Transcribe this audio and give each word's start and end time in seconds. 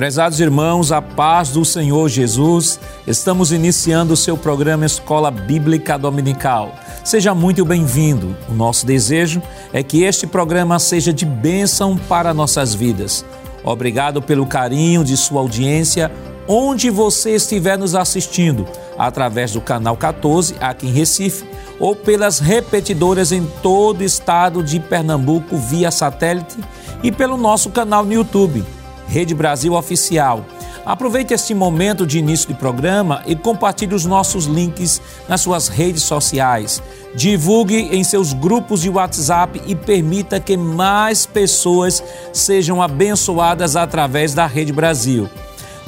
Prezados 0.00 0.40
irmãos, 0.40 0.92
a 0.92 1.02
paz 1.02 1.50
do 1.50 1.62
Senhor 1.62 2.08
Jesus, 2.08 2.80
estamos 3.06 3.52
iniciando 3.52 4.14
o 4.14 4.16
seu 4.16 4.34
programa 4.34 4.86
Escola 4.86 5.30
Bíblica 5.30 5.98
Dominical. 5.98 6.74
Seja 7.04 7.34
muito 7.34 7.66
bem-vindo. 7.66 8.34
O 8.48 8.54
nosso 8.54 8.86
desejo 8.86 9.42
é 9.74 9.82
que 9.82 10.02
este 10.02 10.26
programa 10.26 10.78
seja 10.78 11.12
de 11.12 11.26
bênção 11.26 11.98
para 11.98 12.32
nossas 12.32 12.74
vidas. 12.74 13.26
Obrigado 13.62 14.22
pelo 14.22 14.46
carinho 14.46 15.04
de 15.04 15.18
sua 15.18 15.42
audiência, 15.42 16.10
onde 16.48 16.88
você 16.88 17.32
estiver 17.32 17.76
nos 17.76 17.94
assistindo, 17.94 18.66
através 18.96 19.52
do 19.52 19.60
canal 19.60 19.98
14 19.98 20.54
aqui 20.62 20.86
em 20.86 20.92
Recife 20.92 21.44
ou 21.78 21.94
pelas 21.94 22.38
repetidoras 22.38 23.32
em 23.32 23.44
todo 23.62 24.00
o 24.00 24.04
estado 24.04 24.62
de 24.62 24.80
Pernambuco 24.80 25.58
via 25.58 25.90
satélite 25.90 26.56
e 27.02 27.12
pelo 27.12 27.36
nosso 27.36 27.68
canal 27.68 28.02
no 28.02 28.14
YouTube 28.14 28.64
Rede 29.10 29.34
Brasil 29.34 29.74
Oficial. 29.74 30.46
Aproveite 30.86 31.34
este 31.34 31.52
momento 31.52 32.06
de 32.06 32.18
início 32.18 32.48
de 32.48 32.54
programa 32.54 33.22
e 33.26 33.34
compartilhe 33.34 33.94
os 33.94 34.06
nossos 34.06 34.46
links 34.46 35.02
nas 35.28 35.40
suas 35.40 35.68
redes 35.68 36.04
sociais. 36.04 36.80
Divulgue 37.14 37.88
em 37.90 38.04
seus 38.04 38.32
grupos 38.32 38.80
de 38.80 38.88
WhatsApp 38.88 39.60
e 39.66 39.74
permita 39.74 40.38
que 40.38 40.56
mais 40.56 41.26
pessoas 41.26 42.02
sejam 42.32 42.80
abençoadas 42.80 43.74
através 43.74 44.32
da 44.32 44.46
Rede 44.46 44.72
Brasil. 44.72 45.28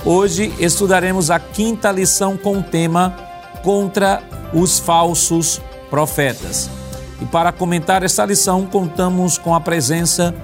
Hoje 0.05 0.53
estudaremos 0.59 1.31
a 1.31 1.39
quinta 1.39 1.93
lição 1.93 2.37
com 2.37 2.59
o 2.59 2.62
tema 2.62 3.17
Contra 3.62 4.20
os 4.53 4.81
Falsos 4.81 5.61
Profetas. 5.89 6.69
E 7.20 7.25
para 7.25 7.53
comentar 7.53 8.03
esta 8.03 8.27
lição, 8.27 8.67
contamos 8.67 9.39
com 9.39 9.55
a 9.55 9.61
presença 9.61 10.34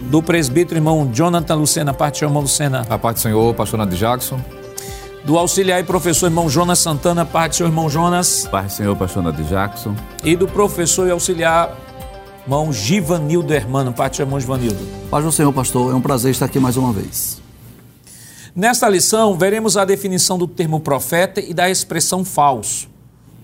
do 0.00 0.22
presbítero 0.22 0.78
irmão 0.78 1.10
Jonathan 1.12 1.54
Lucena, 1.54 1.92
parte 1.92 2.20
do 2.20 2.26
irmão 2.26 2.42
Lucena. 2.42 2.86
A 2.88 2.98
parte 2.98 3.16
do 3.16 3.20
Senhor, 3.20 3.54
pastor 3.54 3.78
Nadir 3.78 3.98
Jackson. 3.98 4.40
Do 5.24 5.36
auxiliar 5.36 5.80
e 5.80 5.84
professor 5.84 6.26
irmão 6.26 6.48
Jonas 6.48 6.78
Santana, 6.78 7.26
parte 7.26 7.52
do 7.52 7.56
seu 7.56 7.66
irmão 7.66 7.90
Jonas. 7.90 8.46
Parte 8.50 8.68
do 8.68 8.72
Senhor, 8.72 8.96
pastor 8.96 9.22
Nadir 9.22 9.44
Jackson. 9.44 9.94
E 10.24 10.36
do 10.36 10.46
professor 10.46 11.06
e 11.06 11.10
auxiliar 11.10 11.76
irmão 12.44 12.72
Givanildo 12.72 13.52
Hermano, 13.52 13.92
parte 13.92 14.16
do 14.16 14.22
irmão 14.22 14.40
Givanildo. 14.40 14.78
Paz 15.10 15.24
do 15.24 15.30
Senhor, 15.30 15.52
pastor, 15.52 15.92
é 15.92 15.94
um 15.94 16.00
prazer 16.00 16.30
estar 16.30 16.46
aqui 16.46 16.58
mais 16.58 16.76
uma 16.76 16.92
vez. 16.92 17.42
Nesta 18.56 18.88
lição, 18.88 19.36
veremos 19.36 19.76
a 19.76 19.84
definição 19.84 20.38
do 20.38 20.46
termo 20.46 20.80
profeta 20.80 21.40
e 21.40 21.52
da 21.52 21.68
expressão 21.68 22.24
falso. 22.24 22.88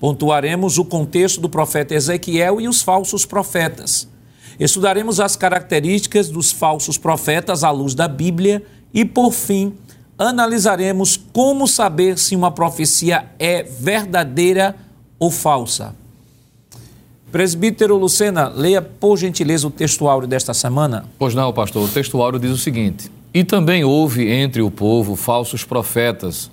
Pontuaremos 0.00 0.78
o 0.78 0.84
contexto 0.84 1.40
do 1.40 1.48
profeta 1.48 1.94
Ezequiel 1.94 2.60
e 2.60 2.68
os 2.68 2.82
falsos 2.82 3.26
profetas. 3.26 4.08
Estudaremos 4.58 5.20
as 5.20 5.36
características 5.36 6.28
dos 6.28 6.52
falsos 6.52 6.96
profetas 6.96 7.64
à 7.64 7.70
luz 7.70 7.94
da 7.94 8.06
Bíblia 8.06 8.62
e, 8.92 9.04
por 9.04 9.32
fim, 9.32 9.74
analisaremos 10.18 11.20
como 11.32 11.66
saber 11.66 12.18
se 12.18 12.36
uma 12.36 12.50
profecia 12.50 13.26
é 13.38 13.62
verdadeira 13.62 14.76
ou 15.18 15.30
falsa. 15.30 15.94
Presbítero 17.32 17.96
Lucena, 17.96 18.46
leia 18.46 18.80
por 18.80 19.16
gentileza 19.16 19.66
o 19.66 19.70
textuário 19.70 20.28
desta 20.28 20.54
semana. 20.54 21.04
Pois 21.18 21.34
não, 21.34 21.52
pastor. 21.52 21.82
O 21.82 21.88
textuário 21.88 22.38
diz 22.38 22.52
o 22.52 22.56
seguinte: 22.56 23.10
E 23.32 23.42
também 23.42 23.82
houve 23.82 24.30
entre 24.30 24.62
o 24.62 24.70
povo 24.70 25.16
falsos 25.16 25.64
profetas, 25.64 26.48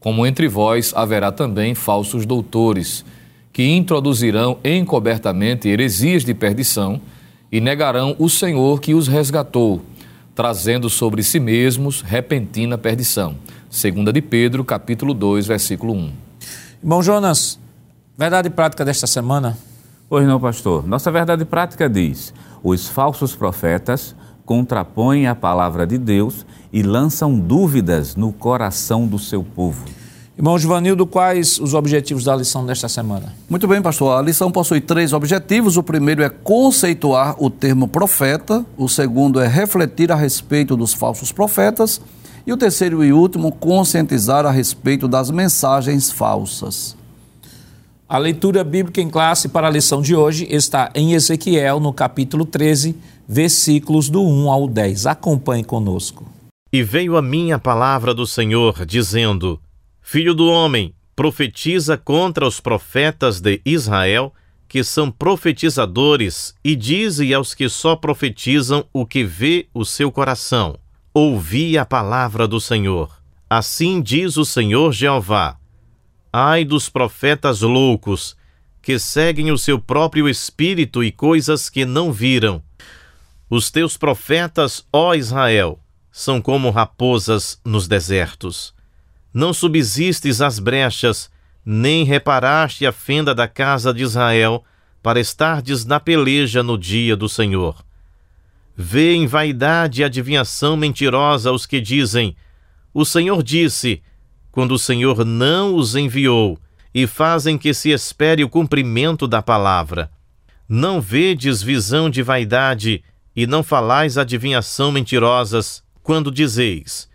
como 0.00 0.26
entre 0.26 0.48
vós 0.48 0.92
haverá 0.96 1.30
também 1.30 1.74
falsos 1.74 2.24
doutores, 2.24 3.04
que 3.52 3.62
introduzirão 3.62 4.56
encobertamente 4.64 5.68
heresias 5.68 6.24
de 6.24 6.32
perdição 6.32 6.98
e 7.52 7.60
negarão 7.60 8.16
o 8.18 8.30
Senhor 8.30 8.80
que 8.80 8.94
os 8.94 9.06
resgatou, 9.06 9.82
trazendo 10.34 10.88
sobre 10.88 11.22
si 11.22 11.38
mesmos 11.38 12.00
repentina 12.00 12.78
perdição. 12.78 13.36
Segunda 13.68 14.10
de 14.10 14.22
Pedro, 14.22 14.64
capítulo 14.64 15.12
2, 15.12 15.46
versículo 15.46 15.92
1. 15.92 16.12
Irmão 16.82 17.02
Jonas, 17.02 17.60
verdade 18.16 18.48
prática 18.48 18.86
desta 18.86 19.06
semana? 19.06 19.58
Pois 20.08 20.26
não, 20.26 20.40
pastor. 20.40 20.86
Nossa 20.86 21.10
verdade 21.10 21.44
prática 21.44 21.90
diz: 21.90 22.32
os 22.62 22.88
falsos 22.88 23.36
profetas 23.36 24.16
contrapõem 24.46 25.26
a 25.26 25.34
palavra 25.34 25.86
de 25.86 25.98
Deus 25.98 26.46
e 26.72 26.82
lançam 26.82 27.38
dúvidas 27.38 28.16
no 28.16 28.32
coração 28.32 29.06
do 29.06 29.18
seu 29.18 29.44
povo. 29.44 29.84
Irmão 30.42 30.58
Givanildo, 30.58 31.06
quais 31.06 31.60
os 31.60 31.72
objetivos 31.72 32.24
da 32.24 32.34
lição 32.34 32.66
desta 32.66 32.88
semana? 32.88 33.32
Muito 33.48 33.68
bem, 33.68 33.80
pastor. 33.80 34.18
A 34.18 34.20
lição 34.20 34.50
possui 34.50 34.80
três 34.80 35.12
objetivos. 35.12 35.76
O 35.76 35.84
primeiro 35.84 36.20
é 36.20 36.28
conceituar 36.28 37.36
o 37.38 37.48
termo 37.48 37.86
profeta, 37.86 38.66
o 38.76 38.88
segundo 38.88 39.38
é 39.38 39.46
refletir 39.46 40.10
a 40.10 40.16
respeito 40.16 40.76
dos 40.76 40.92
falsos 40.92 41.30
profetas, 41.30 42.00
e 42.44 42.52
o 42.52 42.56
terceiro 42.56 43.04
e 43.04 43.12
último, 43.12 43.52
conscientizar 43.52 44.44
a 44.44 44.50
respeito 44.50 45.06
das 45.06 45.30
mensagens 45.30 46.10
falsas. 46.10 46.96
A 48.08 48.18
leitura 48.18 48.64
bíblica 48.64 49.00
em 49.00 49.08
classe 49.08 49.48
para 49.48 49.68
a 49.68 49.70
lição 49.70 50.02
de 50.02 50.16
hoje 50.16 50.48
está 50.50 50.90
em 50.92 51.12
Ezequiel, 51.12 51.78
no 51.78 51.92
capítulo 51.92 52.44
13, 52.44 52.96
versículos 53.28 54.08
do 54.08 54.20
1 54.20 54.50
ao 54.50 54.66
10. 54.66 55.06
Acompanhe 55.06 55.62
conosco. 55.62 56.26
E 56.72 56.82
veio 56.82 57.16
a 57.16 57.22
mim 57.22 57.52
a 57.52 57.60
palavra 57.60 58.12
do 58.12 58.26
Senhor, 58.26 58.84
dizendo: 58.84 59.60
Filho 60.02 60.34
do 60.34 60.48
homem, 60.48 60.94
profetiza 61.14 61.96
contra 61.96 62.46
os 62.46 62.60
profetas 62.60 63.40
de 63.40 63.62
Israel, 63.64 64.34
que 64.68 64.82
são 64.82 65.10
profetizadores, 65.10 66.54
e 66.64 66.74
dize 66.74 67.32
aos 67.32 67.54
que 67.54 67.68
só 67.68 67.94
profetizam 67.94 68.84
o 68.92 69.06
que 69.06 69.22
vê 69.22 69.68
o 69.72 69.84
seu 69.84 70.10
coração: 70.10 70.76
Ouvi 71.14 71.78
a 71.78 71.86
palavra 71.86 72.48
do 72.48 72.60
Senhor. 72.60 73.22
Assim 73.48 74.02
diz 74.02 74.36
o 74.36 74.44
Senhor 74.44 74.92
Jeová: 74.92 75.56
Ai 76.32 76.64
dos 76.64 76.88
profetas 76.88 77.60
loucos, 77.60 78.36
que 78.82 78.98
seguem 78.98 79.52
o 79.52 79.58
seu 79.58 79.78
próprio 79.78 80.28
espírito 80.28 81.04
e 81.04 81.12
coisas 81.12 81.70
que 81.70 81.84
não 81.84 82.12
viram. 82.12 82.60
Os 83.48 83.70
teus 83.70 83.96
profetas, 83.96 84.84
ó 84.92 85.14
Israel, 85.14 85.78
são 86.10 86.42
como 86.42 86.70
raposas 86.70 87.60
nos 87.64 87.86
desertos 87.86 88.74
não 89.32 89.52
subsistes 89.52 90.40
as 90.40 90.58
brechas, 90.58 91.30
nem 91.64 92.04
reparaste 92.04 92.86
a 92.86 92.92
fenda 92.92 93.34
da 93.34 93.46
casa 93.48 93.92
de 93.94 94.02
Israel, 94.02 94.64
para 95.02 95.20
estardes 95.20 95.84
na 95.84 95.98
peleja 95.98 96.62
no 96.62 96.78
dia 96.78 97.16
do 97.16 97.28
Senhor. 97.28 97.84
Vê 98.76 99.14
em 99.14 99.26
vaidade 99.26 100.00
e 100.00 100.04
adivinhação 100.04 100.76
mentirosa 100.76 101.52
os 101.52 101.66
que 101.66 101.80
dizem: 101.80 102.36
O 102.92 103.04
Senhor 103.04 103.42
disse, 103.42 104.02
quando 104.50 104.72
o 104.72 104.78
Senhor 104.78 105.24
não 105.24 105.74
os 105.74 105.96
enviou, 105.96 106.58
e 106.94 107.06
fazem 107.06 107.56
que 107.56 107.72
se 107.72 107.90
espere 107.90 108.44
o 108.44 108.48
cumprimento 108.48 109.26
da 109.26 109.40
palavra. 109.40 110.10
Não 110.68 111.00
vedes 111.00 111.62
visão 111.62 112.08
de 112.08 112.22
vaidade, 112.22 113.02
e 113.34 113.46
não 113.46 113.62
falais 113.62 114.18
adivinhação 114.18 114.92
mentirosas, 114.92 115.82
quando 116.02 116.30
dizeis: 116.30 117.08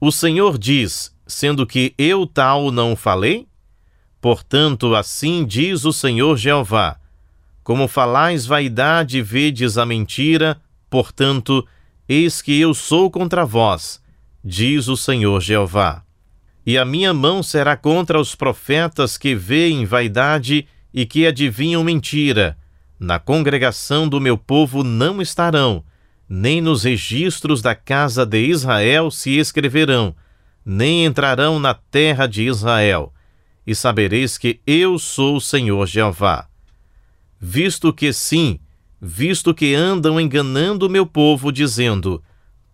O 0.00 0.10
Senhor 0.10 0.56
diz, 0.56 1.13
sendo 1.26 1.66
que 1.66 1.94
eu 1.96 2.26
tal 2.26 2.70
não 2.70 2.94
falei? 2.94 3.46
Portanto, 4.20 4.94
assim 4.94 5.44
diz 5.44 5.84
o 5.84 5.92
Senhor 5.92 6.36
Jeová: 6.36 6.96
Como 7.62 7.88
falais 7.88 8.46
vaidade 8.46 9.18
e 9.18 9.22
vedes 9.22 9.76
a 9.76 9.84
mentira, 9.84 10.60
portanto, 10.88 11.66
eis 12.08 12.40
que 12.40 12.58
eu 12.58 12.74
sou 12.74 13.10
contra 13.10 13.44
vós, 13.44 14.02
diz 14.42 14.88
o 14.88 14.96
Senhor 14.96 15.40
Jeová. 15.40 16.02
E 16.66 16.78
a 16.78 16.84
minha 16.84 17.12
mão 17.12 17.42
será 17.42 17.76
contra 17.76 18.18
os 18.18 18.34
profetas 18.34 19.18
que 19.18 19.34
veem 19.34 19.84
vaidade 19.84 20.66
e 20.92 21.04
que 21.04 21.26
adivinham 21.26 21.84
mentira. 21.84 22.56
Na 22.98 23.18
congregação 23.18 24.08
do 24.08 24.18
meu 24.18 24.38
povo 24.38 24.82
não 24.82 25.20
estarão, 25.20 25.84
nem 26.26 26.62
nos 26.62 26.84
registros 26.84 27.60
da 27.60 27.74
casa 27.74 28.24
de 28.24 28.38
Israel 28.46 29.10
se 29.10 29.36
escreverão 29.36 30.14
nem 30.64 31.04
entrarão 31.04 31.58
na 31.58 31.74
terra 31.74 32.26
de 32.26 32.42
Israel, 32.44 33.12
e 33.66 33.74
sabereis 33.74 34.38
que 34.38 34.60
eu 34.66 34.98
sou 34.98 35.36
o 35.36 35.40
Senhor 35.40 35.86
Jeová. 35.86 36.48
Visto 37.38 37.92
que 37.92 38.12
sim, 38.12 38.58
visto 39.00 39.54
que 39.54 39.74
andam 39.74 40.20
enganando 40.20 40.86
o 40.86 40.90
meu 40.90 41.06
povo, 41.06 41.52
dizendo: 41.52 42.22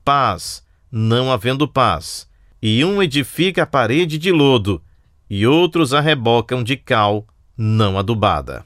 paz, 0.05 0.65
não 0.91 1.31
havendo 1.33 1.67
paz, 1.67 2.29
e 2.63 2.85
um 2.85 3.03
edifica 3.03 3.65
a 3.65 3.67
parede 3.67 4.19
de 4.19 4.31
lodo, 4.31 4.83
e 5.29 5.47
outros 5.47 5.93
a 5.93 6.01
rebocam 6.01 6.63
de 6.63 6.77
cal 6.77 7.27
não 7.57 7.99
adubada. 7.99 8.65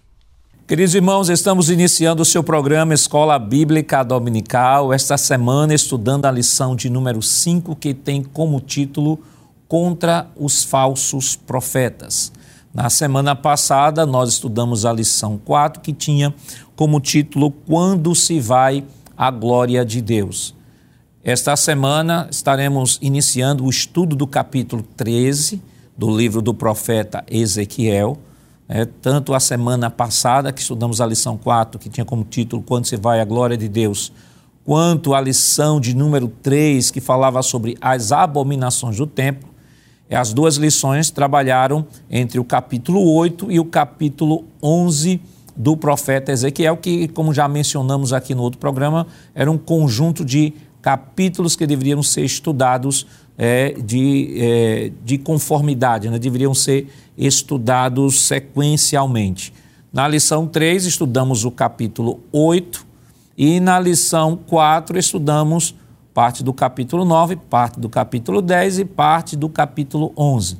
Queridos 0.74 0.96
irmãos, 0.96 1.28
estamos 1.28 1.70
iniciando 1.70 2.20
o 2.20 2.24
seu 2.24 2.42
programa 2.42 2.92
Escola 2.92 3.38
Bíblica 3.38 4.02
Dominical, 4.02 4.92
esta 4.92 5.16
semana 5.16 5.72
estudando 5.72 6.26
a 6.26 6.32
lição 6.32 6.74
de 6.74 6.90
número 6.90 7.22
5, 7.22 7.76
que 7.76 7.94
tem 7.94 8.24
como 8.24 8.58
título 8.58 9.20
Contra 9.68 10.26
os 10.34 10.64
Falsos 10.64 11.36
Profetas. 11.36 12.32
Na 12.74 12.90
semana 12.90 13.36
passada, 13.36 14.04
nós 14.04 14.30
estudamos 14.30 14.84
a 14.84 14.92
lição 14.92 15.40
4, 15.44 15.80
que 15.80 15.92
tinha 15.92 16.34
como 16.74 16.98
título 16.98 17.52
Quando 17.52 18.12
se 18.12 18.40
vai 18.40 18.82
a 19.16 19.30
glória 19.30 19.84
de 19.84 20.02
Deus. 20.02 20.56
Esta 21.22 21.54
semana 21.54 22.26
estaremos 22.32 22.98
iniciando 23.00 23.64
o 23.64 23.70
estudo 23.70 24.16
do 24.16 24.26
capítulo 24.26 24.82
13 24.96 25.62
do 25.96 26.10
livro 26.10 26.42
do 26.42 26.52
profeta 26.52 27.24
Ezequiel. 27.30 28.18
É, 28.76 28.84
tanto 28.84 29.32
a 29.32 29.38
semana 29.38 29.88
passada, 29.88 30.52
que 30.52 30.60
estudamos 30.60 31.00
a 31.00 31.06
lição 31.06 31.36
4, 31.36 31.78
que 31.78 31.88
tinha 31.88 32.04
como 32.04 32.24
título 32.24 32.60
Quando 32.60 32.86
se 32.86 32.96
vai 32.96 33.20
a 33.20 33.24
glória 33.24 33.56
de 33.56 33.68
Deus, 33.68 34.12
quanto 34.64 35.14
a 35.14 35.20
lição 35.20 35.80
de 35.80 35.94
número 35.94 36.26
3, 36.42 36.90
que 36.90 37.00
falava 37.00 37.40
sobre 37.40 37.78
as 37.80 38.10
abominações 38.10 38.96
do 38.96 39.06
templo. 39.06 39.48
As 40.10 40.32
duas 40.32 40.56
lições 40.56 41.08
trabalharam 41.08 41.86
entre 42.10 42.40
o 42.40 42.44
capítulo 42.44 43.14
8 43.14 43.52
e 43.52 43.60
o 43.60 43.64
capítulo 43.64 44.44
11 44.60 45.20
do 45.54 45.76
profeta 45.76 46.32
Ezequiel, 46.32 46.76
que, 46.76 47.06
como 47.06 47.32
já 47.32 47.46
mencionamos 47.46 48.12
aqui 48.12 48.34
no 48.34 48.42
outro 48.42 48.58
programa, 48.58 49.06
era 49.36 49.48
um 49.48 49.56
conjunto 49.56 50.24
de 50.24 50.52
capítulos 50.82 51.54
que 51.54 51.64
deveriam 51.64 52.02
ser 52.02 52.24
estudados 52.24 53.06
é, 53.36 53.72
de, 53.72 54.34
é, 54.38 54.92
de 55.04 55.18
conformidade, 55.18 56.08
né? 56.08 56.18
deveriam 56.18 56.54
ser 56.54 56.88
estudados 57.16 58.22
sequencialmente. 58.22 59.52
Na 59.92 60.08
lição 60.08 60.46
3, 60.46 60.86
estudamos 60.86 61.44
o 61.44 61.50
capítulo 61.50 62.20
8 62.32 62.84
e 63.36 63.60
na 63.60 63.78
lição 63.78 64.38
4, 64.46 64.98
estudamos 64.98 65.74
parte 66.12 66.44
do 66.44 66.52
capítulo 66.52 67.04
9, 67.04 67.36
parte 67.36 67.80
do 67.80 67.88
capítulo 67.88 68.40
10 68.40 68.78
e 68.80 68.84
parte 68.84 69.36
do 69.36 69.48
capítulo 69.48 70.12
11. 70.16 70.56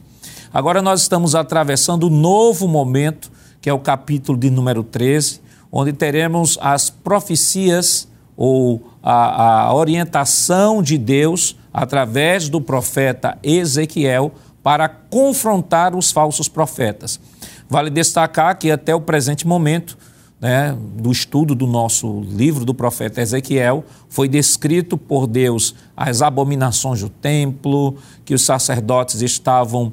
Agora 0.52 0.82
nós 0.82 1.02
estamos 1.02 1.34
atravessando 1.34 2.08
um 2.08 2.10
novo 2.10 2.66
momento, 2.66 3.30
que 3.60 3.70
é 3.70 3.72
o 3.72 3.78
capítulo 3.78 4.36
de 4.38 4.50
número 4.50 4.82
13, 4.82 5.40
onde 5.70 5.92
teremos 5.92 6.58
as 6.60 6.90
profecias 6.90 8.08
ou 8.36 8.82
a, 9.02 9.66
a 9.66 9.74
orientação 9.74 10.82
de 10.82 10.98
Deus 10.98 11.56
através 11.74 12.48
do 12.48 12.60
profeta 12.60 13.36
Ezequiel 13.42 14.32
para 14.62 14.88
confrontar 14.88 15.96
os 15.96 16.12
falsos 16.12 16.48
profetas. 16.48 17.18
Vale 17.68 17.90
destacar 17.90 18.56
que 18.56 18.70
até 18.70 18.94
o 18.94 19.00
presente 19.00 19.44
momento, 19.44 19.98
né, 20.40 20.76
do 20.96 21.10
estudo 21.10 21.52
do 21.52 21.66
nosso 21.66 22.20
livro 22.20 22.64
do 22.64 22.72
profeta 22.72 23.20
Ezequiel, 23.20 23.84
foi 24.08 24.28
descrito 24.28 24.96
por 24.96 25.26
Deus 25.26 25.74
as 25.96 26.22
abominações 26.22 27.00
do 27.00 27.08
templo, 27.08 27.96
que 28.24 28.34
os 28.34 28.42
sacerdotes 28.42 29.20
estavam 29.20 29.92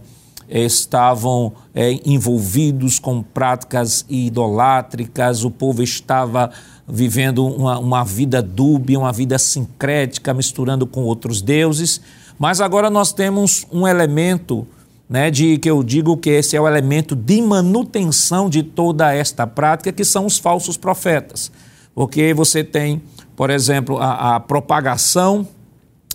estavam 0.59 1.53
é, 1.73 1.97
envolvidos 2.05 2.99
com 2.99 3.23
práticas 3.23 4.05
idolátricas, 4.09 5.45
o 5.45 5.49
povo 5.49 5.81
estava 5.81 6.51
vivendo 6.85 7.45
uma, 7.45 7.79
uma 7.79 8.03
vida 8.03 8.41
dúbia, 8.41 8.99
uma 8.99 9.13
vida 9.13 9.39
sincrética, 9.39 10.33
misturando 10.33 10.85
com 10.85 11.03
outros 11.03 11.41
deuses. 11.41 12.01
Mas 12.37 12.59
agora 12.59 12.89
nós 12.89 13.13
temos 13.13 13.65
um 13.71 13.87
elemento, 13.87 14.67
né, 15.09 15.31
de 15.31 15.57
que 15.57 15.69
eu 15.69 15.81
digo 15.83 16.17
que 16.17 16.29
esse 16.29 16.57
é 16.57 16.61
o 16.61 16.67
elemento 16.67 17.15
de 17.15 17.41
manutenção 17.41 18.49
de 18.49 18.61
toda 18.61 19.13
esta 19.13 19.47
prática, 19.47 19.93
que 19.93 20.03
são 20.03 20.25
os 20.25 20.37
falsos 20.37 20.75
profetas. 20.75 21.49
Porque 21.95 22.33
você 22.33 22.63
tem, 22.63 23.01
por 23.37 23.49
exemplo, 23.49 23.97
a, 23.99 24.35
a 24.35 24.39
propagação 24.39 25.47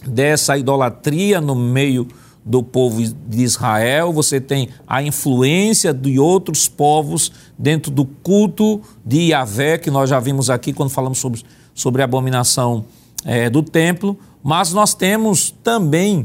dessa 0.07 0.59
idolatria 0.59 1.41
no 1.41 1.55
meio 1.55 2.07
do 2.47 2.63
povo 2.63 3.03
de 3.03 3.43
Israel, 3.43 4.13
você 4.13 4.41
tem 4.41 4.69
a 4.87 5.03
influência 5.03 5.93
de 5.93 6.17
outros 6.17 6.69
povos 6.69 7.33
dentro 7.59 7.91
do 7.91 8.05
culto 8.05 8.81
de 9.05 9.31
Yahvé, 9.31 9.79
que 9.79 9.91
nós 9.91 10.09
já 10.09 10.21
vimos 10.21 10.49
aqui 10.49 10.73
quando 10.73 10.91
falamos 10.91 11.19
sobre, 11.19 11.43
sobre 11.75 12.03
a 12.03 12.05
abominação 12.05 12.85
é, 13.25 13.51
do 13.51 13.65
templo, 13.65 14.17
mas 14.45 14.73
nós 14.73 14.95
temos 14.95 15.51
também, 15.65 16.25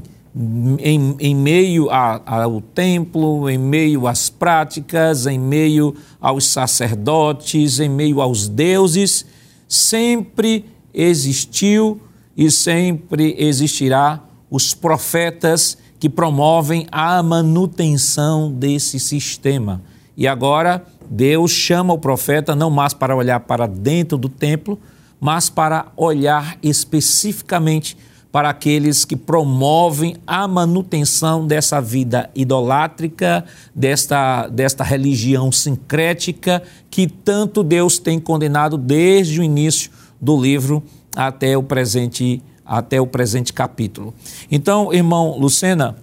em, 0.80 1.16
em 1.20 1.36
meio 1.36 1.88
ao 1.90 2.62
templo, 2.62 3.50
em 3.50 3.58
meio 3.58 4.06
às 4.06 4.30
práticas, 4.30 5.26
em 5.26 5.40
meio 5.40 5.96
aos 6.22 6.46
sacerdotes, 6.46 7.80
em 7.80 7.90
meio 7.90 8.22
aos 8.22 8.48
deuses, 8.48 9.26
sempre 9.68 10.66
existiu 10.94 12.00
e 12.38 12.52
sempre 12.52 13.36
existirá 13.40 14.24
os 14.52 14.76
profetas 14.76 15.78
que 16.02 16.10
promovem 16.10 16.88
a 16.92 17.22
manutenção 17.22 18.52
desse 18.52 19.00
sistema. 19.00 19.84
E 20.18 20.28
agora 20.28 20.84
Deus 21.08 21.52
chama 21.52 21.94
o 21.94 22.00
profeta 22.00 22.56
não 22.56 22.72
mais 22.72 22.92
para 22.92 23.16
olhar 23.16 23.40
para 23.42 23.68
dentro 23.68 24.18
do 24.18 24.28
templo, 24.28 24.80
mas 25.20 25.48
para 25.48 25.92
olhar 25.96 26.58
especificamente 26.64 27.96
para 28.32 28.50
aqueles 28.50 29.06
que 29.06 29.16
promovem 29.16 30.16
a 30.26 30.48
manutenção 30.48 31.46
dessa 31.46 31.80
vida 31.80 32.32
idolátrica, 32.34 33.46
desta, 33.76 34.48
desta 34.48 34.84
religião 34.84 35.52
sincrética 35.52 36.64
que 36.90 37.06
tanto 37.06 37.62
Deus 37.62 38.00
tem 38.00 38.20
condenado 38.20 38.76
desde 38.76 39.40
o 39.40 39.44
início 39.44 39.92
do 40.20 40.36
livro 40.36 40.82
até 41.16 41.56
o 41.56 41.62
presente 41.62 42.42
até 42.66 43.00
o 43.02 43.08
presente 43.08 43.52
capítulo. 43.52 44.14
Então, 44.50 44.94
irmão 44.94 45.38
Lucena, 45.38 45.96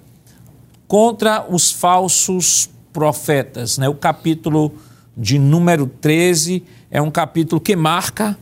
contra 0.87 1.47
os 1.49 1.71
falsos 1.71 2.71
profetas, 2.93 3.79
né? 3.79 3.89
o 3.89 3.95
capítulo 3.95 4.73
de 5.17 5.39
número 5.39 5.87
13 5.87 6.63
é 6.91 7.03
um 7.03 7.11
capítulo 7.11 7.61
que 7.61 7.77
marca 7.77 8.37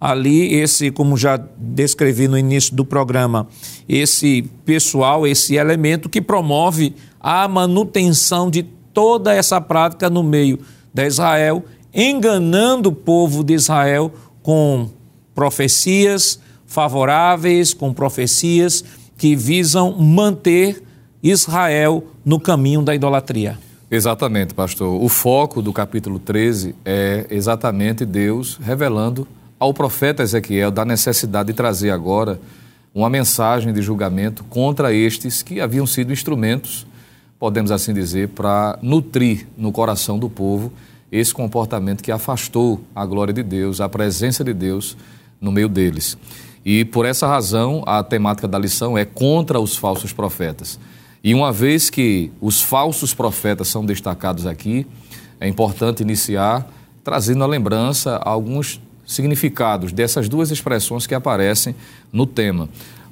ali 0.00 0.54
esse, 0.54 0.90
como 0.90 1.16
já 1.16 1.38
descrevi 1.58 2.26
no 2.26 2.38
início 2.38 2.74
do 2.74 2.84
programa, 2.84 3.46
esse 3.86 4.42
pessoal, 4.64 5.26
esse 5.26 5.56
elemento 5.56 6.08
que 6.08 6.22
promove 6.22 6.94
a 7.20 7.46
manutenção 7.46 8.50
de 8.50 8.62
toda 8.94 9.34
essa 9.34 9.60
prática 9.60 10.08
no 10.08 10.22
meio 10.22 10.58
de 10.92 11.06
Israel, 11.06 11.62
enganando 11.92 12.88
o 12.88 12.94
povo 12.94 13.44
de 13.44 13.52
Israel 13.52 14.10
com 14.42 14.88
profecias, 15.34 16.40
favoráveis, 16.70 17.74
com 17.74 17.92
profecias 17.92 18.84
que 19.18 19.34
visam 19.34 19.98
manter 19.98 20.80
Israel 21.20 22.04
no 22.24 22.38
caminho 22.38 22.80
da 22.80 22.94
idolatria. 22.94 23.58
Exatamente, 23.90 24.54
pastor. 24.54 25.02
O 25.02 25.08
foco 25.08 25.60
do 25.60 25.72
capítulo 25.72 26.20
13 26.20 26.76
é 26.84 27.26
exatamente 27.28 28.06
Deus 28.06 28.56
revelando 28.62 29.26
ao 29.58 29.74
profeta 29.74 30.22
Ezequiel 30.22 30.70
da 30.70 30.84
necessidade 30.84 31.48
de 31.48 31.54
trazer 31.54 31.90
agora 31.90 32.40
uma 32.94 33.10
mensagem 33.10 33.72
de 33.72 33.82
julgamento 33.82 34.44
contra 34.44 34.94
estes 34.94 35.42
que 35.42 35.60
haviam 35.60 35.86
sido 35.88 36.12
instrumentos, 36.12 36.86
podemos 37.36 37.72
assim 37.72 37.92
dizer, 37.92 38.28
para 38.28 38.78
nutrir 38.80 39.48
no 39.58 39.72
coração 39.72 40.20
do 40.20 40.30
povo 40.30 40.72
esse 41.10 41.34
comportamento 41.34 42.00
que 42.00 42.12
afastou 42.12 42.80
a 42.94 43.04
glória 43.04 43.34
de 43.34 43.42
Deus, 43.42 43.80
a 43.80 43.88
presença 43.88 44.44
de 44.44 44.54
Deus 44.54 44.96
no 45.40 45.50
meio 45.50 45.68
deles. 45.68 46.16
E 46.64 46.84
por 46.84 47.06
essa 47.06 47.26
razão, 47.26 47.82
a 47.86 48.02
temática 48.02 48.46
da 48.46 48.58
lição 48.58 48.96
é 48.96 49.04
contra 49.04 49.58
os 49.58 49.76
falsos 49.76 50.12
profetas. 50.12 50.78
E 51.22 51.34
uma 51.34 51.52
vez 51.52 51.90
que 51.90 52.30
os 52.40 52.62
falsos 52.62 53.14
profetas 53.14 53.68
são 53.68 53.84
destacados 53.84 54.46
aqui, 54.46 54.86
é 55.38 55.48
importante 55.48 56.02
iniciar 56.02 56.68
trazendo 57.02 57.44
à 57.44 57.46
lembrança 57.46 58.16
alguns 58.16 58.80
significados 59.06 59.92
dessas 59.92 60.28
duas 60.28 60.50
expressões 60.50 61.06
que 61.06 61.14
aparecem 61.14 61.74
no 62.12 62.26
tema, 62.26 62.68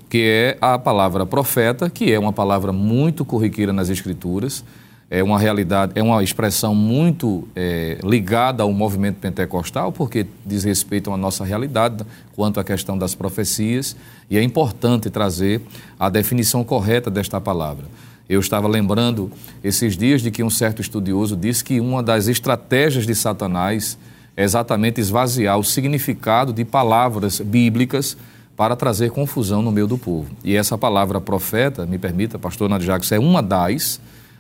que 0.08 0.22
é 0.22 0.58
a 0.60 0.78
palavra 0.78 1.26
profeta, 1.26 1.90
que 1.90 2.12
é 2.12 2.18
uma 2.18 2.32
palavra 2.32 2.72
muito 2.72 3.24
corriqueira 3.24 3.72
nas 3.72 3.88
Escrituras, 3.88 4.64
é 5.10 5.22
uma 5.22 5.38
realidade, 5.38 5.92
é 5.94 6.02
uma 6.02 6.22
expressão 6.22 6.74
muito 6.74 7.48
é, 7.56 7.98
ligada 8.04 8.62
ao 8.62 8.72
movimento 8.72 9.16
pentecostal, 9.16 9.90
porque 9.90 10.26
diz 10.44 10.64
respeito 10.64 11.10
à 11.10 11.16
nossa 11.16 11.44
realidade 11.44 12.04
quanto 12.34 12.60
à 12.60 12.64
questão 12.64 12.96
das 12.98 13.14
profecias, 13.14 13.96
e 14.30 14.36
é 14.36 14.42
importante 14.42 15.08
trazer 15.08 15.62
a 15.98 16.10
definição 16.10 16.62
correta 16.62 17.10
desta 17.10 17.40
palavra. 17.40 17.86
Eu 18.28 18.40
estava 18.40 18.68
lembrando 18.68 19.32
esses 19.64 19.96
dias 19.96 20.20
de 20.20 20.30
que 20.30 20.42
um 20.42 20.50
certo 20.50 20.82
estudioso 20.82 21.34
disse 21.34 21.64
que 21.64 21.80
uma 21.80 22.02
das 22.02 22.28
estratégias 22.28 23.06
de 23.06 23.14
Satanás 23.14 23.96
é 24.36 24.44
exatamente 24.44 25.00
esvaziar 25.00 25.58
o 25.58 25.64
significado 25.64 26.52
de 26.52 26.64
palavras 26.64 27.40
bíblicas 27.40 28.16
para 28.54 28.76
trazer 28.76 29.10
confusão 29.10 29.62
no 29.62 29.72
meio 29.72 29.86
do 29.86 29.96
povo. 29.96 30.30
E 30.44 30.54
essa 30.54 30.76
palavra 30.76 31.20
profeta, 31.20 31.86
me 31.86 31.96
permita, 31.96 32.38
pastor 32.38 32.68
Jacques, 32.82 33.10
é 33.10 33.18
uma 33.18 33.42
das 33.42 33.98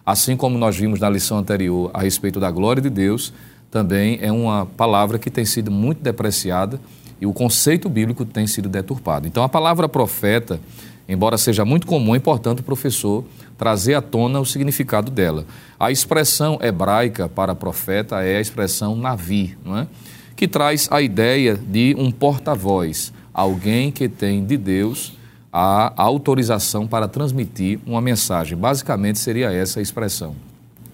Assim 0.08 0.38
como 0.38 0.56
nós 0.56 0.74
vimos 0.74 1.00
na 1.00 1.10
lição 1.10 1.36
anterior 1.36 1.90
a 1.92 2.00
respeito 2.00 2.40
da 2.40 2.50
glória 2.50 2.80
de 2.80 2.88
Deus, 2.88 3.30
também 3.70 4.18
é 4.22 4.32
uma 4.32 4.64
palavra 4.64 5.18
que 5.18 5.30
tem 5.30 5.44
sido 5.44 5.70
muito 5.70 6.00
depreciada 6.00 6.80
e 7.20 7.26
o 7.26 7.32
conceito 7.34 7.90
bíblico 7.90 8.24
tem 8.24 8.46
sido 8.46 8.70
deturpado. 8.70 9.28
Então, 9.28 9.42
a 9.42 9.50
palavra 9.50 9.86
profeta, 9.86 10.58
embora 11.06 11.36
seja 11.36 11.62
muito 11.62 11.86
comum, 11.86 12.14
é 12.14 12.16
importante 12.16 12.62
o 12.62 12.64
professor 12.64 13.22
trazer 13.58 13.96
à 13.96 14.00
tona 14.00 14.40
o 14.40 14.46
significado 14.46 15.10
dela. 15.10 15.44
A 15.78 15.92
expressão 15.92 16.58
hebraica 16.62 17.28
para 17.28 17.54
profeta 17.54 18.22
é 18.22 18.38
a 18.38 18.40
expressão 18.40 18.96
navi, 18.96 19.58
não 19.62 19.76
é? 19.76 19.86
que 20.34 20.48
traz 20.48 20.88
a 20.90 21.02
ideia 21.02 21.54
de 21.54 21.94
um 21.98 22.10
porta-voz, 22.10 23.12
alguém 23.34 23.92
que 23.92 24.08
tem 24.08 24.42
de 24.42 24.56
Deus 24.56 25.17
a 25.52 25.92
autorização 25.96 26.86
para 26.86 27.08
transmitir 27.08 27.80
uma 27.86 28.00
mensagem. 28.00 28.56
Basicamente 28.56 29.18
seria 29.18 29.50
essa 29.52 29.80
a 29.80 29.82
expressão. 29.82 30.36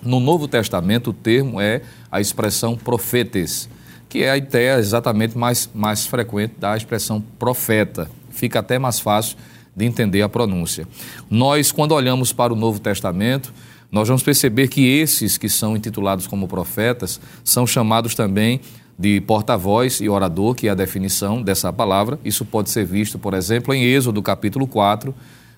No 0.03 0.21
Novo 0.21 0.47
Testamento, 0.47 1.11
o 1.11 1.13
termo 1.13 1.61
é 1.61 1.83
a 2.13 2.21
expressão 2.21 2.77
profetes, 2.77 3.69
que 4.09 4.23
é 4.23 4.31
a 4.31 4.37
ideia 4.37 4.79
exatamente 4.79 5.37
mais, 5.37 5.69
mais 5.75 6.07
frequente 6.07 6.55
da 6.59 6.77
expressão 6.77 7.21
profeta. 7.39 8.11
Fica 8.31 8.61
até 8.61 8.79
mais 8.79 9.01
fácil 9.01 9.37
de 9.75 9.85
entender 9.85 10.23
a 10.23 10.29
pronúncia. 10.29 10.87
Nós, 11.29 11.73
quando 11.73 11.93
olhamos 11.93 12.33
para 12.33 12.53
o 12.53 12.57
Novo 12.57 12.79
Testamento, 12.79 13.53
nós 13.91 14.09
vamos 14.09 14.23
perceber 14.23 14.69
que 14.69 14.87
esses 14.87 15.39
que 15.39 15.49
são 15.49 15.77
intitulados 15.77 16.27
como 16.27 16.47
profetas 16.47 17.21
são 17.43 17.67
chamados 17.67 18.15
também 18.15 18.61
de 18.99 19.21
porta-voz 19.21 20.01
e 20.01 20.09
orador, 20.09 20.55
que 20.55 20.69
é 20.69 20.71
a 20.71 20.75
definição 20.75 21.43
dessa 21.43 21.73
palavra. 21.73 22.19
Isso 22.25 22.45
pode 22.45 22.71
ser 22.71 22.85
visto, 22.85 23.19
por 23.19 23.35
exemplo, 23.35 23.75
em 23.75 23.85
Êxodo 23.85 24.23
capítulo 24.23 24.67
4, 24.67 25.15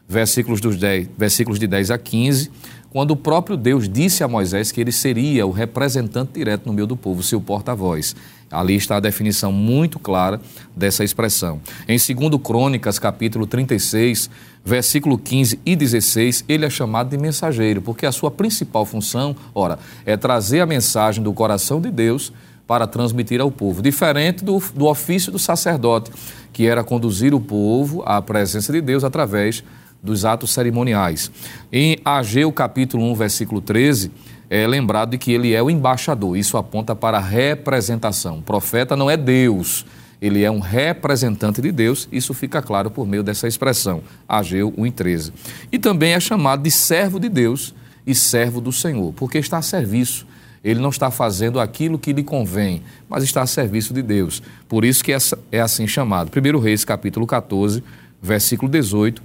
versículos, 0.09 0.61
dos 0.61 0.77
10, 0.77 1.09
versículos 1.17 1.59
de 1.59 1.67
10 1.67 1.91
a 1.91 1.99
15, 1.99 2.51
quando 2.91 3.11
o 3.11 3.17
próprio 3.17 3.57
Deus 3.57 3.89
disse 3.89 4.25
a 4.25 4.29
Moisés 4.29 4.73
que 4.73 4.81
ele 4.81 4.93
seria 4.93 5.47
o 5.47 5.51
representante 5.51 6.33
direto 6.35 6.67
no 6.67 6.73
meio 6.73 6.87
do 6.87 6.97
povo, 6.97 7.23
seu 7.23 7.41
porta-voz. 7.41 8.17
Ali 8.51 8.77
está 8.77 8.97
a 8.97 9.01
definição 9.01 9.53
muito 9.53 9.99
clara 9.99 10.41
dessa 10.75 11.05
expressão. 11.05 11.61
Em 11.87 11.99
2 11.99 12.41
Crônicas, 12.43 12.99
capítulo 12.99 13.47
36, 13.47 14.31
versículo 14.65 15.19
15 15.19 15.61
e 15.67 15.77
16, 15.77 16.45
ele 16.49 16.65
é 16.65 16.71
chamado 16.71 17.11
de 17.11 17.19
mensageiro, 17.19 17.83
porque 17.83 18.07
a 18.07 18.13
sua 18.13 18.31
principal 18.31 18.87
função, 18.87 19.37
ora, 19.55 19.79
é 20.07 20.17
trazer 20.17 20.61
a 20.61 20.67
mensagem 20.67 21.23
do 21.23 21.33
coração 21.33 21.81
de 21.81 21.91
Deus 21.91 22.33
para 22.67 22.87
transmitir 22.87 23.41
ao 23.41 23.51
povo, 23.51 23.81
diferente 23.81 24.45
do, 24.45 24.59
do 24.75 24.87
ofício 24.87 25.31
do 25.31 25.39
sacerdote, 25.39 26.11
que 26.53 26.67
era 26.67 26.83
conduzir 26.83 27.33
o 27.33 27.41
povo 27.41 28.03
à 28.05 28.21
presença 28.21 28.73
de 28.73 28.81
Deus 28.81 29.05
através 29.05 29.63
dos 30.03 30.25
atos 30.25 30.53
cerimoniais. 30.53 31.31
Em 31.73 31.99
Ageu 32.05 32.51
capítulo 32.53 33.05
1, 33.13 33.15
versículo 33.15 33.61
13, 33.61 34.11
é 34.49 34.67
lembrado 34.67 35.11
de 35.11 35.19
que 35.19 35.33
ele 35.33 35.55
é 35.55 35.63
o 35.63 35.71
embaixador. 35.71 36.37
Isso 36.37 36.57
aponta 36.57 36.95
para 36.95 37.19
representação. 37.19 38.39
O 38.39 38.43
profeta 38.43 38.97
não 38.97 39.11
é 39.11 39.17
Deus, 39.17 39.85
ele 40.21 40.43
é 40.43 40.51
um 40.51 40.61
representante 40.61 41.61
de 41.61 41.71
Deus. 41.71 42.09
Isso 42.11 42.33
fica 42.33 42.63
claro 42.63 42.91
por 42.91 43.07
meio 43.07 43.23
dessa 43.23 43.47
expressão, 43.47 44.03
Ageu 44.29 44.73
1,13. 44.73 45.33
E 45.71 45.79
também 45.79 46.15
é 46.15 46.21
chamado 46.21 46.63
de 46.63 46.71
servo 46.71 47.21
de 47.21 47.29
Deus 47.29 47.75
e 48.07 48.15
servo 48.15 48.61
do 48.61 48.73
Senhor, 48.73 49.13
porque 49.15 49.39
está 49.39 49.59
a 49.59 49.63
serviço 49.63 50.27
ele 50.67 50.81
não 50.81 50.91
está 50.91 51.13
fazendo 51.13 51.61
aquilo 51.61 51.97
que 51.97 52.13
lhe 52.13 52.25
convém, 52.25 52.83
mas 53.09 53.23
está 53.23 53.41
a 53.41 53.47
serviço 53.47 53.95
de 53.95 54.03
Deus. 54.03 54.43
Por 54.69 54.85
isso 54.85 55.05
que 55.05 55.13
é 55.53 55.61
assim 55.61 55.87
chamado. 55.87 56.29
1 56.37 56.59
Reis, 56.59 56.85
capítulo 56.85 57.25
14, 57.25 57.85
versículo 58.21 58.69
18. 58.69 59.23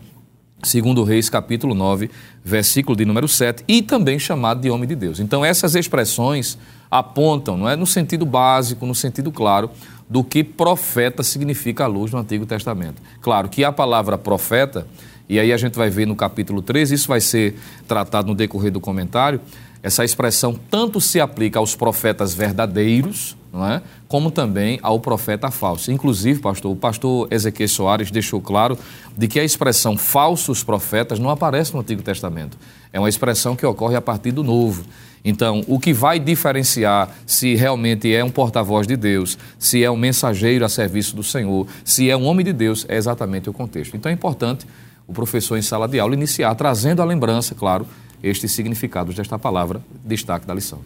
2 0.62 1.08
Reis, 1.08 1.28
capítulo 1.28 1.74
9, 1.74 2.12
versículo 2.46 2.96
de 2.96 3.04
número 3.06 3.28
7, 3.28 3.64
e 3.68 3.82
também 3.82 4.20
chamado 4.20 4.62
de 4.62 4.70
homem 4.70 4.88
de 4.88 4.94
Deus. 4.94 5.20
Então, 5.20 5.44
essas 5.44 5.74
expressões 5.74 6.60
apontam, 6.92 7.58
não 7.58 7.68
é, 7.68 7.76
no 7.76 7.88
sentido 7.88 8.24
básico, 8.24 8.86
no 8.86 8.94
sentido 8.94 9.32
claro, 9.32 9.72
do 10.08 10.24
que 10.24 10.44
profeta 10.44 11.24
significa 11.24 11.86
à 11.86 11.88
luz 11.88 12.12
no 12.12 12.20
Antigo 12.20 12.46
Testamento. 12.46 13.02
Claro 13.20 13.50
que 13.50 13.64
a 13.64 13.72
palavra 13.72 14.16
profeta, 14.16 14.86
e 15.28 15.40
aí 15.40 15.52
a 15.52 15.58
gente 15.58 15.76
vai 15.76 15.90
ver 15.90 16.06
no 16.06 16.16
capítulo 16.16 16.62
13, 16.62 16.94
isso 16.94 17.08
vai 17.08 17.20
ser 17.20 17.58
tratado 17.88 18.28
no 18.28 18.36
decorrer 18.36 18.72
do 18.72 18.80
comentário, 18.80 19.42
essa 19.84 20.06
expressão 20.06 20.54
tanto 20.70 21.02
se 21.02 21.20
aplica 21.20 21.58
aos 21.58 21.76
profetas 21.76 22.34
verdadeiros, 22.34 23.36
não 23.52 23.68
é? 23.68 23.82
como 24.08 24.30
também 24.30 24.80
ao 24.84 25.00
profeta 25.00 25.50
falso. 25.50 25.92
Inclusive, 25.92 26.40
pastor, 26.40 26.72
o 26.72 26.76
pastor 26.76 27.28
Ezequiel 27.32 27.68
Soares 27.68 28.12
deixou 28.12 28.40
claro 28.40 28.78
de 29.18 29.28
que 29.28 29.40
a 29.40 29.44
expressão 29.44 29.98
falsos 29.98 30.64
profetas 30.64 31.18
não 31.18 31.30
aparece 31.30 31.74
no 31.74 31.80
Antigo 31.80 32.04
Testamento. 32.04 32.58
É 32.94 33.00
uma 33.00 33.10
expressão 33.10 33.56
que 33.56 33.66
ocorre 33.66 33.96
a 33.96 34.02
partir 34.02 34.32
do 34.32 34.44
Novo. 34.44 34.84
Então, 35.24 35.64
o 35.68 35.80
que 35.80 35.94
vai 35.94 36.20
diferenciar 36.20 37.10
se 37.26 37.56
realmente 37.56 38.14
é 38.14 38.24
um 38.24 38.30
porta-voz 38.30 38.88
de 38.88 38.96
Deus, 38.96 39.38
se 39.58 39.84
é 39.84 39.90
um 39.90 39.98
mensageiro 39.98 40.66
a 40.66 40.70
serviço 40.70 41.16
do 41.16 41.24
Senhor, 41.24 41.68
se 41.86 42.10
é 42.10 42.18
um 42.18 42.26
homem 42.26 42.46
de 42.46 42.54
Deus, 42.54 42.86
é 42.90 42.98
exatamente 42.98 43.50
o 43.50 43.54
contexto. 43.54 43.96
Então, 43.96 44.10
é 44.10 44.14
importante 44.14 44.66
o 45.08 45.14
professor 45.14 45.58
em 45.58 45.62
sala 45.62 45.88
de 45.88 46.00
aula 46.00 46.14
iniciar 46.14 46.54
trazendo 46.56 47.02
a 47.02 47.06
lembrança, 47.06 47.54
claro, 47.54 47.86
estes 48.24 48.52
significados 48.52 49.16
desta 49.16 49.38
palavra, 49.38 49.82
destaque 50.06 50.46
da 50.46 50.54
lição. 50.54 50.80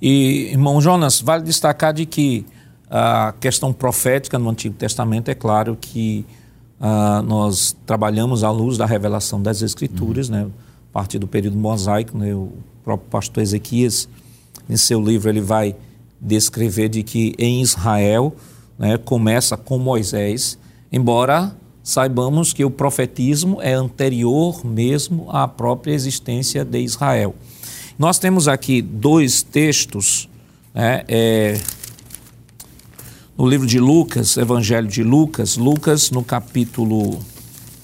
E, 0.00 0.48
irmão 0.50 0.80
Jonas, 0.80 1.20
vale 1.20 1.44
destacar 1.44 1.92
de 1.92 2.06
que 2.06 2.46
a 2.90 3.34
questão 3.38 3.72
profética 3.72 4.38
no 4.38 4.48
Antigo 4.50 4.74
Testamento 4.74 5.28
é 5.28 5.34
claro 5.34 5.76
que 5.80 6.24
uh, 6.80 7.22
nós 7.22 7.76
trabalhamos 7.86 8.42
à 8.42 8.50
luz 8.50 8.76
da 8.76 8.86
revelação 8.86 9.40
das 9.40 9.62
Escrituras, 9.62 10.28
uhum. 10.28 10.36
né? 10.36 10.46
a 10.90 10.92
partir 10.92 11.18
do 11.18 11.28
período 11.28 11.56
mosaico, 11.56 12.18
né? 12.18 12.34
o 12.34 12.52
próprio 12.82 13.08
pastor 13.08 13.42
Ezequias, 13.42 14.08
em 14.68 14.76
seu 14.76 15.00
livro, 15.00 15.28
ele 15.28 15.40
vai 15.40 15.76
descrever 16.20 16.88
de 16.88 17.02
que 17.02 17.34
em 17.38 17.62
Israel 17.62 18.34
né, 18.78 18.98
começa 18.98 19.56
com 19.56 19.78
Moisés, 19.78 20.58
embora 20.92 21.54
saibamos 21.82 22.52
que 22.52 22.64
o 22.64 22.70
profetismo 22.70 23.60
é 23.60 23.72
anterior 23.72 24.64
mesmo 24.64 25.28
à 25.30 25.48
própria 25.48 25.92
existência 25.92 26.64
de 26.64 26.78
Israel. 26.80 27.34
Nós 27.98 28.18
temos 28.18 28.48
aqui 28.48 28.80
dois 28.80 29.42
textos, 29.42 30.28
né, 30.74 31.04
é, 31.08 31.60
no 33.36 33.46
livro 33.48 33.66
de 33.66 33.78
Lucas, 33.78 34.36
Evangelho 34.36 34.88
de 34.88 35.02
Lucas, 35.02 35.56
Lucas 35.56 36.10
no 36.10 36.22
capítulo, 36.22 37.18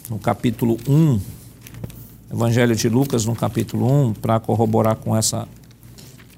no 0.09 0.19
capítulo 0.19 0.79
1, 0.89 1.21
Evangelho 2.33 2.75
de 2.75 2.89
Lucas 2.89 3.25
no 3.25 3.35
capítulo 3.35 3.91
1, 4.09 4.15
para 4.15 4.41
corroborar 4.41 4.97
com 4.97 5.17
essa 5.17 5.49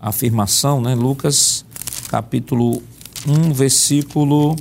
afirmação, 0.00 0.81
né, 0.81 0.95
Lucas 0.95 1.65
capítulo 2.09 2.83
1, 3.27 3.53
versículo 3.53 4.57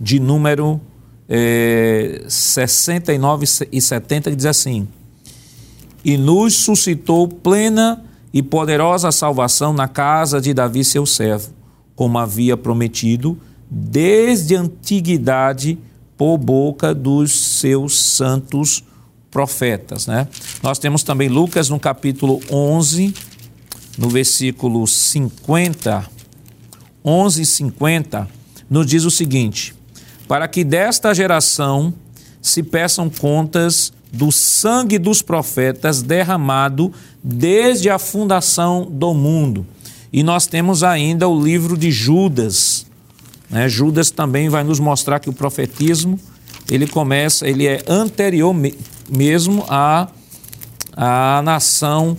de 0.00 0.18
número 0.18 0.80
é, 1.28 2.24
69 2.28 3.46
e 3.72 3.80
70, 3.80 4.30
que 4.30 4.36
diz 4.36 4.46
assim: 4.46 4.86
E 6.04 6.16
nos 6.16 6.54
suscitou 6.54 7.28
plena 7.28 8.04
e 8.32 8.42
poderosa 8.42 9.10
salvação 9.10 9.72
na 9.72 9.88
casa 9.88 10.40
de 10.40 10.52
Davi, 10.52 10.84
seu 10.84 11.06
servo, 11.06 11.50
como 11.94 12.18
havia 12.18 12.56
prometido 12.56 13.38
desde 13.70 14.56
a 14.56 14.60
antiguidade 14.60 15.78
por 16.16 16.38
boca 16.38 16.94
dos 16.94 17.32
seus 17.32 17.98
santos 17.98 18.84
profetas. 19.30 20.06
Né? 20.06 20.26
Nós 20.62 20.78
temos 20.78 21.02
também 21.02 21.28
Lucas 21.28 21.68
no 21.68 21.78
capítulo 21.78 22.40
11, 22.50 23.14
no 23.98 24.08
versículo 24.08 24.86
50, 24.86 26.06
11 27.04 27.42
e 27.42 27.46
50, 27.46 28.28
nos 28.70 28.86
diz 28.86 29.04
o 29.04 29.10
seguinte: 29.10 29.75
para 30.28 30.48
que 30.48 30.64
desta 30.64 31.14
geração 31.14 31.92
se 32.40 32.62
peçam 32.62 33.10
contas 33.10 33.92
do 34.12 34.30
sangue 34.30 34.98
dos 34.98 35.20
profetas 35.20 36.02
derramado 36.02 36.92
desde 37.22 37.90
a 37.90 37.98
fundação 37.98 38.86
do 38.90 39.12
mundo. 39.12 39.66
E 40.12 40.22
nós 40.22 40.46
temos 40.46 40.82
ainda 40.82 41.28
o 41.28 41.42
livro 41.42 41.76
de 41.76 41.90
Judas. 41.90 42.86
Né? 43.50 43.68
Judas 43.68 44.10
também 44.10 44.48
vai 44.48 44.64
nos 44.64 44.80
mostrar 44.80 45.18
que 45.18 45.28
o 45.28 45.32
profetismo 45.32 46.18
ele 46.70 46.86
começa, 46.86 47.46
ele 47.46 47.66
é 47.66 47.82
anterior 47.86 48.54
mesmo 49.08 49.64
à, 49.68 50.08
à 50.96 51.42
nação 51.42 52.16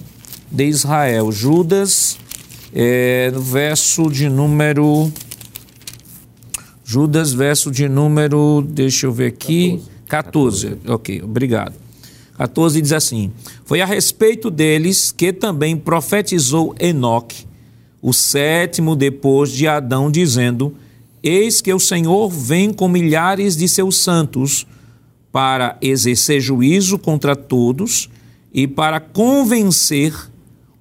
de 0.52 0.66
Israel. 0.66 1.32
Judas, 1.32 2.18
é, 2.74 3.32
no 3.34 3.42
verso 3.42 4.10
de 4.10 4.30
número 4.30 5.12
Judas, 6.90 7.34
verso 7.34 7.70
de 7.70 7.90
número, 7.90 8.66
deixa 8.66 9.08
eu 9.08 9.12
ver 9.12 9.26
aqui, 9.26 9.82
14. 10.08 10.70
14. 10.78 10.78
Ok, 10.88 11.22
obrigado. 11.22 11.76
14 12.38 12.82
diz 12.82 12.94
assim: 12.94 13.30
Foi 13.66 13.82
a 13.82 13.86
respeito 13.86 14.50
deles 14.50 15.12
que 15.12 15.34
também 15.34 15.76
profetizou 15.76 16.74
Enoque, 16.80 17.46
o 18.02 18.14
sétimo 18.14 18.96
depois 18.96 19.52
de 19.52 19.68
Adão, 19.68 20.10
dizendo: 20.10 20.76
Eis 21.22 21.60
que 21.60 21.74
o 21.74 21.80
Senhor 21.80 22.30
vem 22.30 22.72
com 22.72 22.88
milhares 22.88 23.58
de 23.58 23.68
seus 23.68 23.98
santos 23.98 24.66
para 25.30 25.78
exercer 25.82 26.40
juízo 26.40 26.98
contra 26.98 27.36
todos 27.36 28.10
e 28.54 28.66
para 28.66 29.02
convencer 29.02 30.14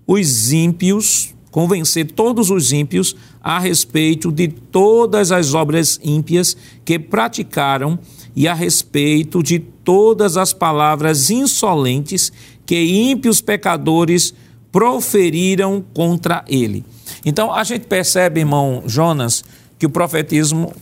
os 0.06 0.52
ímpios 0.52 1.34
convencer 1.56 2.12
todos 2.12 2.50
os 2.50 2.70
ímpios 2.70 3.16
a 3.46 3.60
respeito 3.60 4.32
de 4.32 4.48
todas 4.48 5.30
as 5.30 5.54
obras 5.54 6.00
ímpias 6.02 6.56
que 6.84 6.98
praticaram 6.98 7.96
e 8.34 8.48
a 8.48 8.52
respeito 8.52 9.40
de 9.40 9.60
todas 9.60 10.36
as 10.36 10.52
palavras 10.52 11.30
insolentes 11.30 12.32
que 12.66 12.74
ímpios 13.08 13.40
pecadores 13.40 14.34
proferiram 14.72 15.80
contra 15.94 16.44
ele. 16.48 16.84
Então 17.24 17.54
a 17.54 17.62
gente 17.62 17.86
percebe, 17.86 18.40
irmão 18.40 18.82
Jonas, 18.84 19.44
que 19.78 19.86
o 19.86 19.90
profetismo, 19.90 20.72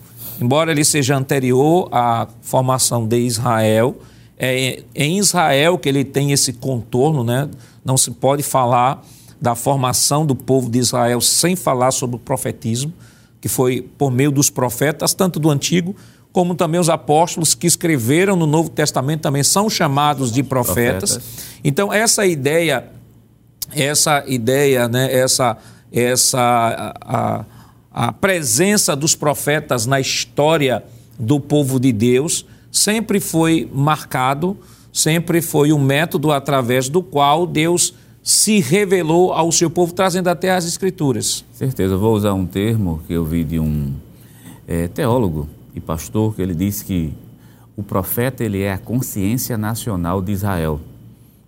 embora 0.40 0.72
ele 0.72 0.86
seja 0.86 1.18
anterior 1.18 1.90
à 1.92 2.26
formação 2.40 3.06
de 3.06 3.18
Israel, 3.18 3.94
É 4.38 4.82
em 4.94 5.18
Israel 5.18 5.76
que 5.78 5.88
ele 5.88 6.02
tem 6.02 6.32
esse 6.32 6.54
contorno, 6.54 7.22
né? 7.22 7.46
Não 7.84 7.96
se 7.98 8.10
pode 8.10 8.42
falar 8.42 9.04
da 9.44 9.54
formação 9.54 10.24
do 10.24 10.34
povo 10.34 10.70
de 10.70 10.78
Israel 10.78 11.20
sem 11.20 11.54
falar 11.54 11.90
sobre 11.90 12.16
o 12.16 12.18
profetismo, 12.18 12.94
que 13.42 13.48
foi 13.48 13.82
por 13.98 14.10
meio 14.10 14.30
dos 14.30 14.48
profetas, 14.48 15.12
tanto 15.12 15.38
do 15.38 15.50
Antigo 15.50 15.94
como 16.32 16.54
também 16.54 16.80
os 16.80 16.88
apóstolos 16.88 17.54
que 17.54 17.64
escreveram 17.64 18.34
no 18.34 18.46
Novo 18.46 18.68
Testamento 18.70 19.20
também 19.20 19.44
são 19.44 19.70
chamados 19.70 20.32
de 20.32 20.42
profetas. 20.42 21.12
profetas. 21.12 21.46
Então 21.62 21.92
essa 21.92 22.26
ideia, 22.26 22.86
essa 23.70 24.24
ideia, 24.26 24.88
né, 24.88 25.14
essa 25.14 25.58
essa 25.92 26.94
a, 27.02 27.44
a 27.92 28.12
presença 28.12 28.96
dos 28.96 29.14
profetas 29.14 29.84
na 29.84 30.00
história 30.00 30.82
do 31.16 31.38
povo 31.38 31.78
de 31.78 31.92
Deus 31.92 32.46
sempre 32.72 33.20
foi 33.20 33.70
marcado, 33.72 34.56
sempre 34.90 35.42
foi 35.42 35.70
um 35.70 35.78
método 35.78 36.32
através 36.32 36.88
do 36.88 37.02
qual 37.02 37.46
Deus 37.46 37.94
se 38.24 38.58
revelou 38.58 39.34
ao 39.34 39.52
seu 39.52 39.68
povo, 39.68 39.92
trazendo 39.92 40.28
até 40.28 40.50
as 40.50 40.64
Escrituras. 40.64 41.44
Certeza, 41.52 41.94
vou 41.94 42.14
usar 42.14 42.32
um 42.32 42.46
termo 42.46 43.02
que 43.06 43.12
eu 43.12 43.22
vi 43.22 43.44
de 43.44 43.60
um 43.60 43.92
é, 44.66 44.88
teólogo 44.88 45.46
e 45.74 45.80
pastor, 45.80 46.34
que 46.34 46.40
ele 46.40 46.54
disse 46.54 46.82
que 46.86 47.12
o 47.76 47.82
profeta 47.82 48.42
ele 48.42 48.62
é 48.62 48.72
a 48.72 48.78
consciência 48.78 49.58
nacional 49.58 50.22
de 50.22 50.32
Israel. 50.32 50.80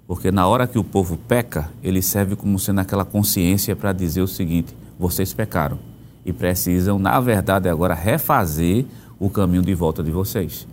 Porque 0.07 0.31
na 0.31 0.47
hora 0.47 0.67
que 0.67 0.79
o 0.79 0.85
povo 0.85 1.17
peca, 1.17 1.71
ele 1.83 2.03
serve 2.03 2.37
como 2.37 2.59
sendo 2.59 2.81
aquela 2.81 3.07
consciência 3.07 3.75
para 3.75 3.95
dizer 3.95 4.21
o 4.21 4.29
seguinte: 4.29 4.75
vocês 4.99 5.33
pecaram 5.33 5.79
e 6.27 6.33
precisam, 6.33 6.99
na 6.99 7.19
verdade, 7.21 7.71
agora 7.71 7.95
refazer 7.95 8.85
o 9.19 9.31
caminho 9.31 9.63
de 9.63 9.75
volta 9.75 10.03
de 10.03 10.11
vocês. 10.11 10.67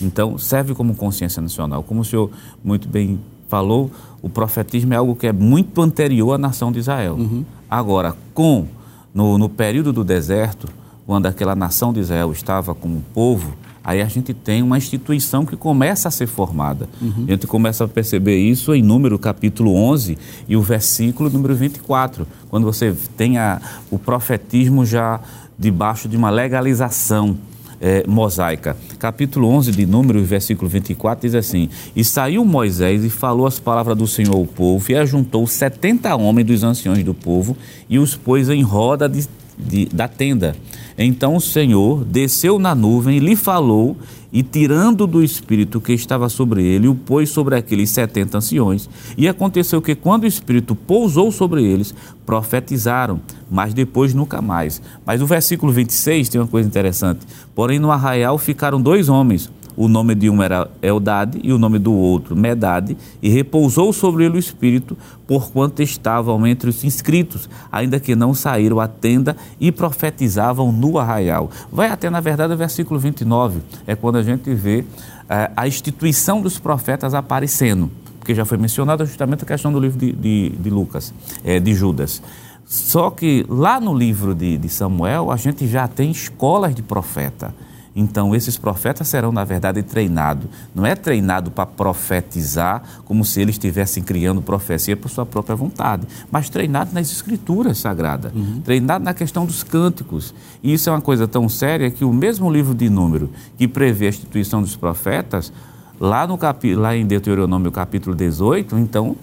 Então, 0.00 0.38
serve 0.38 0.74
como 0.74 0.94
consciência 0.94 1.42
nacional. 1.42 1.82
Como 1.82 2.00
o 2.00 2.04
senhor 2.04 2.30
muito 2.64 2.88
bem 2.88 3.20
falou, 3.52 3.90
o 4.22 4.30
profetismo 4.30 4.94
é 4.94 4.96
algo 4.96 5.14
que 5.14 5.26
é 5.26 5.32
muito 5.32 5.82
anterior 5.82 6.32
à 6.32 6.38
nação 6.38 6.72
de 6.72 6.78
Israel. 6.78 7.16
Uhum. 7.16 7.44
Agora, 7.68 8.16
com 8.32 8.64
no, 9.12 9.36
no 9.36 9.46
período 9.46 9.92
do 9.92 10.02
deserto, 10.02 10.66
quando 11.06 11.26
aquela 11.26 11.54
nação 11.54 11.92
de 11.92 12.00
Israel 12.00 12.32
estava 12.32 12.74
como 12.74 13.04
povo, 13.12 13.54
aí 13.84 14.00
a 14.00 14.06
gente 14.06 14.32
tem 14.32 14.62
uma 14.62 14.78
instituição 14.78 15.44
que 15.44 15.54
começa 15.54 16.08
a 16.08 16.10
ser 16.10 16.26
formada. 16.26 16.88
Uhum. 16.98 17.26
A 17.28 17.32
gente 17.32 17.46
começa 17.46 17.84
a 17.84 17.88
perceber 17.88 18.38
isso 18.38 18.74
em 18.74 18.80
número 18.82 19.18
capítulo 19.18 19.74
11 19.74 20.16
e 20.48 20.56
o 20.56 20.62
versículo 20.62 21.28
número 21.28 21.54
24, 21.54 22.26
quando 22.48 22.64
você 22.64 22.96
tem 23.18 23.36
a, 23.36 23.60
o 23.90 23.98
profetismo 23.98 24.86
já 24.86 25.20
debaixo 25.58 26.08
de 26.08 26.16
uma 26.16 26.30
legalização. 26.30 27.36
É, 27.84 28.04
mosaica. 28.06 28.76
Capítulo 28.96 29.48
11 29.48 29.72
de 29.72 29.84
Números, 29.84 30.24
versículo 30.24 30.70
24, 30.70 31.22
diz 31.22 31.34
assim: 31.34 31.68
E 31.96 32.04
saiu 32.04 32.44
Moisés 32.44 33.04
e 33.04 33.10
falou 33.10 33.44
as 33.44 33.58
palavras 33.58 33.98
do 33.98 34.06
Senhor 34.06 34.36
ao 34.36 34.46
povo, 34.46 34.92
e 34.92 34.94
ajuntou 34.94 35.44
setenta 35.48 36.14
homens 36.14 36.46
dos 36.46 36.62
anciões 36.62 37.02
do 37.02 37.12
povo, 37.12 37.56
e 37.90 37.98
os 37.98 38.14
pôs 38.14 38.48
em 38.48 38.62
roda 38.62 39.08
de, 39.08 39.26
de, 39.58 39.86
da 39.86 40.06
tenda. 40.06 40.54
Então 40.96 41.34
o 41.34 41.40
Senhor 41.40 42.04
desceu 42.04 42.56
na 42.56 42.72
nuvem 42.72 43.16
e 43.16 43.20
lhe 43.20 43.34
falou, 43.34 43.96
e 44.32 44.42
tirando 44.42 45.06
do 45.06 45.22
espírito 45.22 45.80
que 45.80 45.92
estava 45.92 46.28
sobre 46.28 46.64
ele, 46.64 46.88
o 46.88 46.94
pôs 46.94 47.28
sobre 47.28 47.54
aqueles 47.54 47.90
setenta 47.90 48.38
anciões. 48.38 48.88
E 49.16 49.28
aconteceu 49.28 49.82
que, 49.82 49.94
quando 49.94 50.24
o 50.24 50.26
espírito 50.26 50.74
pousou 50.74 51.30
sobre 51.30 51.62
eles, 51.62 51.94
profetizaram, 52.24 53.20
mas 53.50 53.74
depois 53.74 54.14
nunca 54.14 54.40
mais. 54.40 54.80
Mas 55.04 55.20
o 55.20 55.26
versículo 55.26 55.72
26 55.72 56.30
tem 56.30 56.40
uma 56.40 56.46
coisa 56.46 56.66
interessante. 56.66 57.26
Porém, 57.54 57.78
no 57.78 57.90
arraial 57.90 58.38
ficaram 58.38 58.80
dois 58.80 59.08
homens 59.08 59.50
o 59.76 59.88
nome 59.88 60.14
de 60.14 60.28
um 60.28 60.42
era 60.42 60.70
Eldade 60.80 61.40
e 61.42 61.52
o 61.52 61.58
nome 61.58 61.78
do 61.78 61.92
outro 61.92 62.36
Medade, 62.36 62.96
e 63.22 63.28
repousou 63.28 63.92
sobre 63.92 64.24
ele 64.24 64.36
o 64.36 64.38
Espírito, 64.38 64.96
porquanto 65.26 65.82
estavam 65.82 66.46
entre 66.46 66.70
os 66.70 66.84
inscritos, 66.84 67.48
ainda 67.70 67.98
que 67.98 68.14
não 68.14 68.34
saíram 68.34 68.80
à 68.80 68.88
tenda 68.88 69.36
e 69.60 69.72
profetizavam 69.72 70.72
no 70.72 70.98
arraial. 70.98 71.50
Vai 71.70 71.88
até, 71.88 72.10
na 72.10 72.20
verdade, 72.20 72.52
o 72.52 72.56
versículo 72.56 72.98
29, 72.98 73.60
é 73.86 73.94
quando 73.94 74.16
a 74.16 74.22
gente 74.22 74.52
vê 74.54 74.84
é, 75.28 75.50
a 75.56 75.66
instituição 75.66 76.40
dos 76.40 76.58
profetas 76.58 77.14
aparecendo, 77.14 77.90
porque 78.18 78.34
já 78.34 78.44
foi 78.44 78.58
mencionada 78.58 79.04
justamente 79.04 79.44
a 79.44 79.46
questão 79.46 79.72
do 79.72 79.80
livro 79.80 79.98
de, 79.98 80.12
de, 80.12 80.50
de 80.50 80.70
Lucas, 80.70 81.12
é, 81.44 81.58
de 81.58 81.74
Judas. 81.74 82.22
Só 82.64 83.10
que 83.10 83.44
lá 83.48 83.80
no 83.80 83.94
livro 83.94 84.34
de, 84.34 84.56
de 84.56 84.68
Samuel, 84.68 85.30
a 85.30 85.36
gente 85.36 85.66
já 85.66 85.86
tem 85.86 86.10
escolas 86.10 86.74
de 86.74 86.82
profeta. 86.82 87.54
Então, 87.94 88.34
esses 88.34 88.56
profetas 88.56 89.08
serão, 89.08 89.30
na 89.30 89.44
verdade, 89.44 89.82
treinados. 89.82 90.48
Não 90.74 90.86
é 90.86 90.94
treinado 90.94 91.50
para 91.50 91.66
profetizar 91.66 92.82
como 93.04 93.24
se 93.24 93.40
eles 93.40 93.54
estivessem 93.54 94.02
criando 94.02 94.40
profecia 94.40 94.96
por 94.96 95.10
sua 95.10 95.26
própria 95.26 95.54
vontade, 95.54 96.06
mas 96.30 96.48
treinado 96.48 96.92
nas 96.94 97.10
escrituras 97.10 97.78
sagradas, 97.78 98.32
uhum. 98.34 98.60
treinado 98.64 99.04
na 99.04 99.12
questão 99.12 99.44
dos 99.44 99.62
cânticos. 99.62 100.34
E 100.62 100.72
isso 100.72 100.88
é 100.88 100.92
uma 100.92 101.00
coisa 101.00 101.28
tão 101.28 101.48
séria 101.48 101.90
que 101.90 102.04
o 102.04 102.12
mesmo 102.12 102.50
livro 102.50 102.74
de 102.74 102.88
número 102.88 103.30
que 103.58 103.68
prevê 103.68 104.06
a 104.06 104.10
instituição 104.10 104.62
dos 104.62 104.74
profetas, 104.74 105.52
lá, 106.00 106.26
no 106.26 106.38
capi, 106.38 106.74
lá 106.74 106.96
em 106.96 107.06
Deuteronômio 107.06 107.70
capítulo 107.70 108.16
18, 108.16 108.78
então 108.78 109.16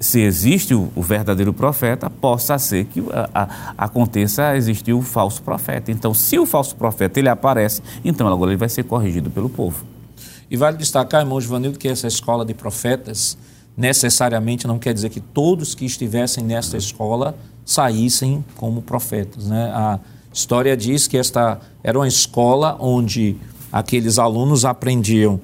se 0.00 0.20
existe 0.20 0.74
o, 0.74 0.90
o, 0.96 1.02
verdadeiro 1.02 1.52
profeta, 1.52 2.08
possa 2.08 2.58
ser 2.58 2.86
que 2.86 3.04
a, 3.12 3.28
a, 3.42 3.74
aconteça 3.84 4.56
existir 4.56 4.94
o 4.94 5.02
falso 5.02 5.42
profeta. 5.42 5.92
Então, 5.92 6.14
se 6.14 6.38
o 6.38 6.46
falso 6.46 6.74
profeta 6.74 7.20
ele 7.20 7.28
aparece, 7.28 7.82
então 8.02 8.26
agora 8.26 8.50
ele 8.50 8.56
vai 8.56 8.70
ser 8.70 8.84
corrigido 8.84 9.30
pelo 9.30 9.50
povo. 9.50 9.84
E 10.50 10.56
vale 10.56 10.78
destacar, 10.78 11.20
irmão 11.20 11.38
Givanildo, 11.38 11.78
que 11.78 11.86
essa 11.86 12.08
escola 12.08 12.46
de 12.46 12.54
profetas 12.54 13.36
necessariamente 13.76 14.66
não 14.66 14.78
quer 14.78 14.94
dizer 14.94 15.10
que 15.10 15.20
todos 15.20 15.74
que 15.74 15.84
estivessem 15.84 16.42
nesta 16.42 16.78
escola 16.78 17.36
saíssem 17.64 18.44
como 18.56 18.82
profetas. 18.82 19.46
Né? 19.46 19.70
A 19.72 20.00
história 20.32 20.76
diz 20.76 21.06
que 21.06 21.18
esta 21.18 21.60
era 21.84 21.98
uma 21.98 22.08
escola 22.08 22.76
onde 22.80 23.36
aqueles 23.70 24.18
alunos 24.18 24.64
aprendiam 24.64 25.40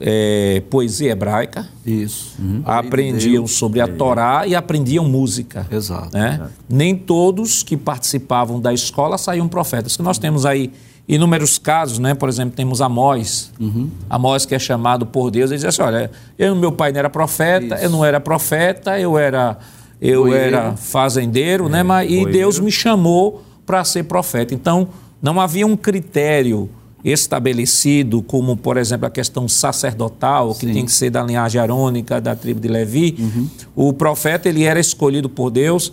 é, 0.00 0.62
poesia 0.70 1.12
hebraica. 1.12 1.68
Isso. 1.84 2.36
Uhum. 2.38 2.62
Aprendiam 2.64 3.42
Deus, 3.42 3.52
sobre 3.52 3.80
a 3.80 3.84
é. 3.84 3.86
Torá 3.88 4.46
e 4.46 4.54
aprendiam 4.54 5.04
música. 5.04 5.66
Exato, 5.70 6.16
né? 6.16 6.34
Exato. 6.34 6.52
Nem 6.68 6.96
todos 6.96 7.62
que 7.62 7.76
participavam 7.76 8.60
da 8.60 8.72
escola 8.72 9.18
saíam 9.18 9.48
profetas. 9.48 9.96
Que 9.96 10.02
nós 10.02 10.18
temos 10.18 10.44
aí 10.46 10.72
inúmeros 11.08 11.58
casos, 11.58 11.98
né? 11.98 12.14
Por 12.14 12.28
exemplo, 12.28 12.54
temos 12.54 12.80
Amós. 12.80 13.50
Uhum. 13.58 13.90
Amós 14.10 14.44
que 14.44 14.54
é 14.54 14.58
chamado 14.58 15.06
por 15.06 15.30
Deus, 15.30 15.50
ele 15.50 15.58
diz 15.58 15.64
assim, 15.64 15.82
olha, 15.82 16.10
eu 16.38 16.54
meu 16.54 16.70
pai 16.70 16.92
não 16.92 16.98
era 16.98 17.10
profeta, 17.10 17.74
Isso. 17.74 17.84
eu 17.84 17.90
não 17.90 18.04
era 18.04 18.20
profeta, 18.20 18.98
eu 19.00 19.18
era 19.18 19.58
eu 20.00 20.32
era 20.32 20.76
fazendeiro, 20.76 21.68
né? 21.68 21.80
é, 21.80 21.82
né? 21.82 21.82
Mas, 21.82 22.10
e 22.10 22.24
Deus 22.26 22.60
me 22.60 22.70
chamou 22.70 23.42
para 23.66 23.82
ser 23.84 24.04
profeta. 24.04 24.54
Então, 24.54 24.88
não 25.20 25.40
havia 25.40 25.66
um 25.66 25.76
critério 25.76 26.70
estabelecido, 27.04 28.22
como, 28.22 28.56
por 28.56 28.76
exemplo, 28.76 29.06
a 29.06 29.10
questão 29.10 29.48
sacerdotal, 29.48 30.54
que 30.54 30.66
Sim. 30.66 30.72
tem 30.72 30.84
que 30.84 30.92
ser 30.92 31.10
da 31.10 31.22
linhagem 31.22 31.60
arônica, 31.60 32.20
da 32.20 32.34
tribo 32.34 32.60
de 32.60 32.68
Levi, 32.68 33.16
uhum. 33.18 33.48
o 33.74 33.92
profeta 33.92 34.48
ele 34.48 34.64
era 34.64 34.80
escolhido 34.80 35.28
por 35.28 35.50
Deus 35.50 35.92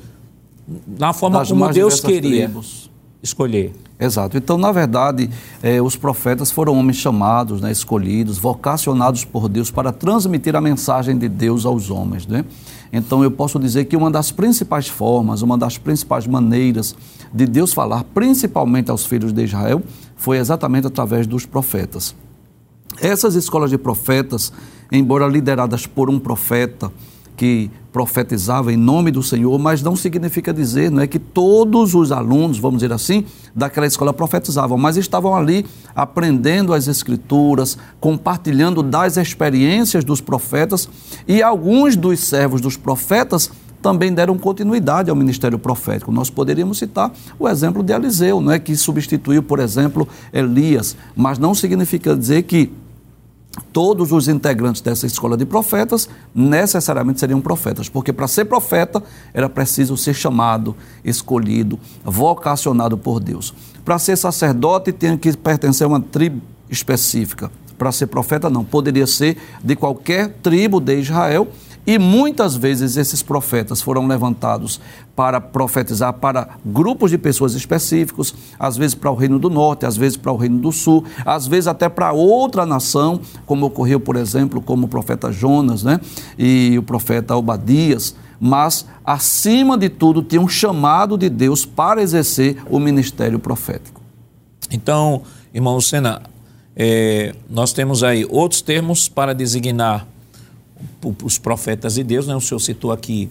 na 0.88 1.14
forma 1.14 1.40
das 1.40 1.50
como 1.50 1.70
Deus 1.72 2.00
queria 2.00 2.46
tribos. 2.46 2.90
escolher. 3.22 3.74
Exato. 4.00 4.38
Então, 4.38 4.58
na 4.58 4.72
verdade, 4.72 5.30
eh, 5.64 5.82
os 5.82 5.96
profetas 5.96 6.52
foram 6.52 6.78
homens 6.78 6.98
chamados, 6.98 7.62
né, 7.62 7.72
escolhidos, 7.72 8.38
vocacionados 8.38 9.24
por 9.24 9.48
Deus 9.48 9.72
para 9.72 9.92
transmitir 9.92 10.56
a 10.56 10.60
mensagem 10.60 11.18
de 11.18 11.30
Deus 11.30 11.66
aos 11.66 11.90
homens. 11.90 12.28
Né? 12.28 12.44
Então, 12.98 13.22
eu 13.22 13.30
posso 13.30 13.60
dizer 13.60 13.84
que 13.86 13.98
uma 13.98 14.10
das 14.10 14.32
principais 14.32 14.88
formas, 14.88 15.42
uma 15.42 15.58
das 15.58 15.78
principais 15.78 16.26
maneiras 16.26 16.96
de 17.34 17.46
Deus 17.46 17.74
falar, 17.74 18.06
principalmente 18.06 18.90
aos 18.90 19.06
filhos 19.06 19.34
de 19.34 19.44
Israel, 19.44 19.84
foi 20.16 20.38
exatamente 20.38 20.88
através 20.88 21.28
dos 21.28 21.46
profetas. 21.46 22.16
Essas 23.02 23.36
escolas 23.36 23.70
de 23.70 23.78
profetas, 23.78 24.54
embora 24.90 25.28
lideradas 25.28 25.86
por 25.86 26.10
um 26.10 26.18
profeta 26.18 26.90
que 27.36 27.70
profetizava 27.92 28.74
em 28.74 28.78
nome 28.78 29.10
do 29.10 29.24
Senhor, 29.24 29.58
mas 29.58 29.82
não 29.82 29.96
significa 29.96 30.54
dizer, 30.54 30.92
não 30.92 31.02
é 31.02 31.08
que 31.08 31.18
todos 31.18 31.96
os 31.96 32.12
alunos, 32.12 32.60
vamos 32.60 32.82
dizer 32.82 32.94
assim, 32.94 33.24
daquela 33.56 33.88
escola 33.88 34.14
profetizavam, 34.14 34.78
mas 34.78 34.98
estavam 34.98 35.34
ali 35.34 35.66
aprendendo 35.96 36.74
as 36.74 36.88
escrituras, 36.88 37.78
compartilhando 38.00 38.84
das 38.84 39.16
experiências 39.16 40.04
dos 40.04 40.20
profetas 40.20 40.90
e 41.26 41.42
alguns 41.42 41.96
dos 41.96 42.20
servos 42.20 42.60
dos 42.60 42.76
profetas 42.76 43.50
também 43.82 44.12
deram 44.12 44.36
continuidade 44.38 45.12
ao 45.12 45.16
ministério 45.16 45.60
profético. 45.60 46.12
Nós 46.12 46.30
poderíamos 46.30 46.80
citar 46.80 47.14
o 47.38 47.48
exemplo 47.48 47.84
de 47.84 47.94
Eliseu, 47.94 48.42
não 48.42 48.52
é 48.52 48.58
que 48.58 48.76
substituiu, 48.76 49.44
por 49.44 49.60
exemplo, 49.60 50.08
Elias, 50.34 50.98
mas 51.16 51.38
não 51.38 51.54
significa 51.54 52.16
dizer 52.16 52.44
que 52.44 52.72
todos 53.72 54.12
os 54.12 54.28
integrantes 54.28 54.82
dessa 54.82 55.06
escola 55.06 55.38
de 55.38 55.46
profetas 55.46 56.10
necessariamente 56.34 57.20
seriam 57.20 57.42
profetas, 57.42 57.90
porque 57.90 58.12
para 58.12 58.28
ser 58.28 58.46
profeta 58.46 59.02
era 59.34 59.50
preciso 59.50 59.96
ser 59.98 60.14
chamado, 60.14 60.76
escolhido, 61.04 61.80
vocacionado 62.04 62.98
por 62.98 63.20
Deus. 63.20 63.54
Para 63.84 64.00
ser 64.00 64.18
sacerdote 64.18 64.92
tinha 64.92 65.18
que 65.18 65.36
pertencer 65.38 65.86
a 65.86 65.88
uma 65.88 66.02
tribo 66.02 66.42
específica. 66.70 67.52
para 67.78 67.92
ser 67.92 68.08
profeta, 68.08 68.50
não. 68.50 68.64
Poderia 68.64 69.06
ser 69.06 69.38
de 69.62 69.76
qualquer 69.76 70.30
tribo 70.42 70.80
de 70.80 70.98
Israel. 70.98 71.48
E 71.88 72.00
muitas 72.00 72.56
vezes 72.56 72.98
esses 72.98 73.22
profetas 73.22 73.82
foram 73.82 74.08
levantados 74.08 74.82
para 75.16 75.40
profetizar 75.40 76.14
para 76.14 76.50
grupos 76.66 77.12
de 77.12 77.18
pessoas 77.18 77.54
específicos, 77.54 78.34
às 78.60 78.76
vezes 78.76 78.96
para 78.96 79.12
o 79.12 79.16
Reino 79.16 79.38
do 79.38 79.50
Norte, 79.50 79.86
às 79.86 79.96
vezes 79.96 80.18
para 80.18 80.32
o 80.32 80.36
Reino 80.36 80.58
do 80.58 80.72
Sul, 80.72 81.04
às 81.26 81.46
vezes 81.46 81.68
até 81.68 81.88
para 81.88 82.12
outra 82.12 82.66
nação, 82.66 83.22
como 83.46 83.68
ocorreu, 83.68 84.00
por 84.00 84.16
exemplo, 84.16 84.62
como 84.62 84.86
o 84.86 84.90
profeta 84.90 85.32
Jonas 85.32 85.84
né? 85.84 86.00
e 86.38 86.76
o 86.78 86.84
profeta 86.84 87.36
Obadias 87.36 88.16
mas, 88.40 88.86
acima 89.04 89.78
de 89.78 89.90
tudo, 89.90 90.22
tinha 90.22 90.42
um 90.42 90.48
chamado 90.48 91.18
de 91.18 91.30
Deus 91.30 91.66
para 91.66 92.02
exercer 92.02 92.58
o 92.70 92.80
ministério 92.80 93.40
profético. 93.40 94.02
Então, 94.72 95.22
irmão 95.54 95.76
Lucena, 95.76 96.22
é, 96.76 97.34
nós 97.50 97.72
temos 97.72 98.04
aí 98.04 98.26
outros 98.30 98.62
termos 98.62 99.08
para 99.08 99.34
designar 99.34 100.06
os 101.24 101.38
profetas 101.38 101.96
de 101.96 102.04
Deus, 102.04 102.28
né? 102.28 102.36
o 102.36 102.42
senhor 102.42 102.60
citou 102.60 102.92
aqui, 102.92 103.30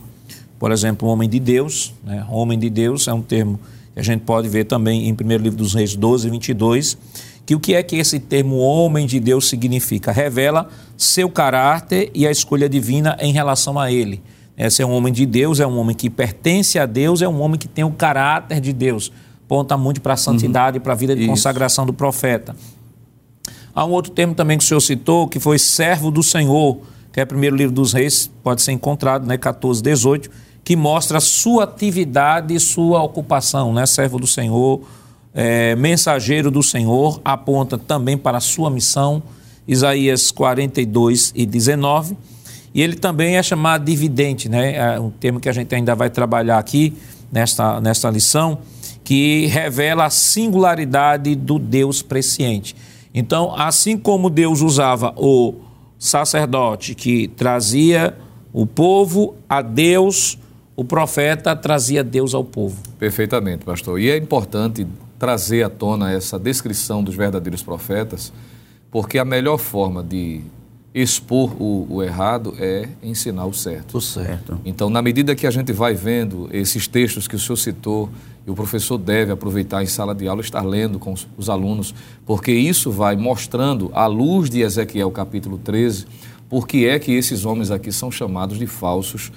por 0.58 0.72
exemplo, 0.72 1.08
homem 1.08 1.28
de 1.28 1.40
Deus, 1.40 1.92
né? 2.04 2.26
homem 2.30 2.58
de 2.58 2.70
Deus 2.70 3.08
é 3.08 3.12
um 3.12 3.22
termo 3.22 3.58
que 3.92 4.00
a 4.00 4.02
gente 4.02 4.22
pode 4.22 4.48
ver 4.48 4.64
também 4.64 5.08
em 5.08 5.12
1 5.12 5.16
livro 5.36 5.56
dos 5.58 5.74
Reis 5.74 5.94
12, 5.94 6.28
22, 6.28 6.98
que 7.46 7.54
o 7.54 7.60
que 7.60 7.74
é 7.74 7.82
que 7.82 7.96
esse 7.96 8.18
termo 8.18 8.56
homem 8.56 9.06
de 9.06 9.20
Deus 9.20 9.48
significa? 9.48 10.10
Revela 10.10 10.68
seu 10.96 11.28
caráter 11.28 12.10
e 12.14 12.26
a 12.26 12.30
escolha 12.30 12.68
divina 12.68 13.16
em 13.20 13.32
relação 13.32 13.78
a 13.78 13.92
ele. 13.92 14.22
Esse 14.56 14.82
é 14.82 14.86
um 14.86 14.92
homem 14.92 15.12
de 15.12 15.26
Deus, 15.26 15.60
é 15.60 15.66
um 15.66 15.78
homem 15.78 15.94
que 15.94 16.08
pertence 16.08 16.78
a 16.78 16.86
Deus, 16.86 17.22
é 17.22 17.28
um 17.28 17.40
homem 17.40 17.58
que 17.58 17.68
tem 17.68 17.84
o 17.84 17.90
caráter 17.90 18.60
de 18.60 18.72
Deus. 18.72 19.12
Ponta 19.46 19.76
muito 19.76 20.00
para 20.00 20.14
a 20.14 20.16
santidade 20.16 20.76
e 20.76 20.78
uhum. 20.78 20.84
para 20.84 20.92
a 20.92 20.96
vida 20.96 21.14
de 21.14 21.22
Isso. 21.22 21.30
consagração 21.30 21.84
do 21.84 21.92
profeta. 21.92 22.56
Há 23.74 23.84
um 23.84 23.90
outro 23.90 24.12
termo 24.12 24.34
também 24.34 24.56
que 24.56 24.64
o 24.64 24.66
senhor 24.66 24.80
citou, 24.80 25.28
que 25.28 25.40
foi 25.40 25.58
servo 25.58 26.10
do 26.10 26.22
Senhor, 26.22 26.78
que 27.14 27.20
é 27.20 27.22
o 27.22 27.26
primeiro 27.28 27.54
livro 27.54 27.72
dos 27.72 27.92
reis, 27.92 28.28
pode 28.42 28.60
ser 28.60 28.72
encontrado, 28.72 29.24
né, 29.24 29.38
14, 29.38 29.80
18, 29.80 30.28
que 30.64 30.74
mostra 30.74 31.20
sua 31.20 31.62
atividade 31.62 32.52
e 32.52 32.58
sua 32.58 33.00
ocupação, 33.04 33.72
né, 33.72 33.86
servo 33.86 34.18
do 34.18 34.26
Senhor, 34.26 34.82
é, 35.32 35.76
mensageiro 35.76 36.50
do 36.50 36.60
Senhor, 36.60 37.20
aponta 37.24 37.78
também 37.78 38.18
para 38.18 38.38
a 38.38 38.40
sua 38.40 38.68
missão, 38.68 39.22
Isaías 39.66 40.32
42 40.32 41.32
e 41.36 41.46
19. 41.46 42.16
E 42.74 42.82
ele 42.82 42.96
também 42.96 43.36
é 43.36 43.42
chamado 43.44 43.84
de 43.84 43.94
vidente, 43.94 44.48
né? 44.48 44.74
É 44.74 44.98
um 44.98 45.08
termo 45.08 45.38
que 45.38 45.48
a 45.48 45.52
gente 45.52 45.72
ainda 45.72 45.94
vai 45.94 46.10
trabalhar 46.10 46.58
aqui 46.58 46.92
nesta, 47.30 47.80
nesta 47.80 48.10
lição, 48.10 48.58
que 49.04 49.46
revela 49.46 50.06
a 50.06 50.10
singularidade 50.10 51.36
do 51.36 51.60
Deus 51.60 52.02
presciente. 52.02 52.74
Então, 53.14 53.54
assim 53.56 53.96
como 53.96 54.28
Deus 54.28 54.60
usava 54.60 55.14
o 55.16 55.54
sacerdote 55.98 56.94
que 56.94 57.28
trazia 57.28 58.16
o 58.52 58.66
povo 58.66 59.34
a 59.48 59.60
Deus, 59.62 60.38
o 60.76 60.84
profeta 60.84 61.54
trazia 61.56 62.04
Deus 62.04 62.34
ao 62.34 62.44
povo. 62.44 62.80
Perfeitamente, 62.98 63.64
pastor. 63.64 64.00
E 64.00 64.10
é 64.10 64.16
importante 64.16 64.86
trazer 65.18 65.62
à 65.62 65.70
tona 65.70 66.12
essa 66.12 66.38
descrição 66.38 67.02
dos 67.02 67.14
verdadeiros 67.14 67.62
profetas, 67.62 68.32
porque 68.90 69.18
a 69.18 69.24
melhor 69.24 69.58
forma 69.58 70.02
de 70.02 70.42
expor 70.94 71.50
o, 71.60 71.86
o, 71.90 72.02
errado 72.02 72.54
é 72.58 72.88
ensinar 73.02 73.46
o 73.46 73.52
certo. 73.52 73.98
O 73.98 74.00
certo. 74.00 74.60
Então, 74.64 74.88
na 74.88 75.02
medida 75.02 75.34
que 75.34 75.46
a 75.46 75.50
gente 75.50 75.72
vai 75.72 75.94
vendo 75.94 76.48
esses 76.52 76.86
textos 76.86 77.26
que 77.26 77.34
o 77.34 77.38
senhor 77.38 77.56
citou, 77.56 78.08
e 78.46 78.50
o 78.50 78.54
professor 78.54 78.98
deve 78.98 79.32
aproveitar 79.32 79.82
em 79.82 79.86
sala 79.86 80.14
de 80.14 80.28
aula 80.28 80.40
estar 80.40 80.62
lendo 80.62 80.98
com 80.98 81.12
os, 81.12 81.26
os 81.36 81.48
alunos, 81.48 81.94
porque 82.26 82.52
isso 82.52 82.90
vai 82.90 83.16
mostrando, 83.16 83.90
à 83.94 84.06
luz 84.06 84.50
de 84.50 84.60
Ezequiel 84.60 85.10
capítulo 85.10 85.58
13, 85.58 86.06
por 86.48 86.68
que 86.68 86.86
é 86.86 86.98
que 86.98 87.12
esses 87.12 87.44
homens 87.44 87.70
aqui 87.70 87.90
são 87.90 88.10
chamados 88.10 88.58
de 88.58 88.66
falsos 88.66 89.32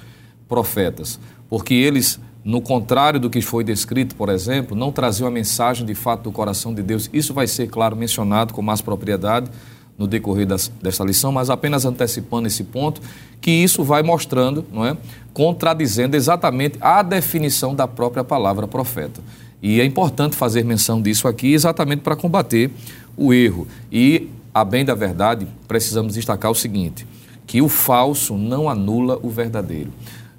profetas. 0.48 1.20
Porque 1.50 1.74
eles, 1.74 2.20
no 2.44 2.62
contrário 2.62 3.20
do 3.20 3.30
que 3.30 3.42
foi 3.42 3.64
descrito, 3.64 4.16
por 4.16 4.30
exemplo, 4.30 4.76
não 4.76 4.92
traziam 4.92 5.28
a 5.28 5.32
mensagem 5.32 5.86
de 5.86 5.96
fato 5.96 6.24
do 6.24 6.32
coração 6.32 6.74
de 6.74 6.84
Deus. 6.84 7.10
Isso 7.14 7.34
vai 7.34 7.48
ser, 7.48 7.68
claro, 7.68 7.96
mencionado 7.96 8.54
com 8.54 8.62
mais 8.62 8.82
propriedade 8.82 9.50
no 9.98 10.06
decorrer 10.06 10.46
das, 10.46 10.72
dessa 10.82 11.04
lição, 11.04 11.32
mas 11.32 11.50
apenas 11.50 11.86
antecipando 11.86 12.48
esse 12.48 12.64
ponto, 12.64 13.02
que 13.42 13.52
isso 13.52 13.84
vai 13.84 14.04
mostrando, 14.04 14.66
não 14.72 14.86
é, 14.86 14.98
contradizendo 15.34 16.16
exatamente 16.16 16.78
a 16.82 17.02
definição 17.02 17.76
da 17.76 17.88
própria 17.88 18.24
palavra 18.24 18.68
profeta. 18.68 19.22
E 19.62 19.82
é 19.82 19.86
importante 19.86 20.36
fazer 20.36 20.64
menção 20.64 21.02
disso 21.02 21.28
aqui 21.28 21.54
exatamente 21.54 22.02
para 22.02 22.16
combater 22.16 22.72
o 23.16 23.34
erro. 23.34 23.68
E, 23.92 24.30
a 24.54 24.64
bem 24.64 24.86
da 24.86 24.96
verdade, 24.96 25.48
precisamos 25.68 26.14
destacar 26.14 26.52
o 26.52 26.56
seguinte: 26.56 27.08
que 27.46 27.62
o 27.62 27.70
falso 27.70 28.38
não 28.38 28.70
anula 28.70 29.20
o 29.22 29.30
verdadeiro 29.30 29.92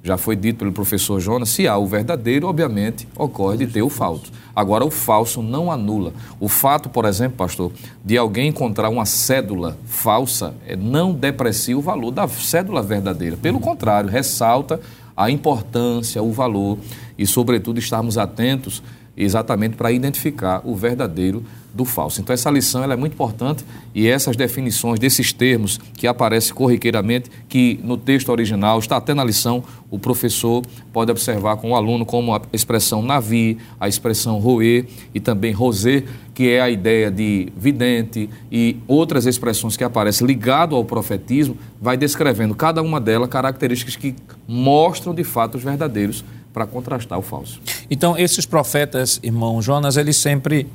já 0.09 0.17
foi 0.17 0.37
dito 0.37 0.59
pelo 0.59 0.73
professor 0.73 1.21
Jonas, 1.21 1.51
se 1.51 1.69
há 1.69 1.77
o 1.77 1.87
verdadeiro, 1.87 2.47
obviamente, 2.47 3.07
ocorre 3.17 3.59
de 3.59 3.67
ter 3.67 3.83
o 3.83 3.91
falso. 3.91 4.33
Agora, 4.59 4.85
o 4.85 4.91
falso 4.91 5.41
não 5.41 5.71
anula. 5.71 6.13
O 6.41 6.49
fato, 6.49 6.89
por 6.89 7.05
exemplo, 7.05 7.37
pastor, 7.37 7.71
de 8.05 8.19
alguém 8.19 8.49
encontrar 8.49 8.89
uma 8.89 9.07
cédula 9.07 9.79
falsa, 9.87 10.53
é, 10.67 10.75
não 10.75 11.13
deprecia 11.13 11.79
o 11.79 11.81
valor 11.81 12.11
da 12.11 12.27
cédula 12.27 12.83
verdadeira. 12.83 13.37
Pelo 13.37 13.61
contrário, 13.61 14.11
ressalta 14.11 14.81
a 15.17 15.31
importância, 15.31 16.21
o 16.21 16.33
valor 16.33 16.77
e, 17.17 17.25
sobretudo, 17.25 17.79
estarmos 17.79 18.19
atentos 18.19 18.83
exatamente 19.19 19.77
para 19.77 19.91
identificar 19.91 20.63
o 20.65 20.77
verdadeiro 20.77 21.45
do 21.75 21.85
falso. 21.85 22.21
Então 22.21 22.33
essa 22.33 22.51
lição 22.51 22.83
é 22.83 22.97
muito 22.97 23.13
importante 23.13 23.65
e 23.95 24.07
essas 24.07 24.37
definições 24.37 24.99
desses 24.99 25.33
termos 25.33 25.79
que 25.97 26.07
aparecem 26.07 26.55
corriqueiramente, 26.55 27.31
que 27.49 27.79
no 27.83 27.97
texto 27.97 28.31
original 28.31 28.79
está 28.79 28.97
até 28.97 29.13
na 29.13 29.25
lição, 29.25 29.63
o 29.91 29.99
professor 29.99 30.63
pode 30.93 31.11
observar 31.11 31.57
com 31.57 31.73
o 31.73 31.77
aluno 31.77 32.07
como 32.07 32.35
a 32.35 32.41
expressão 32.53 33.03
navi, 33.03 33.59
a 33.79 33.89
expressão 33.89 34.39
roer 34.39 34.87
e 35.15 35.21
também 35.21 35.53
rosé, 35.53 36.05
que 36.35 36.49
é 36.51 36.61
a 36.61 36.71
ideia 36.71 37.11
de 37.11 37.53
vidente 37.57 38.31
e 38.51 38.77
outras 38.87 39.27
expressões 39.27 39.77
que 39.77 39.85
aparecem 39.85 40.27
ligado 40.27 40.77
ao 40.77 40.85
profetismo, 40.85 41.57
vai 41.81 41.97
descrevendo 41.97 42.55
cada 42.55 42.83
uma 42.83 43.01
delas 43.01 43.29
características 43.29 43.97
que 43.97 44.15
mostram 44.47 45.15
de 45.15 45.25
fato 45.25 45.57
os 45.57 45.65
verdadeiros 45.65 46.25
para 46.59 46.67
contrastar 46.67 47.17
o 47.17 47.23
falso. 47.23 47.61
Então 47.89 48.19
esses 48.19 48.45
profetas, 48.45 49.21
irmão 49.23 49.63
Jonas, 49.63 49.97
eles 49.97 50.17
sempre 50.17 50.67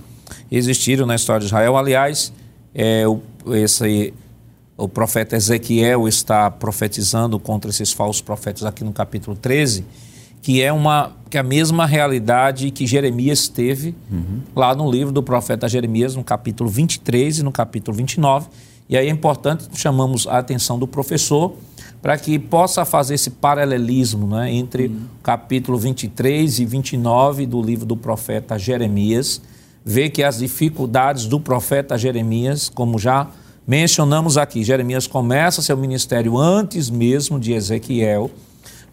existiram 0.49 1.05
na 1.05 1.15
história 1.15 1.41
de 1.41 1.47
Israel. 1.47 1.75
Aliás, 1.75 2.31
é, 2.73 3.05
o, 3.05 3.19
esse, 3.53 4.13
o 4.77 4.87
profeta 4.87 5.35
Ezequiel 5.35 6.07
está 6.07 6.49
profetizando 6.49 7.37
contra 7.37 7.69
esses 7.69 7.91
falsos 7.91 8.21
profetas 8.21 8.63
aqui 8.63 8.81
no 8.81 8.93
capítulo 8.93 9.35
13, 9.35 9.83
que 10.41 10.61
é 10.61 10.71
uma 10.71 11.11
que 11.29 11.37
é 11.37 11.41
a 11.41 11.43
mesma 11.43 11.85
realidade 11.85 12.69
que 12.69 12.85
Jeremias 12.85 13.49
teve 13.49 13.95
uhum. 14.09 14.41
lá 14.55 14.75
no 14.75 14.89
livro 14.89 15.11
do 15.11 15.23
profeta 15.23 15.67
Jeremias, 15.67 16.15
no 16.15 16.23
capítulo 16.23 16.69
23 16.69 17.39
e 17.39 17.43
no 17.43 17.51
capítulo 17.51 17.97
29. 17.97 18.47
E 18.87 18.95
aí 18.95 19.07
é 19.07 19.11
importante, 19.11 19.67
chamamos 19.73 20.27
a 20.27 20.37
atenção 20.37 20.77
do 20.79 20.87
professor 20.87 21.55
para 22.03 22.17
que 22.17 22.37
possa 22.37 22.83
fazer 22.83 23.13
esse 23.13 23.29
paralelismo 23.29 24.27
né, 24.27 24.51
entre 24.51 24.87
uhum. 24.87 25.05
o 25.19 25.23
capítulo 25.23 25.77
23 25.77 26.59
e 26.59 26.65
29 26.65 27.45
do 27.45 27.61
livro 27.61 27.85
do 27.85 27.95
profeta 27.95 28.59
Jeremias 28.59 29.41
vê 29.85 30.09
que 30.09 30.21
as 30.21 30.39
dificuldades 30.39 31.27
do 31.27 31.39
profeta 31.39 31.97
Jeremias, 31.97 32.67
como 32.67 32.99
já 32.99 33.27
mencionamos 33.65 34.37
aqui, 34.37 34.65
Jeremias 34.65 35.07
começa 35.07 35.61
seu 35.61 35.77
ministério 35.77 36.37
antes 36.37 36.89
mesmo 36.89 37.39
de 37.39 37.53
Ezequiel, 37.53 38.29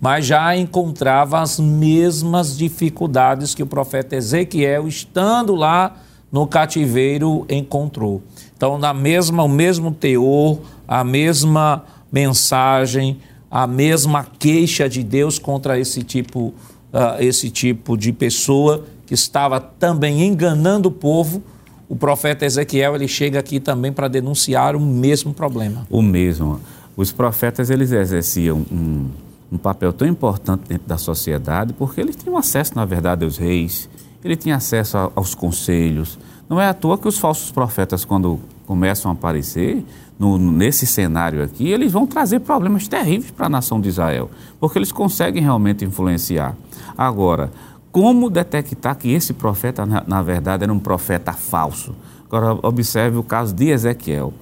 mas 0.01 0.27
já 0.27 0.57
encontrava 0.57 1.41
as 1.41 1.59
mesmas 1.59 2.57
dificuldades 2.57 3.57
que 3.57 3.63
o 3.63 3.67
profeta 3.67 4.15
Ezequiel, 4.15 4.87
estando 4.87 5.57
lá 5.57 5.97
no 6.31 6.47
cativeiro, 6.47 7.45
encontrou. 7.51 8.23
Então, 8.57 8.79
na 8.79 8.95
mesma, 8.95 9.43
o 9.43 9.49
mesmo 9.49 9.91
teor, 9.91 10.61
a 10.87 11.03
mesma 11.03 11.85
mensagem, 12.13 13.19
a 13.51 13.67
mesma 13.67 14.27
queixa 14.39 14.89
de 14.89 15.03
Deus 15.03 15.39
contra 15.39 15.79
esse 15.79 16.03
tipo, 16.03 16.49
uh, 16.93 17.21
esse 17.21 17.51
tipo 17.51 17.97
de 17.97 18.13
pessoa 18.13 18.85
que 19.07 19.15
estava 19.15 19.61
também 19.61 20.25
enganando 20.25 20.89
o 20.89 20.93
povo, 20.93 21.43
o 21.89 21.97
profeta 21.97 22.47
Ezequiel 22.47 22.95
ele 22.95 23.09
chega 23.09 23.41
aqui 23.41 23.59
também 23.59 23.93
para 23.93 24.07
denunciar 24.07 24.77
o 24.77 24.81
mesmo 24.81 25.35
problema. 25.35 25.85
O 25.91 26.01
mesmo. 26.01 26.61
Os 26.97 27.11
profetas 27.11 27.71
eles 27.71 27.91
exerciam 27.91 28.65
um, 28.71 29.09
um 29.51 29.59
papel 29.59 29.93
tão 29.93 30.07
importante 30.07 30.63
dentro 30.69 30.87
da 30.87 30.97
sociedade 30.97 31.73
porque 31.73 32.01
eles 32.01 32.15
tinham 32.15 32.37
acesso, 32.37 32.77
na 32.77 32.85
verdade, 32.85 33.25
aos 33.25 33.37
reis, 33.37 33.89
ele 34.25 34.37
tinha 34.37 34.55
acesso 34.55 34.97
a, 34.97 35.11
aos 35.17 35.35
conselhos. 35.35 36.17
Não 36.49 36.61
é 36.61 36.69
à 36.69 36.75
toa 36.75 36.97
que 36.97 37.09
os 37.09 37.19
falsos 37.19 37.51
profetas, 37.51 38.05
quando 38.05 38.39
começam 38.67 39.11
a 39.11 39.15
aparecer 39.15 39.85
no, 40.21 40.37
nesse 40.39 40.87
cenário 40.87 41.43
aqui, 41.43 41.71
eles 41.71 41.91
vão 41.91 42.07
trazer 42.07 42.41
problemas 42.41 42.87
terríveis 42.87 43.31
para 43.31 43.47
a 43.47 43.49
nação 43.49 43.81
de 43.81 43.89
Israel, 43.89 44.31
porque 44.61 44.79
eles 44.79 44.93
conseguem 44.93 45.43
realmente 45.43 45.83
influenciar. 45.83 46.55
Agora, 46.97 47.51
como 47.91 48.29
detectar 48.29 48.99
que 48.99 49.11
esse 49.11 49.33
profeta, 49.33 49.87
na, 49.87 50.05
na 50.07 50.23
verdade, 50.23 50.63
era 50.63 50.73
um 50.73 50.79
profeta 50.79 51.33
falso? 51.33 51.95
Agora, 52.27 52.59
observe 52.63 53.17
o 53.17 53.23
caso 53.23 53.55
de 53.55 53.71
Ezequiel. 53.71 54.35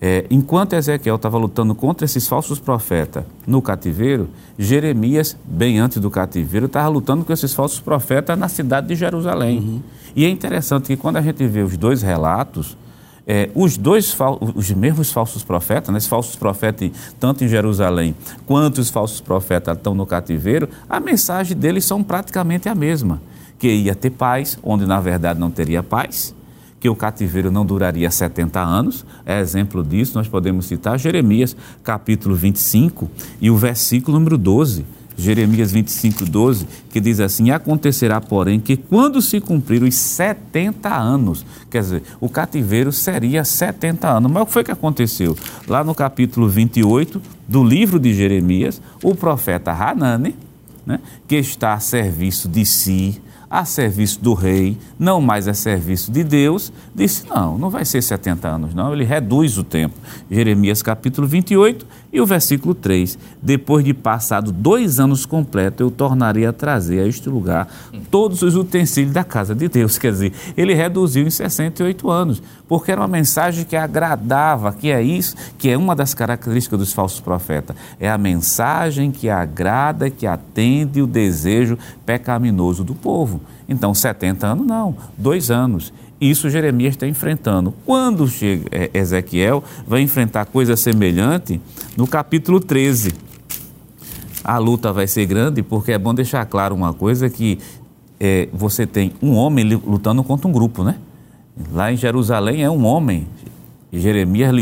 É, 0.00 0.24
enquanto 0.30 0.72
Ezequiel 0.72 1.16
estava 1.16 1.36
lutando 1.36 1.74
contra 1.74 2.06
esses 2.06 2.26
falsos 2.26 2.58
profetas 2.58 3.22
no 3.46 3.60
cativeiro, 3.60 4.30
Jeremias, 4.58 5.36
bem 5.44 5.78
antes 5.78 5.98
do 5.98 6.10
cativeiro, 6.10 6.66
estava 6.66 6.88
lutando 6.88 7.22
com 7.22 7.32
esses 7.34 7.52
falsos 7.52 7.80
profetas 7.80 8.38
na 8.38 8.48
cidade 8.48 8.86
de 8.88 8.94
Jerusalém. 8.94 9.58
Uhum. 9.58 9.82
E 10.16 10.24
é 10.24 10.30
interessante 10.30 10.86
que 10.86 10.96
quando 10.96 11.18
a 11.18 11.20
gente 11.20 11.46
vê 11.46 11.60
os 11.60 11.76
dois 11.76 12.00
relatos, 12.00 12.78
é, 13.30 13.50
os 13.54 13.76
dois, 13.76 14.16
os 14.54 14.70
mesmos 14.70 15.12
falsos 15.12 15.44
profetas, 15.44 15.92
né, 15.92 15.98
os 15.98 16.06
falsos 16.06 16.34
profetas 16.34 16.90
tanto 17.20 17.44
em 17.44 17.48
Jerusalém 17.48 18.14
quanto 18.46 18.78
os 18.78 18.88
falsos 18.88 19.20
profetas 19.20 19.76
estão 19.76 19.94
no 19.94 20.06
cativeiro, 20.06 20.66
a 20.88 20.98
mensagem 20.98 21.54
deles 21.54 21.84
são 21.84 22.02
praticamente 22.02 22.70
a 22.70 22.74
mesma, 22.74 23.20
que 23.58 23.68
ia 23.68 23.94
ter 23.94 24.10
paz, 24.10 24.58
onde 24.62 24.86
na 24.86 24.98
verdade 24.98 25.38
não 25.38 25.50
teria 25.50 25.82
paz, 25.82 26.34
que 26.80 26.88
o 26.88 26.96
cativeiro 26.96 27.50
não 27.50 27.66
duraria 27.66 28.10
70 28.10 28.60
anos. 28.60 29.04
É 29.26 29.40
exemplo 29.40 29.82
disso, 29.82 30.16
nós 30.16 30.28
podemos 30.28 30.66
citar 30.66 30.98
Jeremias, 30.98 31.56
capítulo 31.82 32.34
25 32.34 33.10
e 33.40 33.50
o 33.50 33.56
versículo 33.56 34.18
número 34.18 34.38
12. 34.38 34.86
Jeremias 35.18 35.72
25, 35.72 36.24
12, 36.24 36.66
que 36.90 37.00
diz 37.00 37.18
assim: 37.18 37.50
Acontecerá, 37.50 38.20
porém, 38.20 38.60
que 38.60 38.76
quando 38.76 39.20
se 39.20 39.40
cumprir 39.40 39.82
os 39.82 39.94
70 39.96 40.88
anos, 40.88 41.44
quer 41.68 41.80
dizer, 41.80 42.02
o 42.20 42.28
cativeiro 42.28 42.92
seria 42.92 43.44
70 43.44 44.08
anos. 44.08 44.30
Mas 44.30 44.44
o 44.44 44.46
que 44.46 44.52
foi 44.52 44.64
que 44.64 44.70
aconteceu? 44.70 45.36
Lá 45.66 45.82
no 45.82 45.94
capítulo 45.94 46.48
28 46.48 47.20
do 47.48 47.64
livro 47.64 47.98
de 47.98 48.14
Jeremias, 48.14 48.80
o 49.02 49.12
profeta 49.14 49.72
Hanani, 49.72 50.36
né, 50.86 51.00
que 51.26 51.36
está 51.36 51.74
a 51.74 51.80
serviço 51.80 52.48
de 52.48 52.64
si, 52.64 53.20
a 53.50 53.64
serviço 53.64 54.20
do 54.20 54.34
rei, 54.34 54.76
não 54.98 55.20
mais 55.20 55.48
a 55.48 55.54
serviço 55.54 56.12
de 56.12 56.22
Deus, 56.22 56.72
disse: 56.94 57.26
não, 57.26 57.56
não 57.58 57.70
vai 57.70 57.84
ser 57.84 58.02
70 58.02 58.46
anos, 58.46 58.74
não. 58.74 58.92
Ele 58.92 59.04
reduz 59.04 59.58
o 59.58 59.64
tempo. 59.64 59.96
Jeremias 60.30 60.82
capítulo 60.82 61.26
28 61.26 61.86
e 62.12 62.20
o 62.20 62.26
versículo 62.26 62.74
3: 62.74 63.18
Depois 63.42 63.84
de 63.84 63.92
passado 63.92 64.50
dois 64.50 64.98
anos 64.98 65.26
completos, 65.26 65.80
eu 65.80 65.90
tornarei 65.90 66.46
a 66.46 66.52
trazer 66.52 67.00
a 67.00 67.06
este 67.06 67.28
lugar 67.28 67.68
todos 68.10 68.42
os 68.42 68.56
utensílios 68.56 69.12
da 69.12 69.24
casa 69.24 69.54
de 69.54 69.68
Deus. 69.68 69.98
Quer 69.98 70.12
dizer, 70.12 70.32
ele 70.56 70.74
reduziu 70.74 71.26
em 71.26 71.30
68 71.30 72.10
anos, 72.10 72.42
porque 72.66 72.90
era 72.90 73.00
uma 73.00 73.08
mensagem 73.08 73.64
que 73.64 73.76
agradava, 73.76 74.72
que 74.72 74.90
é 74.90 75.02
isso, 75.02 75.36
que 75.58 75.68
é 75.68 75.76
uma 75.76 75.94
das 75.94 76.14
características 76.14 76.78
dos 76.78 76.92
falsos 76.92 77.20
profetas. 77.20 77.76
É 78.00 78.08
a 78.08 78.18
mensagem 78.18 79.10
que 79.10 79.28
agrada, 79.28 80.10
que 80.10 80.26
atende 80.26 81.02
o 81.02 81.06
desejo 81.06 81.78
pecaminoso 82.06 82.82
do 82.82 82.94
povo. 82.94 83.40
Então, 83.68 83.92
70 83.92 84.46
anos 84.46 84.66
não, 84.66 84.96
dois 85.16 85.50
anos. 85.50 85.92
Isso 86.20 86.50
Jeremias 86.50 86.94
está 86.94 87.06
enfrentando. 87.06 87.72
Quando 87.84 88.26
chega 88.26 88.66
é, 88.72 88.90
Ezequiel, 88.92 89.62
vai 89.86 90.00
enfrentar 90.00 90.46
coisa 90.46 90.76
semelhante 90.76 91.60
no 91.96 92.06
capítulo 92.06 92.58
13. 92.58 93.14
A 94.42 94.58
luta 94.58 94.92
vai 94.92 95.06
ser 95.06 95.26
grande, 95.26 95.62
porque 95.62 95.92
é 95.92 95.98
bom 95.98 96.12
deixar 96.12 96.44
claro 96.46 96.74
uma 96.74 96.92
coisa 96.92 97.30
que 97.30 97.58
é, 98.18 98.48
você 98.52 98.86
tem 98.86 99.12
um 99.22 99.34
homem 99.34 99.64
lutando 99.64 100.24
contra 100.24 100.48
um 100.48 100.52
grupo, 100.52 100.82
né? 100.82 100.96
Lá 101.72 101.92
em 101.92 101.96
Jerusalém 101.96 102.62
é 102.62 102.70
um 102.70 102.84
homem, 102.84 103.26
Jeremias 103.92 104.52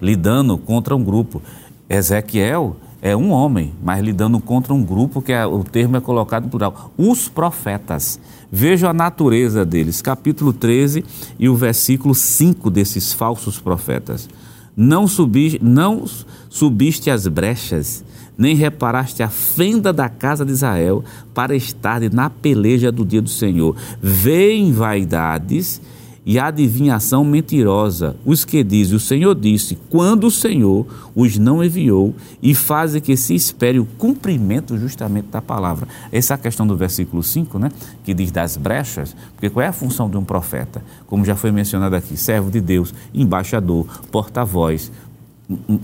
lidando 0.00 0.58
contra 0.58 0.94
um 0.94 1.02
grupo. 1.02 1.42
Ezequiel 1.88 2.76
é 3.02 3.16
um 3.16 3.30
homem, 3.30 3.72
mas 3.82 4.02
lidando 4.02 4.38
contra 4.40 4.74
um 4.74 4.82
grupo 4.82 5.22
que 5.22 5.32
é, 5.32 5.46
o 5.46 5.64
termo 5.64 5.96
é 5.96 6.00
colocado 6.00 6.48
plural, 6.48 6.92
os 6.96 7.28
profetas. 7.28 8.20
Veja 8.52 8.90
a 8.90 8.94
natureza 8.94 9.64
deles, 9.64 10.02
capítulo 10.02 10.52
13 10.52 11.04
e 11.38 11.48
o 11.48 11.56
versículo 11.56 12.14
5 12.14 12.70
desses 12.70 13.12
falsos 13.12 13.58
profetas. 13.58 14.28
Não, 14.76 15.06
subi, 15.06 15.58
não 15.62 16.04
subiste 16.48 17.10
as 17.10 17.26
brechas, 17.26 18.04
nem 18.36 18.54
reparaste 18.54 19.22
a 19.22 19.28
fenda 19.28 19.92
da 19.92 20.08
casa 20.08 20.44
de 20.44 20.52
Israel 20.52 21.04
para 21.34 21.54
estar 21.54 22.00
na 22.12 22.28
peleja 22.28 22.90
do 22.90 23.04
dia 23.04 23.22
do 23.22 23.30
Senhor. 23.30 23.76
Vêem 24.02 24.72
vaidades 24.72 25.80
e 26.24 26.38
adivinhação 26.38 27.24
mentirosa, 27.24 28.16
os 28.24 28.44
que 28.44 28.62
dizem, 28.62 28.96
o 28.96 29.00
Senhor 29.00 29.34
disse, 29.34 29.78
quando 29.88 30.26
o 30.26 30.30
Senhor 30.30 30.86
os 31.14 31.38
não 31.38 31.64
enviou 31.64 32.14
e 32.42 32.54
fazem 32.54 33.00
que 33.00 33.16
se 33.16 33.34
espere 33.34 33.78
o 33.78 33.86
cumprimento 33.86 34.76
justamente 34.76 35.28
da 35.28 35.40
palavra. 35.40 35.88
Essa 36.12 36.34
é 36.34 36.36
a 36.36 36.38
questão 36.38 36.66
do 36.66 36.76
versículo 36.76 37.22
5, 37.22 37.58
né, 37.58 37.70
que 38.04 38.12
diz 38.12 38.30
das 38.30 38.56
brechas, 38.56 39.16
porque 39.34 39.48
qual 39.48 39.64
é 39.64 39.68
a 39.68 39.72
função 39.72 40.10
de 40.10 40.16
um 40.16 40.24
profeta? 40.24 40.82
Como 41.06 41.24
já 41.24 41.34
foi 41.34 41.50
mencionado 41.50 41.96
aqui, 41.96 42.16
servo 42.16 42.50
de 42.50 42.60
Deus, 42.60 42.92
embaixador, 43.14 43.86
porta-voz, 44.10 44.92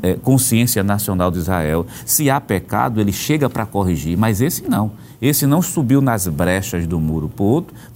é, 0.02 0.14
consciência 0.14 0.82
nacional 0.84 1.30
de 1.30 1.38
Israel. 1.38 1.86
Se 2.04 2.30
há 2.30 2.40
pecado, 2.40 3.00
ele 3.00 3.12
chega 3.12 3.48
para 3.48 3.66
corrigir, 3.66 4.16
mas 4.16 4.40
esse 4.40 4.68
não. 4.68 4.92
Esse 5.20 5.46
não 5.46 5.62
subiu 5.62 6.00
nas 6.00 6.26
brechas 6.26 6.86
do 6.86 7.00
muro 7.00 7.30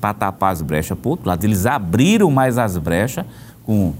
para 0.01 0.15
tapar 0.15 0.53
as 0.53 0.63
brechas 0.63 0.99
para 0.99 1.09
o 1.09 1.11
outro 1.11 1.29
lado. 1.29 1.45
Eles 1.45 1.67
abriram 1.67 2.31
mais 2.31 2.59
as 2.59 2.77
brechas 2.77 3.25
com 3.65 3.93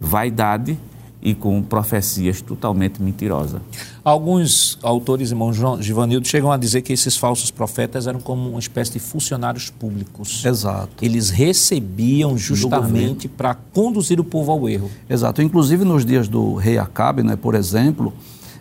vaidade 0.00 0.78
e 1.20 1.34
com 1.34 1.60
profecias 1.60 2.40
totalmente 2.40 3.02
mentirosas. 3.02 3.60
Alguns 4.04 4.78
autores, 4.82 5.30
irmão 5.30 5.52
Givanildo, 5.80 6.26
chegam 6.28 6.52
a 6.52 6.56
dizer 6.56 6.82
que 6.82 6.92
esses 6.92 7.16
falsos 7.16 7.50
profetas 7.50 8.06
eram 8.06 8.20
como 8.20 8.50
uma 8.50 8.60
espécie 8.60 8.92
de 8.92 9.00
funcionários 9.00 9.68
públicos. 9.68 10.44
Exato. 10.44 11.04
Eles 11.04 11.30
recebiam 11.30 12.38
justamente 12.38 13.26
para 13.26 13.54
conduzir 13.54 14.20
o 14.20 14.24
povo 14.24 14.52
ao 14.52 14.68
erro. 14.68 14.88
Exato. 15.10 15.42
Inclusive 15.42 15.84
nos 15.84 16.06
dias 16.06 16.28
do 16.28 16.54
rei 16.54 16.78
Acabe, 16.78 17.24
né, 17.24 17.34
por 17.34 17.56
exemplo, 17.56 18.14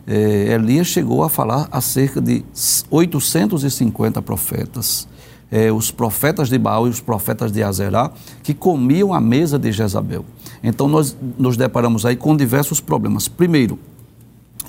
eh, 0.08 0.54
Elias 0.54 0.88
chegou 0.88 1.22
a 1.24 1.30
falar 1.30 1.68
acerca 1.70 2.22
de 2.22 2.46
850 2.90 4.22
profetas. 4.22 5.08
Eh, 5.52 5.72
os 5.72 5.92
profetas 5.92 6.50
de 6.50 6.58
Baal 6.58 6.88
e 6.88 6.90
os 6.90 7.02
profetas 7.02 7.52
de 7.52 7.62
Azerá, 7.62 8.12
que 8.42 8.54
comiam 8.54 9.14
a 9.14 9.20
mesa 9.20 9.60
de 9.60 9.72
Jezabel. 9.72 10.26
Então 10.64 10.88
nós 10.88 11.16
nos 11.38 11.58
deparamos 11.58 12.06
aí 12.06 12.16
com 12.16 12.36
diversos 12.36 12.80
problemas. 12.80 13.28
Primeiro, 13.28 13.78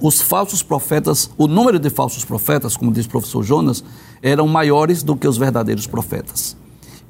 os 0.00 0.20
falsos 0.20 0.62
profetas, 0.62 1.30
o 1.36 1.46
número 1.46 1.78
de 1.78 1.90
falsos 1.90 2.24
profetas, 2.24 2.76
como 2.76 2.92
diz 2.92 3.06
o 3.06 3.08
professor 3.08 3.42
Jonas, 3.42 3.82
eram 4.22 4.46
maiores 4.46 5.02
do 5.02 5.16
que 5.16 5.26
os 5.26 5.36
verdadeiros 5.36 5.86
profetas. 5.86 6.56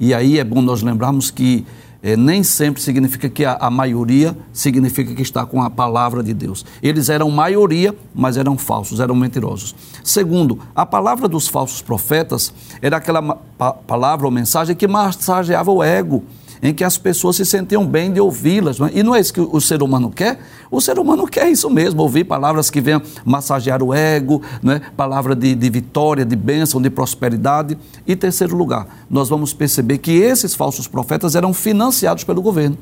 E 0.00 0.14
aí 0.14 0.38
é 0.38 0.44
bom 0.44 0.62
nós 0.62 0.82
lembrarmos 0.82 1.30
que 1.30 1.66
é, 2.02 2.16
nem 2.16 2.42
sempre 2.42 2.80
significa 2.80 3.28
que 3.28 3.44
a, 3.44 3.54
a, 3.61 3.70
maioria 3.70 4.37
significa 4.52 5.14
que 5.14 5.22
está 5.22 5.44
com 5.44 5.62
a 5.62 5.68
palavra 5.68 6.22
de 6.22 6.32
Deus. 6.32 6.64
Eles 6.82 7.08
eram 7.08 7.30
maioria, 7.30 7.94
mas 8.14 8.37
eram 8.37 8.56
falsos, 8.56 9.00
eram 9.00 9.14
mentirosos. 9.14 9.74
Segundo, 10.04 10.61
a 10.74 10.87
palavra 10.87 11.26
dos 11.26 11.48
falsos 11.48 11.82
profetas 11.82 12.52
era 12.80 12.96
aquela 12.96 13.20
pa 13.58 13.72
palavra 13.72 14.26
ou 14.26 14.32
mensagem 14.32 14.76
que 14.76 14.87
massageava 14.87 15.72
o 15.72 15.82
ego 15.82 16.22
em 16.62 16.75
que 16.75 16.85
as 16.85 16.99
pessoas 16.99 17.37
se 17.37 17.44
sentiam 17.44 17.87
bem 17.87 18.12
de 18.12 18.21
ouvi-las. 18.21 18.81
É? 18.81 18.90
E 18.94 19.03
não 19.03 19.14
é 19.14 19.21
isso 19.21 19.33
que 19.33 19.40
o 19.40 19.61
ser 19.61 19.83
humano 19.83 20.11
quer? 20.11 20.38
O 20.71 20.81
ser 20.81 20.99
humano 20.99 21.27
quer 21.27 21.51
isso 21.51 21.71
mesmo, 21.71 22.03
ouvir 22.03 22.25
palavras 22.25 22.71
que 22.71 22.81
venham 22.81 23.03
massagear 23.25 23.83
o 23.83 23.94
ego, 23.94 24.42
né? 24.62 24.81
palavra 24.97 25.35
de, 25.35 25.55
de 25.55 25.71
vitória, 25.71 26.25
de 26.25 26.37
bênção, 26.37 26.81
de 26.81 26.90
prosperidade. 26.90 27.79
E 28.07 28.14
terceiro 28.16 28.57
lugar, 28.57 28.87
nós 29.09 29.29
vamos 29.29 29.53
perceber 29.53 29.99
que 29.99 30.12
esses 30.12 30.55
falsos 30.55 30.87
profetas 30.87 31.35
eram 31.35 31.53
financiados 31.53 32.25
pelo 32.25 32.42
governo. 32.42 32.77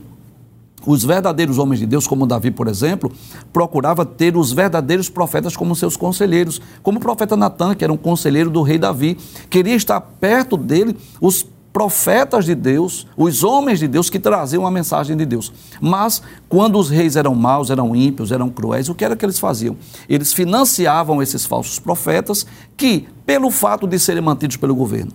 Os 0.87 1.05
verdadeiros 1.05 1.59
homens 1.59 1.81
de 1.81 1.87
Deus, 1.87 2.07
como 2.07 2.27
Davi, 2.27 2.53
por 2.53 2.69
exemplo, 2.69 3.11
procurava 3.53 4.07
ter 4.07 4.37
os 4.37 4.53
verdadeiros 4.53 5.09
profetas 5.09 5.57
como 5.57 5.75
seus 5.75 5.97
conselheiros, 5.97 6.61
como 6.81 6.99
o 6.99 7.01
profeta 7.01 7.37
Natan, 7.37 7.75
que 7.75 7.83
era 7.83 7.93
um 7.93 7.97
conselheiro 7.97 8.49
do 8.49 8.63
rei 8.63 8.79
Davi, 8.79 9.19
queria 9.51 9.75
estar 9.75 10.01
perto 10.01 10.57
dele 10.57 10.97
os 11.21 11.45
profetas 11.77 12.47
de 12.47 12.55
Deus, 12.55 13.07
os 13.15 13.45
homens 13.45 13.79
de 13.79 13.87
Deus 13.87 14.09
que 14.09 14.19
traziam 14.19 14.67
a 14.67 14.71
mensagem 14.71 15.15
de 15.15 15.27
Deus. 15.27 15.53
Mas 15.79 16.23
quando 16.49 16.79
os 16.79 16.89
reis 16.89 17.17
eram 17.17 17.35
maus, 17.35 17.69
eram 17.69 17.95
ímpios, 17.95 18.33
eram 18.33 18.49
cruéis, 18.49 18.89
o 18.89 18.95
que 18.95 19.05
era 19.05 19.15
que 19.15 19.23
eles 19.23 19.39
faziam? 19.39 19.77
Eles 20.09 20.33
financiavam 20.33 21.21
esses 21.21 21.45
falsos 21.45 21.79
profetas 21.79 22.47
que, 22.79 23.07
pelo 23.27 23.51
fato 23.51 23.87
de 23.87 23.99
serem 23.99 24.23
mantidos 24.23 24.57
pelo 24.57 24.75
governo, 24.75 25.13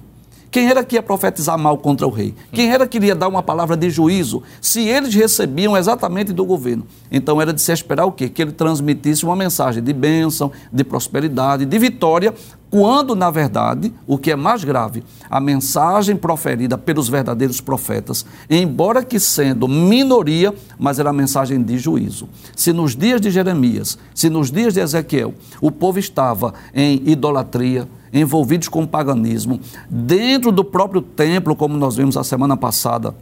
quem 0.52 0.68
era 0.68 0.84
que 0.84 0.96
ia 0.96 1.02
profetizar 1.02 1.58
mal 1.58 1.78
contra 1.78 2.06
o 2.06 2.10
rei? 2.10 2.36
Quem 2.52 2.74
era 2.74 2.86
que 2.86 2.98
iria 2.98 3.16
dar 3.16 3.30
uma 3.30 3.42
palavra 3.42 3.78
de 3.78 3.90
juízo? 3.90 4.44
Se 4.60 4.86
eles 4.86 5.16
recebiam 5.16 5.78
exatamente 5.78 6.34
do 6.34 6.44
governo. 6.44 6.86
Então 7.10 7.42
era 7.42 7.54
de 7.54 7.62
se 7.62 7.72
esperar 7.72 8.06
o 8.06 8.12
quê? 8.12 8.28
Que 8.28 8.42
ele 8.42 8.52
transmitisse 8.52 9.24
uma 9.24 9.36
mensagem 9.36 9.82
de 9.82 9.94
bênção, 9.94 10.52
de 10.72 10.84
prosperidade, 10.84 11.64
de 11.64 11.80
vitória, 11.80 12.34
quando, 12.70 13.16
na 13.16 13.30
verdade, 13.30 13.94
o 14.06 14.18
que 14.18 14.32
é 14.32 14.36
mais 14.36 14.64
grave, 14.64 15.04
a 15.30 15.40
mensagem 15.40 16.16
proferida 16.16 16.78
pelos 16.78 17.10
verdadeiros 17.10 17.60
profetas, 17.60 18.26
embora 18.50 19.04
que 19.04 19.20
sendo 19.20 19.68
minoria, 19.68 20.54
mas 20.78 21.00
era 21.00 21.10
a 21.10 21.14
mensagem 21.14 21.62
de 21.62 21.78
juízo. 21.78 22.30
Se 22.56 22.72
nos 22.72 22.96
dias 22.96 23.20
de 23.20 23.30
Jeremias, 23.30 23.98
se 24.16 24.30
nos 24.30 24.50
dias 24.50 24.74
de 24.74 24.80
Ezequiel, 24.80 25.34
o 25.60 25.70
povo 25.70 26.00
estava 26.00 26.54
em 26.74 27.02
idolatria, 27.06 27.88
envolvidos 28.14 28.68
com 28.68 28.84
o 28.84 28.88
paganismo, 28.88 29.60
dentro 29.90 30.52
do 30.52 30.64
próprio 30.64 31.02
templo, 31.02 31.56
como 31.56 31.78
nós 31.78 31.96
vimos 31.96 32.18
a 32.18 32.24
semana 32.24 32.58
passada 32.58 33.16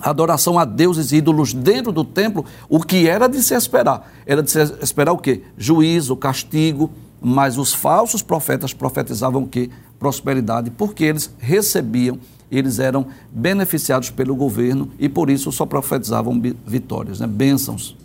adoração 0.00 0.58
a 0.58 0.64
deuses 0.64 1.12
e 1.12 1.16
ídolos 1.16 1.54
dentro 1.54 1.92
do 1.92 2.04
templo, 2.04 2.44
o 2.68 2.80
que 2.80 3.08
era 3.08 3.28
de 3.28 3.42
se 3.42 3.54
esperar? 3.54 4.12
Era 4.26 4.42
de 4.42 4.50
se 4.50 4.60
esperar 4.80 5.12
o 5.12 5.18
quê? 5.18 5.42
Juízo, 5.56 6.16
castigo, 6.16 6.90
mas 7.20 7.58
os 7.58 7.72
falsos 7.72 8.22
profetas 8.22 8.72
profetizavam 8.72 9.42
o 9.42 9.48
quê? 9.48 9.70
Prosperidade, 9.98 10.70
porque 10.70 11.04
eles 11.04 11.30
recebiam, 11.38 12.18
eles 12.50 12.78
eram 12.78 13.06
beneficiados 13.32 14.10
pelo 14.10 14.36
governo 14.36 14.90
e 14.98 15.08
por 15.08 15.30
isso 15.30 15.50
só 15.50 15.64
profetizavam 15.64 16.40
vitórias, 16.66 17.20
né? 17.20 17.26
bênçãos. 17.26 17.96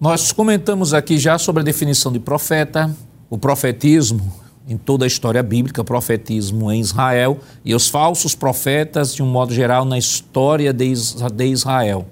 Nós 0.00 0.32
comentamos 0.32 0.94
aqui 0.94 1.18
já 1.18 1.36
sobre 1.36 1.60
a 1.60 1.64
definição 1.64 2.10
de 2.10 2.18
profeta, 2.18 2.90
o 3.28 3.36
profetismo 3.36 4.32
em 4.70 4.76
toda 4.76 5.04
a 5.04 5.08
história 5.08 5.42
bíblica, 5.42 5.82
profetismo 5.82 6.70
em 6.70 6.80
Israel 6.80 7.38
e 7.64 7.74
os 7.74 7.88
falsos 7.88 8.36
profetas, 8.36 9.12
de 9.12 9.22
um 9.22 9.26
modo 9.26 9.52
geral, 9.52 9.84
na 9.84 9.98
história 9.98 10.72
de 10.72 11.44
Israel. 11.44 12.06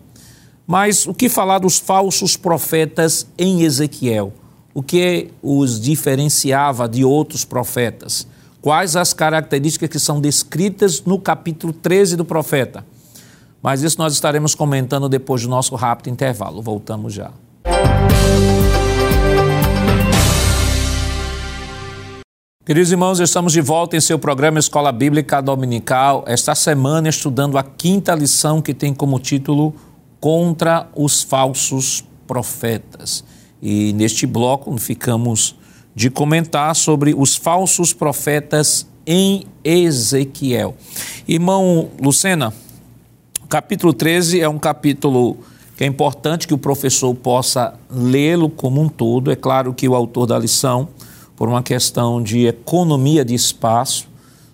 Mas 0.66 1.06
o 1.06 1.14
que 1.14 1.28
falar 1.28 1.60
dos 1.60 1.78
falsos 1.78 2.36
profetas 2.36 3.26
em 3.38 3.62
Ezequiel? 3.62 4.32
O 4.74 4.82
que 4.82 5.30
os 5.40 5.80
diferenciava 5.80 6.88
de 6.88 7.04
outros 7.04 7.44
profetas? 7.44 8.26
Quais 8.60 8.96
as 8.96 9.12
características 9.12 9.88
que 9.88 9.98
são 9.98 10.20
descritas 10.20 11.00
no 11.02 11.18
capítulo 11.18 11.72
13 11.72 12.16
do 12.16 12.24
profeta? 12.24 12.84
Mas 13.62 13.82
isso 13.82 13.98
nós 13.98 14.12
estaremos 14.12 14.54
comentando 14.54 15.08
depois 15.08 15.42
do 15.42 15.48
nosso 15.48 15.74
rápido 15.76 16.10
intervalo. 16.10 16.60
Voltamos 16.60 17.14
já. 17.14 17.30
Queridos 22.68 22.92
irmãos, 22.92 23.18
estamos 23.18 23.54
de 23.54 23.62
volta 23.62 23.96
em 23.96 24.00
seu 24.00 24.18
programa 24.18 24.58
Escola 24.58 24.92
Bíblica 24.92 25.40
Dominical. 25.40 26.22
Esta 26.26 26.54
semana 26.54 27.08
estudando 27.08 27.56
a 27.56 27.62
quinta 27.62 28.14
lição 28.14 28.60
que 28.60 28.74
tem 28.74 28.92
como 28.92 29.18
título 29.18 29.74
Contra 30.20 30.86
os 30.94 31.22
Falsos 31.22 32.04
Profetas. 32.26 33.24
E 33.62 33.94
neste 33.94 34.26
bloco 34.26 34.76
ficamos 34.76 35.56
de 35.94 36.10
comentar 36.10 36.76
sobre 36.76 37.14
os 37.16 37.36
falsos 37.36 37.94
profetas 37.94 38.86
em 39.06 39.46
Ezequiel. 39.64 40.76
Irmão 41.26 41.88
Lucena, 41.98 42.52
capítulo 43.48 43.94
13 43.94 44.42
é 44.42 44.48
um 44.48 44.58
capítulo 44.58 45.38
que 45.74 45.84
é 45.84 45.86
importante 45.86 46.46
que 46.46 46.52
o 46.52 46.58
professor 46.58 47.14
possa 47.14 47.72
lê-lo 47.90 48.50
como 48.50 48.82
um 48.82 48.90
todo. 48.90 49.32
É 49.32 49.36
claro 49.36 49.72
que 49.72 49.88
o 49.88 49.94
autor 49.94 50.26
da 50.26 50.38
lição 50.38 50.90
por 51.38 51.48
uma 51.48 51.62
questão 51.62 52.20
de 52.20 52.48
economia 52.48 53.24
de 53.24 53.32
espaço, 53.32 54.08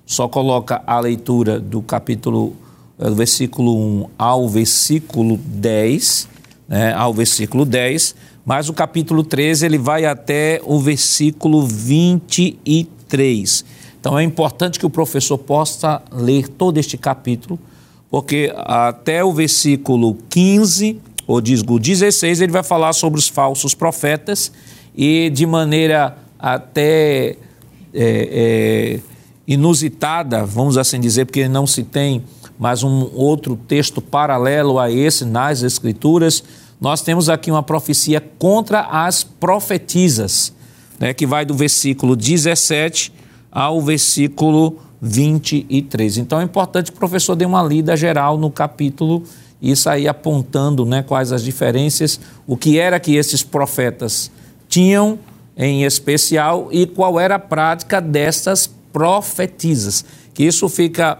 só 0.04 0.28
coloca 0.28 0.82
a 0.86 1.00
leitura 1.00 1.58
do 1.58 1.80
capítulo, 1.80 2.54
eh, 2.98 3.08
do 3.08 3.14
versículo 3.14 3.74
1 3.74 4.10
ao 4.18 4.46
versículo 4.50 5.38
10, 5.38 6.28
né, 6.68 6.92
ao 6.92 7.14
versículo 7.14 7.64
10, 7.64 8.14
mas 8.44 8.68
o 8.68 8.74
capítulo 8.74 9.24
13 9.24 9.64
ele 9.64 9.78
vai 9.78 10.04
até 10.04 10.60
o 10.62 10.78
versículo 10.78 11.66
23. 11.66 13.64
Então 13.98 14.18
é 14.18 14.22
importante 14.22 14.78
que 14.78 14.84
o 14.84 14.90
professor 14.90 15.38
possa 15.38 16.02
ler 16.12 16.48
todo 16.48 16.76
este 16.76 16.98
capítulo, 16.98 17.58
porque 18.10 18.52
até 18.58 19.24
o 19.24 19.32
versículo 19.32 20.18
15, 20.28 21.00
ou 21.26 21.40
diz 21.40 21.62
o 21.66 21.78
16, 21.78 22.42
ele 22.42 22.52
vai 22.52 22.62
falar 22.62 22.92
sobre 22.92 23.18
os 23.18 23.26
falsos 23.26 23.72
profetas 23.72 24.52
e 24.94 25.30
de 25.30 25.46
maneira 25.46 26.18
até 26.44 27.30
é, 27.30 27.38
é, 27.94 29.00
inusitada, 29.48 30.44
vamos 30.44 30.76
assim 30.76 31.00
dizer, 31.00 31.24
porque 31.24 31.48
não 31.48 31.66
se 31.66 31.82
tem 31.82 32.22
mais 32.58 32.82
um 32.82 33.10
outro 33.14 33.56
texto 33.56 34.02
paralelo 34.02 34.78
a 34.78 34.90
esse 34.90 35.24
nas 35.24 35.62
Escrituras. 35.62 36.44
Nós 36.78 37.00
temos 37.00 37.30
aqui 37.30 37.50
uma 37.50 37.62
profecia 37.62 38.20
contra 38.38 38.82
as 38.82 39.24
profetisas, 39.24 40.52
né, 41.00 41.14
que 41.14 41.26
vai 41.26 41.46
do 41.46 41.54
versículo 41.54 42.14
17 42.14 43.10
ao 43.50 43.80
versículo 43.80 44.78
23. 45.00 46.18
Então 46.18 46.38
é 46.38 46.44
importante 46.44 46.92
que 46.92 46.96
o 46.98 47.00
professor 47.00 47.34
dê 47.34 47.46
uma 47.46 47.62
lida 47.62 47.96
geral 47.96 48.36
no 48.36 48.50
capítulo, 48.50 49.22
isso 49.62 49.88
aí 49.88 50.06
apontando 50.06 50.84
né, 50.84 51.02
quais 51.02 51.32
as 51.32 51.42
diferenças, 51.42 52.20
o 52.46 52.54
que 52.54 52.78
era 52.78 53.00
que 53.00 53.16
esses 53.16 53.42
profetas 53.42 54.30
tinham 54.68 55.18
em 55.56 55.84
especial 55.84 56.68
e 56.70 56.86
qual 56.86 57.18
era 57.18 57.36
a 57.36 57.38
prática 57.38 58.00
dessas 58.00 58.66
profetisas. 58.92 60.04
Que 60.32 60.44
isso 60.44 60.68
fica 60.68 61.18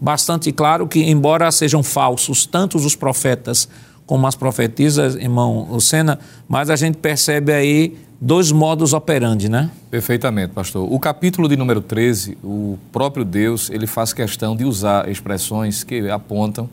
bastante 0.00 0.52
claro 0.52 0.86
que, 0.86 1.02
embora 1.02 1.50
sejam 1.50 1.82
falsos 1.82 2.46
tanto 2.46 2.76
os 2.76 2.96
profetas 2.96 3.68
como 4.06 4.26
as 4.26 4.36
profetisas, 4.36 5.16
irmão 5.16 5.68
Lucena, 5.70 6.18
mas 6.48 6.70
a 6.70 6.76
gente 6.76 6.98
percebe 6.98 7.52
aí 7.52 7.98
dois 8.20 8.52
modos 8.52 8.92
operandi, 8.92 9.48
né? 9.48 9.70
Perfeitamente, 9.90 10.52
pastor. 10.52 10.90
O 10.90 10.98
capítulo 10.98 11.48
de 11.48 11.56
número 11.56 11.80
13, 11.80 12.38
o 12.42 12.78
próprio 12.92 13.24
Deus, 13.24 13.68
ele 13.68 13.86
faz 13.86 14.12
questão 14.12 14.56
de 14.56 14.64
usar 14.64 15.08
expressões 15.08 15.82
que 15.82 16.08
apontam 16.08 16.68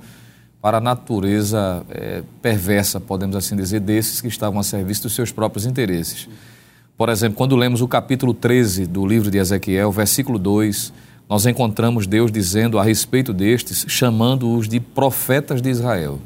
para 0.62 0.78
a 0.78 0.82
natureza 0.82 1.84
é, 1.90 2.24
perversa, 2.42 3.00
podemos 3.00 3.36
assim 3.36 3.56
dizer, 3.56 3.82
desses 3.82 4.22
que 4.22 4.28
estavam 4.28 4.60
a 4.60 4.64
serviço 4.64 5.04
dos 5.04 5.14
seus 5.14 5.32
próprios 5.32 5.66
interesses. 5.66 6.30
Por 6.96 7.10
exemplo, 7.10 7.36
quando 7.36 7.56
lemos 7.56 7.82
o 7.82 7.88
capítulo 7.88 8.36
13 8.36 8.86
do 8.86 9.06
livro 9.06 9.32
de 9.32 9.40
Ezequiel, 9.40 9.92
versículo 9.92 10.38
2, 10.38 10.94
nós 11.28 11.46
encontramos 11.48 12.06
Deus 12.06 12.32
dizendo 12.32 12.78
a 12.78 12.84
respeito 12.84 13.34
destes, 13.34 13.84
chamando-os 13.88 14.68
de 14.68 14.80
profetas 14.80 15.60
de 15.60 15.72
Israel. 15.72 16.20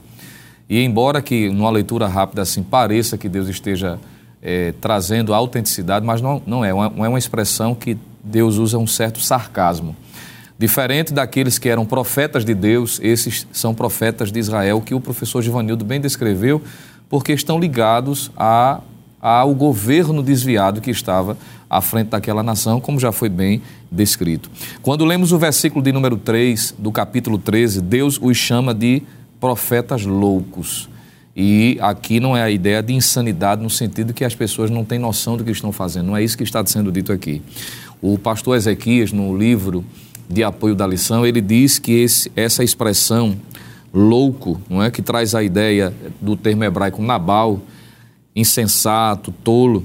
E 0.70 0.82
embora 0.84 1.22
que 1.22 1.50
numa 1.50 1.70
leitura 1.70 2.06
rápida 2.08 2.42
assim 2.42 2.62
pareça 2.62 3.18
que 3.18 3.30
Deus 3.30 3.48
esteja 3.48 3.98
é, 4.42 4.74
trazendo 4.82 5.34
autenticidade, 5.34 6.06
mas 6.06 6.22
não, 6.22 6.42
não 6.46 6.66
é, 6.66 6.74
uma, 6.74 7.06
é 7.06 7.10
uma 7.10 7.20
expressão 7.20 7.74
que 7.74 7.98
Deus 8.22 8.58
usa 8.58 8.78
um 8.78 8.86
certo 8.86 9.22
sarcasmo. 9.22 9.96
Diferente 10.60 11.14
daqueles 11.14 11.58
que 11.58 11.70
eram 11.70 11.86
profetas 11.86 12.44
de 12.44 12.54
Deus, 12.54 13.00
esses 13.02 13.48
são 13.54 13.74
profetas 13.74 14.34
de 14.34 14.40
Israel, 14.40 14.82
que 14.82 14.94
o 14.94 15.00
professor 15.00 15.42
Givanildo 15.42 15.86
bem 15.86 16.02
descreveu, 16.02 16.62
porque 17.08 17.32
estão 17.32 17.58
ligados 17.58 18.30
a 18.36 18.82
ao 19.28 19.54
governo 19.54 20.24
desviado 20.24 20.80
que 20.80 20.90
estava 20.90 21.38
à 21.70 21.82
frente 21.82 22.08
daquela 22.08 22.42
nação, 22.42 22.80
como 22.80 22.98
já 22.98 23.12
foi 23.12 23.28
bem 23.28 23.62
descrito. 23.92 24.50
Quando 24.82 25.04
lemos 25.04 25.34
o 25.34 25.38
versículo 25.38 25.84
de 25.84 25.92
número 25.92 26.16
3 26.16 26.76
do 26.78 26.94
capítulo 26.94 27.38
13, 27.38 27.82
Deus 27.82 28.18
os 28.22 28.38
chama 28.38 28.74
de 28.74 29.04
profetas 29.38 30.06
loucos. 30.06 30.88
E 31.36 31.78
aqui 31.82 32.22
não 32.22 32.38
é 32.38 32.42
a 32.42 32.50
ideia 32.50 32.82
de 32.82 32.94
insanidade 32.94 33.62
no 33.62 33.70
sentido 33.70 34.14
que 34.14 34.24
as 34.24 34.34
pessoas 34.34 34.70
não 34.70 34.86
têm 34.86 34.98
noção 34.98 35.36
do 35.36 35.44
que 35.44 35.52
estão 35.52 35.74
fazendo. 35.74 36.08
Não 36.08 36.16
é 36.16 36.24
isso 36.24 36.38
que 36.38 36.44
está 36.44 36.66
sendo 36.66 36.90
dito 36.90 37.12
aqui. 37.12 37.42
O 38.02 38.18
pastor 38.18 38.56
Ezequias, 38.56 39.12
no 39.12 39.38
livro 39.38 39.84
de 40.30 40.42
apoio 40.42 40.74
da 40.74 40.88
lição, 40.88 41.26
ele 41.26 41.42
diz 41.42 41.80
que 41.80 41.92
esse, 41.92 42.32
essa 42.34 42.64
expressão 42.64 43.36
louco, 43.94 44.62
não 44.70 44.82
é 44.82 44.90
que 44.90 45.02
traz 45.02 45.36
a 45.36 45.44
ideia 45.44 45.94
do 46.22 46.38
termo 46.38 46.64
hebraico 46.64 47.02
nabal, 47.02 47.62
insensato, 48.38 49.34
tolo, 49.44 49.84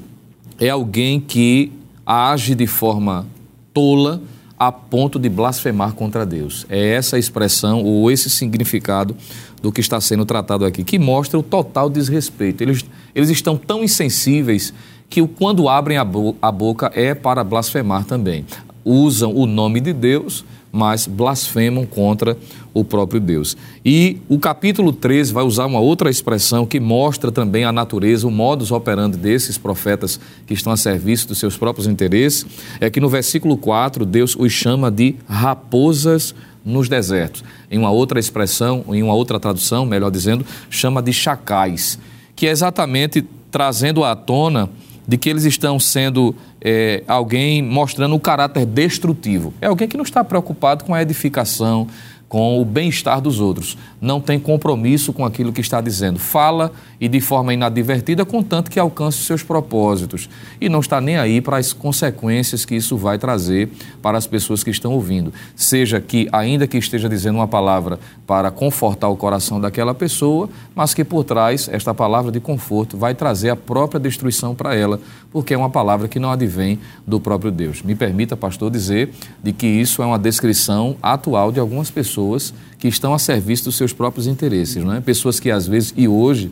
é 0.60 0.68
alguém 0.68 1.18
que 1.18 1.72
age 2.04 2.54
de 2.54 2.66
forma 2.66 3.26
tola 3.72 4.20
a 4.58 4.70
ponto 4.70 5.18
de 5.18 5.28
blasfemar 5.28 5.94
contra 5.94 6.26
Deus. 6.26 6.66
É 6.68 6.90
essa 6.90 7.18
expressão 7.18 7.82
ou 7.82 8.10
esse 8.10 8.28
significado 8.28 9.16
do 9.62 9.72
que 9.72 9.80
está 9.80 10.00
sendo 10.00 10.26
tratado 10.26 10.66
aqui, 10.66 10.84
que 10.84 10.98
mostra 10.98 11.38
o 11.38 11.42
total 11.42 11.88
desrespeito. 11.88 12.62
Eles, 12.62 12.84
eles 13.14 13.30
estão 13.30 13.56
tão 13.56 13.82
insensíveis 13.82 14.72
que 15.08 15.27
quando 15.27 15.68
abrem 15.68 15.96
a, 15.96 16.04
bo 16.04 16.37
a 16.40 16.52
boca 16.52 16.92
é 16.94 17.14
para 17.14 17.42
blasfemar 17.42 18.04
também. 18.04 18.44
Usam 18.85 19.35
o 19.35 19.46
nome 19.46 19.80
de 19.80 19.92
Deus 19.92 20.44
mas 20.72 21.06
blasfemam 21.06 21.85
contra 21.85 22.37
o 22.72 22.83
próprio 22.83 23.20
Deus. 23.20 23.54
E 23.85 24.16
o 24.26 24.38
capítulo 24.38 24.90
13 24.90 25.30
vai 25.30 25.44
usar 25.44 25.66
uma 25.66 25.78
outra 25.78 26.08
expressão 26.08 26.64
que 26.64 26.80
mostra 26.80 27.30
também 27.30 27.64
a 27.64 27.70
natureza, 27.70 28.26
o 28.26 28.30
modus 28.30 28.72
operandi 28.72 29.18
desses 29.18 29.58
profetas 29.58 30.18
que 30.46 30.54
estão 30.54 30.72
a 30.72 30.76
serviço 30.76 31.28
dos 31.28 31.38
seus 31.38 31.58
próprios 31.58 31.87
interesses, 31.87 32.46
é 32.80 32.88
que 32.88 33.00
no 33.00 33.10
versículo 33.10 33.58
4 33.58 34.06
Deus 34.06 34.35
os 34.35 34.50
chama 34.50 34.90
de 34.90 35.16
raposas 35.28 36.35
nos 36.64 36.88
desertos. 36.88 37.44
Em 37.70 37.78
uma 37.78 37.90
outra 37.90 38.18
expressão, 38.18 38.85
em 38.88 39.02
uma 39.02 39.12
outra 39.12 39.38
tradução, 39.38 39.85
melhor 39.85 40.10
dizendo, 40.10 40.46
chama 40.70 41.02
de 41.02 41.12
chacais, 41.12 41.98
que 42.35 42.46
é 42.46 42.50
exatamente 42.50 43.22
trazendo 43.50 44.02
à 44.02 44.16
tona 44.16 44.70
de 45.07 45.17
que 45.17 45.29
eles 45.29 45.44
estão 45.44 45.79
sendo 45.79 46.35
é, 46.61 47.03
alguém 47.07 47.63
mostrando 47.63 48.15
o 48.15 48.21
caráter 48.21 48.65
destrutivo. 48.65 49.53
É 49.61 49.67
alguém 49.67 49.88
que 49.88 49.96
não 49.96 50.05
está 50.05 50.23
preocupado 50.23 50.85
com 50.85 50.94
a 50.94 51.03
edificação, 51.03 51.87
com 52.29 52.61
o 52.61 52.65
bem-estar 52.65 53.21
dos 53.21 53.40
outros. 53.40 53.77
Não 54.00 54.21
tem 54.21 54.38
compromisso 54.38 55.13
com 55.13 55.25
aquilo 55.25 55.53
que 55.53 55.61
está 55.61 55.81
dizendo. 55.81 56.19
Fala 56.19 56.73
e 57.03 57.09
de 57.09 57.21
forma 57.21 57.53
inadvertida, 57.53 58.25
contanto 58.25 58.71
que 58.71 58.79
alcance 58.79 59.19
seus 59.19 59.42
propósitos. 59.42 60.31
E 60.61 60.69
não 60.69 60.79
está 60.79 61.00
nem 61.00 61.17
aí 61.17 61.40
para 61.40 61.57
as 61.57 61.73
consequências 61.73 62.65
que 62.65 62.77
isso 62.77 62.96
vai 62.96 63.19
trazer 63.19 63.69
para 64.00 64.17
as 64.17 64.27
pessoas 64.27 64.63
que 64.63 64.71
estão 64.71 64.92
ouvindo. 64.92 65.35
Seja 65.57 66.00
que, 66.00 66.29
ainda 66.33 66.67
que 66.67 66.79
esteja 66.79 67.09
dizendo 67.09 67.37
uma 67.38 67.48
palavra 67.48 67.98
para 68.25 68.53
confortar 68.53 69.09
o 69.09 69.17
coração 69.17 69.61
daquela 69.61 69.92
pessoa, 69.92 70.48
mas 70.77 70.94
que 70.94 71.03
por 71.03 71.25
trás, 71.25 71.69
esta 71.69 71.92
palavra 71.92 72.31
de 72.31 72.38
conforto 72.38 72.96
vai 72.96 73.17
trazer 73.17 73.50
a 73.50 73.57
própria 73.57 73.98
destruição 73.98 74.55
para 74.55 74.75
ela, 74.77 75.00
porque 75.33 75.53
é 75.53 75.59
uma 75.59 75.71
palavra 75.71 76.07
que 76.07 76.21
não 76.21 76.31
advém 76.31 76.79
do 77.07 77.19
próprio 77.19 77.50
Deus. 77.50 77.83
Me 77.83 77.96
permita, 77.96 78.37
pastor, 78.37 78.71
dizer 78.71 79.11
de 79.42 79.53
que 79.53 79.67
isso 79.67 80.03
é 80.03 80.07
uma 80.07 80.19
descrição 80.19 80.96
atual 81.03 81.50
de 81.50 81.59
algumas 81.59 81.90
pessoas 81.90 82.13
pessoas 82.13 82.55
que 82.79 82.88
estão 82.88 83.15
a 83.15 83.19
serviço 83.19 83.65
dos 83.65 83.77
seus 83.77 83.92
próprios 83.92 84.27
interesses, 84.27 84.83
não 84.83 84.94
é? 84.94 85.00
Pessoas 85.00 85.38
que 85.38 85.50
às 85.50 85.67
vezes, 85.67 85.94
e 85.96 86.09
hoje, 86.09 86.50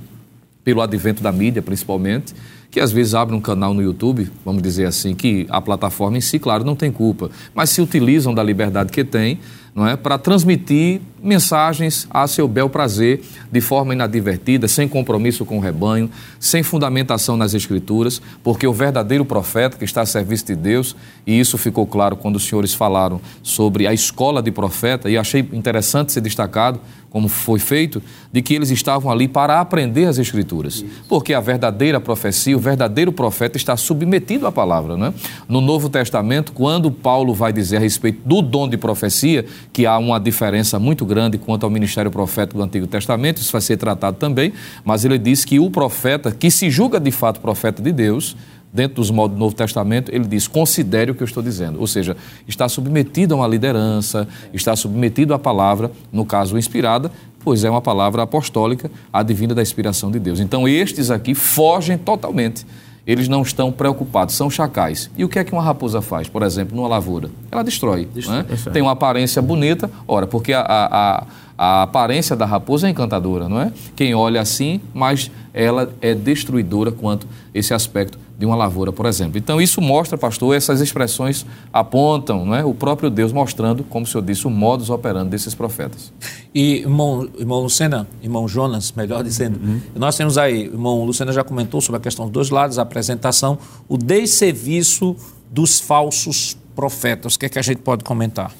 pelo 0.64 0.80
advento 0.80 1.22
da 1.22 1.32
mídia 1.32 1.62
principalmente, 1.62 2.34
que 2.70 2.78
às 2.78 2.92
vezes 2.92 3.14
abrem 3.14 3.36
um 3.36 3.40
canal 3.40 3.74
no 3.74 3.82
YouTube, 3.82 4.30
vamos 4.44 4.62
dizer 4.62 4.86
assim, 4.86 5.14
que 5.14 5.46
a 5.50 5.60
plataforma 5.60 6.18
em 6.18 6.20
si, 6.20 6.38
claro, 6.38 6.64
não 6.64 6.76
tem 6.76 6.92
culpa, 6.92 7.30
mas 7.54 7.70
se 7.70 7.80
utilizam 7.80 8.32
da 8.32 8.42
liberdade 8.42 8.92
que 8.92 9.02
tem 9.02 9.40
não 9.74 9.86
é, 9.86 9.96
para 9.96 10.18
transmitir 10.18 11.00
mensagens 11.22 12.06
a 12.10 12.26
seu 12.26 12.48
bel 12.48 12.68
prazer, 12.68 13.22
de 13.52 13.60
forma 13.60 13.92
inadvertida, 13.92 14.66
sem 14.66 14.88
compromisso 14.88 15.44
com 15.44 15.58
o 15.58 15.60
rebanho, 15.60 16.10
sem 16.38 16.62
fundamentação 16.62 17.36
nas 17.36 17.54
Escrituras, 17.54 18.20
porque 18.42 18.66
o 18.66 18.72
verdadeiro 18.72 19.24
profeta 19.24 19.76
que 19.76 19.84
está 19.84 20.00
a 20.00 20.06
serviço 20.06 20.46
de 20.46 20.56
Deus, 20.56 20.96
e 21.26 21.38
isso 21.38 21.56
ficou 21.56 21.86
claro 21.86 22.16
quando 22.16 22.36
os 22.36 22.44
senhores 22.44 22.74
falaram 22.74 23.20
sobre 23.42 23.86
a 23.86 23.92
escola 23.92 24.42
de 24.42 24.50
profeta, 24.50 25.08
e 25.10 25.16
achei 25.16 25.40
interessante 25.52 26.12
ser 26.12 26.20
destacado, 26.20 26.80
como 27.10 27.28
foi 27.28 27.58
feito, 27.58 28.00
de 28.32 28.40
que 28.40 28.54
eles 28.54 28.70
estavam 28.70 29.10
ali 29.10 29.26
para 29.26 29.60
aprender 29.60 30.06
as 30.06 30.16
Escrituras. 30.16 30.76
Isso. 30.76 30.86
Porque 31.08 31.34
a 31.34 31.40
verdadeira 31.40 32.00
profecia, 32.00 32.56
o 32.56 32.60
verdadeiro 32.60 33.12
profeta 33.12 33.56
está 33.56 33.76
submetido 33.76 34.46
à 34.46 34.52
palavra. 34.52 34.96
Não 34.96 35.06
é? 35.06 35.14
No 35.48 35.60
Novo 35.60 35.88
Testamento, 35.88 36.52
quando 36.52 36.90
Paulo 36.90 37.34
vai 37.34 37.52
dizer 37.52 37.78
a 37.78 37.80
respeito 37.80 38.20
do 38.24 38.40
dom 38.40 38.68
de 38.68 38.76
profecia, 38.76 39.44
que 39.72 39.84
há 39.86 39.98
uma 39.98 40.20
diferença 40.20 40.78
muito 40.78 41.04
grande 41.04 41.36
quanto 41.36 41.64
ao 41.64 41.70
ministério 41.70 42.10
profético 42.10 42.58
do 42.58 42.64
Antigo 42.64 42.86
Testamento, 42.86 43.38
isso 43.38 43.50
vai 43.50 43.60
ser 43.60 43.76
tratado 43.76 44.16
também, 44.16 44.52
mas 44.84 45.04
ele 45.04 45.18
diz 45.18 45.44
que 45.44 45.58
o 45.58 45.70
profeta, 45.70 46.30
que 46.30 46.50
se 46.50 46.70
julga 46.70 47.00
de 47.00 47.10
fato 47.10 47.40
profeta 47.40 47.82
de 47.82 47.90
Deus, 47.90 48.36
dentro 48.72 48.96
dos 48.96 49.10
modos 49.10 49.36
do 49.36 49.40
Novo 49.40 49.54
Testamento, 49.54 50.14
ele 50.14 50.24
diz: 50.24 50.46
considere 50.46 51.10
o 51.10 51.14
que 51.14 51.22
eu 51.22 51.26
estou 51.26 51.42
dizendo. 51.42 51.80
Ou 51.80 51.86
seja, 51.86 52.16
está 52.46 52.68
submetido 52.68 53.34
a 53.34 53.38
uma 53.38 53.46
liderança, 53.46 54.28
está 54.52 54.74
submetido 54.76 55.34
à 55.34 55.38
palavra, 55.38 55.90
no 56.12 56.24
caso 56.24 56.56
inspirada, 56.58 57.10
pois 57.44 57.64
é 57.64 57.70
uma 57.70 57.80
palavra 57.80 58.22
apostólica, 58.22 58.90
advinda 59.12 59.54
da 59.54 59.62
inspiração 59.62 60.10
de 60.10 60.18
Deus. 60.18 60.40
Então, 60.40 60.68
estes 60.68 61.10
aqui 61.10 61.34
fogem 61.34 61.98
totalmente 61.98 62.64
eles 63.06 63.28
não 63.28 63.42
estão 63.42 63.72
preocupados, 63.72 64.34
são 64.34 64.50
chacais. 64.50 65.10
E 65.16 65.24
o 65.24 65.28
que 65.28 65.38
é 65.38 65.44
que 65.44 65.52
uma 65.52 65.62
raposa 65.62 66.00
faz, 66.00 66.28
por 66.28 66.42
exemplo, 66.42 66.76
numa 66.76 66.86
lavoura? 66.86 67.30
Ela 67.50 67.64
destrói. 67.64 68.08
destrói. 68.14 68.38
Né? 68.38 68.46
Tem 68.72 68.82
uma 68.82 68.92
aparência 68.92 69.40
bonita, 69.40 69.90
ora, 70.06 70.26
porque 70.26 70.52
a, 70.52 70.60
a, 70.60 71.26
a, 71.58 71.82
aparência 71.82 72.36
da 72.36 72.44
raposa 72.44 72.86
é 72.86 72.90
encantadora, 72.90 73.48
não 73.48 73.60
é? 73.60 73.72
Quem 73.96 74.14
olha 74.14 74.40
assim, 74.40 74.80
mas 74.94 75.30
ela 75.52 75.92
é 76.00 76.14
destruidora 76.14 76.92
quanto 76.92 77.26
esse 77.54 77.74
aspecto 77.74 78.18
de 78.40 78.46
uma 78.46 78.56
lavoura, 78.56 78.90
por 78.90 79.04
exemplo. 79.04 79.36
Então, 79.36 79.60
isso 79.60 79.82
mostra, 79.82 80.16
pastor, 80.16 80.56
essas 80.56 80.80
expressões 80.80 81.44
apontam 81.70 82.46
não 82.46 82.54
é? 82.54 82.64
o 82.64 82.72
próprio 82.72 83.10
Deus 83.10 83.34
mostrando, 83.34 83.84
como 83.84 84.06
o 84.06 84.08
senhor 84.08 84.24
disse, 84.24 84.46
o 84.46 84.50
modus 84.50 84.88
operandi 84.88 85.28
desses 85.28 85.54
profetas. 85.54 86.10
E, 86.54 86.78
irmão, 86.78 87.28
irmão 87.38 87.60
Lucena, 87.60 88.08
irmão 88.22 88.48
Jonas, 88.48 88.92
melhor 88.92 89.22
dizendo, 89.22 89.60
uhum. 89.62 89.80
nós 89.94 90.16
temos 90.16 90.38
aí, 90.38 90.62
irmão 90.62 91.04
Lucena 91.04 91.34
já 91.34 91.44
comentou 91.44 91.82
sobre 91.82 91.98
a 91.98 92.00
questão 92.00 92.24
dos 92.24 92.32
dois 92.32 92.48
lados, 92.48 92.78
a 92.78 92.82
apresentação, 92.82 93.58
o 93.86 93.98
desserviço 93.98 95.14
dos 95.50 95.78
falsos 95.78 96.56
profetas. 96.74 97.34
O 97.34 97.38
que 97.38 97.44
é 97.44 97.48
que 97.50 97.58
a 97.58 97.62
gente 97.62 97.82
pode 97.82 98.04
comentar? 98.04 98.54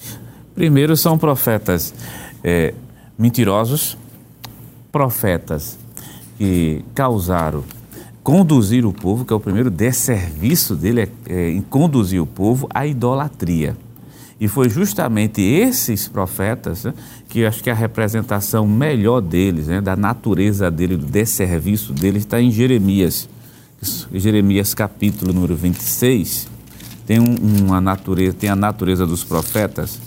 Primeiro, 0.54 0.94
são 0.94 1.16
profetas 1.16 1.94
é, 2.44 2.74
mentirosos, 3.18 3.96
profetas 4.92 5.78
que 6.36 6.84
causaram 6.94 7.64
conduzir 8.30 8.86
o 8.86 8.92
povo, 8.92 9.24
que 9.24 9.32
é 9.32 9.36
o 9.36 9.40
primeiro 9.40 9.68
desserviço 9.68 10.76
dele, 10.76 11.00
é, 11.00 11.08
é 11.26 11.50
em 11.50 11.60
conduzir 11.60 12.22
o 12.22 12.26
povo 12.26 12.68
à 12.72 12.86
idolatria. 12.86 13.76
E 14.40 14.46
foi 14.46 14.70
justamente 14.70 15.42
esses 15.42 16.06
profetas 16.06 16.84
né, 16.84 16.94
que 17.28 17.44
acho 17.44 17.60
que 17.60 17.68
a 17.68 17.74
representação 17.74 18.68
melhor 18.68 19.20
deles, 19.20 19.66
né, 19.66 19.80
da 19.80 19.96
natureza 19.96 20.70
dele, 20.70 20.96
do 20.96 21.06
desserviço 21.06 21.92
dele, 21.92 22.18
está 22.18 22.40
em 22.40 22.52
Jeremias. 22.52 23.28
Jeremias 24.14 24.74
capítulo 24.74 25.32
número 25.32 25.56
26, 25.56 26.46
tem 27.08 27.18
um, 27.18 27.34
uma 27.66 27.80
natureza, 27.80 28.36
tem 28.38 28.48
a 28.48 28.54
natureza 28.54 29.04
dos 29.04 29.24
profetas. 29.24 29.98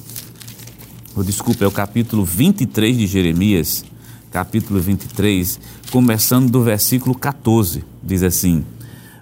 Oh, 1.13 1.24
desculpa, 1.24 1.65
é 1.65 1.67
o 1.67 1.71
capítulo 1.71 2.24
23 2.24 2.99
de 2.99 3.05
Jeremias, 3.05 3.84
capítulo 4.32 4.80
23, 4.80 5.59
começando 5.91 6.49
do 6.49 6.63
versículo 6.63 7.13
14, 7.13 7.91
diz 8.04 8.24
assim: 8.24 8.64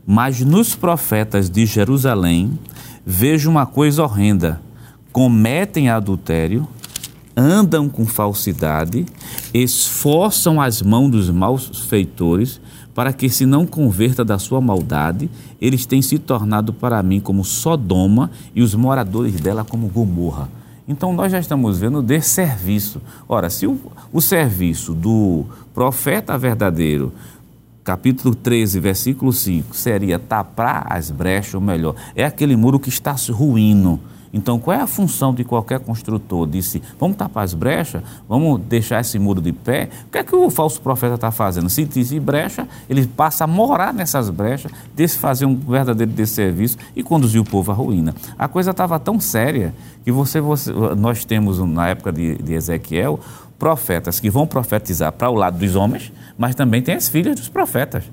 Mas 0.06 0.42
nos 0.42 0.76
profetas 0.76 1.50
de 1.50 1.66
Jerusalém 1.66 2.58
vejo 3.06 3.50
uma 3.50 3.66
coisa 3.66 4.04
horrenda: 4.04 4.62
cometem 5.12 5.90
adultério, 5.90 6.68
andam 7.36 7.88
com 7.90 8.06
falsidade, 8.06 9.06
esforçam 9.54 10.62
as 10.62 10.82
mãos 10.82 11.10
dos 11.10 11.30
maus 11.30 11.86
feitores, 11.88 12.60
para 12.94 13.14
que 13.14 13.30
se 13.30 13.46
não 13.46 13.66
converta 13.66 14.24
da 14.24 14.38
sua 14.38 14.60
maldade, 14.60 15.30
eles 15.62 15.86
têm 15.86 16.02
se 16.02 16.20
tornado 16.20 16.74
para 16.74 17.02
mim 17.02 17.20
como 17.20 17.44
Sodoma 17.44 18.32
e 18.54 18.62
os 18.62 18.76
moradores 18.76 19.40
dela 19.40 19.64
como 19.64 19.88
Gomorra. 19.88 20.50
Então 20.88 21.14
nós 21.14 21.32
já 21.32 21.40
estamos 21.40 21.80
vendo 21.80 22.02
desserviço. 22.02 23.02
Ora, 23.30 23.50
se 23.50 23.66
o, 23.66 23.80
o 24.12 24.20
serviço 24.20 24.94
do 24.94 25.46
profeta 25.74 26.38
verdadeiro, 26.38 27.14
capítulo 27.84 28.36
13, 28.36 28.80
versículo 28.80 29.34
5, 29.34 29.76
seria 29.76 30.20
tapar 30.20 30.86
as 30.90 31.10
brechas, 31.10 31.56
ou 31.56 31.62
melhor, 31.62 31.96
é 32.16 32.24
aquele 32.24 32.56
muro 32.56 32.80
que 32.80 32.90
está 32.90 33.18
se 33.18 33.32
ruindo 33.32 34.00
então, 34.34 34.60
qual 34.60 34.78
é 34.78 34.82
a 34.82 34.88
função 34.88 35.34
de 35.34 35.44
qualquer 35.44 35.80
construtor? 35.80 36.48
Disse, 36.48 36.82
vamos 37.00 37.18
tapar 37.18 37.44
as 37.44 37.54
brechas, 37.54 38.02
vamos 38.28 38.62
deixar 38.62 39.02
esse 39.02 39.20
muro 39.20 39.42
de 39.42 39.52
pé. 39.52 39.90
O 40.08 40.12
que 40.12 40.18
é 40.18 40.24
que 40.24 40.36
o 40.36 40.50
falso 40.50 40.82
profeta 40.82 41.16
está 41.16 41.32
fazendo? 41.32 41.70
Se 41.70 41.84
diz 41.84 42.12
brecha, 42.14 42.68
ele 42.90 43.06
passa 43.06 43.44
a 43.44 43.48
morar 43.48 43.94
nessas 43.94 44.30
brechas, 44.30 44.72
fazer 45.18 45.46
um 45.46 45.56
verdadeiro 45.56 46.12
desserviço 46.12 46.78
e 46.96 47.04
conduzir 47.04 47.42
o 47.42 47.44
povo 47.44 47.72
à 47.72 47.76
ruína. 47.76 48.16
A 48.38 48.48
coisa 48.48 48.72
estava 48.72 49.00
tão 49.00 49.20
séria 49.20 49.74
que 50.04 50.12
você, 50.12 50.40
você, 50.40 50.72
nós 50.98 51.26
temos, 51.26 51.60
na 51.60 51.90
época 51.90 52.12
de, 52.12 52.36
de 52.36 52.54
Ezequiel, 52.54 53.20
profetas 53.62 54.20
que 54.20 54.28
vão 54.28 54.48
profetizar 54.48 55.12
para 55.12 55.30
o 55.30 55.36
lado 55.36 55.60
dos 55.60 55.76
homens, 55.76 56.12
mas 56.36 56.56
também 56.56 56.82
tem 56.82 56.96
as 56.96 57.08
filhas 57.08 57.36
dos 57.36 57.48
profetas 57.48 58.04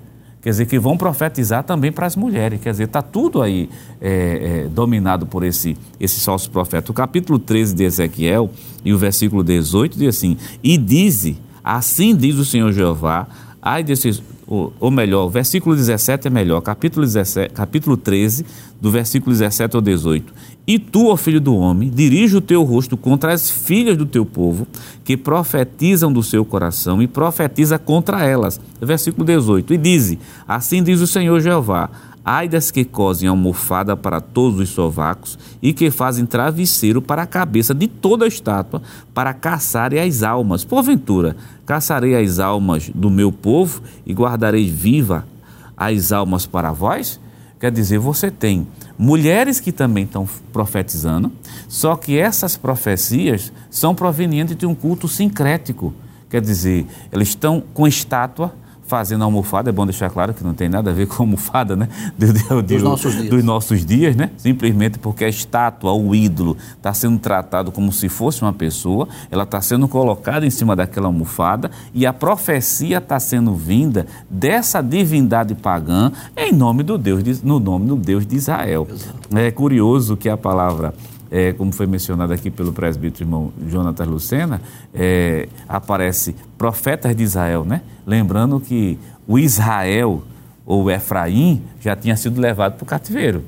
quer 0.43 0.51
dizer, 0.51 0.67
que 0.67 0.79
vão 0.79 0.97
profetizar 0.97 1.65
também 1.65 1.91
para 1.91 2.07
as 2.07 2.15
mulheres, 2.15 2.61
quer 2.61 2.71
dizer, 2.71 2.85
está 2.85 3.03
tudo 3.03 3.43
aí 3.43 3.69
é, 4.01 4.65
é, 4.67 4.69
dominado 4.69 5.27
por 5.27 5.43
esse, 5.43 5.77
esse 5.99 6.25
falso 6.25 6.51
profeta. 6.51 6.91
O 6.91 6.95
capítulo 6.95 7.39
13 7.39 7.75
de 7.75 7.85
Ezequiel 7.85 8.51
e 8.85 8.93
o 8.93 8.99
versículo 8.99 9.43
18 9.43 9.99
diz 9.99 10.17
assim, 10.17 10.37
e 10.63 10.77
diz, 10.77 11.35
assim 11.63 12.15
diz 12.15 12.37
o 12.37 12.45
Senhor 12.45 12.73
Jeová, 12.73 13.27
ai 13.61 13.83
desses, 13.83 14.23
ou, 14.49 14.91
melhor, 14.91 15.27
o 15.27 15.31
versículo 15.31 15.77
17 15.77 16.27
é 16.27 16.31
melhor, 16.31 16.63
capítulo, 16.63 17.05
17, 17.05 17.53
capítulo 17.53 17.99
13, 17.99 18.47
do 18.81 18.91
versículo 18.91 19.31
17 19.31 19.77
ao 19.77 19.83
18. 19.83 20.33
E 20.67 20.79
tu, 20.79 21.09
ó 21.09 21.17
filho 21.19 21.39
do 21.39 21.55
homem, 21.55 21.91
dirige 21.91 22.37
o 22.37 22.41
teu 22.41 22.63
rosto 22.63 22.97
contra 22.97 23.35
as 23.35 23.51
filhas 23.51 23.95
do 23.95 24.07
teu 24.07 24.25
povo, 24.25 24.67
que 25.05 25.19
profetizam 25.19 26.11
do 26.11 26.23
seu 26.23 26.47
coração, 26.47 27.03
e 27.03 27.07
profetiza 27.07 27.79
contra 27.79 28.25
elas. 28.25 28.59
Versículo 28.81 29.27
18. 29.27 29.75
E 29.75 29.77
diz: 29.77 30.17
Assim 30.47 30.83
diz 30.83 31.01
o 31.01 31.07
Senhor 31.07 31.41
Jeová: 31.41 31.91
Ai 32.31 32.47
das 32.47 32.71
que 32.71 32.85
cosem 32.85 33.27
almofada 33.27 33.97
para 33.97 34.21
todos 34.21 34.61
os 34.61 34.69
sovacos 34.69 35.39
e 35.63 35.73
que 35.73 35.91
fazem 35.91 36.27
travesseiro 36.27 37.01
para 37.01 37.23
a 37.23 37.27
cabeça 37.27 37.73
de 37.75 37.89
toda 37.89 38.27
a 38.27 38.29
estátua, 38.29 38.83
para 39.15 39.33
caçarem 39.33 39.99
as 39.99 40.23
almas. 40.23 40.63
Porventura, 40.63 41.35
caçarei 41.65 42.15
as 42.15 42.39
almas 42.39 42.91
do 42.95 43.09
meu 43.09 43.33
povo 43.33 43.81
e 44.05 44.13
guardarei 44.13 44.71
viva 44.71 45.27
as 45.75 46.13
almas 46.13 46.45
para 46.45 46.71
vós? 46.71 47.19
Quer 47.59 47.73
dizer, 47.73 47.99
você 47.99 48.31
tem 48.31 48.69
mulheres 48.99 49.59
que 49.59 49.73
também 49.73 50.05
estão 50.05 50.29
profetizando, 50.53 51.33
só 51.67 51.97
que 51.97 52.19
essas 52.19 52.59
profecias 52.59 53.51
são 53.71 53.95
provenientes 53.95 54.55
de 54.55 54.67
um 54.67 54.75
culto 54.75 55.09
sincrético. 55.09 55.95
Quer 56.29 56.43
dizer, 56.43 56.85
elas 57.11 57.29
estão 57.29 57.63
com 57.73 57.87
estátua, 57.87 58.55
fazendo 58.89 59.23
almofada, 59.23 59.69
é 59.69 59.73
bom 59.73 59.85
deixar 59.85 60.11
claro 60.11 60.33
que 60.33 60.43
não 60.43 60.55
tem 60.55 60.69
nada 60.69 60.91
a 60.91 60.95
ver 60.95 61.07
com 61.07 61.23
almofada, 61.23 61.77
né? 61.77 61.89
Do, 62.17 62.33
do, 62.33 62.63
dos, 62.63 62.83
nossos 62.83 63.13
dias. 63.15 63.29
dos 63.29 63.45
nossos 63.45 63.87
dias, 63.87 64.17
né? 64.17 64.31
Simplesmente 64.37 64.99
porque 64.99 65.25
a 65.25 65.29
estátua, 65.29 65.93
o 65.93 66.15
ídolo, 66.15 66.57
está 66.77 66.93
sendo 66.93 67.19
tratado 67.19 67.71
como 67.71 67.93
se 67.93 68.09
fosse 68.09 68.43
uma 68.43 68.53
pessoa, 68.53 69.07
ela 69.31 69.45
está 69.45 69.61
sendo 69.61 69.87
colocada 69.87 70.47
em 70.47 70.51
cima 70.51 70.75
daquela 70.75 71.07
almofada 71.07 71.71
e 71.93 72.07
a 72.07 72.13
profecia 72.13 72.99
está 72.99 73.21
sendo 73.21 73.55
vinda 73.55 74.07
dessa 74.29 74.81
divindade 74.81 75.55
pagã 75.55 76.11
em 76.35 76.53
nome 76.53 76.83
do 76.83 76.97
Deus, 76.97 77.43
no 77.43 77.61
nome 77.61 77.87
do 77.87 77.97
Deus 77.97 78.27
de 78.27 78.37
Israel. 78.37 78.89
Exato. 78.91 79.37
É 79.37 79.51
curioso 79.51 80.17
que 80.17 80.29
a 80.29 80.37
palavra 80.37 80.95
é, 81.31 81.53
como 81.53 81.73
foi 81.73 81.87
mencionado 81.87 82.33
aqui 82.33 82.51
pelo 82.51 82.73
presbítero 82.73 83.25
irmão 83.25 83.53
Jonatas 83.69 84.07
Lucena, 84.07 84.61
é, 84.95 85.49
aparece 85.69 86.35
profetas 86.57 87.15
de 87.15 87.23
Israel, 87.23 87.65
né? 87.65 87.83
Lembrando 88.07 88.59
que 88.61 88.99
o 89.27 89.39
Israel, 89.39 90.23
ou 90.65 90.91
Efraim, 90.91 91.63
já 91.81 91.95
tinha 91.95 92.17
sido 92.17 92.41
levado 92.41 92.77
para 92.77 92.85
o 92.85 92.87
cativeiro. 92.87 93.43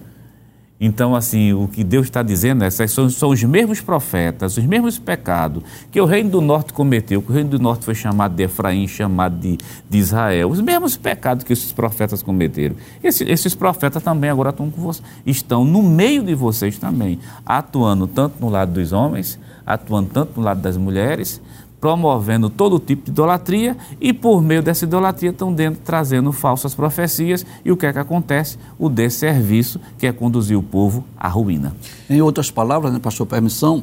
Então, 0.80 1.14
assim, 1.14 1.52
o 1.52 1.68
que 1.68 1.84
Deus 1.84 2.06
está 2.06 2.22
dizendo 2.22 2.64
é 2.64 2.70
são, 2.70 3.10
são 3.10 3.28
os 3.28 3.42
mesmos 3.44 3.82
profetas, 3.82 4.56
os 4.56 4.64
mesmos 4.64 4.98
pecados 4.98 5.62
que 5.90 6.00
o 6.00 6.06
reino 6.06 6.30
do 6.30 6.40
norte 6.40 6.72
cometeu, 6.72 7.20
que 7.20 7.30
o 7.30 7.34
reino 7.34 7.50
do 7.50 7.58
norte 7.58 7.84
foi 7.84 7.94
chamado 7.94 8.34
de 8.34 8.44
Efraim, 8.44 8.88
chamado 8.88 9.38
de, 9.38 9.58
de 9.90 9.98
Israel, 9.98 10.48
os 10.48 10.60
mesmos 10.62 10.96
pecados 10.96 11.44
que 11.44 11.52
esses 11.52 11.70
profetas 11.70 12.22
cometeram. 12.22 12.76
Esse, 13.04 13.24
esses 13.24 13.54
profetas 13.54 14.02
também 14.02 14.30
agora 14.30 14.48
estão, 14.48 14.70
com 14.70 14.80
vocês, 14.80 15.06
estão 15.26 15.66
no 15.66 15.82
meio 15.82 16.22
de 16.22 16.34
vocês 16.34 16.78
também, 16.78 17.18
atuando 17.44 18.06
tanto 18.06 18.40
no 18.40 18.48
lado 18.48 18.72
dos 18.72 18.90
homens, 18.90 19.38
atuando 19.66 20.08
tanto 20.08 20.40
no 20.40 20.42
lado 20.42 20.62
das 20.62 20.78
mulheres, 20.78 21.42
promovendo 21.80 22.50
todo 22.50 22.78
tipo 22.78 23.04
de 23.04 23.10
idolatria 23.10 23.76
e 24.00 24.12
por 24.12 24.42
meio 24.42 24.62
dessa 24.62 24.84
idolatria 24.84 25.30
estão 25.30 25.52
dentro 25.52 25.80
trazendo 25.82 26.30
falsas 26.30 26.74
profecias 26.74 27.44
e 27.64 27.72
o 27.72 27.76
que 27.76 27.86
é 27.86 27.92
que 27.92 27.98
acontece? 27.98 28.58
O 28.78 28.88
desserviço 28.88 29.80
que 29.98 30.06
é 30.06 30.12
conduzir 30.12 30.58
o 30.58 30.62
povo 30.62 31.04
à 31.16 31.26
ruína. 31.26 31.74
Em 32.08 32.20
outras 32.20 32.50
palavras, 32.50 32.92
né, 32.92 32.98
pastor, 32.98 33.26
permissão, 33.26 33.82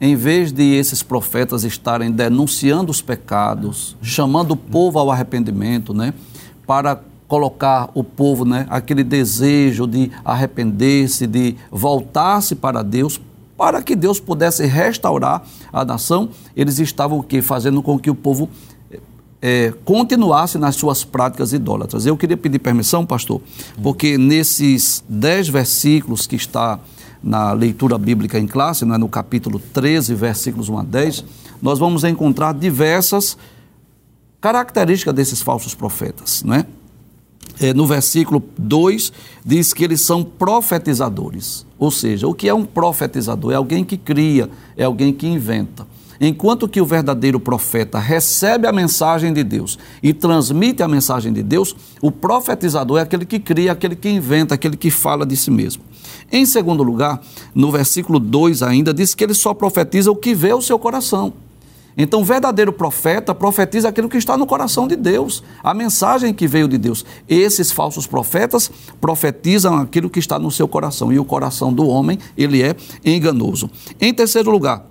em 0.00 0.14
vez 0.14 0.52
de 0.52 0.74
esses 0.74 1.02
profetas 1.02 1.64
estarem 1.64 2.12
denunciando 2.12 2.90
os 2.90 3.00
pecados, 3.00 3.96
chamando 4.02 4.52
o 4.52 4.56
povo 4.56 4.98
ao 4.98 5.10
arrependimento, 5.10 5.94
né, 5.94 6.12
para 6.66 7.00
colocar 7.26 7.90
o 7.94 8.04
povo, 8.04 8.44
né, 8.44 8.66
aquele 8.70 9.02
desejo 9.02 9.86
de 9.86 10.10
arrepender-se, 10.24 11.26
de 11.26 11.56
voltar-se 11.70 12.54
para 12.54 12.82
Deus, 12.82 13.20
para 13.58 13.82
que 13.82 13.96
Deus 13.96 14.20
pudesse 14.20 14.64
restaurar 14.64 15.42
a 15.72 15.84
nação, 15.84 16.30
eles 16.54 16.78
estavam 16.78 17.18
o 17.18 17.22
quê? 17.24 17.42
Fazendo 17.42 17.82
com 17.82 17.98
que 17.98 18.08
o 18.08 18.14
povo 18.14 18.48
é, 19.42 19.74
continuasse 19.84 20.58
nas 20.58 20.76
suas 20.76 21.02
práticas 21.02 21.52
idólatras. 21.52 22.06
Eu 22.06 22.16
queria 22.16 22.36
pedir 22.36 22.60
permissão, 22.60 23.04
pastor, 23.04 23.40
porque 23.82 24.16
nesses 24.16 25.02
dez 25.08 25.48
versículos 25.48 26.24
que 26.24 26.36
está 26.36 26.78
na 27.20 27.52
leitura 27.52 27.98
bíblica 27.98 28.38
em 28.38 28.46
classe, 28.46 28.84
não 28.84 28.94
é, 28.94 28.98
no 28.98 29.08
capítulo 29.08 29.58
13, 29.58 30.14
versículos 30.14 30.68
1 30.68 30.78
a 30.78 30.82
10, 30.84 31.24
nós 31.60 31.80
vamos 31.80 32.04
encontrar 32.04 32.54
diversas 32.54 33.36
características 34.40 35.12
desses 35.14 35.42
falsos 35.42 35.74
profetas, 35.74 36.44
não 36.44 36.54
é? 36.54 36.58
é, 36.60 36.66
no 37.74 37.86
versículo 37.86 38.42
2, 38.56 39.12
diz 39.44 39.72
que 39.72 39.84
eles 39.84 40.00
são 40.00 40.22
profetizadores. 40.22 41.66
Ou 41.78 41.90
seja, 41.90 42.26
o 42.26 42.34
que 42.34 42.48
é 42.48 42.54
um 42.54 42.64
profetizador? 42.64 43.52
É 43.52 43.56
alguém 43.56 43.84
que 43.84 43.96
cria, 43.96 44.48
é 44.76 44.84
alguém 44.84 45.12
que 45.12 45.26
inventa. 45.26 45.86
Enquanto 46.20 46.66
que 46.66 46.80
o 46.80 46.86
verdadeiro 46.86 47.38
profeta 47.38 47.98
recebe 47.98 48.66
a 48.66 48.72
mensagem 48.72 49.32
de 49.32 49.44
Deus 49.44 49.78
e 50.02 50.12
transmite 50.12 50.82
a 50.82 50.88
mensagem 50.88 51.32
de 51.32 51.44
Deus, 51.44 51.76
o 52.02 52.10
profetizador 52.10 52.98
é 52.98 53.02
aquele 53.02 53.24
que 53.24 53.38
cria, 53.38 53.70
aquele 53.70 53.94
que 53.94 54.08
inventa, 54.08 54.54
aquele 54.54 54.76
que 54.76 54.90
fala 54.90 55.24
de 55.24 55.36
si 55.36 55.50
mesmo. 55.50 55.84
Em 56.30 56.44
segundo 56.44 56.82
lugar, 56.82 57.22
no 57.54 57.70
versículo 57.70 58.18
2 58.18 58.62
ainda, 58.62 58.92
diz 58.92 59.14
que 59.14 59.22
ele 59.22 59.34
só 59.34 59.54
profetiza 59.54 60.10
o 60.10 60.16
que 60.16 60.34
vê 60.34 60.52
o 60.52 60.60
seu 60.60 60.78
coração. 60.78 61.32
Então, 62.00 62.20
o 62.20 62.24
verdadeiro 62.24 62.72
profeta 62.72 63.34
profetiza 63.34 63.88
aquilo 63.88 64.08
que 64.08 64.16
está 64.16 64.36
no 64.36 64.46
coração 64.46 64.86
de 64.86 64.94
Deus, 64.94 65.42
a 65.64 65.74
mensagem 65.74 66.32
que 66.32 66.46
veio 66.46 66.68
de 66.68 66.78
Deus. 66.78 67.04
Esses 67.28 67.72
falsos 67.72 68.06
profetas 68.06 68.70
profetizam 69.00 69.74
aquilo 69.74 70.08
que 70.08 70.20
está 70.20 70.38
no 70.38 70.48
seu 70.48 70.68
coração, 70.68 71.12
e 71.12 71.18
o 71.18 71.24
coração 71.24 71.72
do 71.72 71.88
homem, 71.88 72.16
ele 72.36 72.62
é 72.62 72.76
enganoso. 73.04 73.68
Em 74.00 74.14
terceiro 74.14 74.48
lugar, 74.48 74.86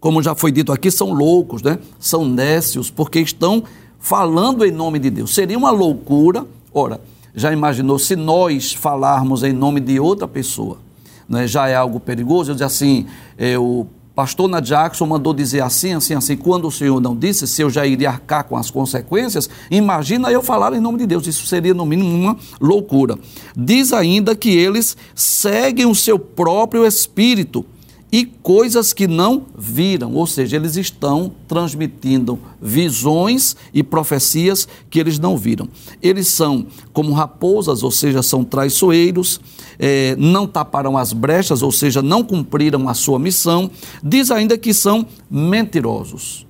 como 0.00 0.22
já 0.22 0.34
foi 0.34 0.50
dito 0.50 0.72
aqui, 0.72 0.90
são 0.90 1.12
loucos, 1.12 1.62
né? 1.62 1.78
São 1.98 2.24
nécios, 2.24 2.90
porque 2.90 3.20
estão 3.20 3.62
falando 3.98 4.64
em 4.64 4.70
nome 4.70 4.98
de 4.98 5.10
Deus. 5.10 5.34
Seria 5.34 5.58
uma 5.58 5.70
loucura, 5.70 6.46
ora, 6.72 7.02
já 7.34 7.52
imaginou 7.52 7.98
se 7.98 8.16
nós 8.16 8.72
falarmos 8.72 9.42
em 9.42 9.52
nome 9.52 9.78
de 9.78 10.00
outra 10.00 10.26
pessoa? 10.26 10.78
Né? 11.28 11.46
Já 11.46 11.68
é 11.68 11.74
algo 11.74 12.00
perigoso, 12.00 12.50
eu 12.50 12.54
dizer 12.54 12.64
assim, 12.64 13.06
eu 13.36 13.86
pastor 14.14 14.48
Na 14.48 14.60
Jackson 14.60 15.06
mandou 15.06 15.34
dizer 15.34 15.62
assim, 15.62 15.92
assim, 15.92 16.14
assim, 16.14 16.36
quando 16.36 16.68
o 16.68 16.70
Senhor 16.70 17.00
não 17.00 17.16
disse 17.16 17.46
se 17.46 17.62
eu 17.62 17.68
já 17.68 17.84
iria 17.84 18.10
arcar 18.10 18.44
com 18.44 18.56
as 18.56 18.70
consequências, 18.70 19.50
imagina 19.70 20.30
eu 20.30 20.42
falar 20.42 20.72
em 20.72 20.80
nome 20.80 20.98
de 20.98 21.06
Deus, 21.06 21.26
isso 21.26 21.46
seria 21.46 21.74
no 21.74 21.84
mínimo 21.84 22.14
uma 22.14 22.36
loucura. 22.60 23.18
Diz 23.56 23.92
ainda 23.92 24.36
que 24.36 24.50
eles 24.50 24.96
seguem 25.14 25.86
o 25.86 25.94
seu 25.94 26.18
próprio 26.18 26.86
espírito 26.86 27.66
e 28.14 28.24
coisas 28.24 28.92
que 28.92 29.08
não 29.08 29.46
viram, 29.58 30.14
ou 30.14 30.24
seja, 30.24 30.54
eles 30.54 30.76
estão 30.76 31.32
transmitindo 31.48 32.38
visões 32.62 33.56
e 33.72 33.82
profecias 33.82 34.68
que 34.88 35.00
eles 35.00 35.18
não 35.18 35.36
viram. 35.36 35.68
Eles 36.00 36.28
são 36.28 36.64
como 36.92 37.12
raposas, 37.12 37.82
ou 37.82 37.90
seja, 37.90 38.22
são 38.22 38.44
traiçoeiros, 38.44 39.40
é, 39.80 40.14
não 40.16 40.46
taparam 40.46 40.96
as 40.96 41.12
brechas, 41.12 41.60
ou 41.60 41.72
seja, 41.72 42.00
não 42.02 42.22
cumpriram 42.22 42.88
a 42.88 42.94
sua 42.94 43.18
missão. 43.18 43.68
Diz 44.00 44.30
ainda 44.30 44.56
que 44.56 44.72
são 44.72 45.04
mentirosos. 45.28 46.46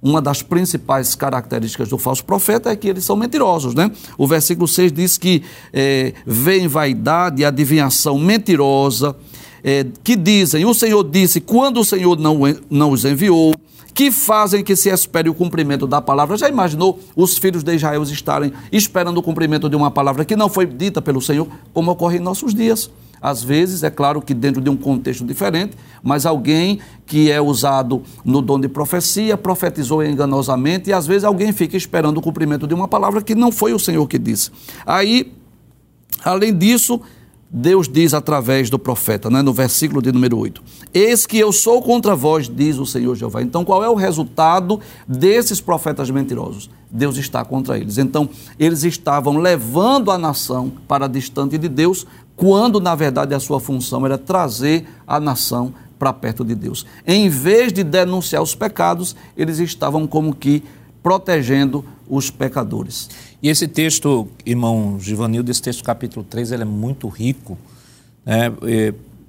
Uma 0.00 0.22
das 0.22 0.40
principais 0.40 1.16
características 1.16 1.88
do 1.88 1.98
falso 1.98 2.24
profeta 2.24 2.70
é 2.70 2.76
que 2.76 2.86
eles 2.86 3.04
são 3.04 3.16
mentirosos, 3.16 3.74
né? 3.74 3.90
O 4.16 4.28
versículo 4.28 4.68
6 4.68 4.92
diz 4.92 5.18
que 5.18 5.42
é, 5.72 6.14
vem 6.24 6.68
vaidade 6.68 7.44
adivinhação 7.44 8.16
mentirosa, 8.16 9.16
é, 9.62 9.86
que 10.02 10.16
dizem: 10.16 10.64
O 10.64 10.74
Senhor 10.74 11.02
disse 11.04 11.40
quando 11.40 11.80
o 11.80 11.84
Senhor 11.84 12.18
não, 12.18 12.40
não 12.70 12.90
os 12.90 13.04
enviou, 13.04 13.52
que 13.94 14.12
fazem 14.12 14.62
que 14.62 14.76
se 14.76 14.88
espere 14.90 15.28
o 15.28 15.34
cumprimento 15.34 15.86
da 15.86 16.00
palavra. 16.00 16.36
Já 16.36 16.48
imaginou 16.48 17.00
os 17.16 17.36
filhos 17.36 17.64
de 17.64 17.74
Israel 17.74 18.02
estarem 18.04 18.52
esperando 18.70 19.18
o 19.18 19.22
cumprimento 19.22 19.68
de 19.68 19.74
uma 19.74 19.90
palavra 19.90 20.24
que 20.24 20.36
não 20.36 20.48
foi 20.48 20.66
dita 20.66 21.02
pelo 21.02 21.20
Senhor, 21.20 21.48
como 21.74 21.90
ocorre 21.90 22.18
em 22.18 22.20
nossos 22.20 22.54
dias? 22.54 22.90
Às 23.20 23.42
vezes, 23.42 23.82
é 23.82 23.90
claro 23.90 24.22
que 24.22 24.32
dentro 24.32 24.60
de 24.60 24.70
um 24.70 24.76
contexto 24.76 25.24
diferente, 25.24 25.76
mas 26.02 26.24
alguém 26.24 26.78
que 27.04 27.30
é 27.30 27.40
usado 27.40 28.02
no 28.24 28.40
dom 28.40 28.60
de 28.60 28.68
profecia 28.68 29.36
profetizou 29.36 30.04
enganosamente 30.04 30.90
e 30.90 30.92
às 30.92 31.06
vezes 31.06 31.24
alguém 31.24 31.52
fica 31.52 31.76
esperando 31.76 32.18
o 32.18 32.22
cumprimento 32.22 32.66
de 32.66 32.74
uma 32.74 32.86
palavra 32.86 33.20
que 33.20 33.34
não 33.34 33.50
foi 33.50 33.72
o 33.72 33.78
Senhor 33.78 34.06
que 34.06 34.18
disse. 34.18 34.52
Aí, 34.86 35.32
além 36.24 36.56
disso, 36.56 37.00
Deus 37.50 37.88
diz 37.88 38.12
através 38.12 38.68
do 38.68 38.78
profeta, 38.78 39.30
né, 39.30 39.40
no 39.40 39.54
versículo 39.54 40.02
de 40.02 40.12
número 40.12 40.36
8: 40.36 40.62
Eis 40.92 41.26
que 41.26 41.38
eu 41.38 41.50
sou 41.50 41.80
contra 41.80 42.14
vós, 42.14 42.48
diz 42.48 42.76
o 42.76 42.84
Senhor 42.84 43.14
Jeová. 43.16 43.40
Então, 43.40 43.64
qual 43.64 43.82
é 43.82 43.88
o 43.88 43.94
resultado 43.94 44.78
desses 45.06 45.60
profetas 45.60 46.10
mentirosos? 46.10 46.68
Deus 46.90 47.16
está 47.16 47.44
contra 47.44 47.78
eles. 47.78 47.96
Então, 47.96 48.28
eles 48.58 48.84
estavam 48.84 49.38
levando 49.38 50.10
a 50.10 50.18
nação 50.18 50.72
para 50.86 51.06
distante 51.06 51.56
de 51.56 51.68
Deus, 51.68 52.06
quando 52.36 52.80
na 52.80 52.94
verdade 52.94 53.34
a 53.34 53.40
sua 53.40 53.60
função 53.60 54.04
era 54.04 54.18
trazer 54.18 54.86
a 55.06 55.18
nação 55.18 55.72
para 55.98 56.12
perto 56.12 56.44
de 56.44 56.54
Deus. 56.54 56.86
Em 57.06 57.28
vez 57.28 57.72
de 57.72 57.82
denunciar 57.82 58.42
os 58.42 58.54
pecados, 58.54 59.16
eles 59.36 59.58
estavam 59.58 60.06
como 60.06 60.34
que 60.34 60.62
protegendo 61.02 61.84
os 62.08 62.30
pecadores. 62.30 63.08
E 63.42 63.48
esse 63.48 63.68
texto, 63.68 64.28
irmão 64.44 64.98
Givanildo, 64.98 65.50
esse 65.50 65.62
texto 65.62 65.84
capítulo 65.84 66.24
3, 66.28 66.52
ele 66.52 66.62
é 66.62 66.66
muito 66.66 67.06
rico, 67.08 67.56
né? 68.26 68.52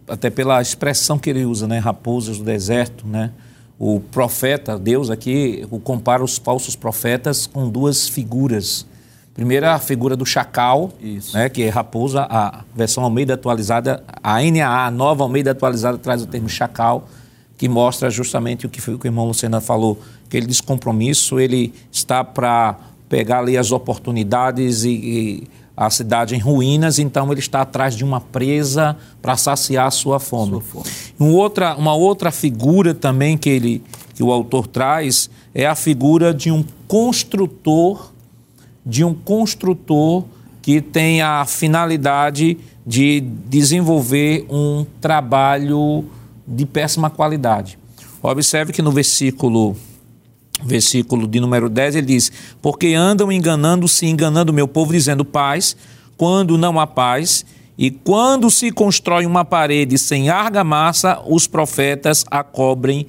Até 0.07 0.29
pela 0.31 0.61
expressão 0.61 1.19
que 1.19 1.29
ele 1.29 1.45
usa, 1.45 1.67
né? 1.67 1.77
Raposas 1.77 2.39
do 2.39 2.43
deserto, 2.43 3.05
né? 3.05 3.31
O 3.77 3.99
profeta, 3.99 4.77
Deus 4.77 5.09
aqui, 5.09 5.65
compara 5.83 6.23
os 6.23 6.37
falsos 6.37 6.75
profetas 6.75 7.47
com 7.47 7.69
duas 7.69 8.09
figuras. 8.09 8.85
Primeiro 9.33 9.69
a 9.69 9.79
figura 9.79 10.17
do 10.17 10.25
chacal, 10.25 10.91
né, 11.33 11.47
que 11.47 11.63
é 11.63 11.69
raposa, 11.69 12.27
a 12.29 12.65
versão 12.75 13.05
Almeida 13.05 13.35
atualizada, 13.35 14.03
a 14.21 14.41
NAA, 14.41 14.87
a 14.87 14.91
nova 14.91 15.23
Almeida 15.23 15.51
atualizada, 15.51 15.97
traz 15.97 16.21
o 16.21 16.27
termo 16.27 16.49
chacal, 16.49 17.07
que 17.57 17.69
mostra 17.69 18.09
justamente 18.09 18.65
o 18.65 18.69
que, 18.69 18.81
foi, 18.81 18.95
o, 18.95 18.99
que 18.99 19.05
o 19.05 19.07
irmão 19.07 19.25
Lucena 19.25 19.61
falou, 19.61 19.97
aquele 20.25 20.45
descompromisso, 20.45 21.39
ele 21.39 21.73
está 21.89 22.21
para 22.21 22.77
pegar 23.09 23.39
ali 23.39 23.57
as 23.57 23.71
oportunidades 23.71 24.83
e, 24.83 24.89
e, 24.89 25.43
a 25.75 25.89
cidade 25.89 26.35
em 26.35 26.39
ruínas, 26.39 26.99
então 26.99 27.31
ele 27.31 27.39
está 27.39 27.61
atrás 27.61 27.95
de 27.95 28.03
uma 28.03 28.19
presa 28.19 28.97
para 29.21 29.37
saciar 29.37 29.87
a 29.87 29.91
sua 29.91 30.19
fome. 30.19 30.51
Sua 30.51 30.61
fome. 30.61 30.85
Um 31.19 31.33
outra, 31.33 31.75
uma 31.75 31.95
outra 31.95 32.31
figura 32.31 32.93
também 32.93 33.37
que, 33.37 33.49
ele, 33.49 33.81
que 34.13 34.21
o 34.21 34.31
autor 34.31 34.67
traz 34.67 35.29
é 35.55 35.65
a 35.65 35.75
figura 35.75 36.33
de 36.33 36.51
um 36.51 36.63
construtor 36.87 38.11
de 38.85 39.03
um 39.03 39.13
construtor 39.13 40.25
que 40.61 40.81
tem 40.81 41.21
a 41.21 41.45
finalidade 41.45 42.57
de 42.85 43.21
desenvolver 43.21 44.45
um 44.49 44.85
trabalho 44.99 46.05
de 46.47 46.65
péssima 46.65 47.09
qualidade. 47.09 47.77
Observe 48.21 48.73
que 48.73 48.81
no 48.81 48.91
versículo 48.91 49.75
versículo 50.63 51.27
de 51.27 51.39
número 51.39 51.69
10 51.69 51.95
ele 51.95 52.07
diz: 52.07 52.31
"Porque 52.61 52.93
andam 52.93 53.31
enganando-se, 53.31 54.05
enganando 54.05 54.53
meu 54.53 54.67
povo 54.67 54.91
dizendo 54.91 55.23
paz, 55.23 55.75
quando 56.17 56.57
não 56.57 56.79
há 56.79 56.87
paz, 56.87 57.45
e 57.77 57.89
quando 57.89 58.49
se 58.49 58.71
constrói 58.71 59.25
uma 59.25 59.45
parede 59.45 59.97
sem 59.97 60.29
argamassa, 60.29 61.21
os 61.25 61.47
profetas 61.47 62.25
a 62.29 62.43
cobrem 62.43 63.07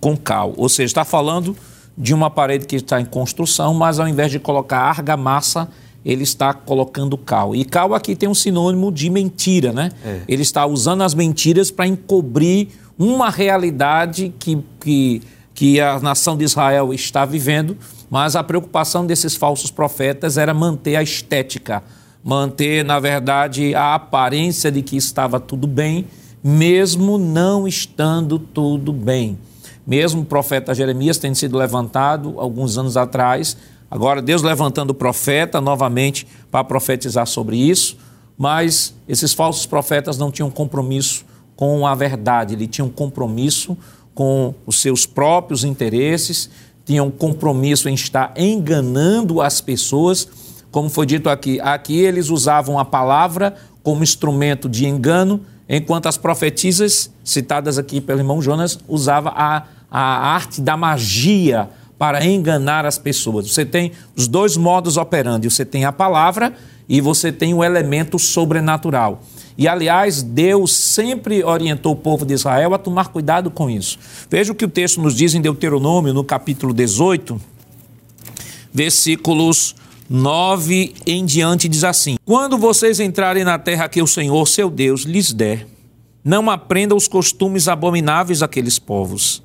com 0.00 0.16
cal." 0.16 0.54
Ou 0.56 0.68
seja, 0.68 0.86
está 0.86 1.04
falando 1.04 1.56
de 1.96 2.14
uma 2.14 2.30
parede 2.30 2.66
que 2.66 2.76
está 2.76 3.00
em 3.00 3.04
construção, 3.04 3.74
mas 3.74 4.00
ao 4.00 4.08
invés 4.08 4.30
de 4.30 4.38
colocar 4.38 4.78
argamassa, 4.78 5.68
ele 6.04 6.24
está 6.24 6.52
colocando 6.52 7.16
cal. 7.16 7.54
E 7.54 7.64
cal 7.64 7.94
aqui 7.94 8.16
tem 8.16 8.28
um 8.28 8.34
sinônimo 8.34 8.90
de 8.90 9.08
mentira, 9.08 9.72
né? 9.72 9.90
É. 10.04 10.20
Ele 10.26 10.42
está 10.42 10.66
usando 10.66 11.02
as 11.02 11.14
mentiras 11.14 11.70
para 11.70 11.86
encobrir 11.86 12.68
uma 12.98 13.30
realidade 13.30 14.34
que, 14.38 14.58
que, 14.80 15.22
que 15.54 15.80
a 15.80 15.98
nação 16.00 16.36
de 16.36 16.44
Israel 16.44 16.92
está 16.92 17.24
vivendo, 17.24 17.76
mas 18.10 18.36
a 18.36 18.42
preocupação 18.42 19.06
desses 19.06 19.36
falsos 19.36 19.70
profetas 19.70 20.36
era 20.36 20.54
manter 20.54 20.96
a 20.96 21.02
estética, 21.02 21.82
manter, 22.22 22.84
na 22.84 22.98
verdade, 22.98 23.74
a 23.74 23.94
aparência 23.94 24.70
de 24.70 24.82
que 24.82 24.96
estava 24.96 25.40
tudo 25.40 25.66
bem, 25.66 26.06
mesmo 26.42 27.18
não 27.18 27.68
estando 27.68 28.38
tudo 28.38 28.92
bem. 28.92 29.38
Mesmo 29.86 30.22
o 30.22 30.24
profeta 30.24 30.74
Jeremias 30.74 31.18
tendo 31.18 31.34
sido 31.34 31.58
levantado 31.58 32.34
alguns 32.38 32.78
anos 32.78 32.96
atrás, 32.96 33.56
agora 33.90 34.22
Deus 34.22 34.42
levantando 34.42 34.90
o 34.90 34.94
profeta 34.94 35.60
novamente 35.60 36.26
para 36.50 36.64
profetizar 36.64 37.26
sobre 37.26 37.56
isso, 37.56 37.96
mas 38.38 38.94
esses 39.08 39.32
falsos 39.32 39.66
profetas 39.66 40.16
não 40.18 40.30
tinham 40.30 40.50
compromisso 40.50 41.24
com 41.56 41.86
a 41.86 41.94
verdade, 41.94 42.54
ele 42.54 42.66
tinha 42.66 42.84
um 42.84 42.90
compromisso 42.90 43.76
com 44.14 44.54
os 44.66 44.80
seus 44.80 45.06
próprios 45.06 45.64
interesses, 45.64 46.50
tinha 46.84 47.02
um 47.02 47.10
compromisso 47.10 47.88
em 47.88 47.94
estar 47.94 48.32
enganando 48.36 49.40
as 49.40 49.60
pessoas, 49.60 50.28
como 50.70 50.88
foi 50.88 51.06
dito 51.06 51.28
aqui. 51.28 51.60
Aqui 51.60 51.98
eles 51.98 52.28
usavam 52.28 52.78
a 52.78 52.84
palavra 52.84 53.54
como 53.82 54.02
instrumento 54.02 54.68
de 54.68 54.86
engano, 54.86 55.40
enquanto 55.68 56.06
as 56.06 56.16
profetisas, 56.16 57.10
citadas 57.24 57.78
aqui 57.78 58.00
pelo 58.00 58.20
irmão 58.20 58.42
Jonas, 58.42 58.78
usava 58.88 59.30
a, 59.30 59.64
a 59.90 60.34
arte 60.34 60.60
da 60.60 60.76
magia 60.76 61.68
para 61.98 62.24
enganar 62.24 62.84
as 62.84 62.98
pessoas. 62.98 63.48
Você 63.48 63.64
tem 63.64 63.92
os 64.16 64.26
dois 64.26 64.56
modos 64.56 64.96
operando, 64.96 65.48
você 65.48 65.64
tem 65.64 65.84
a 65.84 65.92
palavra 65.92 66.52
e 66.88 67.00
você 67.00 67.30
tem 67.30 67.54
o 67.54 67.62
elemento 67.62 68.18
sobrenatural. 68.18 69.22
E, 69.56 69.68
aliás, 69.68 70.22
Deus 70.22 70.74
sempre 70.74 71.44
orientou 71.44 71.92
o 71.92 71.96
povo 71.96 72.24
de 72.24 72.34
Israel 72.34 72.74
a 72.74 72.78
tomar 72.78 73.08
cuidado 73.08 73.50
com 73.50 73.68
isso. 73.68 73.98
Veja 74.30 74.52
o 74.52 74.54
que 74.54 74.64
o 74.64 74.68
texto 74.68 75.00
nos 75.00 75.14
diz 75.14 75.34
em 75.34 75.40
Deuteronômio, 75.40 76.14
no 76.14 76.24
capítulo 76.24 76.72
18, 76.72 77.40
versículos 78.72 79.74
9 80.08 80.94
em 81.06 81.24
diante, 81.24 81.68
diz 81.68 81.84
assim: 81.84 82.16
Quando 82.24 82.56
vocês 82.56 82.98
entrarem 82.98 83.44
na 83.44 83.58
terra 83.58 83.88
que 83.88 84.00
o 84.00 84.06
Senhor, 84.06 84.46
seu 84.48 84.70
Deus, 84.70 85.02
lhes 85.02 85.32
der, 85.32 85.66
não 86.24 86.50
aprendam 86.50 86.96
os 86.96 87.08
costumes 87.08 87.68
abomináveis 87.68 88.40
daqueles 88.40 88.78
povos. 88.78 89.42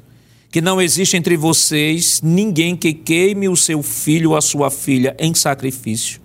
Que 0.49 0.61
não 0.61 0.81
existe 0.81 1.17
entre 1.17 1.35
vocês 1.35 2.21
ninguém 2.23 2.75
que 2.75 2.93
queime 2.93 3.49
o 3.49 3.55
seu 3.55 3.83
filho 3.83 4.31
ou 4.31 4.37
a 4.37 4.41
sua 4.41 4.71
filha 4.71 5.15
em 5.19 5.33
sacrifício, 5.33 6.21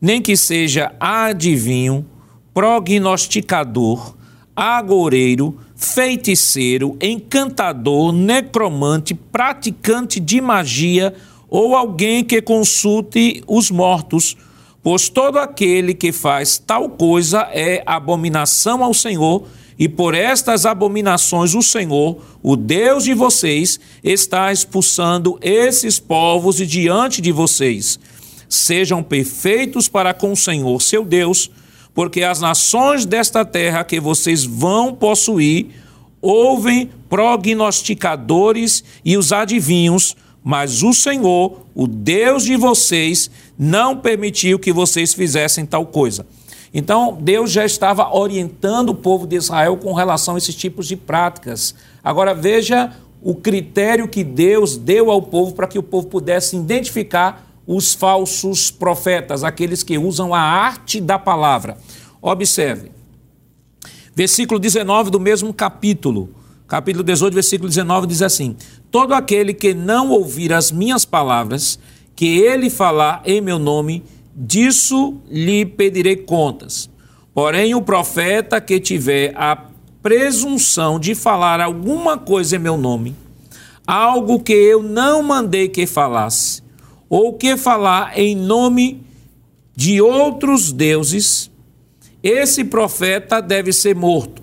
nem 0.00 0.22
que 0.22 0.34
seja 0.34 0.92
adivinho 0.98 2.06
prognosticador, 2.52 4.14
agoureiro, 4.54 5.58
feiticeiro, 5.76 6.96
encantador, 7.00 8.12
necromante, 8.12 9.14
praticante 9.14 10.20
de 10.20 10.40
magia 10.40 11.14
ou 11.48 11.74
alguém 11.74 12.22
que 12.22 12.40
consulte 12.42 13.42
os 13.46 13.70
mortos, 13.70 14.36
pois 14.82 15.08
todo 15.08 15.38
aquele 15.38 15.94
que 15.94 16.12
faz 16.12 16.58
tal 16.58 16.90
coisa 16.90 17.48
é 17.52 17.82
abominação 17.86 18.84
ao 18.84 18.94
Senhor, 18.94 19.46
e 19.78 19.88
por 19.88 20.14
estas 20.14 20.66
abominações 20.66 21.54
o 21.54 21.62
Senhor, 21.62 22.18
o 22.42 22.54
Deus 22.54 23.04
de 23.04 23.14
vocês, 23.14 23.80
está 24.04 24.52
expulsando 24.52 25.38
esses 25.40 25.98
povos 25.98 26.56
de 26.56 26.66
diante 26.66 27.22
de 27.22 27.32
vocês. 27.32 27.98
Sejam 28.46 29.02
perfeitos 29.02 29.88
para 29.88 30.12
com 30.12 30.32
o 30.32 30.36
Senhor, 30.36 30.82
seu 30.82 31.02
Deus, 31.02 31.50
porque 32.00 32.22
as 32.22 32.40
nações 32.40 33.04
desta 33.04 33.44
terra 33.44 33.84
que 33.84 34.00
vocês 34.00 34.42
vão 34.42 34.94
possuir 34.94 35.66
ouvem 36.22 36.90
prognosticadores 37.10 38.82
e 39.04 39.18
os 39.18 39.34
adivinhos, 39.34 40.16
mas 40.42 40.82
o 40.82 40.94
Senhor, 40.94 41.60
o 41.74 41.86
Deus 41.86 42.44
de 42.44 42.56
vocês, 42.56 43.30
não 43.58 43.98
permitiu 43.98 44.58
que 44.58 44.72
vocês 44.72 45.12
fizessem 45.12 45.66
tal 45.66 45.84
coisa. 45.84 46.26
Então, 46.72 47.18
Deus 47.20 47.52
já 47.52 47.66
estava 47.66 48.16
orientando 48.16 48.88
o 48.88 48.94
povo 48.94 49.26
de 49.26 49.36
Israel 49.36 49.76
com 49.76 49.92
relação 49.92 50.36
a 50.36 50.38
esses 50.38 50.54
tipos 50.54 50.88
de 50.88 50.96
práticas. 50.96 51.74
Agora, 52.02 52.32
veja 52.32 52.94
o 53.22 53.34
critério 53.34 54.08
que 54.08 54.24
Deus 54.24 54.78
deu 54.78 55.10
ao 55.10 55.20
povo 55.20 55.52
para 55.52 55.66
que 55.66 55.78
o 55.78 55.82
povo 55.82 56.06
pudesse 56.06 56.56
identificar 56.56 57.49
os 57.66 57.94
falsos 57.94 58.70
profetas, 58.70 59.44
aqueles 59.44 59.82
que 59.82 59.98
usam 59.98 60.34
a 60.34 60.40
arte 60.40 61.00
da 61.00 61.18
palavra. 61.18 61.76
Observe. 62.20 62.90
Versículo 64.14 64.58
19 64.58 65.10
do 65.10 65.20
mesmo 65.20 65.52
capítulo. 65.54 66.34
Capítulo 66.66 67.02
18, 67.02 67.34
versículo 67.34 67.68
19 67.68 68.06
diz 68.06 68.22
assim: 68.22 68.56
Todo 68.90 69.14
aquele 69.14 69.54
que 69.54 69.74
não 69.74 70.10
ouvir 70.10 70.52
as 70.52 70.70
minhas 70.70 71.04
palavras, 71.04 71.78
que 72.14 72.38
ele 72.38 72.68
falar 72.68 73.22
em 73.24 73.40
meu 73.40 73.58
nome, 73.58 74.04
disso 74.34 75.20
lhe 75.28 75.64
pedirei 75.64 76.16
contas. 76.16 76.90
Porém, 77.32 77.74
o 77.74 77.82
profeta 77.82 78.60
que 78.60 78.78
tiver 78.78 79.32
a 79.36 79.56
presunção 80.02 80.98
de 80.98 81.14
falar 81.14 81.60
alguma 81.60 82.18
coisa 82.18 82.56
em 82.56 82.58
meu 82.58 82.76
nome, 82.76 83.14
algo 83.86 84.40
que 84.40 84.52
eu 84.52 84.82
não 84.82 85.22
mandei 85.22 85.68
que 85.68 85.86
falasse, 85.86 86.62
ou 87.10 87.34
que 87.34 87.56
falar 87.56 88.16
em 88.16 88.36
nome 88.36 89.04
de 89.74 90.00
outros 90.00 90.70
deuses, 90.72 91.50
esse 92.22 92.62
profeta 92.64 93.42
deve 93.42 93.72
ser 93.72 93.96
morto. 93.96 94.40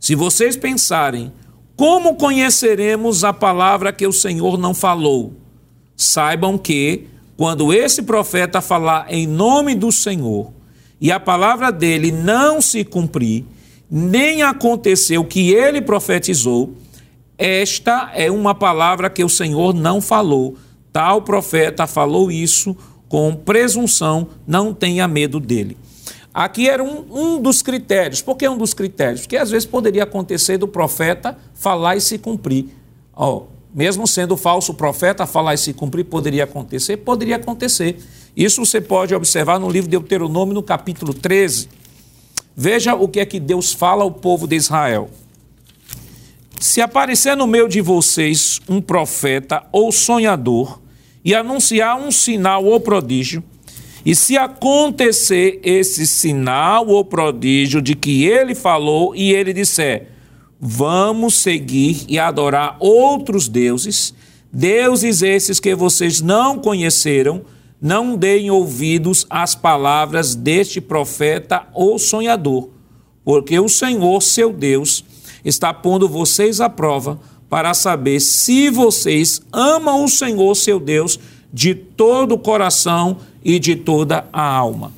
Se 0.00 0.16
vocês 0.16 0.56
pensarem, 0.56 1.32
como 1.76 2.16
conheceremos 2.16 3.22
a 3.22 3.32
palavra 3.32 3.92
que 3.92 4.06
o 4.06 4.12
Senhor 4.12 4.58
não 4.58 4.74
falou? 4.74 5.34
Saibam 5.96 6.58
que, 6.58 7.06
quando 7.36 7.72
esse 7.72 8.02
profeta 8.02 8.60
falar 8.60 9.06
em 9.08 9.26
nome 9.26 9.74
do 9.74 9.92
Senhor 9.92 10.52
e 11.00 11.12
a 11.12 11.20
palavra 11.20 11.70
dele 11.70 12.10
não 12.10 12.60
se 12.60 12.84
cumprir, 12.84 13.44
nem 13.88 14.42
acontecer 14.42 15.18
o 15.18 15.24
que 15.24 15.52
ele 15.52 15.80
profetizou, 15.80 16.74
esta 17.38 18.10
é 18.14 18.30
uma 18.30 18.54
palavra 18.54 19.08
que 19.08 19.22
o 19.22 19.28
Senhor 19.28 19.72
não 19.74 20.00
falou. 20.00 20.56
Tal 20.94 21.22
profeta 21.22 21.88
falou 21.88 22.30
isso 22.30 22.76
com 23.08 23.34
presunção, 23.34 24.28
não 24.46 24.72
tenha 24.72 25.08
medo 25.08 25.40
dele. 25.40 25.76
Aqui 26.32 26.68
era 26.68 26.84
um, 26.84 27.04
um 27.10 27.42
dos 27.42 27.62
critérios. 27.62 28.22
Por 28.22 28.36
que 28.36 28.48
um 28.48 28.56
dos 28.56 28.72
critérios? 28.72 29.22
Porque 29.22 29.36
às 29.36 29.50
vezes 29.50 29.66
poderia 29.66 30.04
acontecer 30.04 30.56
do 30.56 30.68
profeta 30.68 31.36
falar 31.52 31.96
e 31.96 32.00
se 32.00 32.16
cumprir. 32.16 32.66
Oh, 33.12 33.42
mesmo 33.74 34.06
sendo 34.06 34.36
falso 34.36 34.72
profeta, 34.72 35.26
falar 35.26 35.54
e 35.54 35.58
se 35.58 35.72
cumprir 35.72 36.04
poderia 36.04 36.44
acontecer? 36.44 36.98
Poderia 36.98 37.34
acontecer. 37.34 37.98
Isso 38.36 38.64
você 38.64 38.80
pode 38.80 39.12
observar 39.16 39.58
no 39.58 39.68
livro 39.68 39.90
de 39.90 39.98
Deuteronômio, 39.98 40.54
no 40.54 40.62
capítulo 40.62 41.12
13. 41.12 41.68
Veja 42.54 42.94
o 42.94 43.08
que 43.08 43.18
é 43.18 43.26
que 43.26 43.40
Deus 43.40 43.72
fala 43.72 44.04
ao 44.04 44.12
povo 44.12 44.46
de 44.46 44.54
Israel. 44.54 45.10
Se 46.60 46.80
aparecer 46.80 47.36
no 47.36 47.48
meio 47.48 47.68
de 47.68 47.80
vocês 47.80 48.60
um 48.68 48.80
profeta 48.80 49.64
ou 49.72 49.90
sonhador, 49.90 50.83
e 51.24 51.34
anunciar 51.34 51.98
um 51.98 52.10
sinal 52.10 52.64
ou 52.64 52.78
prodígio. 52.78 53.42
E 54.04 54.14
se 54.14 54.36
acontecer 54.36 55.60
esse 55.62 56.06
sinal 56.06 56.86
ou 56.88 57.04
prodígio 57.04 57.80
de 57.80 57.94
que 57.94 58.24
ele 58.24 58.54
falou 58.54 59.16
e 59.16 59.32
ele 59.32 59.54
disser: 59.54 60.08
Vamos 60.60 61.36
seguir 61.36 62.04
e 62.06 62.18
adorar 62.18 62.76
outros 62.78 63.48
deuses, 63.48 64.14
deuses 64.52 65.22
esses 65.22 65.58
que 65.58 65.74
vocês 65.74 66.20
não 66.20 66.58
conheceram, 66.58 67.42
não 67.80 68.14
deem 68.14 68.50
ouvidos 68.50 69.26
às 69.30 69.54
palavras 69.54 70.34
deste 70.34 70.80
profeta 70.80 71.66
ou 71.72 71.98
sonhador, 71.98 72.68
porque 73.24 73.58
o 73.58 73.68
Senhor, 73.68 74.22
seu 74.22 74.52
Deus, 74.52 75.02
está 75.44 75.72
pondo 75.72 76.08
vocês 76.08 76.60
à 76.60 76.68
prova 76.68 77.18
para 77.54 77.72
saber 77.72 78.18
se 78.18 78.68
vocês 78.68 79.40
amam 79.52 80.04
o 80.04 80.08
Senhor 80.08 80.56
seu 80.56 80.80
Deus 80.80 81.20
de 81.52 81.72
todo 81.72 82.32
o 82.32 82.38
coração 82.38 83.18
e 83.44 83.60
de 83.60 83.76
toda 83.76 84.26
a 84.32 84.42
alma. 84.42 84.92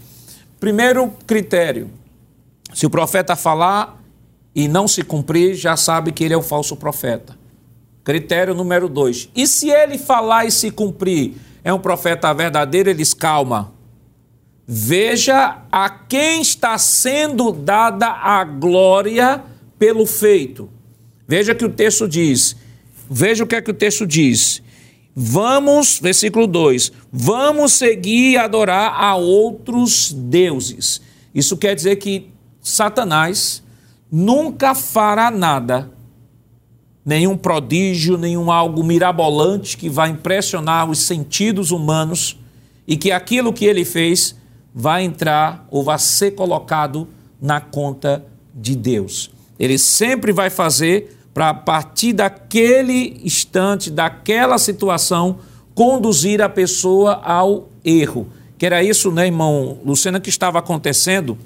Primeiro 0.59 1.13
critério: 1.27 1.91
se 2.73 2.87
o 2.87 2.89
profeta 2.89 3.37
falar 3.37 4.03
e 4.55 4.69
não 4.69 4.89
se 4.89 5.03
cumprir, 5.03 5.55
já 5.55 5.77
sabe 5.77 6.13
que 6.13 6.25
ele 6.25 6.33
é 6.33 6.37
o 6.37 6.41
falso 6.41 6.77
profeta. 6.77 7.37
Critério 8.03 8.55
número 8.55 8.89
dois: 8.89 9.29
e 9.37 9.47
se 9.47 9.69
ele 9.69 9.99
falar 9.99 10.47
e 10.47 10.51
se 10.51 10.71
cumprir, 10.71 11.35
é 11.63 11.75
um 11.75 11.79
profeta 11.79 12.33
verdadeiro? 12.33 12.89
Eles 12.89 13.13
calma. 13.13 13.71
Veja 14.67 15.59
a 15.71 15.91
quem 15.91 16.41
está 16.41 16.79
sendo 16.79 17.53
dada 17.53 18.07
a 18.07 18.43
glória 18.45 19.45
pelo 19.79 20.07
feito. 20.07 20.71
Veja 21.27 21.55
que 21.55 21.64
o 21.64 21.68
texto 21.68 22.09
diz. 22.09 22.57
Veja 23.09 23.45
o 23.45 23.47
que 23.47 23.55
é 23.55 23.62
que 23.62 23.70
o 23.70 23.74
texto 23.74 24.07
diz. 24.07 24.62
Vamos, 25.14 25.99
versículo 25.99 26.47
2: 26.47 26.93
vamos 27.11 27.72
seguir 27.72 28.33
e 28.33 28.37
adorar 28.37 28.93
a 29.03 29.16
outros 29.16 30.12
deuses. 30.12 31.01
Isso 31.35 31.57
quer 31.57 31.74
dizer 31.74 31.97
que 31.97 32.31
Satanás 32.61 33.62
nunca 34.11 34.74
fará 34.74 35.31
nada, 35.31 35.91
nenhum 37.05 37.37
prodígio, 37.37 38.18
nenhum 38.18 38.51
algo 38.51 38.85
mirabolante 38.85 39.77
que 39.77 39.89
vai 39.89 40.11
impressionar 40.11 40.89
os 40.89 40.99
sentidos 40.99 41.70
humanos 41.70 42.39
e 42.87 42.97
que 42.97 43.11
aquilo 43.11 43.53
que 43.53 43.64
ele 43.64 43.85
fez 43.85 44.37
vai 44.74 45.03
entrar 45.03 45.66
ou 45.70 45.83
vai 45.83 45.99
ser 45.99 46.33
colocado 46.33 47.09
na 47.41 47.61
conta 47.61 48.24
de 48.55 48.77
Deus. 48.77 49.31
Ele 49.59 49.79
sempre 49.79 50.33
vai 50.33 50.51
fazer 50.51 51.16
para 51.37 51.51
a 51.51 51.55
partir 51.55 52.14
daquele 52.14 53.20
instante, 53.22 53.91
daquela 53.91 54.57
situação, 54.57 55.37
conduzir 55.74 56.41
a 56.41 56.49
pessoa 56.49 57.20
ao 57.22 57.68
erro. 57.84 58.26
Que 58.57 58.64
era 58.64 58.82
isso, 58.82 59.11
né, 59.11 59.26
irmão 59.26 59.78
Luciana, 59.84 60.18
que 60.18 60.30
estava 60.30 60.59
acontecendo 60.59 61.37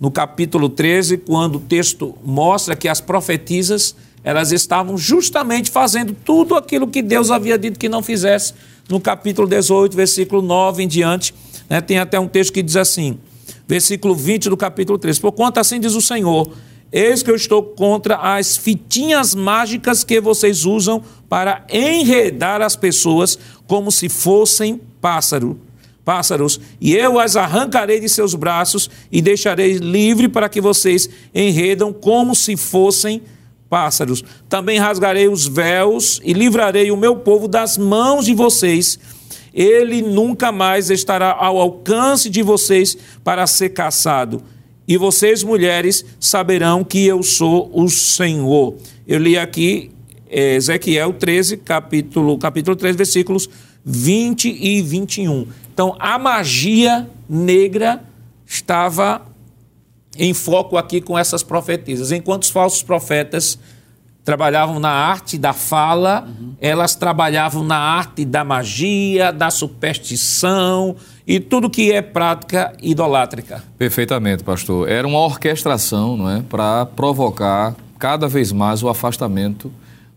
no 0.00 0.10
capítulo 0.10 0.68
13, 0.68 1.18
quando 1.18 1.58
o 1.58 1.60
texto 1.60 2.12
mostra 2.24 2.74
que 2.74 2.88
as 2.88 3.00
profetisas, 3.00 3.94
elas 4.24 4.50
estavam 4.50 4.98
justamente 4.98 5.70
fazendo 5.70 6.12
tudo 6.12 6.56
aquilo 6.56 6.88
que 6.88 7.00
Deus 7.00 7.30
havia 7.30 7.56
dito 7.56 7.78
que 7.78 7.88
não 7.88 8.02
fizesse. 8.02 8.52
No 8.88 9.00
capítulo 9.00 9.46
18, 9.46 9.96
versículo 9.96 10.42
9 10.42 10.82
em 10.82 10.88
diante, 10.88 11.32
né, 11.68 11.80
tem 11.80 12.00
até 12.00 12.18
um 12.18 12.26
texto 12.26 12.52
que 12.52 12.64
diz 12.64 12.74
assim, 12.74 13.16
versículo 13.68 14.12
20 14.12 14.50
do 14.50 14.56
capítulo 14.56 14.98
13: 14.98 15.20
Porquanto 15.20 15.60
assim 15.60 15.78
diz 15.78 15.94
o 15.94 16.02
Senhor, 16.02 16.50
Eis 16.92 17.22
que 17.22 17.30
eu 17.30 17.36
estou 17.36 17.62
contra 17.62 18.16
as 18.16 18.56
fitinhas 18.56 19.32
mágicas 19.32 20.02
que 20.02 20.20
vocês 20.20 20.64
usam 20.64 21.02
para 21.28 21.64
enredar 21.70 22.60
as 22.60 22.74
pessoas 22.74 23.38
como 23.66 23.92
se 23.92 24.08
fossem 24.08 24.80
pássaro, 25.00 25.60
pássaros, 26.04 26.60
e 26.80 26.92
eu 26.92 27.20
as 27.20 27.36
arrancarei 27.36 28.00
de 28.00 28.08
seus 28.08 28.34
braços 28.34 28.90
e 29.12 29.22
deixarei 29.22 29.74
livre 29.74 30.28
para 30.28 30.48
que 30.48 30.60
vocês 30.60 31.08
enredam 31.32 31.92
como 31.92 32.34
se 32.34 32.56
fossem 32.56 33.22
pássaros. 33.68 34.24
Também 34.48 34.80
rasgarei 34.80 35.28
os 35.28 35.46
véus 35.46 36.20
e 36.24 36.32
livrarei 36.32 36.90
o 36.90 36.96
meu 36.96 37.18
povo 37.18 37.46
das 37.46 37.78
mãos 37.78 38.24
de 38.24 38.34
vocês. 38.34 38.98
Ele 39.54 40.02
nunca 40.02 40.50
mais 40.50 40.90
estará 40.90 41.36
ao 41.38 41.56
alcance 41.56 42.28
de 42.28 42.42
vocês 42.42 42.98
para 43.22 43.46
ser 43.46 43.68
caçado 43.68 44.42
e 44.90 44.96
vocês, 44.96 45.44
mulheres, 45.44 46.04
saberão 46.18 46.82
que 46.82 47.06
eu 47.06 47.22
sou 47.22 47.70
o 47.72 47.88
Senhor. 47.88 48.74
Eu 49.06 49.20
li 49.20 49.38
aqui 49.38 49.92
é, 50.28 50.56
Ezequiel 50.56 51.12
13, 51.12 51.58
capítulo, 51.58 52.36
capítulo 52.36 52.74
3, 52.74 52.96
versículos 52.96 53.48
20 53.84 54.48
e 54.48 54.82
21. 54.82 55.46
Então, 55.72 55.94
a 55.96 56.18
magia 56.18 57.08
negra 57.28 58.02
estava 58.44 59.22
em 60.18 60.34
foco 60.34 60.76
aqui 60.76 61.00
com 61.00 61.16
essas 61.16 61.44
profetisas, 61.44 62.10
enquanto 62.10 62.42
os 62.42 62.50
falsos 62.50 62.82
profetas 62.82 63.60
trabalhavam 64.24 64.80
na 64.80 64.90
arte 64.90 65.38
da 65.38 65.52
fala, 65.52 66.26
uhum. 66.26 66.54
elas 66.60 66.96
trabalhavam 66.96 67.62
na 67.62 67.78
arte 67.78 68.24
da 68.24 68.42
magia, 68.42 69.32
da 69.32 69.50
superstição 69.50 70.96
e 71.30 71.38
tudo 71.38 71.70
que 71.70 71.92
é 71.92 72.02
prática 72.02 72.72
idolátrica. 72.82 73.62
Perfeitamente, 73.78 74.42
pastor. 74.42 74.88
Era 74.88 75.06
uma 75.06 75.20
orquestração, 75.20 76.16
não 76.16 76.28
é, 76.28 76.42
para 76.42 76.84
provocar 76.84 77.76
cada 78.00 78.26
vez 78.26 78.50
mais 78.50 78.82
o 78.82 78.88
afastamento 78.88 79.70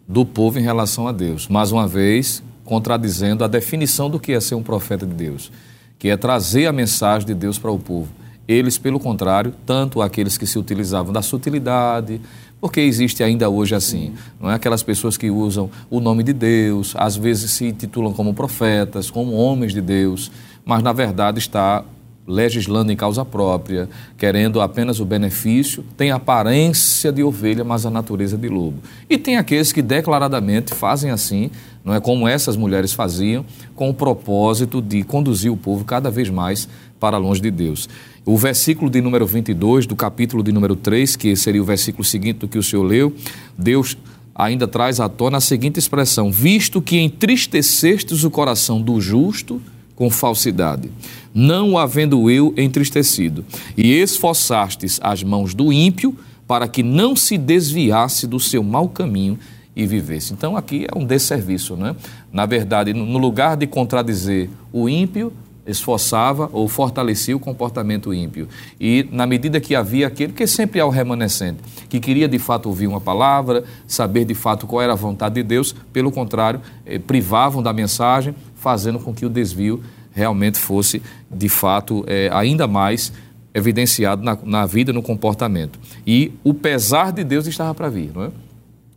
do 0.07 0.26
povo 0.26 0.57
em 0.57 0.64
relação 0.64 1.07
a 1.07 1.11
Deus. 1.11 1.47
Mais 1.47 1.72
uma 1.72 1.88
vez, 1.88 2.41
contradizendo 2.66 3.43
a 3.43 3.47
definição 3.47 4.09
do 4.09 4.20
que 4.20 4.32
é 4.32 4.39
ser 4.39 4.55
um 4.55 4.64
profeta 4.64 5.05
de 5.05 5.14
Deus, 5.14 5.51
que 5.99 6.09
é 6.09 6.18
trazer 6.18 6.66
a 6.66 6.74
mensagem 6.74 7.28
de 7.28 7.36
Deus 7.36 7.59
para 7.59 7.70
o 7.70 7.78
povo. 7.78 8.09
Eles, 8.47 8.80
pelo 8.80 8.99
contrário, 8.99 9.53
tanto 9.68 10.01
aqueles 10.01 10.36
que 10.36 10.47
se 10.47 10.57
utilizavam 10.57 11.14
da 11.14 11.22
sutilidade, 11.22 12.20
porque 12.59 12.80
existe 12.80 13.22
ainda 13.24 13.49
hoje 13.49 13.76
assim, 13.76 14.14
não 14.41 14.49
é 14.49 14.55
aquelas 14.55 14.82
pessoas 14.82 15.16
que 15.16 15.30
usam 15.30 15.70
o 15.91 15.99
nome 15.99 16.24
de 16.24 16.34
Deus, 16.34 16.95
às 16.97 17.16
vezes 17.16 17.51
se 17.51 17.72
titulam 17.72 18.14
como 18.14 18.34
profetas, 18.34 19.11
como 19.11 19.34
homens 19.34 19.74
de 19.74 19.82
Deus, 19.82 20.32
mas 20.66 20.82
na 20.82 20.93
verdade 20.93 21.39
está 21.39 21.84
legislando 22.28 22.91
em 22.91 22.95
causa 22.95 23.26
própria, 23.26 23.89
querendo 24.18 24.61
apenas 24.61 24.99
o 24.99 25.05
benefício, 25.05 25.84
tem 25.97 26.11
aparência 26.11 27.11
de 27.11 27.22
ovelha, 27.22 27.64
mas 27.64 27.86
a 27.86 27.89
natureza 27.89 28.38
de 28.38 28.47
lobo. 28.47 28.78
E 29.09 29.18
tem 29.18 29.38
aqueles 29.38 29.72
que 29.74 29.82
declaradamente 29.82 30.74
fazem 30.74 31.11
assim, 31.11 31.51
não 31.84 31.93
é 31.93 31.99
como 31.99 32.28
essas 32.28 32.55
mulheres 32.55 32.93
faziam, 32.93 33.45
com 33.76 33.89
o 33.89 33.93
propósito 33.93 34.82
de 34.82 35.03
conduzir 35.03 35.51
o 35.51 35.57
povo 35.57 35.84
cada 35.84 36.09
vez 36.09 36.30
mais 36.30 36.68
para 36.97 37.18
longe 37.18 37.41
de 37.41 37.51
Deus. 37.51 37.89
O 38.26 38.38
versículo 38.38 38.89
de 38.89 39.01
número 39.01 39.28
22 39.28 39.86
do 39.86 39.95
capítulo 39.95 40.41
de 40.41 40.53
número 40.53 40.78
3, 40.78 41.18
que 41.18 41.36
seria 41.36 41.61
o 41.61 41.66
versículo 41.66 42.05
seguinte 42.05 42.39
do 42.39 42.47
que 42.47 42.57
o 42.57 42.64
senhor 42.64 42.84
leu, 42.84 43.14
Deus 43.57 43.97
ainda 44.34 44.66
traz 44.66 45.01
à 45.01 45.09
tona 45.09 45.39
a 45.39 45.41
seguinte 45.41 45.78
expressão: 45.78 46.32
Visto 46.32 46.82
que 46.82 46.97
entristecestes 46.97 48.24
o 48.24 48.32
coração 48.32 48.82
do 48.82 49.01
justo 49.01 49.61
com 49.96 50.10
falsidade, 50.10 50.91
não 51.34 51.78
havendo 51.78 52.30
eu 52.30 52.54
entristecido, 52.58 53.46
e 53.78 53.91
esforçastes 53.91 55.00
as 55.02 55.24
mãos 55.24 55.54
do 55.54 55.72
ímpio 55.72 56.16
para 56.48 56.68
que 56.68 56.84
não 56.84 57.16
se 57.16 57.38
desviasse 57.38 58.28
do 58.28 58.39
seu 58.39 58.64
mau 58.64 58.89
caminho 58.89 59.38
e 59.76 59.86
vivesse. 59.86 60.34
Então 60.34 60.56
aqui 60.56 60.86
é 60.94 60.98
um 60.98 61.06
desserviço, 61.06 61.76
não 61.76 61.88
é? 61.88 61.96
Na 62.32 62.46
verdade, 62.46 62.94
no 62.94 63.18
lugar 63.18 63.58
de 63.58 63.66
contradizer 63.66 64.50
o 64.72 64.88
ímpio, 64.88 65.34
esforçava 65.66 66.50
ou 66.52 66.68
fortalecia 66.68 67.36
o 67.36 67.39
comportamento 67.39 68.14
ímpio. 68.14 68.48
E 68.80 69.08
na 69.12 69.26
medida 69.26 69.60
que 69.60 69.76
havia 69.76 70.08
aquele 70.08 70.34
que 70.34 70.46
sempre 70.46 70.80
há 70.80 70.86
o 70.86 70.89
remanescente, 70.89 71.60
que 71.89 72.00
queria 72.00 72.28
de 72.28 72.38
fato 72.38 72.68
ouvir 72.68 72.88
uma 72.88 73.00
palavra, 73.00 73.64
saber 73.88 74.26
de 74.26 74.34
fato 74.34 74.68
qual 74.68 74.82
era 74.82 74.94
a 74.94 74.96
vontade 74.96 75.36
de 75.36 75.44
Deus, 75.44 75.74
pelo 75.94 76.12
contrário, 76.12 76.60
eh, 76.86 77.00
privavam 77.00 77.64
da 77.64 77.72
mensagem, 77.72 78.36
fazendo 78.64 78.97
com 78.97 79.14
que 79.14 79.26
o 79.26 79.30
desvio 79.30 79.84
realmente 80.14 80.57
fosse 80.57 81.01
de 81.30 81.49
fato 81.49 82.05
eh, 82.07 82.30
ainda 82.32 82.66
mais 82.66 83.11
evidenciado 83.53 84.24
na, 84.24 84.38
na 84.41 84.66
vida, 84.66 84.93
no 84.93 85.03
comportamento. 85.03 85.78
E 86.07 86.32
o 86.43 86.53
pesar 86.53 87.11
de 87.11 87.24
Deus 87.26 87.45
estava 87.45 87.76
para 87.76 87.89
vir, 87.89 88.11
não 88.16 88.24
é? 88.24 88.32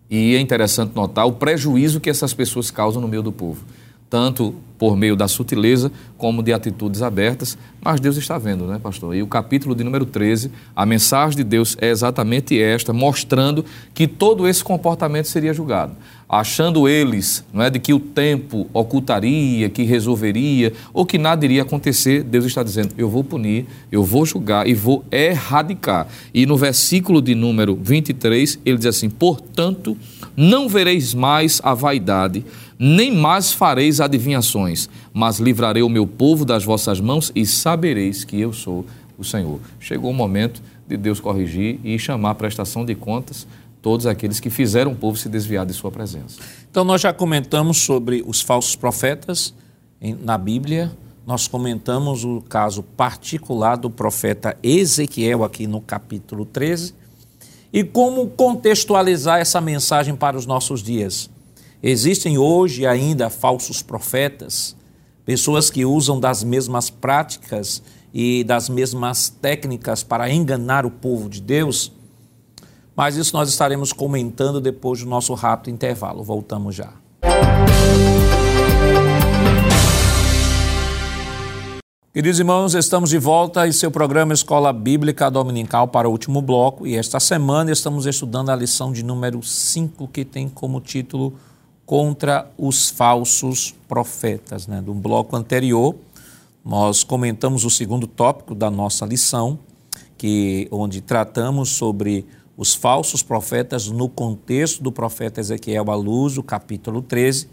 E 0.08 0.36
é 0.36 0.40
interessante 0.40 0.94
notar 0.94 1.26
o 1.26 1.32
prejuízo 1.32 2.00
que 2.00 2.08
essas 2.08 2.32
pessoas 2.32 2.70
causam 2.70 3.02
no 3.02 3.08
meio 3.08 3.24
do 3.24 3.32
povo 3.32 3.64
tanto 4.08 4.54
por 4.78 4.96
meio 4.96 5.16
da 5.16 5.26
sutileza 5.26 5.90
como 6.18 6.42
de 6.42 6.52
atitudes 6.52 7.02
abertas, 7.02 7.56
mas 7.82 8.00
Deus 8.00 8.16
está 8.16 8.38
vendo, 8.38 8.66
né, 8.66 8.78
pastor? 8.82 9.14
E 9.14 9.22
o 9.22 9.26
capítulo 9.26 9.74
de 9.74 9.84
número 9.84 10.04
13, 10.04 10.50
a 10.74 10.84
mensagem 10.84 11.36
de 11.36 11.44
Deus 11.44 11.76
é 11.80 11.88
exatamente 11.88 12.60
esta, 12.60 12.92
mostrando 12.92 13.64
que 13.94 14.06
todo 14.06 14.48
esse 14.48 14.62
comportamento 14.64 15.28
seria 15.28 15.54
julgado. 15.54 15.94
Achando 16.28 16.88
eles, 16.88 17.44
não 17.52 17.62
é, 17.62 17.70
de 17.70 17.78
que 17.78 17.94
o 17.94 18.00
tempo 18.00 18.66
ocultaria, 18.72 19.68
que 19.68 19.84
resolveria, 19.84 20.72
ou 20.92 21.06
que 21.06 21.18
nada 21.18 21.44
iria 21.44 21.62
acontecer, 21.62 22.24
Deus 22.24 22.44
está 22.46 22.64
dizendo: 22.64 22.94
eu 22.98 23.08
vou 23.08 23.22
punir, 23.22 23.66
eu 23.92 24.02
vou 24.02 24.26
julgar 24.26 24.66
e 24.66 24.74
vou 24.74 25.04
erradicar. 25.12 26.08
E 26.34 26.44
no 26.44 26.56
versículo 26.56 27.22
de 27.22 27.34
número 27.34 27.78
23, 27.80 28.58
ele 28.64 28.78
diz 28.78 28.86
assim: 28.86 29.08
portanto, 29.08 29.96
não 30.36 30.68
vereis 30.68 31.14
mais 31.14 31.60
a 31.62 31.74
vaidade 31.74 32.44
nem 32.78 33.12
mais 33.12 33.52
fareis 33.52 34.00
adivinhações, 34.00 34.88
mas 35.12 35.38
livrarei 35.38 35.82
o 35.82 35.88
meu 35.88 36.06
povo 36.06 36.44
das 36.44 36.64
vossas 36.64 37.00
mãos 37.00 37.32
e 37.34 37.46
sabereis 37.46 38.24
que 38.24 38.40
eu 38.40 38.52
sou 38.52 38.84
o 39.18 39.24
Senhor. 39.24 39.60
Chegou 39.80 40.10
o 40.10 40.14
momento 40.14 40.62
de 40.86 40.96
Deus 40.96 41.20
corrigir 41.20 41.80
e 41.82 41.98
chamar 41.98 42.30
a 42.30 42.34
prestação 42.34 42.84
de 42.84 42.94
contas 42.94 43.46
todos 43.80 44.06
aqueles 44.06 44.40
que 44.40 44.50
fizeram 44.50 44.92
o 44.92 44.96
povo 44.96 45.16
se 45.16 45.28
desviar 45.28 45.64
de 45.64 45.72
sua 45.72 45.92
presença. 45.92 46.40
Então, 46.68 46.84
nós 46.84 47.00
já 47.00 47.12
comentamos 47.12 47.78
sobre 47.78 48.22
os 48.26 48.42
falsos 48.42 48.74
profetas 48.74 49.54
na 50.22 50.36
Bíblia, 50.36 50.90
nós 51.26 51.48
comentamos 51.48 52.24
o 52.24 52.40
caso 52.40 52.82
particular 52.82 53.76
do 53.76 53.88
profeta 53.88 54.56
Ezequiel 54.62 55.42
aqui 55.42 55.66
no 55.66 55.80
capítulo 55.80 56.44
13 56.44 56.94
e 57.72 57.82
como 57.82 58.28
contextualizar 58.28 59.40
essa 59.40 59.60
mensagem 59.60 60.14
para 60.14 60.36
os 60.36 60.46
nossos 60.46 60.82
dias. 60.82 61.30
Existem 61.82 62.38
hoje 62.38 62.86
ainda 62.86 63.28
falsos 63.28 63.82
profetas, 63.82 64.74
pessoas 65.26 65.70
que 65.70 65.84
usam 65.84 66.18
das 66.18 66.42
mesmas 66.42 66.88
práticas 66.88 67.82
e 68.14 68.42
das 68.44 68.68
mesmas 68.68 69.28
técnicas 69.28 70.02
para 70.02 70.30
enganar 70.30 70.86
o 70.86 70.90
povo 70.90 71.28
de 71.28 71.40
Deus. 71.40 71.92
Mas 72.96 73.16
isso 73.16 73.36
nós 73.36 73.50
estaremos 73.50 73.92
comentando 73.92 74.58
depois 74.58 75.00
do 75.00 75.06
nosso 75.06 75.34
rápido 75.34 75.74
intervalo. 75.74 76.24
Voltamos 76.24 76.74
já. 76.74 76.94
Queridos 82.14 82.38
irmãos, 82.38 82.74
estamos 82.74 83.10
de 83.10 83.18
volta 83.18 83.68
em 83.68 83.72
seu 83.72 83.90
programa 83.90 84.32
Escola 84.32 84.72
Bíblica 84.72 85.30
Dominical 85.30 85.88
para 85.88 86.08
o 86.08 86.10
último 86.10 86.40
bloco 86.40 86.86
e 86.86 86.96
esta 86.96 87.20
semana 87.20 87.70
estamos 87.70 88.06
estudando 88.06 88.48
a 88.48 88.56
lição 88.56 88.90
de 88.90 89.02
número 89.02 89.42
5 89.42 90.08
que 90.08 90.24
tem 90.24 90.48
como 90.48 90.80
título 90.80 91.34
Contra 91.86 92.50
os 92.58 92.90
Falsos 92.90 93.72
Profetas. 93.88 94.66
Né? 94.66 94.82
Do 94.82 94.92
bloco 94.92 95.36
anterior, 95.36 95.94
nós 96.64 97.04
comentamos 97.04 97.64
o 97.64 97.70
segundo 97.70 98.08
tópico 98.08 98.56
da 98.56 98.68
nossa 98.68 99.06
lição, 99.06 99.56
que 100.18 100.66
onde 100.72 101.00
tratamos 101.00 101.68
sobre 101.68 102.26
os 102.56 102.74
falsos 102.74 103.22
profetas 103.22 103.86
no 103.86 104.08
contexto 104.08 104.82
do 104.82 104.90
profeta 104.90 105.40
Ezequiel 105.40 105.88
à 105.90 105.94
luz, 105.94 106.34
do 106.34 106.42
capítulo 106.42 107.00
13. 107.00 107.48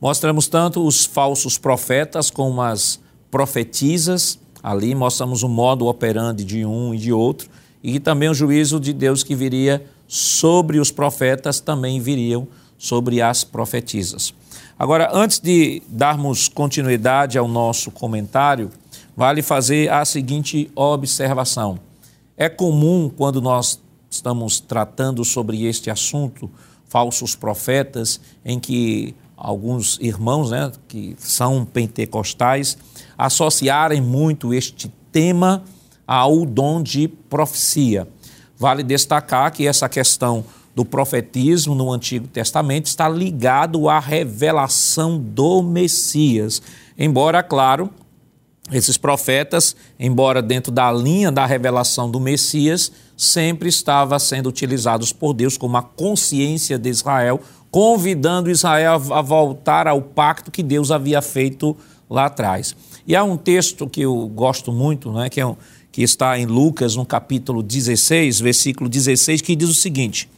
Mostramos 0.00 0.48
tanto 0.48 0.86
os 0.86 1.04
falsos 1.04 1.58
profetas 1.58 2.30
como 2.30 2.62
as 2.62 2.98
profetisas, 3.30 4.38
ali 4.62 4.94
mostramos 4.94 5.42
o 5.42 5.48
modo 5.48 5.86
operandi 5.86 6.42
de 6.42 6.64
um 6.64 6.94
e 6.94 6.98
de 6.98 7.12
outro, 7.12 7.50
e 7.82 8.00
também 8.00 8.30
o 8.30 8.34
juízo 8.34 8.80
de 8.80 8.94
Deus 8.94 9.22
que 9.22 9.34
viria 9.34 9.84
sobre 10.08 10.78
os 10.78 10.90
profetas 10.90 11.60
também 11.60 12.00
viriam 12.00 12.48
as 13.22 13.44
profetisas. 13.44 14.34
Agora, 14.78 15.10
antes 15.12 15.38
de 15.38 15.82
darmos 15.88 16.48
continuidade 16.48 17.38
ao 17.38 17.46
nosso 17.46 17.90
comentário, 17.90 18.70
vale 19.16 19.42
fazer 19.42 19.90
a 19.90 20.04
seguinte 20.04 20.70
observação. 20.74 21.78
É 22.36 22.48
comum, 22.48 23.08
quando 23.08 23.40
nós 23.40 23.80
estamos 24.10 24.60
tratando 24.60 25.24
sobre 25.24 25.64
este 25.64 25.90
assunto, 25.90 26.50
falsos 26.88 27.34
profetas, 27.34 28.20
em 28.44 28.58
que 28.58 29.14
alguns 29.36 29.98
irmãos 30.00 30.50
né, 30.50 30.70
que 30.88 31.14
são 31.18 31.64
pentecostais 31.64 32.78
associarem 33.16 34.00
muito 34.00 34.54
este 34.54 34.92
tema 35.10 35.62
ao 36.06 36.44
dom 36.44 36.82
de 36.82 37.08
profecia. 37.08 38.08
Vale 38.56 38.82
destacar 38.82 39.52
que 39.52 39.66
essa 39.66 39.88
questão 39.88 40.44
do 40.74 40.84
profetismo 40.84 41.74
no 41.74 41.92
Antigo 41.92 42.26
Testamento 42.26 42.86
está 42.86 43.08
ligado 43.08 43.88
à 43.88 43.98
revelação 43.98 45.18
do 45.18 45.62
Messias. 45.62 46.60
Embora, 46.98 47.42
claro, 47.42 47.90
esses 48.72 48.96
profetas, 48.96 49.76
embora 50.00 50.40
dentro 50.40 50.72
da 50.72 50.90
linha 50.90 51.30
da 51.30 51.44
revelação 51.44 52.10
do 52.10 52.18
Messias, 52.18 52.90
sempre 53.16 53.68
estava 53.68 54.18
sendo 54.18 54.48
utilizados 54.48 55.12
por 55.12 55.34
Deus 55.34 55.56
como 55.56 55.76
a 55.76 55.82
consciência 55.82 56.78
de 56.78 56.88
Israel, 56.88 57.40
convidando 57.70 58.50
Israel 58.50 59.00
a 59.12 59.20
voltar 59.20 59.86
ao 59.86 60.00
pacto 60.00 60.50
que 60.50 60.62
Deus 60.62 60.90
havia 60.90 61.20
feito 61.20 61.76
lá 62.08 62.26
atrás. 62.26 62.74
E 63.06 63.14
há 63.14 63.22
um 63.22 63.36
texto 63.36 63.88
que 63.88 64.00
eu 64.00 64.26
gosto 64.28 64.72
muito, 64.72 65.12
né, 65.12 65.28
que, 65.28 65.40
é 65.40 65.46
um, 65.46 65.56
que 65.92 66.02
está 66.02 66.38
em 66.38 66.46
Lucas, 66.46 66.96
no 66.96 67.04
capítulo 67.04 67.62
16, 67.62 68.40
versículo 68.40 68.88
16, 68.88 69.42
que 69.42 69.54
diz 69.54 69.68
o 69.68 69.74
seguinte: 69.74 70.28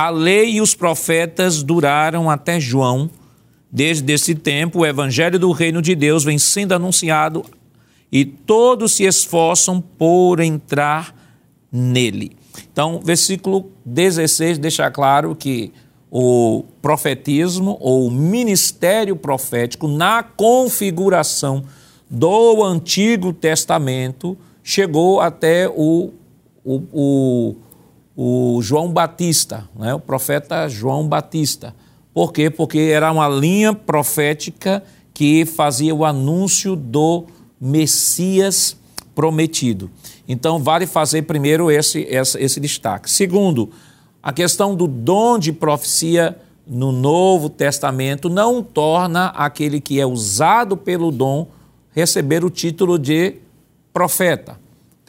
A 0.00 0.08
lei 0.08 0.52
e 0.52 0.60
os 0.62 0.74
profetas 0.74 1.62
duraram 1.62 2.30
até 2.30 2.58
João. 2.58 3.10
Desde 3.70 4.10
esse 4.14 4.34
tempo, 4.34 4.78
o 4.78 4.86
evangelho 4.86 5.38
do 5.38 5.52
reino 5.52 5.82
de 5.82 5.94
Deus 5.94 6.24
vem 6.24 6.38
sendo 6.38 6.72
anunciado 6.72 7.44
e 8.10 8.24
todos 8.24 8.94
se 8.94 9.04
esforçam 9.04 9.78
por 9.78 10.40
entrar 10.40 11.14
nele. 11.70 12.32
Então, 12.72 13.02
versículo 13.04 13.70
16 13.84 14.56
deixa 14.56 14.90
claro 14.90 15.36
que 15.36 15.70
o 16.10 16.64
profetismo 16.80 17.76
ou 17.78 18.10
ministério 18.10 19.14
profético 19.14 19.86
na 19.86 20.22
configuração 20.22 21.62
do 22.08 22.64
Antigo 22.64 23.34
Testamento 23.34 24.34
chegou 24.64 25.20
até 25.20 25.68
o, 25.68 26.08
o, 26.64 26.82
o, 26.90 27.56
o 28.16 28.60
João 28.62 28.92
Batista, 28.92 29.68
né? 29.78 29.94
o 29.94 30.00
profeta 30.00 30.68
João 30.68 31.06
Batista. 31.08 31.74
Por 32.12 32.32
quê? 32.32 32.50
Porque 32.50 32.78
era 32.78 33.10
uma 33.10 33.28
linha 33.28 33.72
profética 33.72 34.82
que 35.14 35.44
fazia 35.44 35.94
o 35.94 36.04
anúncio 36.04 36.74
do 36.74 37.26
Messias 37.60 38.76
prometido. 39.14 39.90
Então, 40.26 40.62
vale 40.62 40.86
fazer 40.86 41.22
primeiro 41.22 41.70
esse, 41.70 42.00
esse, 42.02 42.38
esse 42.38 42.60
destaque. 42.60 43.10
Segundo, 43.10 43.70
a 44.22 44.32
questão 44.32 44.74
do 44.74 44.86
dom 44.86 45.38
de 45.38 45.52
profecia 45.52 46.38
no 46.66 46.92
Novo 46.92 47.48
Testamento 47.48 48.28
não 48.28 48.62
torna 48.62 49.26
aquele 49.28 49.80
que 49.80 49.98
é 49.98 50.06
usado 50.06 50.76
pelo 50.76 51.10
dom 51.10 51.48
receber 51.90 52.44
o 52.44 52.50
título 52.50 52.98
de 52.98 53.36
profeta. 53.92 54.59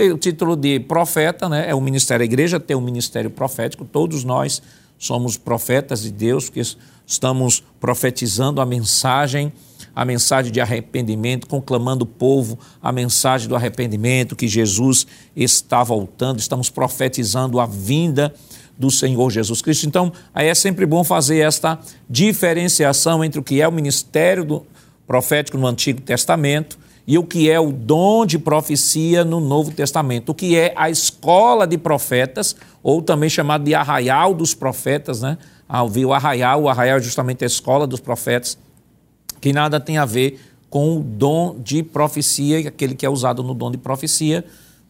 O 0.09 0.17
título 0.17 0.55
de 0.55 0.79
profeta 0.79 1.47
né, 1.47 1.69
é 1.69 1.75
o 1.75 1.81
ministério, 1.81 2.23
a 2.23 2.25
igreja 2.25 2.59
tem 2.59 2.75
um 2.75 2.81
ministério 2.81 3.29
profético, 3.29 3.85
todos 3.85 4.23
nós 4.23 4.61
somos 4.97 5.37
profetas 5.37 6.01
de 6.01 6.11
Deus, 6.11 6.49
que 6.49 6.61
estamos 7.05 7.63
profetizando 7.79 8.61
a 8.61 8.65
mensagem, 8.65 9.51
a 9.95 10.05
mensagem 10.05 10.51
de 10.51 10.61
arrependimento, 10.61 11.47
conclamando 11.47 12.03
o 12.03 12.07
povo 12.07 12.57
a 12.81 12.91
mensagem 12.91 13.47
do 13.47 13.55
arrependimento, 13.55 14.35
que 14.35 14.47
Jesus 14.47 15.05
está 15.35 15.83
voltando, 15.83 16.39
estamos 16.39 16.69
profetizando 16.69 17.59
a 17.59 17.65
vinda 17.65 18.33
do 18.77 18.89
Senhor 18.89 19.29
Jesus 19.29 19.61
Cristo. 19.61 19.85
Então, 19.85 20.11
aí 20.33 20.47
é 20.47 20.55
sempre 20.55 20.85
bom 20.85 21.03
fazer 21.03 21.39
esta 21.39 21.79
diferenciação 22.09 23.23
entre 23.23 23.39
o 23.39 23.43
que 23.43 23.61
é 23.61 23.67
o 23.67 23.71
ministério 23.71 24.45
do, 24.45 24.65
profético 25.05 25.57
no 25.57 25.67
Antigo 25.67 26.01
Testamento 26.01 26.79
e 27.11 27.17
o 27.17 27.25
que 27.25 27.49
é 27.49 27.59
o 27.59 27.73
dom 27.73 28.25
de 28.25 28.39
profecia 28.39 29.25
no 29.25 29.41
Novo 29.41 29.69
Testamento, 29.69 30.29
o 30.29 30.33
que 30.33 30.55
é 30.55 30.73
a 30.77 30.89
escola 30.89 31.67
de 31.67 31.77
profetas, 31.77 32.55
ou 32.81 33.01
também 33.01 33.29
chamado 33.29 33.65
de 33.65 33.75
arraial 33.75 34.33
dos 34.33 34.53
profetas, 34.53 35.19
né? 35.21 35.37
Ao 35.67 35.89
ver 35.89 36.05
o 36.05 36.13
arraial, 36.13 36.61
o 36.61 36.69
arraial 36.69 36.99
é 36.99 37.01
justamente 37.01 37.43
a 37.43 37.47
escola 37.47 37.85
dos 37.85 37.99
profetas, 37.99 38.57
que 39.41 39.51
nada 39.51 39.77
tem 39.77 39.97
a 39.97 40.05
ver 40.05 40.39
com 40.69 40.95
o 40.95 41.03
dom 41.03 41.57
de 41.59 41.83
profecia, 41.83 42.69
aquele 42.69 42.95
que 42.95 43.05
é 43.05 43.09
usado 43.09 43.43
no 43.43 43.53
dom 43.53 43.69
de 43.69 43.77
profecia, 43.77 44.45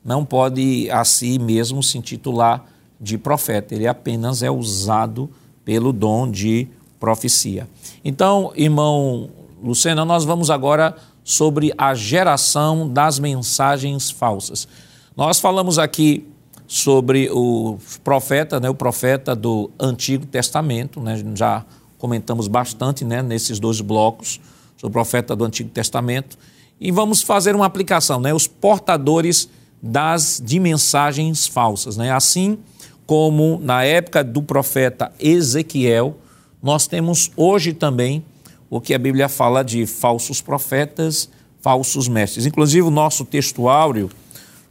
não 0.06 0.24
pode 0.24 0.92
a 0.92 1.04
si 1.04 1.40
mesmo 1.40 1.82
se 1.82 1.98
intitular 1.98 2.64
de 3.00 3.18
profeta, 3.18 3.74
ele 3.74 3.88
apenas 3.88 4.44
é 4.44 4.52
usado 4.52 5.28
pelo 5.66 5.92
dom 5.92 6.30
de 6.30 6.68
profecia. 7.00 7.68
Então, 8.06 8.54
irmão 8.56 9.28
Lucena, 9.64 10.04
nós 10.04 10.24
vamos 10.24 10.50
agora 10.50 10.96
sobre 11.24 11.74
a 11.78 11.94
geração 11.94 12.88
das 12.88 13.20
mensagens 13.20 14.10
falsas. 14.10 14.68
Nós 15.16 15.40
falamos 15.40 15.78
aqui 15.78 16.28
sobre 16.68 17.30
o 17.32 17.78
profeta, 18.04 18.60
né, 18.60 18.70
o 18.70 18.76
profeta 18.76 19.36
do 19.36 19.70
Antigo 19.80 20.26
Testamento, 20.26 21.00
né, 21.02 21.22
já 21.36 21.66
comentamos 21.98 22.48
bastante 22.48 23.04
né, 23.04 23.22
nesses 23.22 23.60
dois 23.60 23.82
blocos 23.82 24.40
sobre 24.78 24.90
o 24.90 24.94
profeta 24.94 25.36
do 25.36 25.44
Antigo 25.44 25.70
Testamento, 25.70 26.38
e 26.80 26.92
vamos 26.92 27.22
fazer 27.22 27.56
uma 27.56 27.66
aplicação, 27.66 28.20
né, 28.20 28.34
os 28.34 28.48
portadores 28.48 29.50
das 29.82 30.42
de 30.44 30.60
mensagens 30.60 31.48
falsas. 31.48 31.98
Né? 31.98 32.12
Assim 32.12 32.58
como 33.06 33.60
na 33.62 33.84
época 33.84 34.24
do 34.24 34.42
profeta 34.42 35.12
Ezequiel, 35.20 36.18
nós 36.62 36.88
temos 36.88 37.32
hoje 37.36 37.74
também 37.74 38.24
o 38.72 38.80
que 38.80 38.94
a 38.94 38.98
Bíblia 38.98 39.28
fala 39.28 39.64
de 39.64 39.86
falsos 39.86 40.42
profetas, 40.42 41.30
falsos 41.60 42.08
mestres. 42.08 42.46
Inclusive, 42.46 42.88
o 42.88 42.90
nosso 42.90 43.26
textuário, 43.26 44.10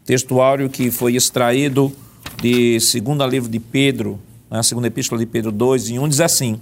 textuário 0.07 0.71
que 0.71 0.91
foi 0.91 1.17
extraído 1.17 1.93
de 2.41 2.81
segunda 2.81 3.27
livro 3.27 3.51
de 3.51 3.61
Pedro, 3.61 4.19
né, 4.51 4.63
segunda 4.63 4.87
epístola 4.87 5.19
de 5.19 5.27
Pedro 5.27 5.53
2, 5.53 5.91
em 5.91 5.99
1, 5.99 6.09
diz 6.09 6.21
assim: 6.23 6.59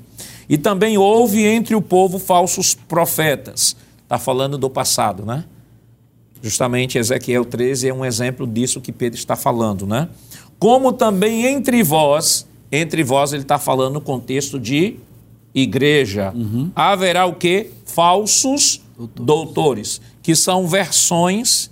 E 0.49 0.59
também 0.59 0.99
houve 0.99 1.47
entre 1.47 1.77
o 1.77 1.81
povo 1.81 2.19
falsos 2.19 2.75
profetas. 2.75 3.77
Está 4.03 4.19
falando 4.19 4.59
do 4.59 4.69
passado, 4.69 5.25
né? 5.25 5.45
Justamente 6.43 6.99
Ezequiel 6.99 7.45
13 7.45 7.89
é 7.89 7.95
um 7.95 8.05
exemplo 8.05 8.49
disso 8.49 8.81
que 8.81 8.91
Pedro 8.91 9.17
está 9.17 9.37
falando, 9.37 9.87
né? 9.87 10.09
Como 10.59 10.93
também 10.93 11.47
entre 11.47 11.85
vós, 11.85 12.49
entre 12.73 13.05
vós 13.05 13.33
ele 13.33 13.43
está 13.43 13.61
falando 13.61 13.95
no 13.95 14.01
contexto 14.01 14.59
de 14.59 14.97
igreja, 15.55 16.33
uhum. 16.35 16.71
haverá 16.75 17.27
o 17.27 17.35
que? 17.35 17.71
Falsos 17.85 18.83
doutores. 18.97 19.27
doutores, 19.27 20.01
que 20.23 20.35
são 20.35 20.67
versões. 20.67 21.71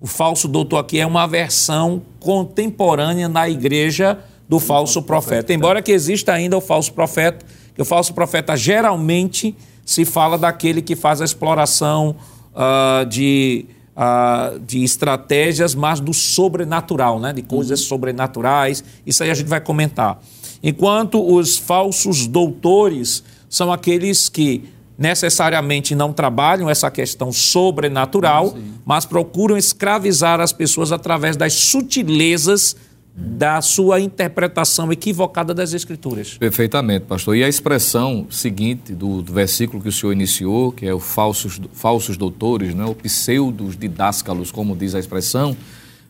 O 0.00 0.06
falso 0.06 0.46
doutor 0.46 0.78
aqui 0.78 0.98
é 0.98 1.06
uma 1.06 1.26
versão 1.26 2.02
contemporânea 2.20 3.28
na 3.28 3.48
igreja 3.48 4.18
do 4.48 4.58
falso, 4.58 5.02
profeta. 5.02 5.30
profeta. 5.30 5.52
Embora 5.52 5.82
que 5.82 5.92
exista 5.92 6.32
ainda 6.32 6.56
o 6.56 6.60
falso 6.60 6.92
profeta, 6.92 7.44
que 7.74 7.82
o 7.82 7.84
falso 7.84 8.14
profeta 8.14 8.56
geralmente 8.56 9.54
se 9.84 10.04
fala 10.04 10.38
daquele 10.38 10.80
que 10.82 10.96
faz 10.96 11.20
a 11.20 11.24
exploração 11.24 12.16
uh, 12.54 13.06
de, 13.06 13.66
uh, 13.96 14.58
de 14.60 14.82
estratégias, 14.82 15.74
mas 15.74 16.00
do 16.00 16.14
sobrenatural, 16.14 17.18
né? 17.20 17.32
de 17.32 17.42
coisas 17.42 17.80
uhum. 17.80 17.86
sobrenaturais. 17.86 18.84
Isso 19.06 19.22
aí 19.22 19.30
a 19.30 19.34
gente 19.34 19.48
vai 19.48 19.60
comentar. 19.60 20.20
Enquanto 20.62 21.22
os 21.22 21.56
falsos 21.56 22.26
doutores 22.26 23.22
são 23.48 23.72
aqueles 23.72 24.28
que 24.28 24.64
necessariamente 24.98 25.94
não 25.94 26.12
trabalham 26.12 26.68
essa 26.68 26.90
questão 26.90 27.32
sobrenatural, 27.32 28.50
Sim. 28.50 28.74
mas 28.84 29.06
procuram 29.06 29.56
escravizar 29.56 30.40
as 30.40 30.52
pessoas 30.52 30.90
através 30.90 31.36
das 31.36 31.52
sutilezas 31.52 32.74
da 33.20 33.60
sua 33.60 34.00
interpretação 34.00 34.92
equivocada 34.92 35.52
das 35.52 35.72
Escrituras. 35.72 36.38
Perfeitamente, 36.38 37.04
pastor. 37.06 37.36
E 37.36 37.42
a 37.42 37.48
expressão 37.48 38.26
seguinte 38.30 38.94
do, 38.94 39.22
do 39.22 39.32
versículo 39.32 39.82
que 39.82 39.88
o 39.88 39.92
senhor 39.92 40.12
iniciou, 40.12 40.70
que 40.70 40.86
é 40.86 40.94
o 40.94 41.00
falsos, 41.00 41.60
falsos 41.72 42.16
doutores, 42.16 42.74
né? 42.74 42.84
o 42.84 42.94
pseudos 42.94 43.76
didáscalos, 43.76 44.52
como 44.52 44.76
diz 44.76 44.94
a 44.94 45.00
expressão, 45.00 45.56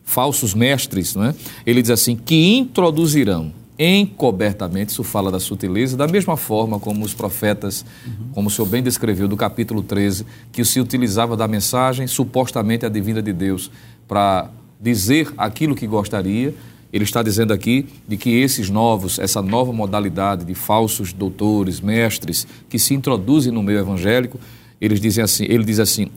falsos 0.03 0.53
mestres, 0.53 1.15
não 1.15 1.25
é? 1.25 1.35
ele 1.65 1.81
diz 1.81 1.91
assim, 1.91 2.15
que 2.15 2.57
introduzirão 2.57 3.51
encobertamente, 3.79 4.91
isso 4.91 5.05
fala 5.05 5.31
da 5.31 5.39
sutileza, 5.39 5.95
da 5.95 6.05
mesma 6.05 6.35
forma 6.35 6.77
como 6.77 7.05
os 7.05 7.13
profetas, 7.13 7.85
uhum. 8.05 8.27
como 8.33 8.47
o 8.49 8.51
senhor 8.51 8.67
bem 8.67 8.83
descreveu, 8.83 9.25
do 9.25 9.37
capítulo 9.37 9.81
13, 9.81 10.25
que 10.51 10.65
se 10.65 10.81
utilizava 10.81 11.37
da 11.37 11.47
mensagem 11.47 12.05
supostamente 12.05 12.85
a 12.85 12.89
divina 12.89 13.21
de 13.21 13.31
Deus 13.31 13.71
para 14.05 14.49
dizer 14.81 15.31
aquilo 15.37 15.75
que 15.75 15.87
gostaria, 15.87 16.53
ele 16.91 17.03
está 17.05 17.23
dizendo 17.23 17.53
aqui 17.53 17.85
de 18.05 18.17
que 18.17 18.41
esses 18.41 18.69
novos, 18.69 19.17
essa 19.17 19.41
nova 19.41 19.71
modalidade 19.71 20.43
de 20.43 20.53
falsos 20.53 21.13
doutores, 21.13 21.79
mestres, 21.79 22.45
que 22.67 22.77
se 22.77 22.93
introduzem 22.93 23.53
no 23.53 23.63
meio 23.63 23.79
evangélico, 23.79 24.39
eles 24.81 24.99
dizem 24.99 25.23
assim, 25.23 25.45
ele 25.47 25.63
diz 25.63 25.79
assim, 25.79 26.07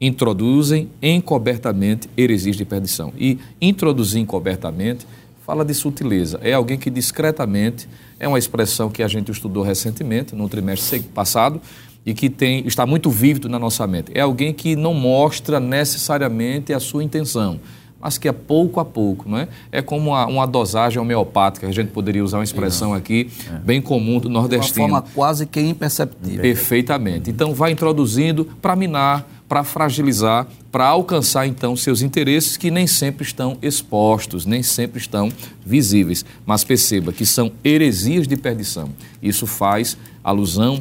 introduzem 0.00 0.88
encobertamente 1.00 2.08
heresias 2.16 2.56
de 2.56 2.64
perdição. 2.64 3.12
E 3.16 3.38
introduzir 3.60 4.20
encobertamente 4.20 5.06
fala 5.50 5.64
de 5.64 5.74
sutileza. 5.74 6.38
É 6.44 6.52
alguém 6.52 6.78
que 6.78 6.88
discretamente, 6.88 7.88
é 8.20 8.28
uma 8.28 8.38
expressão 8.38 8.88
que 8.88 9.02
a 9.02 9.08
gente 9.08 9.32
estudou 9.32 9.64
recentemente, 9.64 10.32
no 10.32 10.48
trimestre 10.48 11.00
passado, 11.00 11.60
e 12.06 12.14
que 12.14 12.30
tem, 12.30 12.64
está 12.68 12.86
muito 12.86 13.10
vívido 13.10 13.48
na 13.48 13.58
nossa 13.58 13.84
mente. 13.84 14.12
É 14.14 14.20
alguém 14.20 14.54
que 14.54 14.76
não 14.76 14.94
mostra 14.94 15.58
necessariamente 15.58 16.72
a 16.72 16.78
sua 16.78 17.02
intenção, 17.02 17.58
mas 18.00 18.16
que 18.16 18.28
é 18.28 18.32
pouco 18.32 18.80
a 18.80 18.84
pouco, 18.84 19.28
não 19.28 19.38
é? 19.38 19.48
É 19.70 19.82
como 19.82 20.10
uma, 20.10 20.26
uma 20.26 20.46
dosagem 20.46 21.00
homeopática, 21.00 21.66
a 21.66 21.72
gente 21.72 21.90
poderia 21.90 22.24
usar 22.24 22.38
uma 22.38 22.44
expressão 22.44 22.94
aqui 22.94 23.30
é. 23.52 23.58
bem 23.58 23.80
comum 23.82 24.18
do 24.18 24.28
nordestino. 24.28 24.86
De 24.86 24.92
uma 24.92 25.02
forma 25.02 25.14
quase 25.14 25.46
que 25.46 25.60
imperceptível. 25.60 26.40
Perfeitamente. 26.40 27.30
Então, 27.30 27.52
vai 27.52 27.72
introduzindo 27.72 28.46
para 28.62 28.74
minar, 28.74 29.28
para 29.46 29.62
fragilizar, 29.64 30.46
para 30.72 30.86
alcançar 30.86 31.46
então 31.46 31.76
seus 31.76 32.00
interesses 32.00 32.56
que 32.56 32.70
nem 32.70 32.86
sempre 32.86 33.24
estão 33.24 33.58
expostos, 33.60 34.46
nem 34.46 34.62
sempre 34.62 34.98
estão 34.98 35.30
visíveis. 35.66 36.24
Mas 36.46 36.64
perceba 36.64 37.12
que 37.12 37.26
são 37.26 37.52
heresias 37.62 38.26
de 38.26 38.36
perdição. 38.36 38.90
Isso 39.20 39.46
faz 39.46 39.96
alusão 40.22 40.78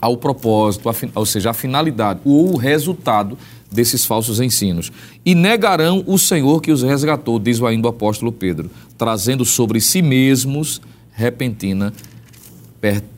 ao 0.00 0.16
propósito, 0.16 0.90
ou 1.14 1.24
seja, 1.24 1.50
à 1.50 1.52
finalidade 1.54 2.20
ou 2.24 2.52
o 2.52 2.56
resultado 2.56 3.38
desses 3.72 4.04
falsos 4.04 4.40
ensinos. 4.40 4.92
E 5.24 5.34
negarão 5.34 6.04
o 6.06 6.18
Senhor 6.18 6.60
que 6.60 6.70
os 6.70 6.82
resgatou, 6.82 7.38
diz 7.38 7.62
ainda 7.62 7.88
o 7.88 7.90
apóstolo 7.90 8.30
Pedro, 8.30 8.70
trazendo 8.96 9.44
sobre 9.44 9.80
si 9.80 10.02
mesmos 10.02 10.80
repentina 11.12 11.92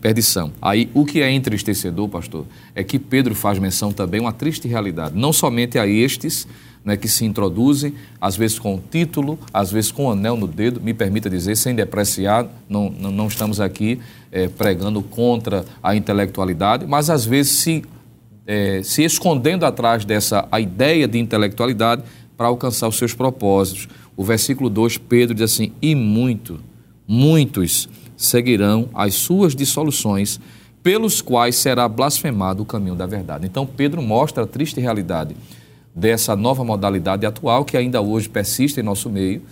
perdição. 0.00 0.52
Aí, 0.60 0.90
o 0.92 1.06
que 1.06 1.22
é 1.22 1.30
entristecedor, 1.30 2.08
pastor, 2.08 2.44
é 2.74 2.84
que 2.84 2.98
Pedro 2.98 3.34
faz 3.34 3.58
menção 3.58 3.92
também 3.92 4.20
uma 4.20 4.32
triste 4.32 4.68
realidade, 4.68 5.16
não 5.16 5.32
somente 5.32 5.78
a 5.78 5.86
estes 5.86 6.46
né, 6.84 6.98
que 6.98 7.08
se 7.08 7.24
introduzem, 7.24 7.94
às 8.20 8.36
vezes 8.36 8.58
com 8.58 8.78
título, 8.90 9.38
às 9.52 9.72
vezes 9.72 9.90
com 9.90 10.10
anel 10.10 10.36
no 10.36 10.46
dedo, 10.46 10.80
me 10.82 10.92
permita 10.92 11.30
dizer, 11.30 11.56
sem 11.56 11.74
depreciar, 11.74 12.46
não, 12.68 12.90
não, 12.90 13.10
não 13.10 13.26
estamos 13.26 13.58
aqui 13.58 13.98
é, 14.30 14.48
pregando 14.48 15.00
contra 15.02 15.64
a 15.82 15.96
intelectualidade, 15.96 16.86
mas 16.86 17.08
às 17.08 17.24
vezes 17.24 17.52
se, 17.52 17.84
é, 18.46 18.82
se 18.82 19.02
escondendo 19.02 19.64
atrás 19.64 20.04
dessa 20.04 20.46
a 20.50 20.60
ideia 20.60 21.08
de 21.08 21.18
intelectualidade 21.18 22.02
para 22.36 22.48
alcançar 22.48 22.88
os 22.88 22.96
seus 22.96 23.14
propósitos. 23.14 23.88
O 24.16 24.24
versículo 24.24 24.68
2, 24.68 24.98
Pedro 24.98 25.34
diz 25.34 25.52
assim: 25.52 25.72
e 25.80 25.94
muito, 25.94 26.60
muitos 27.06 27.88
seguirão 28.16 28.88
as 28.94 29.14
suas 29.14 29.54
dissoluções, 29.54 30.40
pelos 30.82 31.22
quais 31.22 31.56
será 31.56 31.88
blasfemado 31.88 32.62
o 32.62 32.66
caminho 32.66 32.94
da 32.94 33.06
verdade. 33.06 33.46
Então, 33.46 33.66
Pedro 33.66 34.02
mostra 34.02 34.44
a 34.44 34.46
triste 34.46 34.80
realidade 34.80 35.34
dessa 35.94 36.36
nova 36.36 36.62
modalidade 36.64 37.24
atual 37.24 37.64
que 37.64 37.76
ainda 37.76 38.02
hoje 38.02 38.28
persiste 38.28 38.80
em 38.80 38.82
nosso 38.82 39.08
meio. 39.08 39.42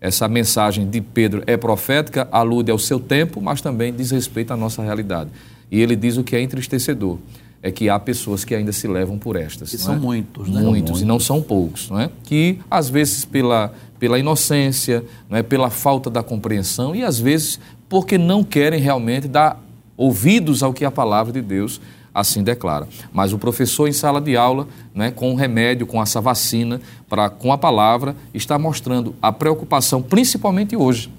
Essa 0.00 0.28
mensagem 0.28 0.88
de 0.88 1.00
Pedro 1.00 1.42
é 1.46 1.56
profética, 1.56 2.28
alude 2.30 2.70
ao 2.70 2.78
seu 2.78 3.00
tempo, 3.00 3.40
mas 3.40 3.62
também 3.62 3.94
diz 3.94 4.10
respeito 4.10 4.52
à 4.52 4.56
nossa 4.56 4.82
realidade. 4.82 5.30
E 5.70 5.80
ele 5.80 5.96
diz 5.96 6.18
o 6.18 6.24
que 6.24 6.36
é 6.36 6.42
entristecedor 6.42 7.18
é 7.64 7.72
que 7.72 7.88
há 7.88 7.98
pessoas 7.98 8.44
que 8.44 8.54
ainda 8.54 8.72
se 8.72 8.86
levam 8.86 9.16
por 9.18 9.36
estas. 9.36 9.72
E 9.72 9.78
são 9.78 9.94
é? 9.94 9.96
muitos, 9.96 10.50
né? 10.50 10.60
Muitos, 10.60 11.00
e 11.00 11.04
não 11.06 11.18
são 11.18 11.40
poucos, 11.40 11.88
não 11.88 11.98
é? 11.98 12.10
Que 12.24 12.58
às 12.70 12.90
vezes 12.90 13.24
pela, 13.24 13.72
pela 13.98 14.18
inocência, 14.18 15.02
não 15.30 15.38
é? 15.38 15.42
pela 15.42 15.70
falta 15.70 16.10
da 16.10 16.22
compreensão 16.22 16.94
e 16.94 17.02
às 17.02 17.18
vezes 17.18 17.58
porque 17.88 18.18
não 18.18 18.44
querem 18.44 18.78
realmente 18.78 19.26
dar 19.26 19.58
ouvidos 19.96 20.62
ao 20.62 20.74
que 20.74 20.84
a 20.84 20.90
palavra 20.90 21.32
de 21.32 21.40
Deus 21.40 21.80
assim 22.12 22.42
declara. 22.42 22.86
Mas 23.10 23.32
o 23.32 23.38
professor 23.38 23.88
em 23.88 23.92
sala 23.92 24.20
de 24.20 24.36
aula, 24.36 24.68
né, 24.94 25.10
com 25.10 25.32
o 25.32 25.34
remédio, 25.34 25.86
com 25.86 26.02
essa 26.02 26.20
vacina, 26.20 26.82
pra, 27.08 27.30
com 27.30 27.50
a 27.50 27.56
palavra, 27.56 28.14
está 28.34 28.58
mostrando 28.58 29.14
a 29.22 29.32
preocupação, 29.32 30.02
principalmente 30.02 30.76
hoje, 30.76 31.10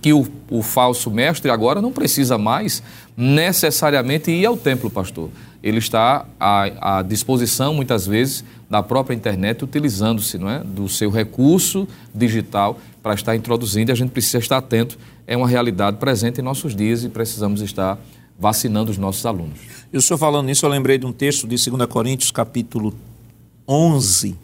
que 0.00 0.12
o, 0.12 0.26
o 0.50 0.62
falso 0.62 1.10
mestre 1.10 1.50
agora 1.50 1.80
não 1.80 1.92
precisa 1.92 2.36
mais 2.36 2.82
necessariamente 3.16 4.30
ir 4.30 4.46
ao 4.46 4.56
templo, 4.56 4.90
pastor. 4.90 5.30
Ele 5.62 5.78
está 5.78 6.26
à, 6.40 6.98
à 6.98 7.02
disposição, 7.02 7.72
muitas 7.72 8.06
vezes, 8.06 8.44
da 8.68 8.82
própria 8.82 9.14
internet, 9.14 9.62
utilizando-se 9.62 10.36
é, 10.44 10.58
do 10.64 10.88
seu 10.88 11.10
recurso 11.10 11.86
digital 12.12 12.78
para 13.00 13.14
estar 13.14 13.36
introduzindo. 13.36 13.90
E 13.90 13.92
a 13.92 13.94
gente 13.94 14.10
precisa 14.10 14.38
estar 14.38 14.56
atento 14.56 14.98
é 15.26 15.36
uma 15.36 15.48
realidade 15.48 15.98
presente 15.98 16.40
em 16.40 16.44
nossos 16.44 16.74
dias 16.74 17.04
e 17.04 17.08
precisamos 17.08 17.60
estar 17.60 17.98
vacinando 18.38 18.90
os 18.90 18.98
nossos 18.98 19.24
alunos. 19.24 19.58
E 19.92 19.96
o 19.96 20.02
senhor 20.02 20.18
falando 20.18 20.46
nisso, 20.46 20.66
eu 20.66 20.70
lembrei 20.70 20.98
de 20.98 21.06
um 21.06 21.12
texto 21.12 21.46
de 21.46 21.70
2 21.70 21.86
Coríntios, 21.86 22.30
capítulo 22.30 22.94
11, 23.68 24.36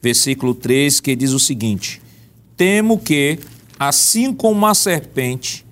versículo 0.00 0.54
3, 0.54 1.00
que 1.00 1.14
diz 1.14 1.32
o 1.32 1.38
seguinte: 1.38 2.00
Temo 2.56 2.98
que, 2.98 3.38
assim 3.78 4.32
como 4.32 4.66
a 4.66 4.74
serpente, 4.74 5.64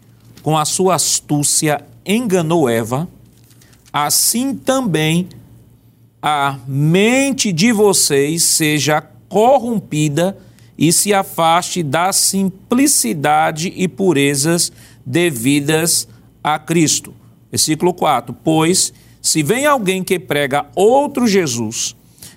com 0.43 0.57
a 0.57 0.65
sua 0.65 0.95
astúcia, 0.95 1.85
enganou 2.05 2.69
Eva, 2.69 3.09
assim 3.93 4.55
também 4.55 5.29
a 6.23 6.59
mente 6.67 7.53
de 7.53 7.73
vocês 7.73 8.45
seja 8.45 9.01
corrompida 9.29 10.37
e 10.79 10.93
se 10.93 11.13
afaste 11.13 11.83
da 11.83 12.13
simplicidade 12.13 13.73
e 13.75 13.89
purezas 13.89 14.71
devidas 15.05 16.09
a 16.43 16.59
Cristo. 16.59 17.15
Versículo 17.51 17.95
4: 17.95 18.35
Pois 18.45 18.93
se 19.21 19.43
vem 19.43 19.67
alguém 19.67 20.05
que 20.05 20.19
prega 20.19 20.67
outro 20.75 21.27
Jesus, 21.27 21.97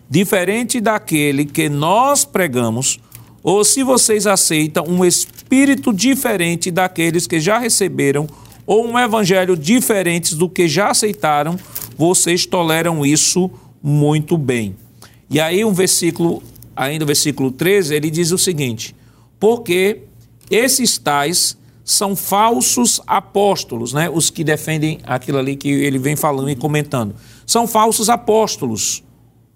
diferente 0.10 0.80
daquele 0.80 1.46
que 1.46 1.70
nós 1.70 2.26
pregamos, 2.26 3.00
ou 3.44 3.64
se 3.64 3.84
vocês 3.84 4.28
aceitam 4.28 4.86
um 4.88 5.04
espírito 5.06 5.94
diferente 5.94 6.72
daqueles 6.72 7.28
que 7.28 7.40
já 7.40 7.58
receberam, 7.58 8.28
ou 8.66 8.88
um 8.88 9.00
evangelho 9.00 9.58
diferente 9.58 10.36
do 10.36 10.50
que 10.50 10.68
já 10.68 10.92
aceitaram, 10.92 11.58
vocês 11.98 12.46
toleram 12.46 13.06
isso 13.06 13.50
muito 13.82 14.38
bem. 14.38 14.76
E 15.30 15.40
aí 15.40 15.66
um 15.66 15.74
versículo 15.74 16.44
ainda 16.80 17.04
o 17.04 17.08
versículo 17.08 17.52
13, 17.52 17.94
ele 17.94 18.10
diz 18.10 18.32
o 18.32 18.38
seguinte: 18.38 18.96
Porque 19.40 20.04
esses 20.50 20.98
tais 20.98 21.58
são 21.84 22.16
falsos 22.16 23.02
apóstolos, 23.06 23.92
né? 23.94 24.10
Os 24.10 24.30
que 24.30 24.44
defendem 24.44 25.00
aquilo 25.04 25.38
ali 25.38 25.56
que 25.56 25.70
ele 25.70 25.98
vem 25.98 26.16
falando 26.16 26.50
e 26.50 26.56
comentando. 26.56 27.16
São 27.46 27.68
falsos 27.68 28.10
apóstolos, 28.10 29.04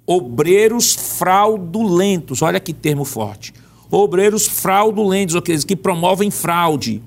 obreiros 0.06 0.94
fraudulentos. 0.94 2.42
Olha 2.42 2.60
que 2.60 2.74
termo 2.74 3.06
forte. 3.06 3.54
Obreiros 3.96 4.48
fraudulentos, 4.48 5.36
aqueles 5.36 5.64
que 5.64 5.76
promovem 5.76 6.32
fraude, 6.32 7.00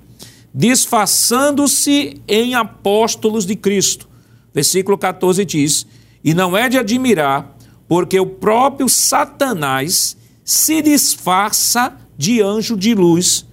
disfarçando-se 0.55 2.20
em 2.28 2.55
apóstolos 2.55 3.45
de 3.45 3.57
Cristo. 3.57 4.09
Versículo 4.55 4.97
14 4.97 5.45
diz: 5.45 5.84
E 6.22 6.32
não 6.32 6.57
é 6.57 6.68
de 6.68 6.78
admirar 6.78 7.57
porque 7.89 8.20
o 8.20 8.26
próprio 8.26 8.89
Satanás 8.89 10.16
se 10.45 10.80
disfarça 10.80 11.97
de 12.16 12.41
anjo 12.41 12.76
de 12.76 12.95
luz. 12.95 13.45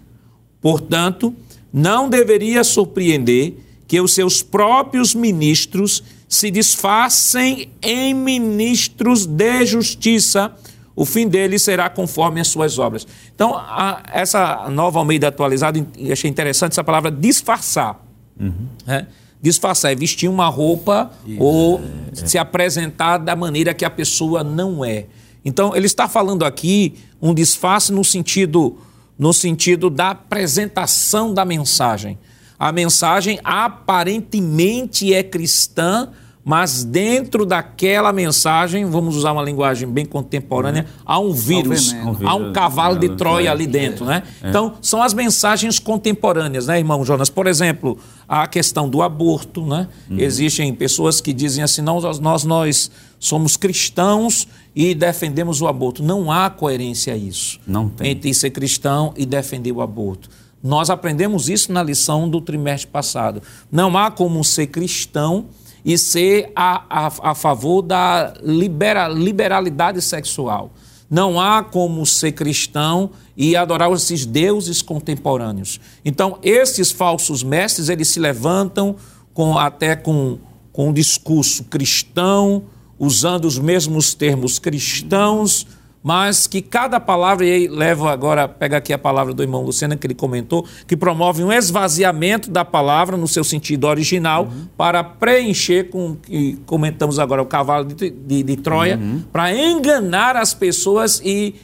Portanto, 0.61 1.33
não 1.73 2.07
deveria 2.07 2.63
surpreender 2.63 3.55
que 3.87 3.99
os 3.99 4.13
seus 4.13 4.43
próprios 4.43 5.15
ministros 5.15 6.03
se 6.29 6.51
disfarcem 6.51 7.69
em 7.81 8.13
ministros 8.13 9.25
de 9.25 9.65
justiça, 9.65 10.55
o 10.95 11.05
fim 11.05 11.27
deles 11.27 11.63
será 11.63 11.89
conforme 11.89 12.39
as 12.39 12.47
suas 12.47 12.77
obras. 12.77 13.07
Então, 13.33 13.55
a, 13.55 14.03
essa 14.13 14.69
nova 14.69 14.99
Almeida 14.99 15.27
atualizada, 15.27 15.85
achei 16.11 16.29
interessante 16.29 16.73
essa 16.73 16.83
palavra 16.83 17.11
disfarçar. 17.11 17.99
Uhum. 18.39 18.67
É? 18.87 19.05
Disfarçar 19.41 19.91
é 19.91 19.95
vestir 19.95 20.29
uma 20.29 20.47
roupa 20.47 21.11
Isso, 21.25 21.41
ou 21.41 21.79
é, 21.79 22.21
é. 22.21 22.25
se 22.27 22.37
apresentar 22.37 23.17
da 23.17 23.35
maneira 23.35 23.73
que 23.73 23.83
a 23.83 23.89
pessoa 23.89 24.43
não 24.43 24.85
é. 24.85 25.07
Então, 25.43 25.75
ele 25.75 25.85
está 25.85 26.07
falando 26.07 26.45
aqui 26.45 26.95
um 27.21 27.33
disfarce 27.33 27.91
no 27.91 28.03
sentido, 28.03 28.77
no 29.17 29.33
sentido 29.33 29.89
da 29.89 30.11
apresentação 30.11 31.33
da 31.33 31.43
mensagem. 31.43 32.17
A 32.57 32.71
mensagem 32.71 33.39
aparentemente 33.43 35.13
é 35.13 35.21
cristã, 35.21 36.09
mas 36.45 36.83
dentro 36.83 37.45
daquela 37.45 38.11
mensagem, 38.11 38.85
vamos 38.85 39.15
usar 39.15 39.31
uma 39.31 39.41
linguagem 39.41 39.87
bem 39.87 40.05
contemporânea, 40.05 40.85
há 41.05 41.17
um 41.17 41.31
vírus, 41.31 41.95
há 42.25 42.35
um 42.35 42.51
cavalo 42.51 42.99
de 42.99 43.09
Troia 43.15 43.49
ali 43.51 43.65
dentro, 43.65 44.03
né? 44.03 44.23
É. 44.41 44.49
Então, 44.49 44.73
são 44.81 45.01
as 45.01 45.13
mensagens 45.13 45.79
contemporâneas, 45.79 46.67
né, 46.67 46.77
irmão 46.79 47.05
Jonas? 47.05 47.29
Por 47.29 47.47
exemplo, 47.47 47.97
a 48.27 48.45
questão 48.45 48.89
do 48.89 49.01
aborto, 49.01 49.65
né? 49.65 49.87
Uhum. 50.09 50.19
Existem 50.19 50.73
pessoas 50.73 51.21
que 51.21 51.31
dizem 51.31 51.63
assim, 51.63 51.81
não, 51.81 52.01
nós, 52.01 52.43
nós 52.43 52.91
somos 53.19 53.55
cristãos 53.55 54.45
e 54.75 54.93
defendemos 54.93 55.61
o 55.61 55.67
aborto. 55.67 56.03
Não 56.03 56.29
há 56.29 56.49
coerência 56.49 57.13
a 57.13 57.17
isso. 57.17 57.57
Não 57.65 57.87
tem. 57.87 58.11
Entre 58.11 58.33
ser 58.33 58.49
cristão 58.49 59.13
e 59.15 59.25
defender 59.25 59.71
o 59.71 59.81
aborto. 59.81 60.29
Nós 60.61 60.89
aprendemos 60.89 61.49
isso 61.49 61.71
na 61.71 61.83
lição 61.83 62.29
do 62.29 62.39
trimestre 62.41 62.89
passado. 62.89 63.41
Não 63.71 63.97
há 63.97 64.09
como 64.09 64.43
ser 64.43 64.67
cristão 64.67 65.45
e 65.83 65.97
ser 65.97 66.51
a, 66.55 66.83
a, 66.89 67.31
a 67.31 67.35
favor 67.35 67.81
da 67.81 68.33
libera, 68.41 69.07
liberalidade 69.07 70.01
sexual. 70.01 70.71
Não 71.09 71.39
há 71.39 71.63
como 71.63 72.05
ser 72.05 72.31
cristão 72.31 73.11
e 73.35 73.55
adorar 73.55 73.91
esses 73.91 74.25
deuses 74.25 74.81
contemporâneos. 74.81 75.79
Então, 76.03 76.39
esses 76.41 76.91
falsos 76.91 77.43
mestres, 77.43 77.89
eles 77.89 78.07
se 78.07 78.19
levantam 78.19 78.95
com, 79.33 79.57
até 79.57 79.95
com, 79.95 80.39
com 80.71 80.89
um 80.89 80.93
discurso 80.93 81.65
cristão, 81.65 82.63
usando 82.97 83.45
os 83.45 83.59
mesmos 83.59 84.13
termos 84.13 84.59
cristãos, 84.59 85.67
mas 86.03 86.45
que 86.45 86.61
cada 86.61 86.99
palavra, 86.99 87.45
e 87.45 87.51
aí 87.51 87.67
levo 87.67 88.09
agora, 88.09 88.45
pega 88.47 88.77
aqui 88.77 88.91
a 88.91 88.97
palavra 88.97 89.33
do 89.33 89.41
irmão 89.41 89.63
Luciano, 89.63 89.97
que 89.97 90.05
ele 90.05 90.13
comentou, 90.13 90.67
que 90.85 90.97
promove 90.97 91.43
um 91.43 91.51
esvaziamento 91.51 92.51
da 92.51 92.65
palavra 92.65 93.15
no 93.15 93.27
seu 93.27 93.43
sentido 93.43 93.87
original 93.87 94.43
uhum. 94.43 94.67
para 94.75 95.01
preencher 95.01 95.89
com 95.89 96.15
que 96.15 96.59
comentamos 96.65 97.19
agora 97.19 97.41
o 97.41 97.45
cavalo 97.45 97.85
de, 97.85 98.09
de, 98.09 98.43
de 98.43 98.57
Troia, 98.57 98.97
uhum. 98.97 99.23
para 99.31 99.55
enganar 99.55 100.35
as 100.35 100.53
pessoas 100.53 101.21
e 101.23 101.55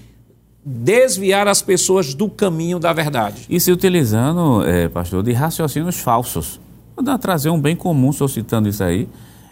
desviar 0.63 1.47
as 1.47 1.61
pessoas 1.61 2.13
do 2.13 2.29
caminho 2.29 2.79
da 2.79 2.93
verdade. 2.93 3.45
E 3.49 3.59
se 3.59 3.71
utilizando, 3.71 4.63
é, 4.65 4.87
pastor, 4.87 5.21
de 5.23 5.33
raciocínios 5.33 5.99
falsos. 5.99 6.59
Vou 6.95 7.17
trazer 7.17 7.49
um 7.49 7.59
bem 7.59 7.75
comum, 7.75 8.09
estou 8.09 8.27
citando 8.27 8.69
isso 8.69 8.83
aí, 8.83 9.07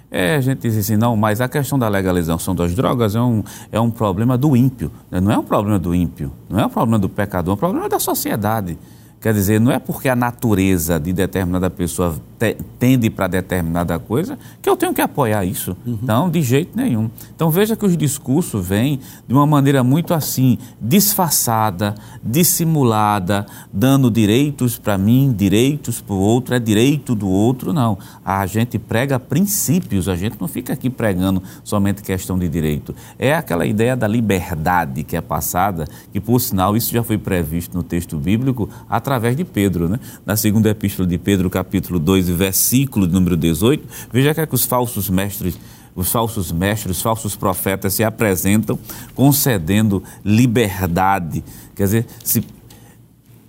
é, 0.09 0.35
a 0.35 0.41
gente 0.41 0.59
diz 0.59 0.77
assim, 0.77 0.95
não, 0.95 1.17
mas 1.17 1.41
a 1.41 1.49
questão 1.49 1.77
da 1.77 1.89
legalização 1.89 2.55
das 2.55 2.73
drogas 2.73 3.15
é 3.15 3.21
um, 3.21 3.43
é 3.71 3.79
um 3.79 3.91
problema 3.91 4.37
do 4.37 4.55
ímpio. 4.55 4.91
Né? 5.11 5.19
Não 5.19 5.31
é 5.31 5.37
um 5.37 5.43
problema 5.43 5.77
do 5.77 5.93
ímpio, 5.93 6.31
não 6.49 6.59
é 6.59 6.65
um 6.65 6.69
problema 6.69 6.97
do 6.97 7.09
pecador, 7.09 7.51
é 7.51 7.55
um 7.55 7.57
problema 7.57 7.89
da 7.89 7.99
sociedade. 7.99 8.77
Quer 9.19 9.33
dizer, 9.33 9.59
não 9.59 9.71
é 9.71 9.79
porque 9.79 10.07
a 10.07 10.15
natureza 10.15 10.99
de 10.99 11.11
determinada 11.11 11.69
pessoa 11.69 12.15
te, 12.38 12.55
tende 12.79 13.09
para 13.09 13.27
determinada 13.27 13.97
coisa 13.99 14.38
que 14.61 14.69
eu 14.69 14.77
tenho 14.77 14.93
que 14.93 15.01
apoiar 15.01 15.43
isso. 15.45 15.75
Uhum. 15.85 15.99
Não, 16.01 16.29
de 16.29 16.41
jeito 16.41 16.77
nenhum. 16.77 17.09
Então 17.35 17.49
veja 17.49 17.75
que 17.75 17.85
os 17.85 17.97
discursos 17.97 18.65
vêm 18.65 18.99
de 19.27 19.33
uma 19.33 19.45
maneira 19.45 19.83
muito 19.83 20.13
assim, 20.13 20.57
disfarçada, 20.79 21.95
dissimulada, 22.23 23.45
dando 23.71 24.11
direitos 24.11 24.77
para 24.77 24.97
mim, 24.97 25.33
direitos 25.35 26.01
para 26.01 26.15
o 26.15 26.19
outro, 26.19 26.53
é 26.53 26.59
direito 26.59 27.15
do 27.15 27.27
outro. 27.27 27.73
Não. 27.73 27.97
A 28.23 28.45
gente 28.45 28.77
prega 28.77 29.19
princípios, 29.19 30.07
a 30.07 30.15
gente 30.15 30.38
não 30.39 30.47
fica 30.47 30.73
aqui 30.73 30.89
pregando 30.89 31.41
somente 31.63 32.01
questão 32.01 32.38
de 32.38 32.47
direito. 32.47 32.95
É 33.17 33.33
aquela 33.33 33.65
ideia 33.65 33.95
da 33.95 34.07
liberdade 34.07 35.03
que 35.03 35.15
é 35.15 35.21
passada, 35.21 35.88
que 36.11 36.19
por 36.19 36.39
sinal 36.39 36.77
isso 36.77 36.91
já 36.91 37.03
foi 37.03 37.17
previsto 37.17 37.75
no 37.75 37.83
texto 37.83 38.17
bíblico 38.17 38.69
através 38.89 39.35
de 39.35 39.43
Pedro, 39.43 39.89
né? 39.89 39.99
Na 40.25 40.35
segunda 40.35 40.69
epístola 40.69 41.07
de 41.07 41.17
Pedro, 41.17 41.49
capítulo 41.49 41.99
2, 41.99 42.26
versículo 42.34 43.07
número 43.07 43.36
18, 43.36 43.84
veja 44.11 44.34
que, 44.34 44.41
é 44.41 44.45
que 44.45 44.55
os 44.55 44.65
falsos 44.65 45.09
mestres 45.09 45.57
os 45.97 46.11
falsos 46.11 46.51
mestres, 46.51 46.97
os 46.97 47.01
falsos 47.01 47.36
profetas 47.36 47.91
se 47.91 48.03
apresentam 48.03 48.78
concedendo 49.15 50.03
liberdade. 50.23 51.43
Quer 51.75 51.84
dizer, 51.86 52.05
se 52.23 52.45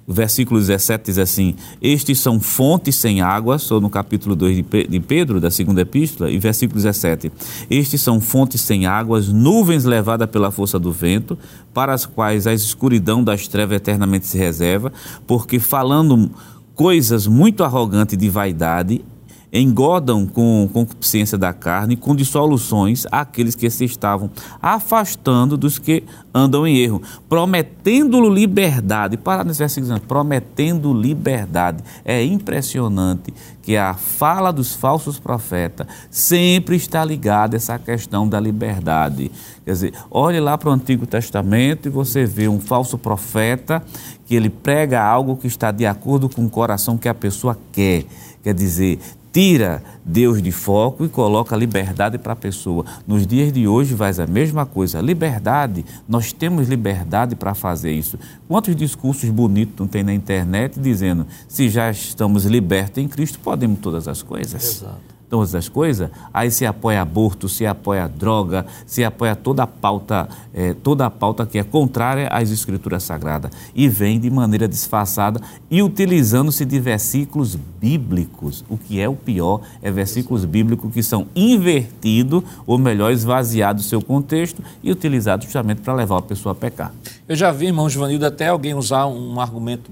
o 0.06 0.14
versículo 0.14 0.58
17 0.58 1.04
diz 1.04 1.18
assim: 1.18 1.54
Estes 1.82 2.18
são 2.18 2.40
fontes 2.40 2.96
sem 2.96 3.20
água, 3.20 3.56
estou 3.56 3.78
no 3.78 3.90
capítulo 3.90 4.34
2 4.34 4.64
de 4.88 5.00
Pedro, 5.00 5.38
da 5.38 5.50
segunda 5.50 5.82
epístola, 5.82 6.30
e 6.30 6.38
versículo 6.38 6.80
17: 6.80 7.30
Estes 7.68 8.00
são 8.00 8.18
fontes 8.18 8.62
sem 8.62 8.86
águas, 8.86 9.28
nuvens 9.28 9.84
levadas 9.84 10.30
pela 10.30 10.50
força 10.50 10.78
do 10.78 10.90
vento, 10.90 11.36
para 11.74 11.92
as 11.92 12.06
quais 12.06 12.46
a 12.46 12.54
escuridão 12.54 13.22
das 13.22 13.46
trevas 13.46 13.76
eternamente 13.76 14.26
se 14.26 14.38
reserva, 14.38 14.90
porque 15.26 15.60
falando 15.60 16.30
coisas 16.78 17.26
muito 17.26 17.64
arrogantes 17.64 18.16
de 18.16 18.30
vaidade, 18.30 19.04
engodam 19.52 20.26
com 20.26 20.68
concupiscência 20.72 21.38
da 21.38 21.52
carne, 21.52 21.96
com 21.96 22.14
dissoluções 22.14 23.06
aqueles 23.10 23.54
que 23.54 23.68
se 23.70 23.84
estavam 23.84 24.30
afastando 24.60 25.56
dos 25.56 25.78
que 25.78 26.04
andam 26.34 26.66
em 26.66 26.76
erro, 26.78 27.02
prometendo 27.28 28.28
liberdade. 28.28 29.16
Para 29.16 29.44
nesse 29.44 29.58
versículo, 29.58 30.00
prometendo 30.00 30.92
liberdade. 30.92 31.82
É 32.04 32.22
impressionante 32.22 33.32
que 33.62 33.76
a 33.76 33.92
fala 33.92 34.50
dos 34.50 34.74
falsos 34.74 35.18
profetas 35.18 35.86
sempre 36.10 36.76
está 36.76 37.04
ligada 37.04 37.56
a 37.56 37.58
essa 37.58 37.78
questão 37.78 38.26
da 38.26 38.40
liberdade. 38.40 39.30
Quer 39.64 39.72
dizer, 39.72 39.92
olhe 40.10 40.40
lá 40.40 40.56
para 40.56 40.70
o 40.70 40.72
Antigo 40.72 41.06
Testamento 41.06 41.86
e 41.86 41.90
você 41.90 42.24
vê 42.24 42.48
um 42.48 42.60
falso 42.60 42.96
profeta 42.96 43.82
que 44.24 44.34
ele 44.34 44.48
prega 44.48 45.02
algo 45.02 45.36
que 45.36 45.46
está 45.46 45.70
de 45.70 45.84
acordo 45.84 46.28
com 46.28 46.44
o 46.46 46.50
coração 46.50 46.96
que 46.96 47.08
a 47.08 47.14
pessoa 47.14 47.58
quer. 47.72 48.04
Quer 48.42 48.54
dizer, 48.54 48.98
tira 49.32 49.82
Deus 50.04 50.42
de 50.42 50.50
foco 50.50 51.04
e 51.04 51.08
coloca 51.08 51.56
liberdade 51.56 52.18
para 52.18 52.32
a 52.32 52.36
pessoa. 52.36 52.84
Nos 53.06 53.26
dias 53.26 53.52
de 53.52 53.68
hoje 53.68 53.94
vai 53.94 54.12
a 54.18 54.26
mesma 54.26 54.64
coisa. 54.64 55.00
Liberdade, 55.00 55.84
nós 56.08 56.32
temos 56.32 56.68
liberdade 56.68 57.36
para 57.36 57.54
fazer 57.54 57.92
isso. 57.92 58.18
Quantos 58.46 58.74
discursos 58.74 59.28
bonitos 59.30 59.74
não 59.78 59.86
tem 59.86 60.02
na 60.02 60.14
internet 60.14 60.80
dizendo 60.80 61.26
se 61.46 61.68
já 61.68 61.90
estamos 61.90 62.44
libertos 62.44 62.98
em 62.98 63.08
Cristo, 63.08 63.38
podemos 63.38 63.78
todas 63.80 64.08
as 64.08 64.22
coisas? 64.22 64.62
Exato 64.62 65.17
todas 65.28 65.54
as 65.54 65.68
coisas, 65.68 66.10
aí 66.32 66.50
se 66.50 66.64
apoia 66.64 67.02
aborto, 67.02 67.48
se 67.48 67.66
apoia 67.66 68.08
droga, 68.08 68.66
se 68.86 69.04
apoia 69.04 69.36
toda 69.36 69.62
a 69.62 69.66
pauta, 69.66 70.28
é, 70.54 70.74
toda 70.74 71.06
a 71.06 71.10
pauta 71.10 71.46
que 71.46 71.58
é 71.58 71.62
contrária 71.62 72.28
às 72.28 72.50
escrituras 72.50 73.02
sagradas 73.02 73.50
e 73.74 73.88
vem 73.88 74.18
de 74.18 74.30
maneira 74.30 74.66
disfarçada 74.66 75.40
e 75.70 75.82
utilizando-se 75.82 76.64
de 76.64 76.80
versículos 76.80 77.54
bíblicos. 77.54 78.64
O 78.68 78.76
que 78.76 79.00
é 79.00 79.08
o 79.08 79.14
pior 79.14 79.60
é 79.82 79.90
versículos 79.90 80.44
bíblicos 80.44 80.92
que 80.92 81.02
são 81.02 81.26
invertidos, 81.34 82.42
ou 82.66 82.78
melhor, 82.78 83.12
esvaziados 83.12 83.84
do 83.84 83.88
seu 83.88 84.02
contexto 84.02 84.62
e 84.82 84.90
utilizados 84.90 85.44
justamente 85.44 85.82
para 85.82 85.94
levar 85.94 86.18
a 86.18 86.22
pessoa 86.22 86.52
a 86.52 86.54
pecar. 86.54 86.92
Eu 87.28 87.36
já 87.36 87.52
vi, 87.52 87.66
irmão 87.66 87.88
Givanildo, 87.88 88.26
até 88.26 88.48
alguém 88.48 88.74
usar 88.74 89.06
um 89.06 89.40
argumento 89.40 89.90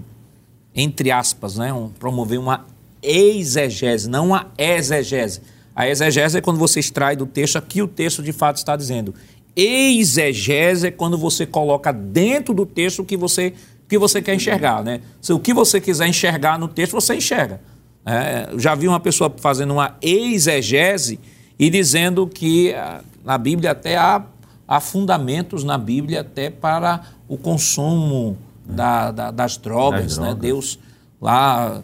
entre 0.77 1.11
aspas, 1.11 1.57
né, 1.57 1.73
um, 1.73 1.89
promover 1.89 2.39
uma 2.39 2.67
exegese, 3.07 4.11
não 4.11 4.35
a 4.35 4.47
exegese. 4.59 5.41
A 5.75 5.89
exegese 5.89 6.39
é 6.39 6.41
quando 6.41 6.59
você 6.59 6.81
extrai 6.81 7.15
do 7.15 7.27
texto 7.27 7.57
aqui 7.57 7.83
o 7.83 7.87
texto 7.87 8.23
de 8.23 8.33
fato 8.33 8.57
está 8.57 8.75
dizendo. 8.75 9.15
Exegese 9.55 10.89
é 10.89 10.91
quando 10.91 11.17
você 11.17 11.47
coloca 11.47 11.93
dentro 11.93 12.53
do 12.53 12.67
texto 12.67 13.01
o 13.01 13.05
que 13.05 13.17
você, 13.17 13.53
que 13.89 13.99
você 13.99 14.21
quer 14.21 14.35
enxergar. 14.35 14.83
Né? 14.83 15.01
Se 15.21 15.33
o 15.33 15.39
que 15.39 15.55
você 15.55 15.81
quiser 15.81 16.09
enxergar 16.09 16.59
no 16.59 16.67
texto, 16.67 16.93
você 16.93 17.15
enxerga. 17.15 17.61
É, 18.05 18.51
já 18.59 18.75
vi 18.75 18.89
uma 18.89 19.01
pessoa 19.01 19.35
fazendo 19.39 19.73
uma 19.73 19.97
exegese 20.01 21.19
e 21.59 21.69
dizendo 21.69 22.27
que 22.27 22.73
ah, 22.75 23.03
na 23.25 23.37
Bíblia 23.37 23.73
até 23.73 23.97
há, 23.97 24.23
há 24.67 24.81
fundamentos 24.81 25.65
na 25.65 25.77
Bíblia 25.77 26.21
até 26.21 26.49
para 26.49 27.03
o 27.29 27.37
consumo 27.37 28.39
da, 28.65 29.11
da, 29.11 29.31
das 29.31 29.57
drogas. 29.57 30.17
Das 30.17 30.19
né? 30.19 30.35
Deus 30.39 30.79
lá 31.21 31.83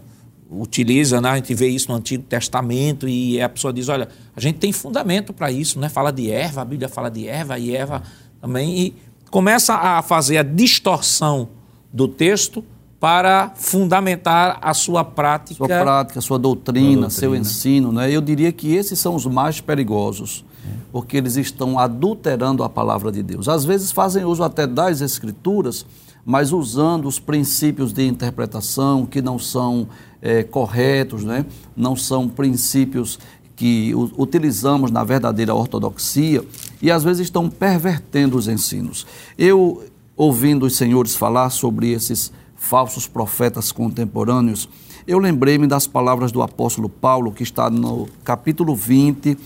utiliza, 0.59 1.21
né? 1.21 1.31
a 1.31 1.37
gente 1.37 1.55
vê 1.55 1.69
isso 1.69 1.91
no 1.91 1.97
Antigo 1.97 2.23
Testamento 2.25 3.09
e 3.09 3.41
a 3.41 3.49
pessoa 3.49 3.73
diz, 3.73 3.89
olha, 3.89 4.09
a 4.37 4.41
gente 4.41 4.59
tem 4.59 4.73
fundamento 4.73 5.33
para 5.33 5.51
isso, 5.51 5.79
né? 5.79 5.89
Fala 5.89 6.13
de 6.13 6.31
erva, 6.31 6.63
a 6.63 6.65
Bíblia 6.65 6.89
fala 6.89 7.11
de 7.11 7.27
erva 7.27 7.59
e 7.59 7.75
erva 7.75 8.03
também 8.41 8.79
e 8.79 8.95
começa 9.31 9.75
a 9.75 10.03
fazer 10.03 10.39
a 10.39 10.43
distorção 10.43 11.49
do 11.93 12.07
texto 12.07 12.65
para 13.01 13.51
fundamentar 13.57 14.59
a 14.63 14.73
sua 14.73 15.03
prática. 15.03 15.57
Sua 15.57 15.67
prática, 15.67 16.21
sua 16.21 16.39
doutrina, 16.39 16.83
doutrina. 16.87 17.11
seu 17.11 17.35
ensino. 17.35 17.91
Né? 17.91 18.09
Eu 18.11 18.21
diria 18.21 18.53
que 18.53 18.75
esses 18.75 18.97
são 18.99 19.17
os 19.17 19.27
mais 19.27 19.61
perigosos, 19.61 20.45
porque 20.93 21.17
eles 21.17 21.37
estão 21.37 21.79
adulterando 21.79 22.63
a 22.63 22.69
palavra 22.69 23.11
de 23.11 23.21
Deus. 23.21 23.49
Às 23.49 23.65
vezes 23.65 23.91
fazem 23.91 24.25
uso 24.25 24.45
até 24.45 24.69
das 24.69 25.01
escrituras, 25.01 25.85
mas 26.25 26.53
usando 26.53 27.07
os 27.07 27.19
princípios 27.19 27.93
de 27.93 28.07
interpretação 28.07 29.05
que 29.05 29.21
não 29.21 29.39
são 29.39 29.89
é, 30.21 30.43
corretos, 30.43 31.25
né? 31.25 31.45
não 31.77 31.97
são 31.97 32.29
princípios 32.29 33.19
que 33.57 33.93
utilizamos 34.17 34.91
na 34.91 35.05
verdadeira 35.05 35.55
ortodoxia 35.55 36.45
e 36.81 36.91
às 36.91 37.05
vezes 37.05 37.27
estão 37.27 37.49
pervertendo 37.49 38.37
os 38.37 38.49
ensinos. 38.49 39.07
Eu, 39.37 39.85
ouvindo 40.17 40.67
os 40.67 40.77
senhores 40.77 41.15
falar 41.15 41.51
sobre 41.51 41.93
esses 41.93 42.33
falsos 42.57 43.07
profetas 43.07 43.71
contemporâneos, 43.71 44.69
eu 45.07 45.19
lembrei-me 45.19 45.67
das 45.67 45.87
palavras 45.87 46.31
do 46.31 46.43
apóstolo 46.43 46.89
Paulo, 46.89 47.33
que 47.33 47.43
está 47.43 47.69
no 47.69 48.09
capítulo 48.25 48.75
20 48.75 49.37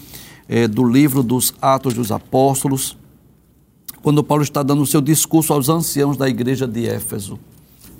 eh, 0.48 0.68
do 0.68 0.84
livro 0.84 1.22
dos 1.22 1.54
Atos 1.60 1.94
dos 1.94 2.12
Apóstolos, 2.12 2.96
quando 4.06 4.22
Paulo 4.22 4.44
está 4.44 4.62
dando 4.62 4.82
o 4.82 4.86
seu 4.86 5.00
discurso 5.00 5.52
aos 5.52 5.68
anciãos 5.68 6.16
da 6.16 6.28
igreja 6.28 6.64
de 6.64 6.88
Éfeso. 6.88 7.40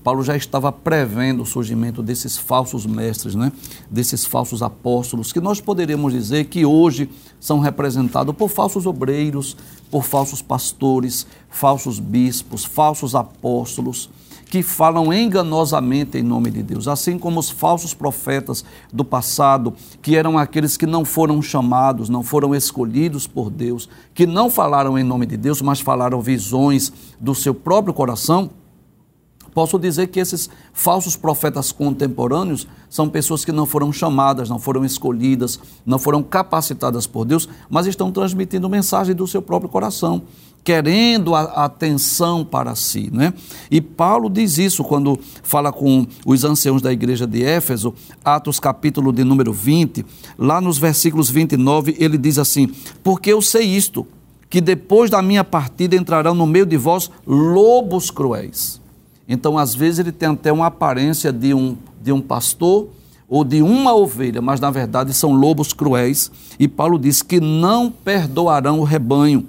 Paulo 0.04 0.22
já 0.22 0.36
estava 0.36 0.70
prevendo 0.70 1.42
o 1.42 1.44
surgimento 1.44 2.00
desses 2.00 2.38
falsos 2.38 2.86
mestres, 2.86 3.34
né? 3.34 3.50
desses 3.90 4.24
falsos 4.24 4.62
apóstolos, 4.62 5.32
que 5.32 5.40
nós 5.40 5.60
poderíamos 5.60 6.12
dizer 6.12 6.44
que 6.44 6.64
hoje 6.64 7.10
são 7.40 7.58
representados 7.58 8.32
por 8.36 8.48
falsos 8.48 8.86
obreiros, 8.86 9.56
por 9.90 10.04
falsos 10.04 10.40
pastores, 10.40 11.26
falsos 11.50 11.98
bispos, 11.98 12.64
falsos 12.64 13.16
apóstolos 13.16 14.08
que 14.48 14.62
falam 14.62 15.12
enganosamente 15.12 16.18
em 16.18 16.22
nome 16.22 16.50
de 16.50 16.62
Deus, 16.62 16.86
assim 16.86 17.18
como 17.18 17.40
os 17.40 17.50
falsos 17.50 17.92
profetas 17.92 18.64
do 18.92 19.04
passado, 19.04 19.74
que 20.00 20.16
eram 20.16 20.38
aqueles 20.38 20.76
que 20.76 20.86
não 20.86 21.04
foram 21.04 21.42
chamados, 21.42 22.08
não 22.08 22.22
foram 22.22 22.54
escolhidos 22.54 23.26
por 23.26 23.50
Deus, 23.50 23.88
que 24.14 24.26
não 24.26 24.48
falaram 24.48 24.96
em 24.98 25.02
nome 25.02 25.26
de 25.26 25.36
Deus, 25.36 25.60
mas 25.60 25.80
falaram 25.80 26.20
visões 26.20 26.92
do 27.20 27.34
seu 27.34 27.54
próprio 27.54 27.92
coração. 27.92 28.50
Posso 29.52 29.78
dizer 29.78 30.08
que 30.08 30.20
esses 30.20 30.50
falsos 30.72 31.16
profetas 31.16 31.72
contemporâneos 31.72 32.68
são 32.90 33.08
pessoas 33.08 33.42
que 33.42 33.50
não 33.50 33.64
foram 33.64 33.90
chamadas, 33.90 34.50
não 34.50 34.58
foram 34.58 34.84
escolhidas, 34.84 35.58
não 35.84 35.98
foram 35.98 36.22
capacitadas 36.22 37.06
por 37.06 37.24
Deus, 37.24 37.48
mas 37.68 37.86
estão 37.86 38.12
transmitindo 38.12 38.68
mensagem 38.68 39.14
do 39.14 39.26
seu 39.26 39.40
próprio 39.40 39.70
coração 39.70 40.22
querendo 40.66 41.32
a 41.32 41.42
atenção 41.64 42.44
para 42.44 42.74
si. 42.74 43.08
Né? 43.12 43.32
E 43.70 43.80
Paulo 43.80 44.28
diz 44.28 44.58
isso 44.58 44.82
quando 44.82 45.16
fala 45.44 45.72
com 45.72 46.04
os 46.26 46.42
anciãos 46.42 46.82
da 46.82 46.92
igreja 46.92 47.24
de 47.24 47.44
Éfeso, 47.44 47.94
Atos 48.24 48.58
capítulo 48.58 49.12
de 49.12 49.22
número 49.22 49.52
20, 49.52 50.04
lá 50.36 50.60
nos 50.60 50.76
versículos 50.76 51.30
29, 51.30 51.94
ele 52.00 52.18
diz 52.18 52.36
assim: 52.36 52.68
Porque 53.00 53.32
eu 53.32 53.40
sei 53.40 53.62
isto, 53.62 54.04
que 54.50 54.60
depois 54.60 55.08
da 55.08 55.22
minha 55.22 55.44
partida 55.44 55.94
entrarão 55.94 56.34
no 56.34 56.48
meio 56.48 56.66
de 56.66 56.76
vós 56.76 57.12
lobos 57.24 58.10
cruéis. 58.10 58.80
Então, 59.28 59.56
às 59.56 59.72
vezes, 59.72 60.00
ele 60.00 60.10
tem 60.10 60.30
até 60.30 60.50
uma 60.50 60.66
aparência 60.66 61.32
de 61.32 61.54
um, 61.54 61.76
de 62.02 62.10
um 62.10 62.20
pastor 62.20 62.88
ou 63.28 63.44
de 63.44 63.62
uma 63.62 63.94
ovelha, 63.94 64.42
mas 64.42 64.58
na 64.58 64.70
verdade 64.70 65.14
são 65.14 65.32
lobos 65.32 65.72
cruéis. 65.72 66.30
E 66.58 66.66
Paulo 66.66 66.98
diz 66.98 67.22
que 67.22 67.38
não 67.38 67.88
perdoarão 67.88 68.80
o 68.80 68.84
rebanho 68.84 69.46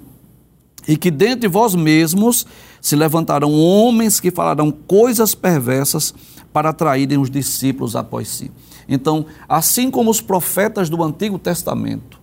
e 0.88 0.96
que 0.96 1.10
dentre 1.10 1.46
vós 1.46 1.74
mesmos 1.74 2.46
se 2.80 2.96
levantarão 2.96 3.52
homens 3.52 4.18
que 4.18 4.30
falarão 4.30 4.70
coisas 4.72 5.34
perversas 5.34 6.14
para 6.50 6.70
atraírem 6.70 7.18
os 7.18 7.30
discípulos 7.30 7.94
após 7.94 8.28
si. 8.28 8.50
Então, 8.88 9.26
assim 9.46 9.90
como 9.90 10.10
os 10.10 10.22
profetas 10.22 10.88
do 10.88 11.02
Antigo 11.04 11.38
Testamento, 11.38 12.18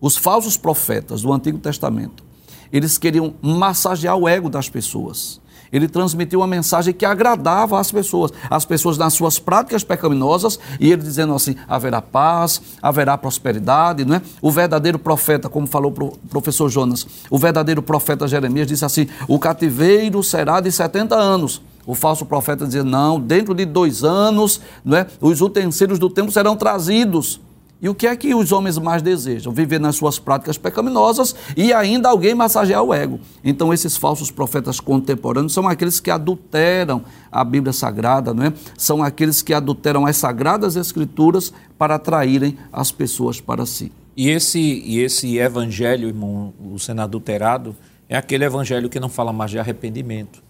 os 0.00 0.16
falsos 0.16 0.56
profetas 0.56 1.22
do 1.22 1.32
Antigo 1.32 1.58
Testamento, 1.58 2.24
eles 2.72 2.98
queriam 2.98 3.34
massagear 3.40 4.16
o 4.16 4.28
ego 4.28 4.50
das 4.50 4.68
pessoas 4.68 5.40
ele 5.72 5.88
transmitiu 5.88 6.40
uma 6.40 6.46
mensagem 6.46 6.92
que 6.92 7.04
agradava 7.04 7.78
às 7.78 7.90
pessoas, 7.92 8.32
as 8.48 8.64
pessoas 8.64 8.98
nas 8.98 9.14
suas 9.14 9.38
práticas 9.38 9.84
pecaminosas, 9.84 10.58
e 10.78 10.90
ele 10.90 11.02
dizendo 11.02 11.34
assim: 11.34 11.54
haverá 11.68 12.02
paz, 12.02 12.60
haverá 12.82 13.16
prosperidade, 13.16 14.04
não 14.04 14.16
é? 14.16 14.22
O 14.40 14.50
verdadeiro 14.50 14.98
profeta, 14.98 15.48
como 15.48 15.66
falou 15.66 15.92
o 15.92 16.28
professor 16.28 16.68
Jonas, 16.68 17.06
o 17.30 17.38
verdadeiro 17.38 17.82
profeta 17.82 18.26
Jeremias 18.26 18.66
disse 18.66 18.84
assim: 18.84 19.06
o 19.28 19.38
cativeiro 19.38 20.22
será 20.22 20.60
de 20.60 20.70
70 20.70 21.14
anos. 21.14 21.62
O 21.86 21.94
falso 21.94 22.24
profeta 22.26 22.66
dizia: 22.66 22.84
não, 22.84 23.18
dentro 23.18 23.54
de 23.54 23.64
dois 23.64 24.04
anos, 24.04 24.60
não 24.84 24.96
é? 24.96 25.06
os 25.20 25.40
utensílios 25.40 25.98
do 25.98 26.10
templo 26.10 26.30
serão 26.30 26.56
trazidos. 26.56 27.40
E 27.82 27.88
o 27.88 27.94
que 27.94 28.06
é 28.06 28.14
que 28.14 28.34
os 28.34 28.52
homens 28.52 28.76
mais 28.76 29.00
desejam? 29.00 29.52
Viver 29.52 29.80
nas 29.80 29.96
suas 29.96 30.18
práticas 30.18 30.58
pecaminosas 30.58 31.34
e 31.56 31.72
ainda 31.72 32.10
alguém 32.10 32.34
massagear 32.34 32.82
o 32.82 32.92
ego. 32.92 33.18
Então, 33.42 33.72
esses 33.72 33.96
falsos 33.96 34.30
profetas 34.30 34.78
contemporâneos 34.78 35.54
são 35.54 35.66
aqueles 35.66 35.98
que 35.98 36.10
adulteram 36.10 37.02
a 37.32 37.42
Bíblia 37.42 37.72
Sagrada, 37.72 38.34
não 38.34 38.44
é? 38.44 38.52
São 38.76 39.02
aqueles 39.02 39.40
que 39.40 39.54
adulteram 39.54 40.04
as 40.04 40.16
sagradas 40.16 40.76
escrituras 40.76 41.52
para 41.78 41.94
atraírem 41.94 42.58
as 42.70 42.92
pessoas 42.92 43.40
para 43.40 43.64
si. 43.64 43.90
E 44.14 44.28
esse, 44.28 44.60
e 44.60 44.98
esse 44.98 45.38
evangelho, 45.38 46.08
irmão, 46.08 46.52
o 46.62 46.78
sendo 46.78 47.00
adulterado, 47.00 47.74
é 48.08 48.16
aquele 48.16 48.44
evangelho 48.44 48.90
que 48.90 49.00
não 49.00 49.08
fala 49.08 49.32
mais 49.32 49.50
de 49.50 49.58
arrependimento, 49.58 50.42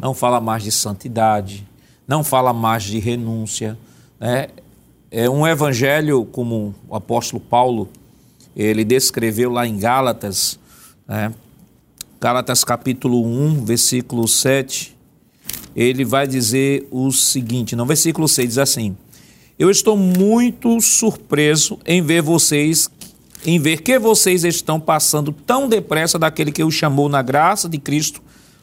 não 0.00 0.14
fala 0.14 0.40
mais 0.40 0.62
de 0.62 0.70
santidade, 0.70 1.66
não 2.06 2.22
fala 2.22 2.52
mais 2.52 2.84
de 2.84 2.98
renúncia, 2.98 3.76
né? 4.20 4.48
É 5.10 5.28
um 5.28 5.46
evangelho 5.46 6.26
como 6.26 6.74
o 6.86 6.94
apóstolo 6.94 7.40
Paulo 7.40 7.88
ele 8.54 8.84
descreveu 8.84 9.50
lá 9.50 9.66
em 9.66 9.78
Gálatas, 9.78 10.58
né? 11.06 11.32
Gálatas 12.20 12.62
capítulo 12.62 13.24
1, 13.24 13.64
versículo 13.64 14.28
7, 14.28 14.94
ele 15.74 16.04
vai 16.04 16.26
dizer 16.26 16.86
o 16.90 17.10
seguinte, 17.10 17.74
no 17.74 17.86
versículo 17.86 18.28
6 18.28 18.48
diz 18.48 18.58
assim: 18.58 18.96
Eu 19.58 19.70
estou 19.70 19.96
muito 19.96 20.78
surpreso 20.78 21.78
em 21.86 22.02
ver 22.02 22.20
vocês, 22.20 22.90
em 23.46 23.58
ver 23.58 23.80
que 23.80 23.98
vocês 23.98 24.44
estão 24.44 24.78
passando 24.78 25.32
tão 25.32 25.68
depressa 25.68 26.18
daquele 26.18 26.52
que 26.52 26.62
o 26.62 26.70
chamou 26.70 27.08
na 27.08 27.22
graça 27.22 27.66
de 27.66 27.78
Cristo 27.78 28.20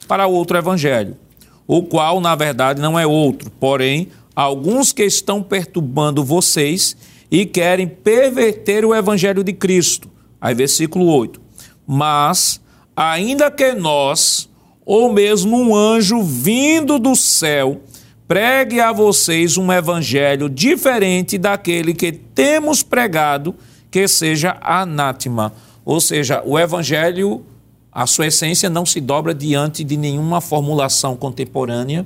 para 0.07 0.27
outro 0.27 0.57
evangelho, 0.57 1.17
o 1.65 1.81
qual 1.81 2.21
na 2.21 2.35
verdade 2.35 2.79
não 2.79 2.99
é 2.99 3.07
outro, 3.07 3.49
porém 3.49 4.09
alguns 4.35 4.91
que 4.91 5.03
estão 5.03 5.41
perturbando 5.41 6.23
vocês 6.23 6.97
e 7.31 7.45
querem 7.45 7.87
perverter 7.87 8.83
o 8.83 8.93
evangelho 8.93 9.43
de 9.43 9.53
Cristo. 9.53 10.09
Aí, 10.39 10.53
versículo 10.53 11.05
8. 11.05 11.41
Mas, 11.87 12.59
ainda 12.95 13.49
que 13.49 13.71
nós, 13.73 14.49
ou 14.85 15.11
mesmo 15.11 15.57
um 15.57 15.75
anjo 15.75 16.21
vindo 16.21 16.99
do 16.99 17.15
céu, 17.15 17.81
pregue 18.27 18.79
a 18.79 18.91
vocês 18.91 19.57
um 19.57 19.71
evangelho 19.71 20.49
diferente 20.49 21.37
daquele 21.37 21.93
que 21.93 22.11
temos 22.11 22.83
pregado, 22.83 23.55
que 23.89 24.07
seja 24.07 24.57
anátema. 24.61 25.53
Ou 25.85 26.01
seja, 26.01 26.41
o 26.45 26.59
evangelho, 26.59 27.45
a 27.91 28.05
sua 28.05 28.27
essência 28.27 28.69
não 28.69 28.85
se 28.85 28.99
dobra 28.99 29.33
diante 29.33 29.83
de 29.83 29.95
nenhuma 29.95 30.41
formulação 30.41 31.15
contemporânea 31.15 32.05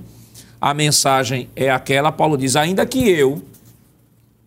a 0.61 0.73
mensagem 0.73 1.49
é 1.55 1.69
aquela, 1.69 2.11
Paulo 2.11 2.37
diz: 2.37 2.55
ainda 2.55 2.85
que 2.85 3.09
eu, 3.09 3.41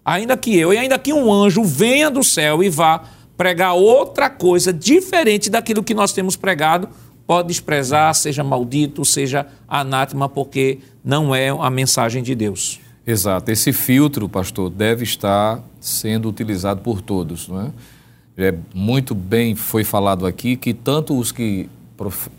ainda 0.05 0.37
que 0.37 0.57
eu, 0.57 0.73
e 0.73 0.79
ainda 0.79 0.99
que 0.99 1.13
um 1.13 1.33
anjo 1.33 1.65
venha 1.65 2.11
do 2.11 2.23
céu 2.23 2.63
e 2.63 2.69
vá 2.69 3.03
pregar 3.37 3.75
outra 3.75 4.29
coisa 4.29 4.73
diferente 4.73 5.49
daquilo 5.49 5.83
que 5.83 5.95
nós 5.95 6.13
temos 6.13 6.37
pregado, 6.37 6.89
pode 7.27 7.49
desprezar, 7.49 8.15
seja 8.15 8.45
maldito, 8.45 9.05
seja 9.05 9.47
anátema, 9.67 10.29
porque 10.29 10.79
não 11.05 11.35
é 11.35 11.49
a 11.49 11.71
mensagem 11.71 12.23
de 12.23 12.35
Deus. 12.35 12.79
Exato. 13.07 13.51
Esse 13.51 13.73
filtro, 13.73 14.29
pastor, 14.29 14.71
deve 14.71 15.03
estar 15.03 15.61
sendo 15.81 16.29
utilizado 16.29 16.83
por 16.83 17.01
todos, 17.01 17.49
não 17.49 17.63
é? 17.63 17.71
É 18.37 18.55
muito 18.75 19.15
bem 19.15 19.55
foi 19.55 19.85
falado 19.85 20.27
aqui 20.27 20.57
que 20.57 20.73
tanto 20.73 21.19
os 21.19 21.31
que 21.31 21.69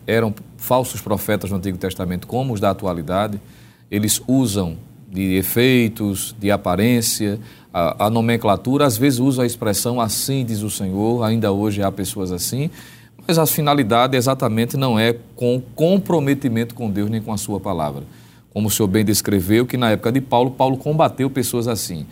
eram 0.07 0.33
falsos 0.57 1.01
profetas 1.01 1.51
no 1.51 1.57
Antigo 1.57 1.77
Testamento 1.77 2.25
como 2.25 2.53
os 2.53 2.59
da 2.59 2.71
atualidade 2.71 3.39
eles 3.89 4.21
usam 4.27 4.77
de 5.09 5.35
efeitos, 5.35 6.35
de 6.39 6.49
aparência, 6.49 7.39
a, 7.73 8.05
a, 8.05 8.09
nomenclatura, 8.09 8.85
às 8.85 8.97
vezes 8.97 9.19
usa 9.19 9.43
a 9.43 9.45
expressão 9.45 10.01
assim 10.01 10.43
diz 10.43 10.61
o 10.61 10.69
Senhor, 10.69 11.23
ainda 11.23 11.51
hoje 11.51 11.81
há 11.83 11.91
pessoas 11.91 12.31
assim, 12.31 12.69
mas 13.27 13.37
a 13.37 13.45
finalidade 13.45 14.17
exatamente 14.17 14.75
não 14.75 14.99
é 14.99 15.15
com 15.35 15.61
comprometimento 15.75 16.75
com 16.75 16.89
Deus 16.89 17.09
nem 17.09 17.21
com 17.21 17.31
a 17.31 17.37
sua 17.37 17.59
palavra. 17.59 18.03
Como 18.51 18.67
o 18.67 18.71
senhor 18.71 18.87
bem 18.87 19.03
descreveu, 19.03 19.65
que 19.65 19.77
na 19.77 19.91
época 19.91 20.11
de 20.11 20.21
Paulo, 20.21 20.51
Paulo 20.51 20.77
combateu 20.77 21.29
pessoas 21.29 21.67
assim. 21.67 22.05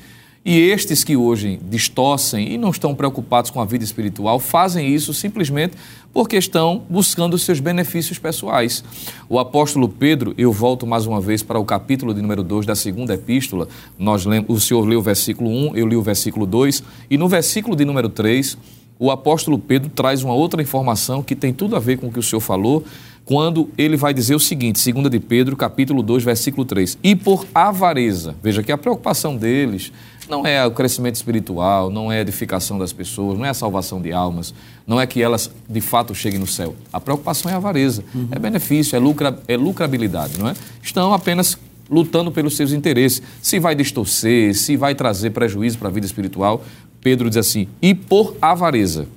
E 0.44 0.60
estes 0.60 1.04
que 1.04 1.16
hoje 1.16 1.60
distorcem 1.70 2.52
e 2.52 2.58
não 2.58 2.72
estão 2.72 2.96
preocupados 2.96 3.52
com 3.52 3.62
a 3.62 3.66
vida 3.66 3.84
espiritual 3.84 4.40
fazem 4.40 4.92
isso 4.92 5.14
simplesmente 5.14 5.78
porque 6.12 6.36
estão 6.36 6.82
buscando 6.90 7.36
os 7.36 7.44
seus 7.44 7.60
benefícios 7.60 8.18
pessoais. 8.18 8.84
O 9.30 9.38
apóstolo 9.38 9.88
Pedro, 9.88 10.34
eu 10.40 10.52
volto 10.52 10.88
mais 10.88 11.06
uma 11.06 11.22
vez 11.22 11.44
para 11.44 11.60
o 11.60 11.64
capítulo 11.64 12.12
de 12.12 12.24
número 12.24 12.42
2 12.42 12.66
da 12.66 12.74
segunda 12.74 13.14
epístola. 13.14 13.68
Nós 14.00 14.26
o 14.48 14.60
senhor 14.60 14.84
leu 14.84 14.98
o 14.98 15.04
versículo 15.04 15.48
1, 15.48 15.76
eu 15.76 15.86
li 15.86 15.96
o 15.96 16.02
versículo 16.02 16.48
2, 16.48 16.84
e 17.08 17.20
no 17.20 17.30
versículo 17.30 17.76
de 17.76 17.86
número 17.86 18.10
3, 18.10 18.58
o 18.98 19.12
apóstolo 19.12 19.60
Pedro 19.60 19.90
traz 19.90 20.24
uma 20.24 20.34
outra 20.34 20.60
informação 20.60 21.22
que 21.22 21.36
tem 21.36 21.54
tudo 21.54 21.76
a 21.76 21.80
ver 21.80 22.00
com 22.00 22.08
o 22.08 22.12
que 22.12 22.20
o 22.20 22.24
senhor 22.24 22.42
falou, 22.42 22.84
quando 23.26 23.70
ele 23.78 23.96
vai 23.96 24.14
dizer 24.14 24.36
o 24.36 24.40
seguinte, 24.40 24.92
2 24.92 25.10
de 25.10 25.20
Pedro, 25.20 25.56
capítulo 25.56 26.02
2, 26.02 26.24
versículo 26.24 26.66
3. 26.66 26.98
E 27.04 27.16
por 27.16 27.46
avareza, 27.54 28.36
veja 28.42 28.64
que 28.64 28.72
a 28.72 28.78
preocupação 28.78 29.38
deles 29.38 29.92
não 30.32 30.48
é 30.48 30.66
o 30.66 30.72
crescimento 30.72 31.16
espiritual, 31.16 31.90
não 31.90 32.10
é 32.10 32.20
a 32.20 32.22
edificação 32.22 32.80
das 32.80 32.94
pessoas, 32.94 33.38
não 33.38 33.46
é 33.46 33.50
a 33.50 33.54
salvação 33.54 34.02
de 34.02 34.14
almas, 34.14 34.54
não 34.88 35.00
é 35.00 35.06
que 35.06 35.22
elas 35.22 35.52
de 35.68 35.82
fato 35.82 36.16
cheguem 36.16 36.40
no 36.40 36.48
céu. 36.48 36.74
A 36.92 37.02
preocupação 37.02 37.52
é 37.52 37.54
a 37.54 37.58
avareza, 37.58 38.02
uhum. 38.16 38.30
é 38.32 38.40
benefício, 38.40 38.96
é, 38.96 39.00
lucra, 39.00 39.38
é 39.46 39.58
lucrabilidade, 39.58 40.40
não 40.40 40.48
é? 40.48 40.54
Estão 40.82 41.14
apenas 41.14 41.58
lutando 41.90 42.32
pelos 42.32 42.56
seus 42.56 42.72
interesses. 42.72 43.22
Se 43.42 43.60
vai 43.60 43.76
distorcer, 43.76 44.56
se 44.56 44.78
vai 44.78 44.96
trazer 44.96 45.32
prejuízo 45.32 45.78
para 45.78 45.90
a 45.90 45.92
vida 45.92 46.06
espiritual, 46.06 46.64
Pedro 47.02 47.28
diz 47.28 47.38
assim: 47.38 47.68
e 47.82 47.94
por 47.94 48.38
avareza 48.42 49.08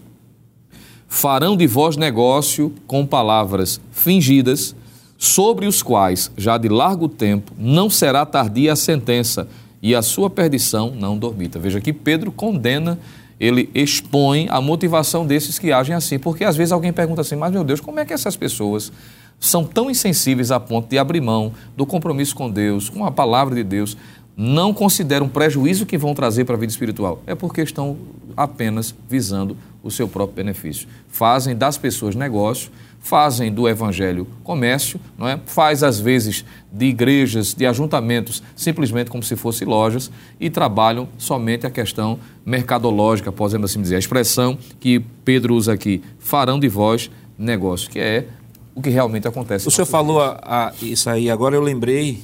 farão 1.07 1.57
de 1.57 1.69
vós 1.69 1.97
negócio 1.97 2.75
com 2.89 3.07
palavras 3.07 3.81
fingidas, 3.93 4.75
sobre 5.17 5.67
os 5.67 5.81
quais, 5.81 6.29
já 6.37 6.59
de 6.59 6.69
largo 6.69 7.09
tempo, 7.09 7.53
não 7.57 7.89
será 7.89 8.27
tardia 8.27 8.73
a 8.73 8.77
sentença, 8.77 9.47
e 9.85 9.95
a 9.95 10.01
sua 10.01 10.31
perdição 10.31 10.95
não 10.99 11.19
dormita. 11.19 11.59
Veja 11.59 11.79
que 11.79 11.93
Pedro 11.93 12.33
condena, 12.33 12.99
ele 13.39 13.69
expõe 13.75 14.47
a 14.49 14.59
motivação 14.59 15.27
desses 15.27 15.59
que 15.59 15.71
agem 15.71 15.95
assim, 15.95 16.19
porque 16.19 16.43
às 16.43 16.57
vezes 16.57 16.73
alguém 16.73 16.91
pergunta 16.91 17.21
assim, 17.21 17.37
mas 17.37 17.53
meu 17.53 17.63
Deus, 17.63 17.83
como 17.83 18.01
é 18.01 18.05
que 18.07 18.15
essas 18.15 18.35
pessoas 18.35 18.91
são 19.39 19.63
tão 19.63 19.91
insensíveis 19.91 20.51
a 20.51 20.59
ponto 20.59 20.89
de 20.89 20.97
abrir 20.97 21.21
mão 21.21 21.53
do 21.77 21.85
compromisso 21.85 22.35
com 22.35 22.51
Deus, 22.51 22.89
com 22.89 23.05
a 23.05 23.11
palavra 23.11 23.55
de 23.55 23.63
Deus, 23.63 23.95
não 24.35 24.73
consideram 24.73 25.29
prejuízo 25.29 25.85
que 25.85 25.99
vão 25.99 26.15
trazer 26.15 26.47
para 26.47 26.55
a 26.55 26.59
vida 26.59 26.73
espiritual? 26.73 27.23
É 27.27 27.35
porque 27.35 27.61
estão 27.61 27.99
apenas 28.35 28.95
visando 29.07 29.55
o 29.83 29.91
seu 29.91 30.09
próprio 30.09 30.37
benefício. 30.37 30.89
Fazem 31.09 31.55
das 31.55 31.77
pessoas 31.77 32.15
negócio, 32.15 32.71
fazem 33.05 33.53
do 33.53 33.69
evangelho 33.69 34.27
comércio, 34.43 34.99
não 35.19 35.29
é? 35.29 35.39
faz 35.45 35.83
às 35.83 36.01
vezes 36.01 36.43
de 36.73 36.87
igrejas, 36.87 37.53
de 37.53 37.67
ajuntamentos, 37.67 38.43
simplesmente 38.57 39.11
como 39.11 39.23
se 39.23 39.37
fossem 39.37 39.69
lojas 39.69 40.11
e 40.41 40.49
trabalham 40.49 41.07
somente 41.19 41.67
a 41.67 41.71
questão 41.71 42.19
mercadológica, 42.47 43.31
podemos 43.31 43.71
assim 43.71 43.83
dizer. 43.83 43.97
A 43.97 43.99
expressão 43.99 44.57
que 44.81 45.01
Pedro 45.23 45.55
usa 45.55 45.75
aqui, 45.75 46.03
farão 46.19 46.59
de 46.59 46.67
vós 46.67 47.11
negócio, 47.39 47.91
que 47.91 48.01
é 48.01 48.27
o 48.75 48.81
que 48.81 48.89
realmente 48.89 49.29
acontece. 49.29 49.69
O 49.69 49.71
senhor 49.71 49.87
falou 49.87 50.23
a, 50.23 50.41
a, 50.43 50.73
isso 50.81 51.11
aí, 51.11 51.31
agora 51.31 51.55
eu 51.55 51.61
lembrei, 51.61 52.23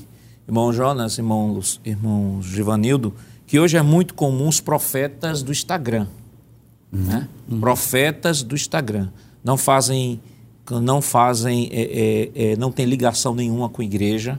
irmão 0.48 0.72
Jonas, 0.72 1.18
irmão, 1.18 1.60
irmão 1.84 2.40
Givanildo, 2.40 3.14
que 3.46 3.60
hoje 3.60 3.76
é 3.76 3.82
muito 3.82 4.14
comum 4.14 4.48
os 4.48 4.60
profetas 4.62 5.42
do 5.42 5.52
Instagram. 5.52 6.06
Uhum. 6.90 7.00
Né? 7.00 7.28
Uhum. 7.46 7.60
Profetas 7.60 8.42
do 8.42 8.54
Instagram. 8.54 9.10
Não 9.44 9.58
fazem 9.58 10.18
não 10.70 11.00
fazem, 11.00 11.68
é, 11.72 12.30
é, 12.34 12.52
é, 12.52 12.56
não 12.56 12.70
tem 12.70 12.86
ligação 12.86 13.34
nenhuma 13.34 13.68
com 13.68 13.82
a 13.82 13.84
igreja. 13.84 14.38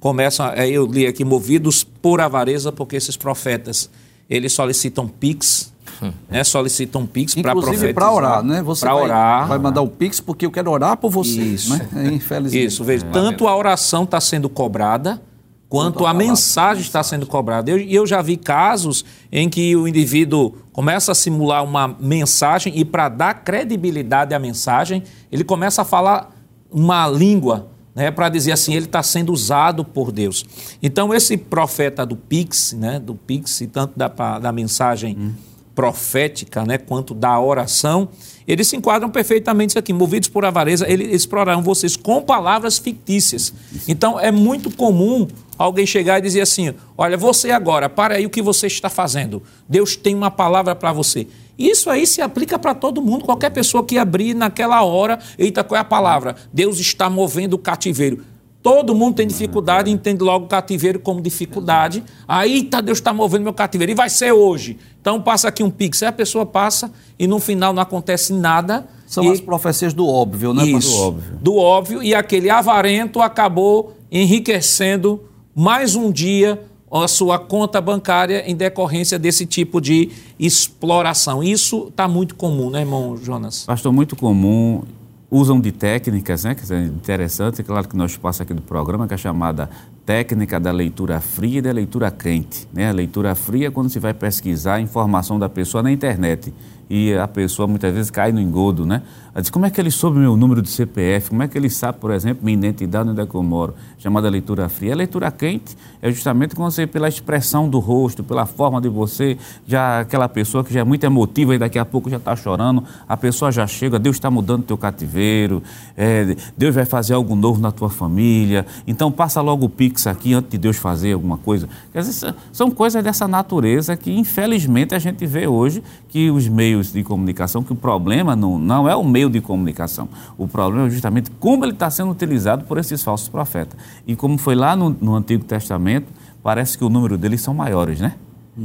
Começam, 0.00 0.46
é, 0.52 0.68
eu 0.68 0.86
li 0.86 1.06
aqui, 1.06 1.24
movidos 1.24 1.82
por 1.82 2.20
avareza, 2.20 2.70
porque 2.70 2.96
esses 2.96 3.16
profetas, 3.16 3.90
eles 4.30 4.52
solicitam 4.52 5.08
PIX, 5.08 5.72
hum. 6.00 6.12
né, 6.28 6.44
solicitam 6.44 7.04
PIX 7.06 7.34
para 7.36 7.52
Inclusive 7.52 7.92
para 7.92 8.12
orar, 8.12 8.42
né? 8.42 8.62
Você 8.62 8.84
vai, 8.84 8.94
orar. 8.94 9.48
vai 9.48 9.58
mandar 9.58 9.82
o 9.82 9.88
PIX 9.88 10.20
porque 10.20 10.46
eu 10.46 10.50
quero 10.50 10.70
orar 10.70 10.96
por 10.96 11.10
você. 11.10 11.40
Isso. 11.40 11.76
Né? 11.76 11.88
É, 11.96 12.06
infelizmente. 12.12 12.66
Isso, 12.66 12.84
veja, 12.84 13.04
tanto 13.12 13.48
a 13.48 13.56
oração 13.56 14.04
está 14.04 14.20
sendo 14.20 14.48
cobrada, 14.48 15.20
quanto 15.68 16.06
a 16.06 16.14
mensagem 16.14 16.82
está 16.82 17.02
sendo 17.02 17.26
cobrada. 17.26 17.70
E 17.70 17.74
eu, 17.74 18.02
eu, 18.02 18.06
já 18.06 18.22
vi 18.22 18.36
casos 18.36 19.04
em 19.30 19.48
que 19.48 19.76
o 19.76 19.86
indivíduo 19.86 20.54
começa 20.72 21.12
a 21.12 21.14
simular 21.14 21.62
uma 21.62 21.88
mensagem 22.00 22.72
e, 22.76 22.84
para 22.84 23.08
dar 23.08 23.34
credibilidade 23.34 24.34
à 24.34 24.38
mensagem, 24.38 25.02
ele 25.30 25.44
começa 25.44 25.82
a 25.82 25.84
falar 25.84 26.34
uma 26.70 27.06
língua. 27.06 27.68
Né, 27.94 28.12
para 28.12 28.28
dizer 28.28 28.52
assim, 28.52 28.74
ele 28.74 28.86
está 28.86 29.02
sendo 29.02 29.32
usado 29.32 29.84
por 29.84 30.12
Deus. 30.12 30.44
Então, 30.80 31.12
esse 31.12 31.36
profeta 31.36 32.06
do 32.06 32.14
Pix, 32.14 32.72
né, 32.72 33.00
do 33.00 33.16
Pix, 33.16 33.60
tanto 33.72 33.98
da, 33.98 34.06
da 34.38 34.52
mensagem 34.52 35.16
hum. 35.18 35.32
profética 35.74 36.64
né, 36.64 36.78
quanto 36.78 37.12
da 37.12 37.40
oração, 37.40 38.08
eles 38.46 38.68
se 38.68 38.76
enquadram 38.76 39.10
perfeitamente 39.10 39.76
aqui. 39.76 39.92
Movidos 39.92 40.28
por 40.28 40.44
avareza, 40.44 40.88
eles 40.88 41.12
explorarão 41.12 41.60
vocês 41.60 41.96
com 41.96 42.22
palavras 42.22 42.78
fictícias. 42.78 43.52
Então, 43.88 44.20
é 44.20 44.30
muito 44.30 44.70
comum 44.70 45.26
alguém 45.58 45.84
chegar 45.84 46.18
e 46.18 46.22
dizer 46.22 46.42
assim: 46.42 46.72
Olha, 46.96 47.16
você 47.16 47.50
agora, 47.50 47.88
para 47.88 48.14
aí 48.14 48.24
o 48.24 48.30
que 48.30 48.40
você 48.40 48.68
está 48.68 48.88
fazendo. 48.88 49.42
Deus 49.68 49.96
tem 49.96 50.14
uma 50.14 50.30
palavra 50.30 50.74
para 50.74 50.92
você. 50.92 51.26
Isso 51.58 51.90
aí 51.90 52.06
se 52.06 52.22
aplica 52.22 52.56
para 52.56 52.72
todo 52.72 53.02
mundo, 53.02 53.24
qualquer 53.24 53.50
pessoa 53.50 53.84
que 53.84 53.98
abrir 53.98 54.32
naquela 54.32 54.82
hora, 54.84 55.18
eita, 55.36 55.64
qual 55.64 55.76
é 55.76 55.80
a 55.80 55.84
palavra? 55.84 56.36
Deus 56.52 56.78
está 56.78 57.10
movendo 57.10 57.54
o 57.54 57.58
cativeiro. 57.58 58.22
Todo 58.62 58.94
mundo 58.94 59.16
tem 59.16 59.26
dificuldade, 59.26 59.90
entende 59.90 60.22
logo 60.22 60.44
o 60.44 60.48
cativeiro 60.48 60.98
como 60.98 61.20
dificuldade. 61.20 62.02
Aí 62.26 62.64
tá, 62.64 62.80
Deus 62.80 62.98
está 62.98 63.12
movendo 63.12 63.44
meu 63.44 63.52
cativeiro. 63.52 63.92
E 63.92 63.94
vai 63.94 64.10
ser 64.10 64.32
hoje. 64.32 64.78
Então 65.00 65.22
passa 65.22 65.48
aqui 65.48 65.62
um 65.62 65.70
pix. 65.70 66.02
Aí 66.02 66.08
a 66.08 66.12
pessoa 66.12 66.44
passa 66.44 66.92
e 67.18 67.26
no 67.26 67.38
final 67.38 67.72
não 67.72 67.82
acontece 67.82 68.32
nada. 68.32 68.86
São 69.06 69.24
e... 69.24 69.30
as 69.30 69.40
profecias 69.40 69.94
do 69.94 70.06
óbvio, 70.06 70.52
né? 70.52 70.64
Isso, 70.66 70.90
do 70.90 71.02
óbvio. 71.02 71.38
do 71.40 71.56
óbvio. 71.56 72.02
E 72.02 72.14
aquele 72.14 72.50
avarento 72.50 73.22
acabou 73.22 73.96
enriquecendo 74.10 75.27
mais 75.58 75.96
um 75.96 76.12
dia 76.12 76.62
a 76.88 77.08
sua 77.08 77.36
conta 77.36 77.80
bancária 77.80 78.48
em 78.48 78.54
decorrência 78.54 79.18
desse 79.18 79.44
tipo 79.44 79.80
de 79.80 80.08
exploração. 80.38 81.42
Isso 81.42 81.88
está 81.88 82.06
muito 82.06 82.36
comum, 82.36 82.70
né, 82.70 82.82
irmão 82.82 83.16
Jonas? 83.16 83.64
Pastor, 83.66 83.92
muito 83.92 84.14
comum. 84.14 84.84
Usam 85.28 85.60
de 85.60 85.72
técnicas, 85.72 86.44
né, 86.44 86.54
que 86.54 86.72
é 86.72 86.80
interessante, 86.84 87.62
claro 87.64 87.88
que 87.88 87.96
nós 87.96 88.16
passamos 88.16 88.42
aqui 88.42 88.54
do 88.54 88.62
programa, 88.62 89.08
que 89.08 89.14
é 89.14 89.16
chamada 89.16 89.68
técnica 90.06 90.60
da 90.60 90.70
leitura 90.70 91.20
fria 91.20 91.58
e 91.58 91.60
da 91.60 91.72
leitura 91.72 92.08
quente. 92.10 92.66
Né? 92.72 92.88
A 92.88 92.92
leitura 92.92 93.34
fria 93.34 93.66
é 93.66 93.70
quando 93.70 93.90
se 93.90 93.98
vai 93.98 94.14
pesquisar 94.14 94.76
a 94.76 94.80
informação 94.80 95.40
da 95.40 95.48
pessoa 95.48 95.82
na 95.82 95.90
internet 95.90 96.54
e 96.88 97.12
a 97.14 97.28
pessoa 97.28 97.66
muitas 97.66 97.92
vezes 97.92 98.10
cai 98.10 98.32
no 98.32 98.40
engodo, 98.40 98.86
né? 98.86 99.02
Ela 99.38 99.42
diz, 99.42 99.50
como 99.50 99.66
é 99.66 99.70
que 99.70 99.80
ele 99.80 99.92
soube 99.92 100.18
meu 100.18 100.36
número 100.36 100.60
de 100.60 100.68
CPF? 100.68 101.30
Como 101.30 101.44
é 101.44 101.46
que 101.46 101.56
ele 101.56 101.70
sabe, 101.70 101.98
por 102.00 102.10
exemplo, 102.10 102.44
minha 102.44 102.58
identidade, 102.58 103.08
onde 103.08 103.20
é 103.20 103.24
que 103.24 103.36
eu 103.36 103.42
moro? 103.44 103.72
Chamada 103.96 104.28
leitura 104.28 104.68
fria. 104.68 104.92
A 104.92 104.96
leitura 104.96 105.30
quente 105.30 105.76
é 106.02 106.10
justamente 106.10 106.56
quando 106.56 106.72
você, 106.72 106.88
pela 106.88 107.08
expressão 107.08 107.68
do 107.68 107.78
rosto, 107.78 108.24
pela 108.24 108.46
forma 108.46 108.80
de 108.80 108.88
você, 108.88 109.38
já 109.64 110.00
aquela 110.00 110.28
pessoa 110.28 110.64
que 110.64 110.74
já 110.74 110.80
é 110.80 110.84
muito 110.84 111.04
emotiva 111.04 111.54
e 111.54 111.58
daqui 111.58 111.78
a 111.78 111.84
pouco 111.84 112.10
já 112.10 112.16
está 112.16 112.34
chorando, 112.34 112.82
a 113.08 113.16
pessoa 113.16 113.52
já 113.52 113.64
chega, 113.64 113.96
Deus 113.96 114.16
está 114.16 114.28
mudando 114.28 114.64
teu 114.64 114.76
cativeiro, 114.76 115.62
é, 115.96 116.36
Deus 116.56 116.74
vai 116.74 116.84
fazer 116.84 117.14
algo 117.14 117.36
novo 117.36 117.60
na 117.60 117.70
tua 117.70 117.88
família, 117.88 118.66
então 118.88 119.08
passa 119.12 119.40
logo 119.40 119.66
o 119.66 119.68
pix 119.68 120.08
aqui 120.08 120.34
antes 120.34 120.50
de 120.50 120.58
Deus 120.58 120.78
fazer 120.78 121.12
alguma 121.12 121.38
coisa. 121.38 121.68
Quer 121.92 122.00
dizer, 122.00 122.34
são 122.50 122.72
coisas 122.72 123.04
dessa 123.04 123.28
natureza 123.28 123.96
que, 123.96 124.10
infelizmente, 124.10 124.96
a 124.96 124.98
gente 124.98 125.24
vê 125.26 125.46
hoje 125.46 125.80
que 126.08 126.28
os 126.28 126.48
meios 126.48 126.92
de 126.92 127.04
comunicação, 127.04 127.62
que 127.62 127.72
o 127.72 127.76
problema 127.76 128.34
não, 128.34 128.58
não 128.58 128.88
é 128.88 128.96
o 128.96 129.04
meio 129.04 129.27
de 129.28 129.40
comunicação. 129.40 130.08
O 130.36 130.46
problema 130.48 130.86
é 130.86 130.90
justamente 130.90 131.30
como 131.32 131.64
ele 131.64 131.72
está 131.72 131.90
sendo 131.90 132.10
utilizado 132.10 132.64
por 132.64 132.78
esses 132.78 133.02
falsos 133.02 133.28
profetas. 133.28 133.78
E 134.06 134.16
como 134.16 134.38
foi 134.38 134.54
lá 134.54 134.74
no, 134.74 134.90
no 134.90 135.14
Antigo 135.14 135.44
Testamento, 135.44 136.06
parece 136.42 136.76
que 136.76 136.84
o 136.84 136.88
número 136.88 137.18
deles 137.18 137.40
são 137.40 137.54
maiores, 137.54 138.00
né? 138.00 138.14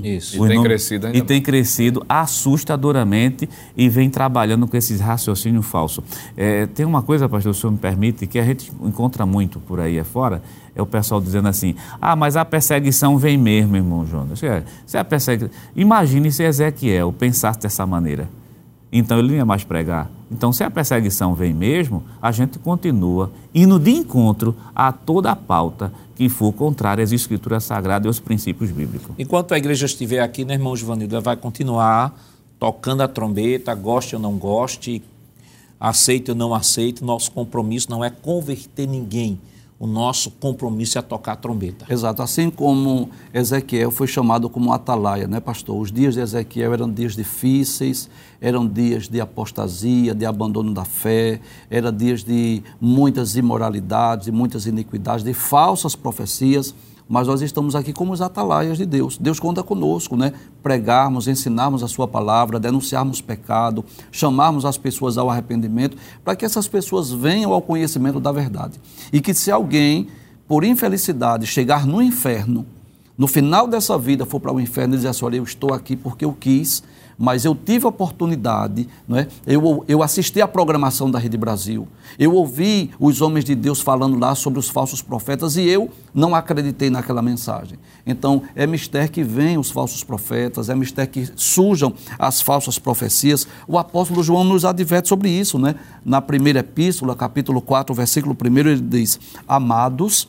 Isso. 0.02 0.44
E 0.44 0.48
tem 0.48 0.64
crescido 0.64 1.06
ainda. 1.06 1.18
E 1.20 1.22
tem 1.22 1.42
crescido 1.42 2.04
assustadoramente 2.10 3.48
e 3.78 3.88
vem 3.90 4.10
trabalhando 4.10 4.68
com 4.68 4.76
esses 4.76 5.00
raciocínios 5.00 5.66
falsos. 5.68 6.04
É, 6.36 6.66
tem 6.66 6.84
uma 6.86 7.04
coisa, 7.04 7.30
pastor, 7.30 7.52
o 7.52 7.54
senhor 7.54 7.72
me 7.72 7.78
permite, 7.78 8.26
que 8.26 8.40
a 8.40 8.44
gente 8.44 8.72
encontra 8.82 9.24
muito 9.26 9.60
por 9.60 9.80
aí 9.80 10.00
afora, 10.00 10.42
é 10.76 10.82
o 10.82 10.86
pessoal 10.86 11.22
dizendo 11.22 11.48
assim, 11.48 11.76
ah, 12.02 12.16
mas 12.16 12.36
a 12.36 12.44
perseguição 12.44 13.20
vem 13.20 13.38
mesmo, 13.38 13.76
irmão 13.76 14.04
Jonas. 14.04 14.42
Se 14.88 14.98
a 14.98 15.04
perseguição... 15.04 15.52
Imagine 15.76 16.32
se 16.32 16.42
Ezequiel 16.42 17.14
pensasse 17.14 17.60
dessa 17.60 17.86
maneira. 17.86 18.28
Então 18.92 19.20
ele 19.20 19.28
não 19.28 19.36
ia 19.36 19.46
mais 19.46 19.64
pregar. 19.64 20.10
Então, 20.34 20.52
se 20.52 20.64
a 20.64 20.72
perseguição 20.72 21.36
vem 21.36 21.54
mesmo, 21.54 22.04
a 22.20 22.32
gente 22.32 22.58
continua 22.58 23.32
indo 23.54 23.78
de 23.78 23.92
encontro 23.92 24.56
a 24.76 24.92
toda 24.92 25.32
a 25.32 25.36
pauta 25.36 25.94
que 26.16 26.28
for 26.28 26.52
contrária 26.52 27.04
às 27.04 27.12
escrituras 27.12 27.64
sagradas 27.64 28.06
e 28.06 28.08
aos 28.08 28.20
princípios 28.20 28.72
bíblicos. 28.72 29.14
Enquanto 29.18 29.54
a 29.54 29.58
igreja 29.58 29.86
estiver 29.86 30.22
aqui, 30.22 30.44
né, 30.44 30.56
irmão 30.56 30.76
Givanildo, 30.76 31.22
vai 31.22 31.38
continuar 31.38 32.20
tocando 32.60 33.02
a 33.02 33.08
trombeta, 33.08 33.76
goste 33.76 34.16
ou 34.16 34.22
não 34.22 34.36
goste, 34.38 35.04
aceite 35.80 36.32
ou 36.32 36.36
não 36.36 36.54
aceite, 36.54 37.04
nosso 37.04 37.32
compromisso 37.32 37.92
não 37.92 38.04
é 38.04 38.10
converter 38.10 38.88
ninguém. 38.88 39.40
O 39.84 39.88
nosso 39.88 40.32
compromisso 40.32 40.98
é 40.98 41.02
tocar 41.02 41.34
a 41.34 41.36
trombeta. 41.36 41.86
Exato. 41.90 42.22
Assim 42.22 42.50
como 42.50 43.10
Ezequiel 43.34 43.92
foi 43.92 44.08
chamado 44.08 44.50
como 44.50 44.72
atalaia, 44.72 45.28
né, 45.28 45.42
pastor? 45.42 45.78
Os 45.78 45.92
dias 45.92 46.16
de 46.16 46.22
Ezequiel 46.22 46.72
eram 46.72 46.90
dias 46.90 47.18
difíceis, 47.18 48.10
eram 48.40 48.66
dias 48.66 49.10
de 49.10 49.20
apostasia, 49.20 50.16
de 50.16 50.26
abandono 50.26 50.74
da 50.74 50.86
fé, 50.86 51.42
eram 51.70 51.92
dias 51.92 52.24
de 52.24 52.64
muitas 52.80 53.36
imoralidades, 53.36 54.28
de 54.28 54.32
muitas 54.32 54.66
iniquidades, 54.66 55.22
de 55.22 55.34
falsas 55.34 55.98
profecias 55.98 56.74
mas 57.08 57.28
nós 57.28 57.42
estamos 57.42 57.76
aqui 57.76 57.94
como 57.94 58.14
os 58.14 58.22
atalaias 58.22 58.78
de 58.78 58.86
Deus. 58.86 59.18
Deus 59.18 59.40
conta 59.40 59.62
conosco, 59.62 60.16
né? 60.16 60.34
Pregarmos, 60.62 61.28
ensinarmos 61.28 61.84
a 61.84 61.88
sua 61.88 62.08
palavra, 62.08 62.60
denunciarmos 62.60 63.22
pecado, 63.22 63.84
chamarmos 64.12 64.66
as 64.66 64.78
pessoas 64.78 65.18
ao 65.18 65.30
arrependimento, 65.30 65.98
para 66.24 66.36
que 66.36 66.46
essas 66.46 66.68
pessoas 66.68 67.12
venham 67.12 67.54
ao 67.54 67.62
conhecimento 67.62 68.20
da 68.20 68.32
verdade. 68.32 68.80
E 69.12 69.22
que 69.22 69.34
se 69.34 69.52
alguém, 69.52 70.08
por 70.48 70.64
infelicidade, 70.64 71.46
chegar 71.46 71.86
no 71.86 72.02
inferno, 72.02 72.66
no 73.18 73.28
final 73.28 73.68
dessa 73.68 73.98
vida 73.98 74.26
for 74.26 74.40
para 74.40 74.52
o 74.52 74.60
inferno 74.60 74.96
e 74.96 74.98
dizer 74.98 75.10
assim, 75.10 75.26
olha, 75.26 75.38
eu 75.38 75.44
estou 75.44 75.74
aqui 75.74 75.96
porque 75.96 76.26
eu 76.26 76.34
quis, 76.34 76.84
mas 77.18 77.46
eu 77.46 77.56
tive 77.56 77.86
a 77.86 77.90
oportunidade, 77.90 78.88
não 79.08 79.18
é? 79.18 79.28
eu, 79.46 79.84
eu 79.88 80.04
assisti 80.04 80.42
à 80.42 80.48
programação 80.48 81.10
da 81.10 81.20
Rede 81.20 81.38
Brasil, 81.38 81.88
eu 82.18 82.34
ouvi 82.34 82.92
os 83.00 83.22
homens 83.22 83.46
de 83.46 83.56
Deus 83.56 83.82
falando 83.82 84.18
lá 84.20 84.36
sobre 84.36 84.60
os 84.60 84.70
falsos 84.70 85.02
profetas 85.02 85.56
e 85.56 85.64
eu 85.64 85.90
não 86.14 86.36
acreditei 86.36 86.90
naquela 86.90 87.22
mensagem. 87.22 87.78
Então, 88.06 88.44
é 88.56 88.68
mistério 88.68 89.10
que 89.10 89.24
vêm 89.24 89.58
os 89.58 89.72
falsos 89.72 90.04
profetas, 90.04 90.70
é 90.70 90.76
mistério 90.76 91.12
que 91.12 91.30
surjam 91.36 91.94
as 92.20 92.42
falsas 92.42 92.78
profecias. 92.78 93.48
O 93.68 93.78
apóstolo 93.78 94.22
João 94.22 94.44
nos 94.44 94.66
adverte 94.66 95.10
sobre 95.10 95.30
isso, 95.30 95.58
né? 95.58 95.76
Na 96.06 96.22
primeira 96.22 96.60
epístola, 96.60 97.16
capítulo 97.16 97.62
4, 97.62 97.96
versículo 97.96 98.36
1, 98.40 98.58
ele 98.58 98.82
diz: 98.82 99.20
Amados, 99.48 100.28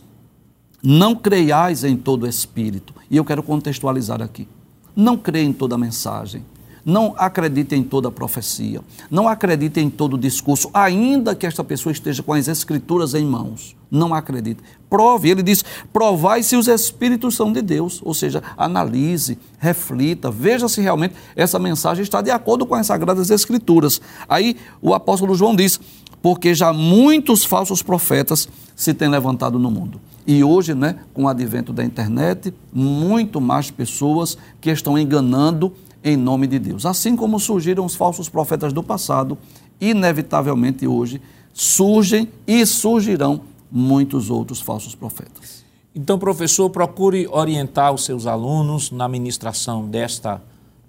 não 0.83 1.15
creiais 1.15 1.83
em 1.83 1.97
todo 1.97 2.27
espírito. 2.27 2.95
E 3.11 3.17
eu 3.17 3.25
quero 3.25 3.43
contextualizar 3.43 4.23
aqui. 4.23 4.47
Não 4.95 5.17
creia 5.17 5.45
em 5.45 5.53
toda 5.53 5.77
mensagem. 5.77 6.45
Não 6.85 7.15
acredite 7.17 7.75
em 7.75 7.83
toda 7.83 8.11
profecia. 8.11 8.81
Não 9.11 9.27
acredite 9.27 9.81
em 9.81 9.89
todo 9.89 10.19
discurso, 10.19 10.69
ainda 10.75 11.35
que 11.35 11.47
esta 11.47 11.65
pessoa 11.65 11.93
esteja 11.93 12.23
com 12.23 12.35
as 12.35 12.47
escrituras 12.47 13.15
em 13.15 13.25
mãos. 13.25 13.75
Não 13.91 14.13
acredite. 14.13 14.61
Prove. 14.91 15.31
Ele 15.31 15.43
diz: 15.43 15.65
provai 15.93 16.43
se 16.43 16.57
os 16.57 16.69
espíritos 16.69 17.37
são 17.37 17.53
de 17.53 17.63
Deus. 17.63 18.01
Ou 18.05 18.13
seja, 18.13 18.43
analise, 18.57 19.39
reflita, 19.59 20.31
veja 20.31 20.69
se 20.69 20.81
realmente 20.81 21.15
essa 21.35 21.59
mensagem 21.59 22.03
está 22.03 22.21
de 22.21 22.31
acordo 22.31 22.67
com 22.67 22.75
as 22.75 22.87
sagradas 22.87 23.31
escrituras. 23.31 24.01
Aí 24.29 24.57
o 24.83 24.93
apóstolo 24.93 25.35
João 25.35 25.57
diz: 25.57 25.81
porque 26.21 26.55
já 26.55 26.73
muitos 26.73 27.45
falsos 27.45 27.83
profetas 27.83 28.49
se 28.75 28.93
têm 28.93 29.09
levantado 29.09 29.59
no 29.59 29.71
mundo. 29.71 30.01
E 30.27 30.43
hoje, 30.43 30.75
né, 30.75 30.97
com 31.13 31.25
o 31.25 31.29
advento 31.29 31.71
da 31.71 31.85
internet, 31.85 32.53
muito 32.73 33.43
mais 33.43 33.71
pessoas 33.71 34.39
que 34.59 34.71
estão 34.71 34.99
enganando 34.99 35.71
em 36.05 36.17
nome 36.19 36.47
de 36.47 36.59
Deus. 36.59 36.85
Assim 36.85 37.17
como 37.17 37.41
surgiram 37.41 37.87
os 37.87 37.95
falsos 37.95 38.29
profetas 38.29 38.75
do 38.75 38.83
passado, 38.83 39.39
inevitavelmente 39.81 40.87
hoje 40.87 41.21
surgem 41.55 42.29
e 42.47 42.67
surgirão 42.67 43.41
muitos 43.73 44.29
outros 44.29 44.61
falsos 44.61 44.95
profetas. 44.95 45.65
Então, 45.95 46.19
professor, 46.19 46.69
procure 46.69 47.27
orientar 47.29 47.93
os 47.93 48.05
seus 48.05 48.27
alunos 48.27 48.91
na 48.91 49.09
ministração 49.09 49.89
desta, 49.89 50.43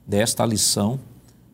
desta 0.06 0.44
lição, 0.46 1.00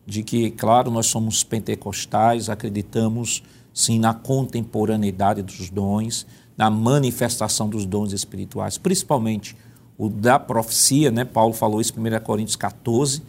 de 0.06 0.22
que, 0.22 0.50
claro, 0.50 0.90
nós 0.90 1.06
somos 1.06 1.44
pentecostais, 1.44 2.48
acreditamos 2.48 3.42
sim 3.72 3.98
na 3.98 4.12
contemporaneidade 4.12 5.42
dos 5.42 5.70
dons, 5.70 6.26
na 6.56 6.70
manifestação 6.70 7.68
dos 7.68 7.86
dons 7.86 8.12
espirituais, 8.12 8.78
principalmente 8.78 9.56
o 9.96 10.08
da 10.08 10.38
profecia, 10.38 11.10
né? 11.10 11.24
Paulo 11.24 11.52
falou 11.52 11.80
isso 11.80 11.92
em 11.96 12.00
1 12.00 12.20
Coríntios 12.20 12.56
14, 12.56 13.22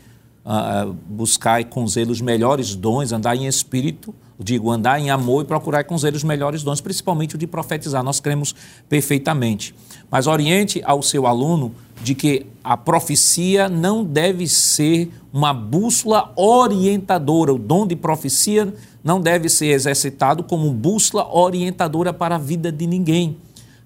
uh, 0.45 0.93
buscar 1.07 1.63
com 1.65 1.87
zelo 1.87 2.11
os 2.11 2.21
melhores 2.21 2.75
dons, 2.75 3.11
andar 3.11 3.35
em 3.35 3.47
espírito, 3.47 4.13
digo, 4.39 4.71
andar 4.71 4.99
em 4.99 5.09
amor 5.09 5.43
e 5.43 5.47
procurar 5.47 5.83
com 5.83 5.97
zelo 5.97 6.15
os 6.15 6.23
melhores 6.23 6.63
dons, 6.63 6.81
principalmente 6.81 7.35
o 7.35 7.37
de 7.37 7.47
profetizar. 7.47 8.03
Nós 8.03 8.19
cremos 8.19 8.53
perfeitamente. 8.89 9.73
Mas 10.11 10.27
oriente 10.27 10.81
ao 10.85 11.01
seu 11.01 11.25
aluno 11.25 11.73
de 12.03 12.13
que 12.13 12.45
a 12.63 12.75
profecia 12.75 13.69
não 13.69 14.03
deve 14.03 14.47
ser 14.47 15.11
uma 15.31 15.53
bússola 15.53 16.31
orientadora. 16.35 17.53
O 17.53 17.57
dom 17.57 17.87
de 17.87 17.95
profecia 17.95 18.73
não 19.03 19.19
deve 19.19 19.49
ser 19.49 19.67
exercitado 19.67 20.43
como 20.43 20.71
bússola 20.71 21.27
orientadora 21.33 22.13
para 22.13 22.35
a 22.35 22.39
vida 22.39 22.71
de 22.71 22.85
ninguém. 22.85 23.37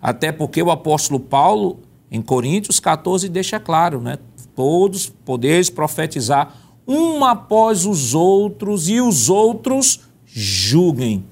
Até 0.01 0.31
porque 0.31 0.61
o 0.61 0.71
apóstolo 0.71 1.19
Paulo, 1.19 1.79
em 2.11 2.21
Coríntios 2.21 2.79
14, 2.79 3.27
deixa 3.29 3.59
claro, 3.59 3.99
né? 3.99 4.17
Todos 4.57 5.13
podeis 5.23 5.69
profetizar 5.69 6.51
um 6.87 7.23
após 7.23 7.85
os 7.85 8.15
outros 8.15 8.89
e 8.89 8.99
os 8.99 9.29
outros 9.29 9.99
julguem. 10.25 11.23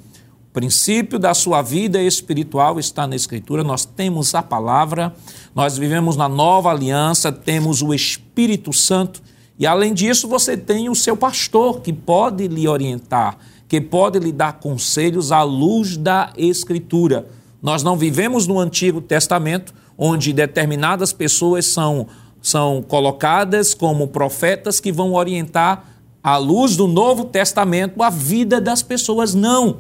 O 0.48 0.54
princípio 0.54 1.18
da 1.18 1.34
sua 1.34 1.64
vida 1.64 2.00
espiritual 2.00 2.80
está 2.80 3.08
na 3.08 3.16
Escritura, 3.16 3.64
nós 3.64 3.84
temos 3.84 4.36
a 4.36 4.44
palavra, 4.44 5.12
nós 5.56 5.76
vivemos 5.76 6.16
na 6.16 6.30
nova 6.30 6.70
aliança, 6.70 7.32
temos 7.32 7.82
o 7.82 7.96
Espírito 7.96 8.72
Santo 8.72 9.24
e, 9.58 9.66
além 9.66 9.92
disso, 9.92 10.28
você 10.28 10.56
tem 10.56 10.88
o 10.88 10.96
seu 10.96 11.18
pastor 11.18 11.82
que 11.82 11.92
pode 11.92 12.48
lhe 12.48 12.68
orientar, 12.68 13.40
que 13.68 13.82
pode 13.82 14.20
lhe 14.20 14.32
dar 14.32 14.60
conselhos 14.60 15.32
à 15.32 15.42
luz 15.42 15.98
da 15.98 16.32
Escritura. 16.38 17.28
Nós 17.60 17.82
não 17.82 17.98
vivemos 17.98 18.46
no 18.46 18.60
Antigo 18.60 19.02
Testamento, 19.02 19.74
onde 19.98 20.32
determinadas 20.32 21.12
pessoas 21.12 21.66
são 21.66 22.06
são 22.46 22.80
colocadas 22.84 23.74
como 23.74 24.08
profetas 24.08 24.80
que 24.80 24.92
vão 24.92 25.14
orientar, 25.14 25.84
à 26.22 26.38
luz 26.38 26.78
do 26.78 26.86
Novo 26.86 27.26
Testamento, 27.26 28.04
a 28.04 28.12
vida 28.12 28.62
das 28.62 28.84
pessoas. 28.84 29.34
Não. 29.34 29.78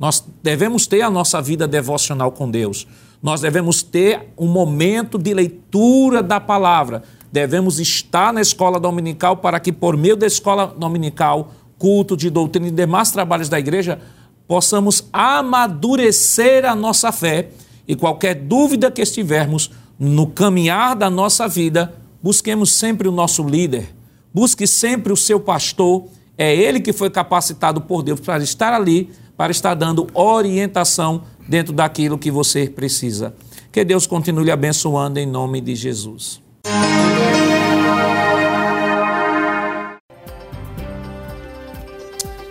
Nós 0.00 0.24
devemos 0.42 0.88
ter 0.88 1.02
a 1.02 1.10
nossa 1.10 1.40
vida 1.40 1.68
devocional 1.68 2.32
com 2.32 2.50
Deus. 2.50 2.88
Nós 3.22 3.40
devemos 3.40 3.84
ter 3.84 4.32
um 4.36 4.48
momento 4.48 5.16
de 5.16 5.32
leitura 5.32 6.20
da 6.20 6.40
palavra. 6.40 7.04
Devemos 7.30 7.78
estar 7.78 8.32
na 8.32 8.40
escola 8.40 8.80
dominical 8.80 9.36
para 9.36 9.60
que, 9.60 9.70
por 9.70 9.96
meio 9.96 10.16
da 10.16 10.26
escola 10.26 10.66
dominical, 10.76 11.52
culto 11.78 12.16
de 12.16 12.30
doutrina 12.30 12.66
e 12.66 12.72
demais 12.72 13.12
trabalhos 13.12 13.48
da 13.48 13.60
igreja, 13.60 14.00
possamos 14.48 15.08
amadurecer 15.12 16.64
a 16.64 16.74
nossa 16.74 17.12
fé 17.12 17.50
e 17.86 17.94
qualquer 17.94 18.34
dúvida 18.34 18.90
que 18.90 19.02
estivermos 19.02 19.70
no 19.96 20.26
caminhar 20.26 20.96
da 20.96 21.08
nossa 21.08 21.46
vida, 21.46 21.94
busquemos 22.22 22.72
sempre 22.72 23.08
o 23.08 23.12
nosso 23.12 23.42
líder, 23.42 23.94
busque 24.32 24.66
sempre 24.66 25.12
o 25.12 25.16
seu 25.16 25.40
pastor, 25.40 26.06
é 26.36 26.54
ele 26.54 26.80
que 26.80 26.92
foi 26.92 27.10
capacitado 27.10 27.80
por 27.80 28.02
Deus 28.02 28.20
para 28.20 28.42
estar 28.42 28.72
ali, 28.72 29.10
para 29.36 29.50
estar 29.50 29.74
dando 29.74 30.06
orientação 30.14 31.22
dentro 31.48 31.72
daquilo 31.72 32.18
que 32.18 32.30
você 32.30 32.68
precisa. 32.68 33.34
Que 33.72 33.84
Deus 33.84 34.06
continue 34.06 34.50
abençoando 34.50 35.18
em 35.18 35.26
nome 35.26 35.60
de 35.60 35.74
Jesus. 35.74 36.40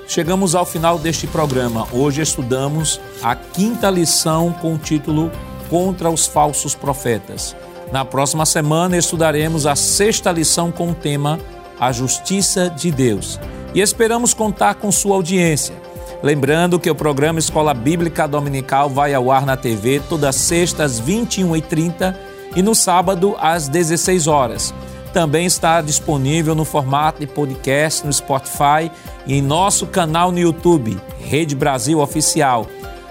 Chegamos 0.07 0.55
ao 0.55 0.65
final 0.65 0.97
deste 0.97 1.27
programa. 1.27 1.87
Hoje 1.93 2.21
estudamos 2.21 2.99
a 3.21 3.35
quinta 3.35 3.89
lição 3.89 4.53
com 4.53 4.73
o 4.73 4.77
título 4.77 5.29
Contra 5.69 6.09
os 6.09 6.25
Falsos 6.25 6.73
Profetas. 6.73 7.55
Na 7.91 8.03
próxima 8.03 8.45
semana 8.45 8.97
estudaremos 8.97 9.65
a 9.65 9.75
sexta 9.75 10.31
lição 10.31 10.71
com 10.71 10.91
o 10.91 10.95
tema 10.95 11.39
A 11.79 11.91
Justiça 11.91 12.69
de 12.69 12.91
Deus. 12.91 13.39
E 13.73 13.79
esperamos 13.79 14.33
contar 14.33 14.75
com 14.75 14.91
sua 14.91 15.15
audiência. 15.15 15.75
Lembrando 16.21 16.79
que 16.79 16.89
o 16.89 16.95
programa 16.95 17.39
Escola 17.39 17.73
Bíblica 17.73 18.27
Dominical 18.27 18.89
vai 18.89 19.13
ao 19.13 19.31
ar 19.31 19.45
na 19.45 19.55
TV 19.55 20.01
todas 20.09 20.35
sextas 20.35 20.99
às 20.99 21.01
21h30 21.01 22.15
e 22.55 22.61
no 22.61 22.75
sábado 22.75 23.35
às 23.39 23.67
16 23.69 24.27
horas. 24.27 24.73
Também 25.13 25.45
está 25.45 25.79
disponível 25.81 26.53
no 26.55 26.65
formato 26.65 27.19
de 27.19 27.27
podcast 27.27 28.05
no 28.05 28.11
Spotify 28.11 28.91
e 29.25 29.35
em 29.35 29.41
nosso 29.41 29.87
canal 29.87 30.31
no 30.31 30.39
YouTube, 30.39 30.97
Rede 31.19 31.55
Brasil 31.55 31.99
Oficial. 31.99 32.67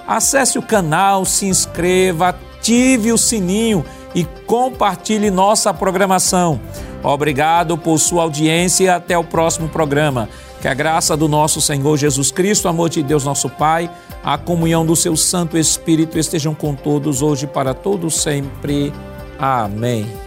Acesse 0.07 0.59
o 0.59 0.62
canal, 0.62 1.24
se 1.24 1.47
inscreva, 1.47 2.28
ative 2.28 3.12
o 3.12 3.19
sininho 3.19 3.85
e 4.15 4.24
compartilhe 4.47 5.31
nossa 5.31 5.73
programação. 5.73 6.61
Obrigado 7.03 7.77
por 7.78 7.99
sua 7.99 8.23
audiência 8.23 8.85
e 8.85 8.89
até 8.89 9.16
o 9.16 9.24
próximo 9.24 9.69
programa. 9.69 10.28
Que 10.61 10.69
a 10.69 10.74
graça 10.74 11.16
do 11.16 11.28
nosso 11.28 11.61
Senhor 11.61 11.97
Jesus 11.97 12.31
Cristo, 12.31 12.66
amor 12.66 12.89
de 12.89 13.03
Deus 13.03 13.24
nosso 13.24 13.49
Pai, 13.49 13.91
a 14.24 14.37
comunhão 14.37 14.85
do 14.85 14.97
seu 14.97 15.16
Santo 15.16 15.57
Espírito 15.57 16.19
estejam 16.19 16.55
com 16.55 16.74
todos 16.74 17.23
hoje 17.23 17.47
para 17.47 17.74
todos 17.74 18.20
sempre. 18.23 18.93
Amém. 19.39 20.26